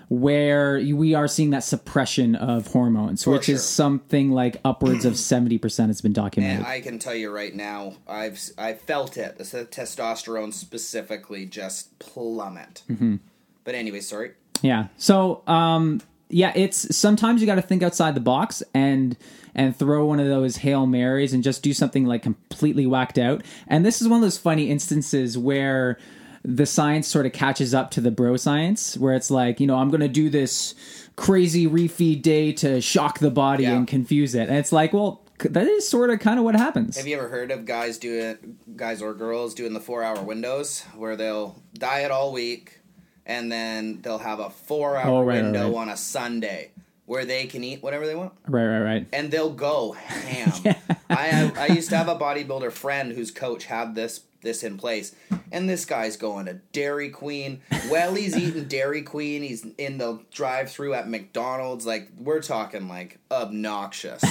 where 0.09 0.81
we 0.81 1.15
are 1.15 1.29
seeing 1.29 1.51
that 1.51 1.63
suppression 1.63 2.35
of 2.35 2.67
hormones, 2.67 3.23
For 3.23 3.31
which 3.31 3.49
is 3.49 3.65
something 3.65 4.33
like 4.33 4.57
upwards 4.65 5.05
of 5.05 5.17
seventy 5.17 5.57
percent 5.57 5.91
has 5.91 6.01
been 6.01 6.13
documented. 6.13 6.59
And 6.59 6.67
I 6.67 6.81
can 6.81 6.99
tell 6.99 7.15
you 7.15 7.31
right 7.31 7.55
now, 7.55 7.95
I've 8.09 8.41
I 8.59 8.75
felt 8.75 9.17
it. 9.17 9.39
The 9.39 9.45
testosterone 9.45 10.53
specifically 10.53 11.47
just 11.47 11.97
plummet. 12.01 12.83
Mm-hmm. 12.91 13.17
But 13.63 13.75
anyway, 13.77 14.01
sorry. 14.01 14.33
Yeah. 14.63 14.87
So, 14.97 15.43
um, 15.47 16.01
yeah, 16.29 16.53
it's 16.55 16.95
sometimes 16.97 17.41
you 17.41 17.47
got 17.47 17.57
to 17.57 17.63
think 17.63 17.83
outside 17.83 18.15
the 18.15 18.21
box 18.21 18.63
and 18.75 19.17
and 19.55 19.77
throw 19.77 20.05
one 20.07 20.21
of 20.21 20.27
those 20.29 20.59
hail 20.59 20.87
marys 20.87 21.33
and 21.33 21.43
just 21.43 21.63
do 21.63 21.73
something 21.73 22.05
like 22.07 22.23
completely 22.23 22.87
whacked 22.87 23.19
out. 23.19 23.43
And 23.67 23.85
this 23.85 24.01
is 24.01 24.07
one 24.09 24.19
of 24.19 24.23
those 24.23 24.39
funny 24.39 24.71
instances 24.71 25.37
where 25.37 25.99
the 26.45 26.67
science 26.67 27.09
sort 27.09 27.27
of 27.27 27.33
catches 27.33 27.75
up 27.75 27.91
to 27.93 28.01
the 28.01 28.11
bro 28.13 28.37
science, 28.37 28.97
where 28.97 29.13
it's 29.15 29.31
like, 29.31 29.59
you 29.61 29.67
know, 29.67 29.77
I'm 29.77 29.91
going 29.91 30.01
to 30.01 30.09
do 30.09 30.31
this 30.31 30.75
crazy 31.17 31.67
refeed 31.67 32.23
day 32.23 32.53
to 32.55 32.81
shock 32.81 33.19
the 33.19 33.31
body 33.31 33.65
Yeah. 33.65 33.75
and 33.77 33.87
confuse 33.89 34.35
it, 34.35 34.49
and 34.49 34.57
it's 34.57 34.73
like, 34.73 34.93
well, 34.93 35.23
that 35.41 35.67
is 35.67 35.87
sort 35.89 36.11
of 36.11 36.19
kind 36.21 36.39
of 36.39 36.45
what 36.45 36.55
happens. 36.55 36.97
Have 36.97 37.07
you 37.07 37.17
ever 37.17 37.29
heard 37.29 37.51
of 37.51 37.65
guys 37.67 37.99
doing 37.99 38.57
guys 38.77 39.03
or 39.03 39.13
girls 39.15 39.53
doing 39.55 39.73
the 39.75 39.81
four 39.81 40.03
hour 40.03 40.23
windows 40.23 40.83
where 40.97 41.17
they'll 41.17 41.61
diet 41.75 42.11
all 42.11 42.33
week 42.33 42.80
and 43.27 43.51
then 43.51 44.01
they'll 44.03 44.19
have 44.19 44.41
a 44.41 44.51
four 44.51 44.97
hour 44.97 45.11
Oh, 45.23 45.23
right, 45.25 45.43
window 45.43 45.69
right. 45.71 45.77
on 45.83 45.89
a 45.89 45.97
Sunday 45.97 46.71
where 47.07 47.25
they 47.25 47.47
can 47.47 47.65
eat 47.65 47.83
whatever 47.83 48.07
they 48.07 48.15
want 48.15 48.33
right, 48.47 48.65
right, 48.67 48.81
right. 48.83 49.07
and 49.13 49.31
they'll 49.33 49.53
go 49.53 49.93
ham. 49.93 50.53
I 51.11 51.51
I 51.57 51.67
used 51.75 51.91
to 51.91 51.97
have 51.97 52.09
a 52.09 52.17
bodybuilder 52.17 52.71
friend 52.73 53.13
whose 53.13 53.31
coach 53.31 53.65
had 53.65 53.95
this 53.95 54.21
this 54.43 54.63
in 54.63 54.79
place, 54.79 55.15
and 55.53 55.69
this 55.69 55.85
guy's 55.85 56.17
going 56.17 56.47
to 56.47 56.55
Dairy 56.73 57.11
Queen. 57.11 57.61
Well, 57.91 58.15
he's 58.15 58.35
eating 58.39 58.65
Dairy 58.65 59.03
Queen. 59.03 59.43
He's 59.43 59.67
in 59.77 59.99
the 59.99 60.21
drive-through 60.33 60.95
at 60.95 61.11
McDonald's. 61.11 61.85
Like 61.85 62.09
we're 62.19 62.41
talking 62.41 62.89
like 62.89 63.19
obnoxious. 63.31 64.23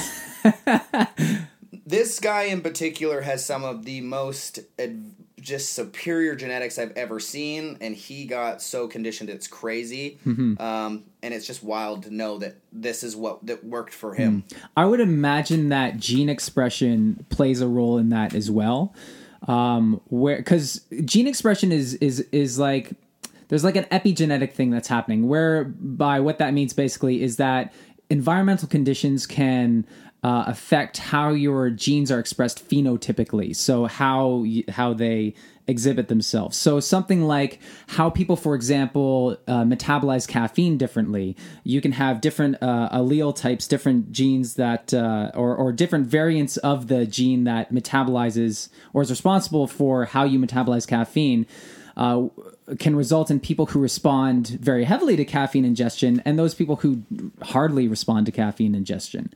this 1.86 2.18
guy 2.20 2.44
in 2.44 2.60
particular 2.60 3.20
has 3.22 3.44
some 3.44 3.64
of 3.64 3.84
the 3.84 4.00
most 4.00 4.60
ad- 4.78 5.12
just 5.40 5.72
superior 5.72 6.34
genetics 6.34 6.78
I've 6.78 6.92
ever 6.96 7.20
seen, 7.20 7.78
and 7.80 7.94
he 7.94 8.26
got 8.26 8.62
so 8.62 8.88
conditioned 8.88 9.30
it's 9.30 9.48
crazy. 9.48 10.18
Um, 10.60 11.04
and 11.22 11.34
it's 11.34 11.46
just 11.46 11.62
wild 11.62 12.04
to 12.04 12.14
know 12.14 12.38
that 12.38 12.56
this 12.72 13.02
is 13.02 13.16
what 13.16 13.44
that 13.46 13.64
worked 13.64 13.94
for 13.94 14.14
him. 14.14 14.44
I 14.76 14.84
would 14.86 15.00
imagine 15.00 15.68
that 15.70 15.98
gene 15.98 16.28
expression 16.28 17.24
plays 17.30 17.60
a 17.60 17.68
role 17.68 17.98
in 17.98 18.10
that 18.10 18.34
as 18.34 18.50
well. 18.50 18.94
Um, 19.48 20.00
where 20.08 20.36
because 20.36 20.82
gene 21.04 21.26
expression 21.26 21.72
is 21.72 21.94
is 21.94 22.20
is 22.32 22.58
like 22.58 22.92
there's 23.48 23.64
like 23.64 23.76
an 23.76 23.84
epigenetic 23.84 24.52
thing 24.52 24.70
that's 24.70 24.88
happening. 24.88 25.28
Whereby 25.28 26.20
what 26.20 26.38
that 26.38 26.54
means 26.54 26.72
basically 26.72 27.22
is 27.22 27.36
that 27.36 27.72
environmental 28.10 28.68
conditions 28.68 29.26
can 29.26 29.86
uh, 30.22 30.44
affect 30.46 30.98
how 30.98 31.30
your 31.30 31.70
genes 31.70 32.10
are 32.10 32.18
expressed 32.18 32.68
phenotypically. 32.68 33.56
So 33.56 33.86
how 33.86 34.44
how 34.68 34.92
they 34.92 35.34
exhibit 35.66 36.08
themselves. 36.08 36.56
So 36.56 36.80
something 36.80 37.22
like 37.22 37.60
how 37.86 38.10
people, 38.10 38.36
for 38.36 38.54
example, 38.54 39.38
uh, 39.46 39.62
metabolize 39.62 40.28
caffeine 40.28 40.76
differently. 40.76 41.36
You 41.62 41.80
can 41.80 41.92
have 41.92 42.20
different 42.20 42.56
uh, 42.60 42.90
allele 42.92 43.34
types, 43.34 43.68
different 43.68 44.12
genes 44.12 44.54
that, 44.54 44.92
uh, 44.92 45.30
or 45.34 45.54
or 45.54 45.72
different 45.72 46.06
variants 46.06 46.56
of 46.58 46.88
the 46.88 47.06
gene 47.06 47.44
that 47.44 47.72
metabolizes 47.72 48.68
or 48.92 49.02
is 49.02 49.10
responsible 49.10 49.66
for 49.66 50.04
how 50.06 50.24
you 50.24 50.38
metabolize 50.38 50.86
caffeine. 50.86 51.46
Uh, 51.96 52.28
can 52.78 52.94
result 52.94 53.30
in 53.30 53.40
people 53.40 53.66
who 53.66 53.80
respond 53.80 54.46
very 54.46 54.84
heavily 54.84 55.16
to 55.16 55.24
caffeine 55.24 55.64
ingestion 55.64 56.22
and 56.24 56.38
those 56.38 56.54
people 56.54 56.76
who 56.76 57.02
hardly 57.42 57.88
respond 57.88 58.26
to 58.26 58.32
caffeine 58.32 58.74
ingestion. 58.74 59.32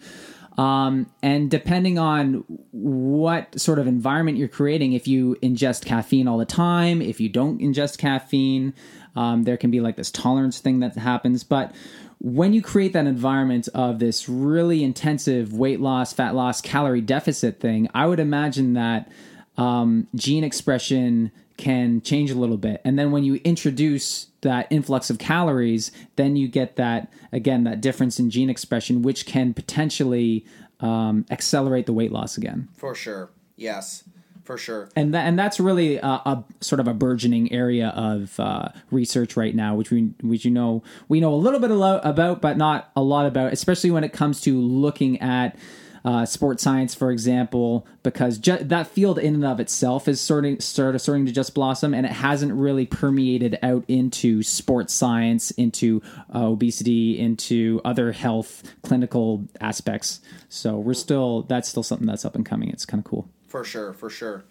Um, 0.56 1.06
and 1.22 1.50
depending 1.50 1.98
on 1.98 2.44
what 2.70 3.58
sort 3.58 3.78
of 3.78 3.86
environment 3.86 4.38
you're 4.38 4.48
creating, 4.48 4.92
if 4.92 5.08
you 5.08 5.36
ingest 5.42 5.84
caffeine 5.84 6.28
all 6.28 6.38
the 6.38 6.44
time, 6.44 7.02
if 7.02 7.20
you 7.20 7.28
don't 7.28 7.60
ingest 7.60 7.98
caffeine, 7.98 8.72
um, 9.16 9.42
there 9.42 9.56
can 9.56 9.70
be 9.70 9.80
like 9.80 9.96
this 9.96 10.10
tolerance 10.10 10.60
thing 10.60 10.80
that 10.80 10.96
happens. 10.96 11.42
But 11.42 11.74
when 12.20 12.52
you 12.52 12.62
create 12.62 12.92
that 12.92 13.06
environment 13.06 13.68
of 13.74 13.98
this 13.98 14.28
really 14.28 14.84
intensive 14.84 15.52
weight 15.52 15.80
loss, 15.80 16.12
fat 16.12 16.34
loss, 16.34 16.60
calorie 16.60 17.00
deficit 17.00 17.60
thing, 17.60 17.88
I 17.92 18.06
would 18.06 18.20
imagine 18.20 18.74
that 18.74 19.10
um, 19.56 20.08
gene 20.14 20.44
expression 20.44 21.32
can 21.56 22.00
change 22.02 22.30
a 22.30 22.34
little 22.34 22.56
bit. 22.56 22.80
And 22.84 22.98
then 22.98 23.12
when 23.12 23.24
you 23.24 23.40
introduce 23.44 24.28
that 24.40 24.66
influx 24.70 25.10
of 25.10 25.18
calories, 25.18 25.92
then 26.16 26.36
you 26.36 26.48
get 26.48 26.76
that, 26.76 27.12
again, 27.32 27.64
that 27.64 27.80
difference 27.80 28.18
in 28.18 28.30
gene 28.30 28.50
expression, 28.50 29.02
which 29.02 29.26
can 29.26 29.54
potentially 29.54 30.44
um, 30.80 31.24
accelerate 31.30 31.86
the 31.86 31.92
weight 31.92 32.12
loss 32.12 32.36
again. 32.36 32.68
For 32.76 32.94
sure. 32.94 33.30
Yes. 33.56 34.04
For 34.44 34.58
sure. 34.58 34.90
And 34.94 35.14
that, 35.14 35.26
and 35.26 35.38
that's 35.38 35.58
really 35.58 35.96
a, 35.96 36.06
a 36.06 36.44
sort 36.60 36.78
of 36.78 36.86
a 36.86 36.92
burgeoning 36.92 37.50
area 37.50 37.88
of 37.96 38.38
uh, 38.38 38.68
research 38.90 39.38
right 39.38 39.54
now, 39.54 39.74
which 39.74 39.90
we 39.90 40.12
which 40.20 40.44
you 40.44 40.50
know 40.50 40.82
we 41.08 41.18
know 41.18 41.32
a 41.32 41.36
little 41.36 41.60
bit 41.60 41.70
about, 41.70 42.42
but 42.42 42.58
not 42.58 42.90
a 42.94 43.02
lot 43.02 43.24
about, 43.24 43.54
especially 43.54 43.90
when 43.90 44.04
it 44.04 44.12
comes 44.12 44.42
to 44.42 44.60
looking 44.60 45.18
at 45.22 45.56
uh, 46.04 46.26
sports 46.26 46.62
science, 46.62 46.94
for 46.94 47.10
example, 47.10 47.86
because 48.02 48.38
ju- 48.38 48.58
that 48.58 48.86
field 48.86 49.18
in 49.18 49.34
and 49.34 49.44
of 49.44 49.58
itself 49.58 50.06
is 50.06 50.20
starting 50.20 50.60
sort 50.60 50.94
of 50.94 51.00
starting 51.00 51.24
to 51.26 51.32
just 51.32 51.54
blossom, 51.54 51.94
and 51.94 52.04
it 52.04 52.12
hasn't 52.12 52.52
really 52.52 52.84
permeated 52.84 53.58
out 53.62 53.84
into 53.88 54.42
sports 54.42 54.92
science, 54.92 55.50
into 55.52 56.02
uh, 56.34 56.46
obesity, 56.46 57.18
into 57.18 57.80
other 57.84 58.12
health 58.12 58.62
clinical 58.82 59.44
aspects. 59.60 60.20
So 60.48 60.76
we're 60.76 60.94
still 60.94 61.42
that's 61.42 61.68
still 61.68 61.82
something 61.82 62.06
that's 62.06 62.24
up 62.24 62.34
and 62.34 62.44
coming. 62.44 62.68
It's 62.68 62.84
kind 62.84 63.00
of 63.04 63.10
cool. 63.10 63.28
For 63.48 63.64
sure, 63.64 63.92
for 63.94 64.10
sure. 64.10 64.44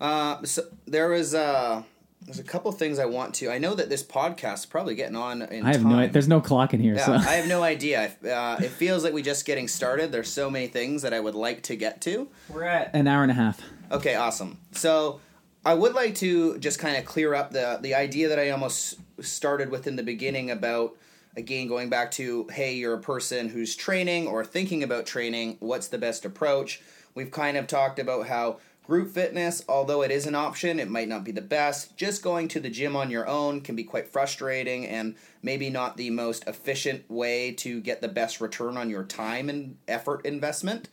Uh, 0.00 0.42
so 0.44 0.62
there 0.86 1.08
was 1.08 1.34
uh, 1.34 1.82
there's 2.26 2.38
a 2.40 2.44
couple 2.44 2.70
things 2.72 2.98
I 2.98 3.04
want 3.06 3.34
to. 3.36 3.50
I 3.50 3.58
know 3.58 3.74
that 3.74 3.88
this 3.88 4.02
podcast 4.02 4.54
is 4.54 4.66
probably 4.66 4.94
getting 4.94 5.16
on 5.16 5.42
in 5.42 5.64
I 5.64 5.72
have 5.72 5.82
time. 5.82 5.96
no. 5.96 6.06
There's 6.08 6.28
no 6.28 6.40
clock 6.40 6.74
in 6.74 6.80
here, 6.80 6.94
Yeah, 6.96 7.06
so 7.06 7.12
I 7.14 7.34
have 7.36 7.48
no 7.48 7.62
idea. 7.74 8.12
Uh, 8.24 8.56
it 8.60 8.70
feels 8.70 9.04
like 9.04 9.12
we're 9.12 9.22
just 9.24 9.46
getting 9.46 9.68
started. 9.68 10.10
There's 10.12 10.30
so 10.30 10.50
many 10.50 10.66
things 10.66 11.02
that 11.02 11.14
I 11.14 11.20
would 11.20 11.34
like 11.36 11.62
to 11.64 11.76
get 11.76 12.00
to. 12.02 12.28
we're 12.48 12.64
at 12.64 12.94
an 12.94 13.06
hour 13.06 13.22
and 13.22 13.30
a 13.30 13.34
half. 13.34 13.60
Okay, 13.92 14.16
awesome. 14.16 14.58
So 14.72 15.20
I 15.64 15.74
would 15.74 15.94
like 15.94 16.16
to 16.16 16.58
just 16.58 16.78
kind 16.78 16.96
of 16.96 17.04
clear 17.04 17.34
up 17.34 17.52
the 17.52 17.78
the 17.80 17.94
idea 17.94 18.28
that 18.28 18.38
I 18.38 18.50
almost 18.50 18.98
started 19.20 19.70
with 19.70 19.86
in 19.86 19.96
the 19.96 20.02
beginning 20.02 20.50
about 20.50 20.96
again 21.36 21.68
going 21.68 21.88
back 21.88 22.10
to 22.12 22.46
hey, 22.50 22.74
you're 22.74 22.94
a 22.94 23.00
person 23.00 23.48
who's 23.48 23.76
training 23.76 24.26
or 24.26 24.44
thinking 24.44 24.82
about 24.82 25.06
training. 25.06 25.56
What's 25.60 25.86
the 25.88 25.98
best 25.98 26.24
approach? 26.24 26.80
We've 27.14 27.30
kind 27.30 27.56
of 27.56 27.66
talked 27.66 27.98
about 27.98 28.26
how 28.26 28.58
group 28.86 29.10
fitness, 29.10 29.62
although 29.68 30.02
it 30.02 30.10
is 30.10 30.26
an 30.26 30.34
option, 30.34 30.78
it 30.78 30.88
might 30.88 31.08
not 31.08 31.24
be 31.24 31.32
the 31.32 31.42
best. 31.42 31.96
Just 31.96 32.22
going 32.22 32.48
to 32.48 32.60
the 32.60 32.70
gym 32.70 32.94
on 32.94 33.10
your 33.10 33.26
own 33.26 33.60
can 33.60 33.74
be 33.74 33.84
quite 33.84 34.08
frustrating 34.08 34.86
and 34.86 35.16
maybe 35.42 35.70
not 35.70 35.96
the 35.96 36.10
most 36.10 36.46
efficient 36.46 37.10
way 37.10 37.52
to 37.52 37.80
get 37.80 38.00
the 38.00 38.08
best 38.08 38.40
return 38.40 38.76
on 38.76 38.88
your 38.88 39.04
time 39.04 39.48
and 39.48 39.76
effort 39.88 40.24
investment 40.24 40.88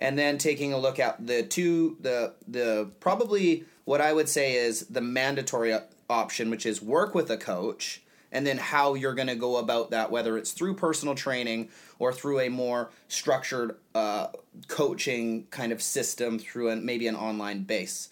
and 0.00 0.18
then 0.18 0.38
taking 0.38 0.72
a 0.72 0.78
look 0.78 0.98
at 0.98 1.24
the 1.24 1.42
two 1.42 1.96
the 2.00 2.34
the 2.48 2.90
probably 2.98 3.64
what 3.84 4.00
I 4.00 4.12
would 4.12 4.28
say 4.28 4.54
is 4.54 4.86
the 4.86 5.00
mandatory 5.00 5.76
option 6.08 6.50
which 6.50 6.66
is 6.66 6.82
work 6.82 7.14
with 7.14 7.30
a 7.30 7.36
coach 7.36 8.02
and 8.32 8.46
then 8.46 8.58
how 8.58 8.94
you're 8.94 9.14
going 9.14 9.28
to 9.28 9.34
go 9.34 9.56
about 9.56 9.90
that 9.90 10.10
whether 10.10 10.38
it's 10.38 10.52
through 10.52 10.74
personal 10.74 11.14
training 11.14 11.68
or 11.98 12.12
through 12.12 12.40
a 12.40 12.48
more 12.48 12.90
structured 13.08 13.76
uh, 13.94 14.28
coaching 14.68 15.46
kind 15.50 15.72
of 15.72 15.82
system 15.82 16.38
through 16.38 16.68
an, 16.68 16.84
maybe 16.84 17.06
an 17.06 17.16
online 17.16 17.62
base 17.62 18.08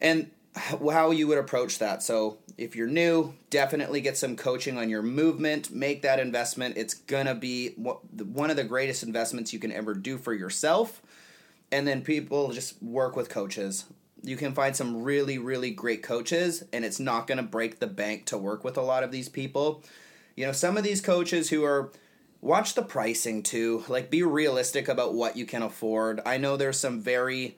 and 0.00 0.30
how 0.54 1.10
you 1.10 1.26
would 1.28 1.38
approach 1.38 1.78
that. 1.78 2.02
So, 2.02 2.38
if 2.58 2.76
you're 2.76 2.88
new, 2.88 3.34
definitely 3.48 4.00
get 4.00 4.16
some 4.16 4.36
coaching 4.36 4.76
on 4.76 4.90
your 4.90 5.02
movement, 5.02 5.70
make 5.70 6.02
that 6.02 6.18
investment. 6.18 6.76
It's 6.76 6.94
going 6.94 7.26
to 7.26 7.34
be 7.34 7.70
one 7.70 8.50
of 8.50 8.56
the 8.56 8.64
greatest 8.64 9.02
investments 9.02 9.52
you 9.52 9.58
can 9.58 9.72
ever 9.72 9.94
do 9.94 10.18
for 10.18 10.34
yourself. 10.34 11.00
And 11.72 11.86
then 11.86 12.02
people 12.02 12.52
just 12.52 12.82
work 12.82 13.16
with 13.16 13.28
coaches. 13.28 13.84
You 14.22 14.36
can 14.36 14.52
find 14.52 14.76
some 14.76 15.02
really, 15.02 15.38
really 15.38 15.70
great 15.70 16.02
coaches, 16.02 16.64
and 16.72 16.84
it's 16.84 17.00
not 17.00 17.26
going 17.26 17.38
to 17.38 17.42
break 17.42 17.78
the 17.78 17.86
bank 17.86 18.26
to 18.26 18.38
work 18.38 18.64
with 18.64 18.76
a 18.76 18.82
lot 18.82 19.02
of 19.02 19.10
these 19.10 19.28
people. 19.28 19.82
You 20.36 20.46
know, 20.46 20.52
some 20.52 20.76
of 20.76 20.84
these 20.84 21.00
coaches 21.00 21.50
who 21.50 21.64
are 21.64 21.90
watch 22.40 22.74
the 22.74 22.82
pricing 22.82 23.42
too. 23.42 23.84
Like 23.88 24.10
be 24.10 24.22
realistic 24.22 24.88
about 24.88 25.14
what 25.14 25.36
you 25.36 25.46
can 25.46 25.62
afford. 25.62 26.20
I 26.24 26.36
know 26.36 26.56
there's 26.56 26.78
some 26.78 27.00
very 27.00 27.56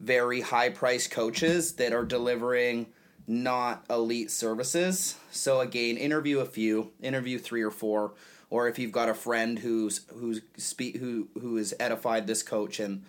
very 0.00 0.40
high 0.40 0.68
price 0.70 1.06
coaches 1.06 1.74
that 1.74 1.92
are 1.92 2.04
delivering 2.04 2.86
not 3.26 3.84
elite 3.88 4.30
services. 4.30 5.16
So 5.30 5.60
again, 5.60 5.96
interview 5.96 6.40
a 6.40 6.44
few, 6.44 6.90
interview 7.00 7.38
three 7.38 7.62
or 7.62 7.70
four, 7.70 8.12
or 8.50 8.68
if 8.68 8.78
you've 8.78 8.92
got 8.92 9.08
a 9.08 9.14
friend 9.14 9.58
who's 9.58 10.02
who's 10.14 10.40
speak 10.56 10.96
who 10.96 11.28
who 11.40 11.56
has 11.56 11.74
edified 11.80 12.26
this 12.26 12.42
coach 12.42 12.80
and 12.80 13.04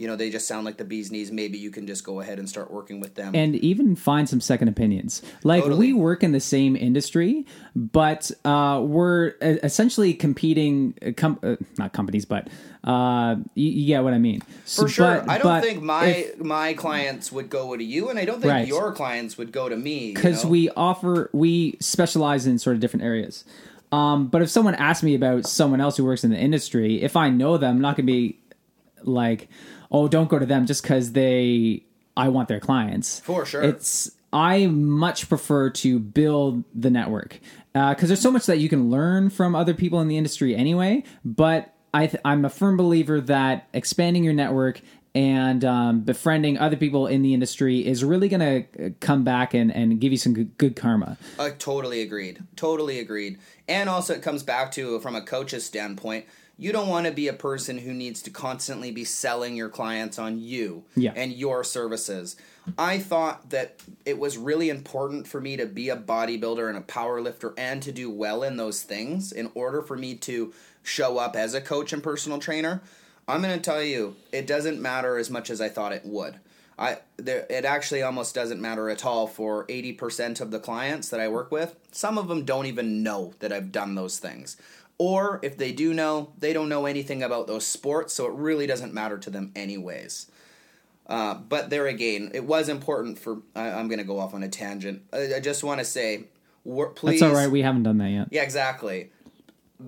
you 0.00 0.06
know 0.06 0.16
they 0.16 0.30
just 0.30 0.48
sound 0.48 0.64
like 0.64 0.78
the 0.78 0.84
bee's 0.84 1.10
knees, 1.12 1.30
maybe 1.30 1.58
you 1.58 1.70
can 1.70 1.86
just 1.86 2.04
go 2.04 2.20
ahead 2.20 2.38
and 2.38 2.48
start 2.48 2.70
working 2.70 3.00
with 3.00 3.14
them. 3.16 3.34
and 3.34 3.54
even 3.56 3.94
find 3.94 4.26
some 4.28 4.40
second 4.40 4.68
opinions. 4.68 5.20
Like 5.44 5.62
Totally. 5.64 5.88
we 5.88 5.92
work 5.92 6.22
in 6.22 6.32
the 6.32 6.40
same 6.40 6.74
industry, 6.74 7.44
but 7.76 8.30
uh, 8.46 8.80
we're 8.82 9.34
essentially 9.42 10.14
competing. 10.14 10.94
uh, 11.06 11.12
Com- 11.16 11.38
uh, 11.42 11.56
not 11.76 11.92
companies, 11.92 12.24
but 12.24 12.48
uh, 12.82 13.36
you, 13.54 13.70
you 13.70 13.86
get 13.88 14.02
what 14.02 14.14
I 14.14 14.18
mean. 14.18 14.40
So- 14.64 14.82
For 14.84 14.88
sure, 14.88 15.20
but- 15.20 15.28
I 15.28 15.36
don't 15.36 15.46
but 15.46 15.62
think 15.64 15.82
my 15.82 16.06
if- 16.06 16.38
my 16.40 16.72
clients 16.72 17.30
would 17.30 17.50
go 17.50 17.76
to 17.76 17.84
you, 17.84 18.08
and 18.08 18.18
I 18.18 18.24
don't 18.24 18.40
think 18.40 18.50
Right. 18.52 18.66
your 18.66 18.92
clients 18.92 19.36
would 19.36 19.52
go 19.52 19.68
to 19.68 19.76
me 19.76 20.12
because 20.14 20.38
you 20.38 20.44
know? 20.46 20.50
we 20.50 20.70
offer 20.70 21.28
we 21.34 21.76
specialize 21.80 22.46
in 22.46 22.58
sort 22.58 22.74
of 22.74 22.80
different 22.80 23.04
areas. 23.04 23.44
Um, 23.92 24.28
but 24.28 24.40
if 24.40 24.48
someone 24.48 24.76
asks 24.76 25.02
me 25.02 25.14
about 25.14 25.46
someone 25.46 25.80
else 25.80 25.96
who 25.98 26.04
works 26.04 26.24
in 26.24 26.30
the 26.30 26.38
industry, 26.38 27.02
if 27.02 27.16
I 27.16 27.28
know 27.28 27.58
them, 27.58 27.76
I'm 27.76 27.82
not 27.82 27.96
going 27.96 28.06
to 28.06 28.12
be 28.12 28.38
like, 29.02 29.48
"Oh, 29.90 30.08
don't 30.08 30.28
go 30.28 30.38
to 30.38 30.46
them," 30.46 30.66
just 30.66 30.82
because 30.82 31.12
they 31.12 31.84
I 32.16 32.28
want 32.28 32.48
their 32.48 32.60
clients. 32.60 33.20
For 33.20 33.46
sure. 33.46 33.62
it's 33.62 34.10
I 34.32 34.66
much 34.66 35.28
prefer 35.28 35.70
to 35.70 35.98
build 35.98 36.64
the 36.74 36.90
network 36.90 37.40
uh, 37.74 37.94
because 37.94 38.08
there's 38.08 38.20
so 38.20 38.30
much 38.30 38.46
that 38.46 38.58
you 38.58 38.68
can 38.68 38.90
learn 38.90 39.30
from 39.30 39.54
other 39.54 39.74
people 39.74 40.00
in 40.00 40.08
the 40.08 40.16
industry 40.16 40.54
anyway. 40.54 41.02
But 41.24 41.74
I 41.92 42.06
th- 42.06 42.20
I'm 42.24 42.44
a 42.44 42.50
firm 42.50 42.76
believer 42.76 43.20
that 43.22 43.68
expanding 43.72 44.22
your 44.22 44.34
network 44.34 44.80
and 45.12 45.64
um, 45.64 46.00
befriending 46.02 46.56
other 46.58 46.76
people 46.76 47.08
in 47.08 47.22
the 47.22 47.34
industry 47.34 47.84
is 47.84 48.04
really 48.04 48.28
going 48.28 48.40
to 48.40 48.86
uh, 48.86 48.90
come 49.00 49.24
back 49.24 49.54
and, 49.54 49.74
and 49.74 50.00
give 50.00 50.12
you 50.12 50.18
some 50.18 50.32
good, 50.34 50.56
good 50.56 50.76
karma. 50.76 51.18
I 51.38 51.50
totally 51.50 52.00
agreed. 52.00 52.44
Totally 52.54 53.00
agreed. 53.00 53.38
And 53.66 53.88
also, 53.88 54.14
it 54.14 54.22
comes 54.22 54.44
back 54.44 54.70
to 54.72 55.00
from 55.00 55.16
a 55.16 55.22
coach's 55.22 55.66
standpoint. 55.66 56.26
You 56.60 56.72
don't 56.72 56.88
want 56.88 57.06
to 57.06 57.12
be 57.12 57.26
a 57.26 57.32
person 57.32 57.78
who 57.78 57.94
needs 57.94 58.20
to 58.22 58.30
constantly 58.30 58.90
be 58.90 59.02
selling 59.02 59.56
your 59.56 59.70
clients 59.70 60.18
on 60.18 60.38
you 60.38 60.84
Yeah. 60.94 61.12
and 61.16 61.32
your 61.32 61.64
services. 61.64 62.36
I 62.76 62.98
thought 62.98 63.48
that 63.48 63.76
it 64.04 64.18
was 64.18 64.36
really 64.36 64.68
important 64.68 65.26
for 65.26 65.40
me 65.40 65.56
to 65.56 65.64
be 65.64 65.88
a 65.88 65.96
bodybuilder 65.96 66.68
and 66.68 66.76
a 66.76 66.82
power 66.82 67.22
lifter 67.22 67.54
and 67.56 67.82
to 67.82 67.92
do 67.92 68.10
well 68.10 68.42
in 68.42 68.58
those 68.58 68.82
things 68.82 69.32
in 69.32 69.50
order 69.54 69.80
for 69.80 69.96
me 69.96 70.14
to 70.16 70.52
show 70.82 71.16
up 71.16 71.34
as 71.34 71.54
a 71.54 71.62
coach 71.62 71.94
and 71.94 72.02
personal 72.02 72.38
trainer. 72.38 72.82
I'm 73.26 73.40
going 73.40 73.54
to 73.56 73.60
tell 73.60 73.82
you, 73.82 74.16
it 74.30 74.46
doesn't 74.46 74.82
matter 74.82 75.16
as 75.16 75.30
much 75.30 75.48
as 75.48 75.62
I 75.62 75.70
thought 75.70 75.92
it 75.92 76.04
would. 76.04 76.40
I 76.78 76.98
there 77.18 77.46
it 77.50 77.66
actually 77.66 78.00
almost 78.02 78.34
doesn't 78.34 78.58
matter 78.60 78.88
at 78.88 79.04
all 79.04 79.26
for 79.26 79.66
80% 79.66 80.40
of 80.40 80.50
the 80.50 80.58
clients 80.58 81.10
that 81.10 81.20
I 81.20 81.28
work 81.28 81.52
with. 81.52 81.74
Some 81.92 82.16
of 82.16 82.28
them 82.28 82.44
don't 82.46 82.64
even 82.64 83.02
know 83.02 83.34
that 83.40 83.52
I've 83.52 83.70
done 83.70 83.94
those 83.96 84.18
things. 84.18 84.56
Or 85.00 85.40
if 85.42 85.56
they 85.56 85.72
do 85.72 85.94
know, 85.94 86.34
they 86.36 86.52
don't 86.52 86.68
know 86.68 86.84
anything 86.84 87.22
about 87.22 87.46
those 87.46 87.64
sports, 87.64 88.12
so 88.12 88.26
it 88.26 88.34
really 88.34 88.66
doesn't 88.66 88.92
matter 88.92 89.16
to 89.16 89.30
them 89.30 89.50
anyways. 89.56 90.30
Uh, 91.06 91.36
but 91.36 91.70
there 91.70 91.86
again, 91.86 92.30
it 92.34 92.44
was 92.44 92.68
important 92.68 93.18
for. 93.18 93.38
I, 93.56 93.70
I'm 93.70 93.88
going 93.88 94.00
to 94.00 94.04
go 94.04 94.18
off 94.18 94.34
on 94.34 94.42
a 94.42 94.48
tangent. 94.50 95.00
I, 95.10 95.36
I 95.36 95.40
just 95.40 95.64
want 95.64 95.78
to 95.78 95.86
say, 95.86 96.24
wor- 96.64 96.90
please. 96.90 97.20
That's 97.20 97.32
all 97.32 97.34
right. 97.34 97.50
We 97.50 97.62
haven't 97.62 97.84
done 97.84 97.96
that 97.96 98.10
yet. 98.10 98.28
Yeah, 98.30 98.42
exactly. 98.42 99.10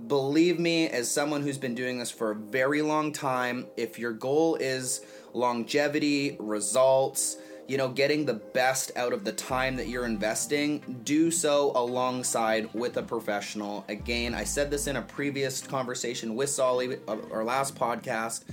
Believe 0.07 0.59
me, 0.59 0.89
as 0.89 1.11
someone 1.11 1.43
who's 1.43 1.59
been 1.59 1.75
doing 1.75 1.99
this 1.99 2.11
for 2.11 2.31
a 2.31 2.35
very 2.35 2.81
long 2.81 3.13
time, 3.13 3.67
if 3.77 3.99
your 3.99 4.13
goal 4.13 4.55
is 4.55 5.05
longevity, 5.35 6.39
results, 6.41 7.37
you 7.69 7.77
know, 7.77 7.89
getting 7.89 8.27
the 8.27 8.35
best 8.35 8.93
out 8.97 9.13
of 9.13 9.25
the 9.25 9.33
time 9.33 9.77
that 9.77 9.89
you're 9.89 10.05
investing, 10.05 11.01
do 11.05 11.31
so 11.31 11.73
alongside 11.75 12.73
with 12.75 12.97
a 12.97 13.03
professional. 13.03 13.85
Again, 13.89 14.35
I 14.35 14.45
said 14.45 14.71
this 14.71 14.87
in 14.87 14.97
a 14.97 15.03
previous 15.03 15.61
conversation 15.61 16.35
with 16.35 16.51
Solly, 16.51 16.99
uh, 17.09 17.17
our 17.31 17.45
last 17.45 17.75
podcast. 17.75 18.45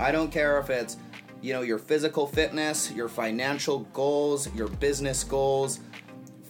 I 0.00 0.12
don't 0.12 0.32
care 0.32 0.58
if 0.58 0.70
it's, 0.70 0.96
you 1.40 1.52
know, 1.52 1.62
your 1.62 1.78
physical 1.78 2.26
fitness, 2.26 2.90
your 2.92 3.08
financial 3.08 3.80
goals, 3.92 4.52
your 4.54 4.68
business 4.68 5.22
goals 5.24 5.80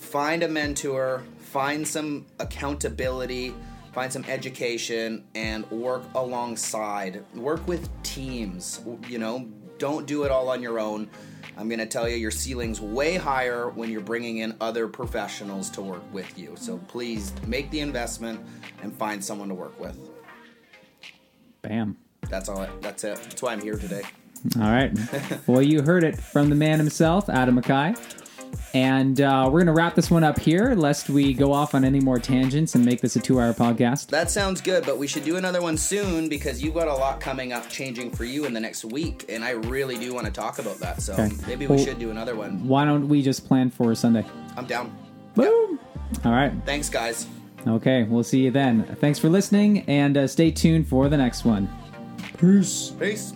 find 0.09 0.43
a 0.43 0.49
mentor, 0.49 1.23
find 1.39 1.87
some 1.87 2.27
accountability, 2.41 3.55
find 3.93 4.11
some 4.11 4.25
education, 4.25 5.25
and 5.35 5.71
work 5.71 6.03
alongside. 6.15 7.23
Work 7.35 7.67
with 7.69 7.89
teams. 8.03 8.81
You 9.07 9.19
know, 9.19 9.49
don't 9.77 10.07
do 10.07 10.25
it 10.25 10.31
all 10.31 10.49
on 10.49 10.63
your 10.63 10.81
own. 10.81 11.11
I'm 11.59 11.69
going 11.69 11.81
to 11.81 11.87
tell 11.87 12.09
you, 12.09 12.15
your 12.15 12.31
ceiling's 12.31 12.81
way 12.81 13.17
higher 13.17 13.69
when 13.71 13.91
you're 13.91 14.01
bringing 14.01 14.39
in 14.39 14.57
other 14.61 14.87
professionals 14.87 15.69
to 15.71 15.83
work 15.83 16.03
with 16.13 16.39
you. 16.39 16.55
So 16.57 16.79
please 16.87 17.33
make 17.49 17.69
the 17.71 17.81
investment 17.81 18.41
and 18.81 18.95
find 18.95 19.23
someone 19.23 19.49
to 19.49 19.55
work 19.55 19.79
with. 19.81 19.99
Bam. 21.63 21.97
That's 22.31 22.49
all. 22.49 22.61
I, 22.61 22.69
that's 22.81 23.03
it. 23.03 23.17
That's 23.17 23.43
why 23.43 23.55
I'm 23.55 23.61
here 23.61 23.77
today. 23.77 24.03
All 24.57 24.71
right. 24.71 24.97
well, 25.49 25.61
you 25.61 25.83
heard 25.83 26.05
it 26.05 26.17
from 26.17 26.49
the 26.49 26.55
man 26.55 26.79
himself, 26.79 27.29
Adam 27.29 27.57
Mackay. 27.57 27.95
And 28.75 29.21
uh, 29.23 29.45
we're 29.47 29.61
going 29.61 29.67
to 29.67 29.73
wrap 29.73 29.95
this 29.95 30.11
one 30.11 30.23
up 30.25 30.39
here, 30.39 30.75
lest 30.75 31.09
we 31.09 31.33
go 31.33 31.53
off 31.53 31.75
on 31.75 31.85
any 31.85 32.01
more 32.01 32.19
tangents 32.19 32.75
and 32.75 32.85
make 32.85 33.01
this 33.01 33.17
a 33.17 33.21
two 33.21 33.41
hour 33.41 33.53
podcast. 33.55 34.09
That 34.09 34.31
sounds 34.31 34.61
good, 34.61 34.85
but 34.85 34.99
we 34.99 35.07
should 35.07 35.25
do 35.25 35.37
another 35.37 35.63
one 35.63 35.77
soon 35.79 36.29
because 36.29 36.63
you've 36.63 36.75
got 36.75 36.87
a 36.89 36.93
lot 36.95 37.19
coming 37.19 37.53
up 37.53 37.69
changing 37.71 38.11
for 38.11 38.25
you 38.25 38.45
in 38.45 38.53
the 38.53 38.61
next 38.61 38.85
week, 38.85 39.25
and 39.31 39.43
I 39.43 39.51
really 39.53 39.97
do 39.99 40.13
want 40.15 40.27
to 40.27 40.33
talk 40.33 40.59
about 40.59 40.79
that. 40.81 41.01
So 41.01 41.15
Okay. 41.15 41.31
maybe 41.47 41.67
we 41.67 41.77
Well- 41.77 41.85
should 41.85 41.99
do 41.99 42.11
another 42.11 42.37
one. 42.37 42.67
Why 42.69 42.85
don't 42.85 43.09
we 43.09 43.23
just 43.23 43.47
plan 43.49 43.71
for 43.71 43.95
Sunday? 43.95 44.25
I'm 44.57 44.67
down. 44.67 44.93
Boom. 45.35 45.79
All 46.25 46.33
right. 46.33 46.53
Thanks, 46.67 46.89
guys. 46.91 47.27
Okay. 47.67 48.03
We'll 48.05 48.23
see 48.23 48.41
you 48.41 48.51
then. 48.51 48.85
Thanks 49.01 49.19
for 49.19 49.29
listening 49.29 49.81
and 49.89 50.17
uh, 50.17 50.27
stay 50.27 50.51
tuned 50.51 50.89
for 50.89 51.09
the 51.09 51.17
next 51.17 51.45
one. 51.45 51.69
Peace. 52.39 52.93
Peace. 53.01 53.33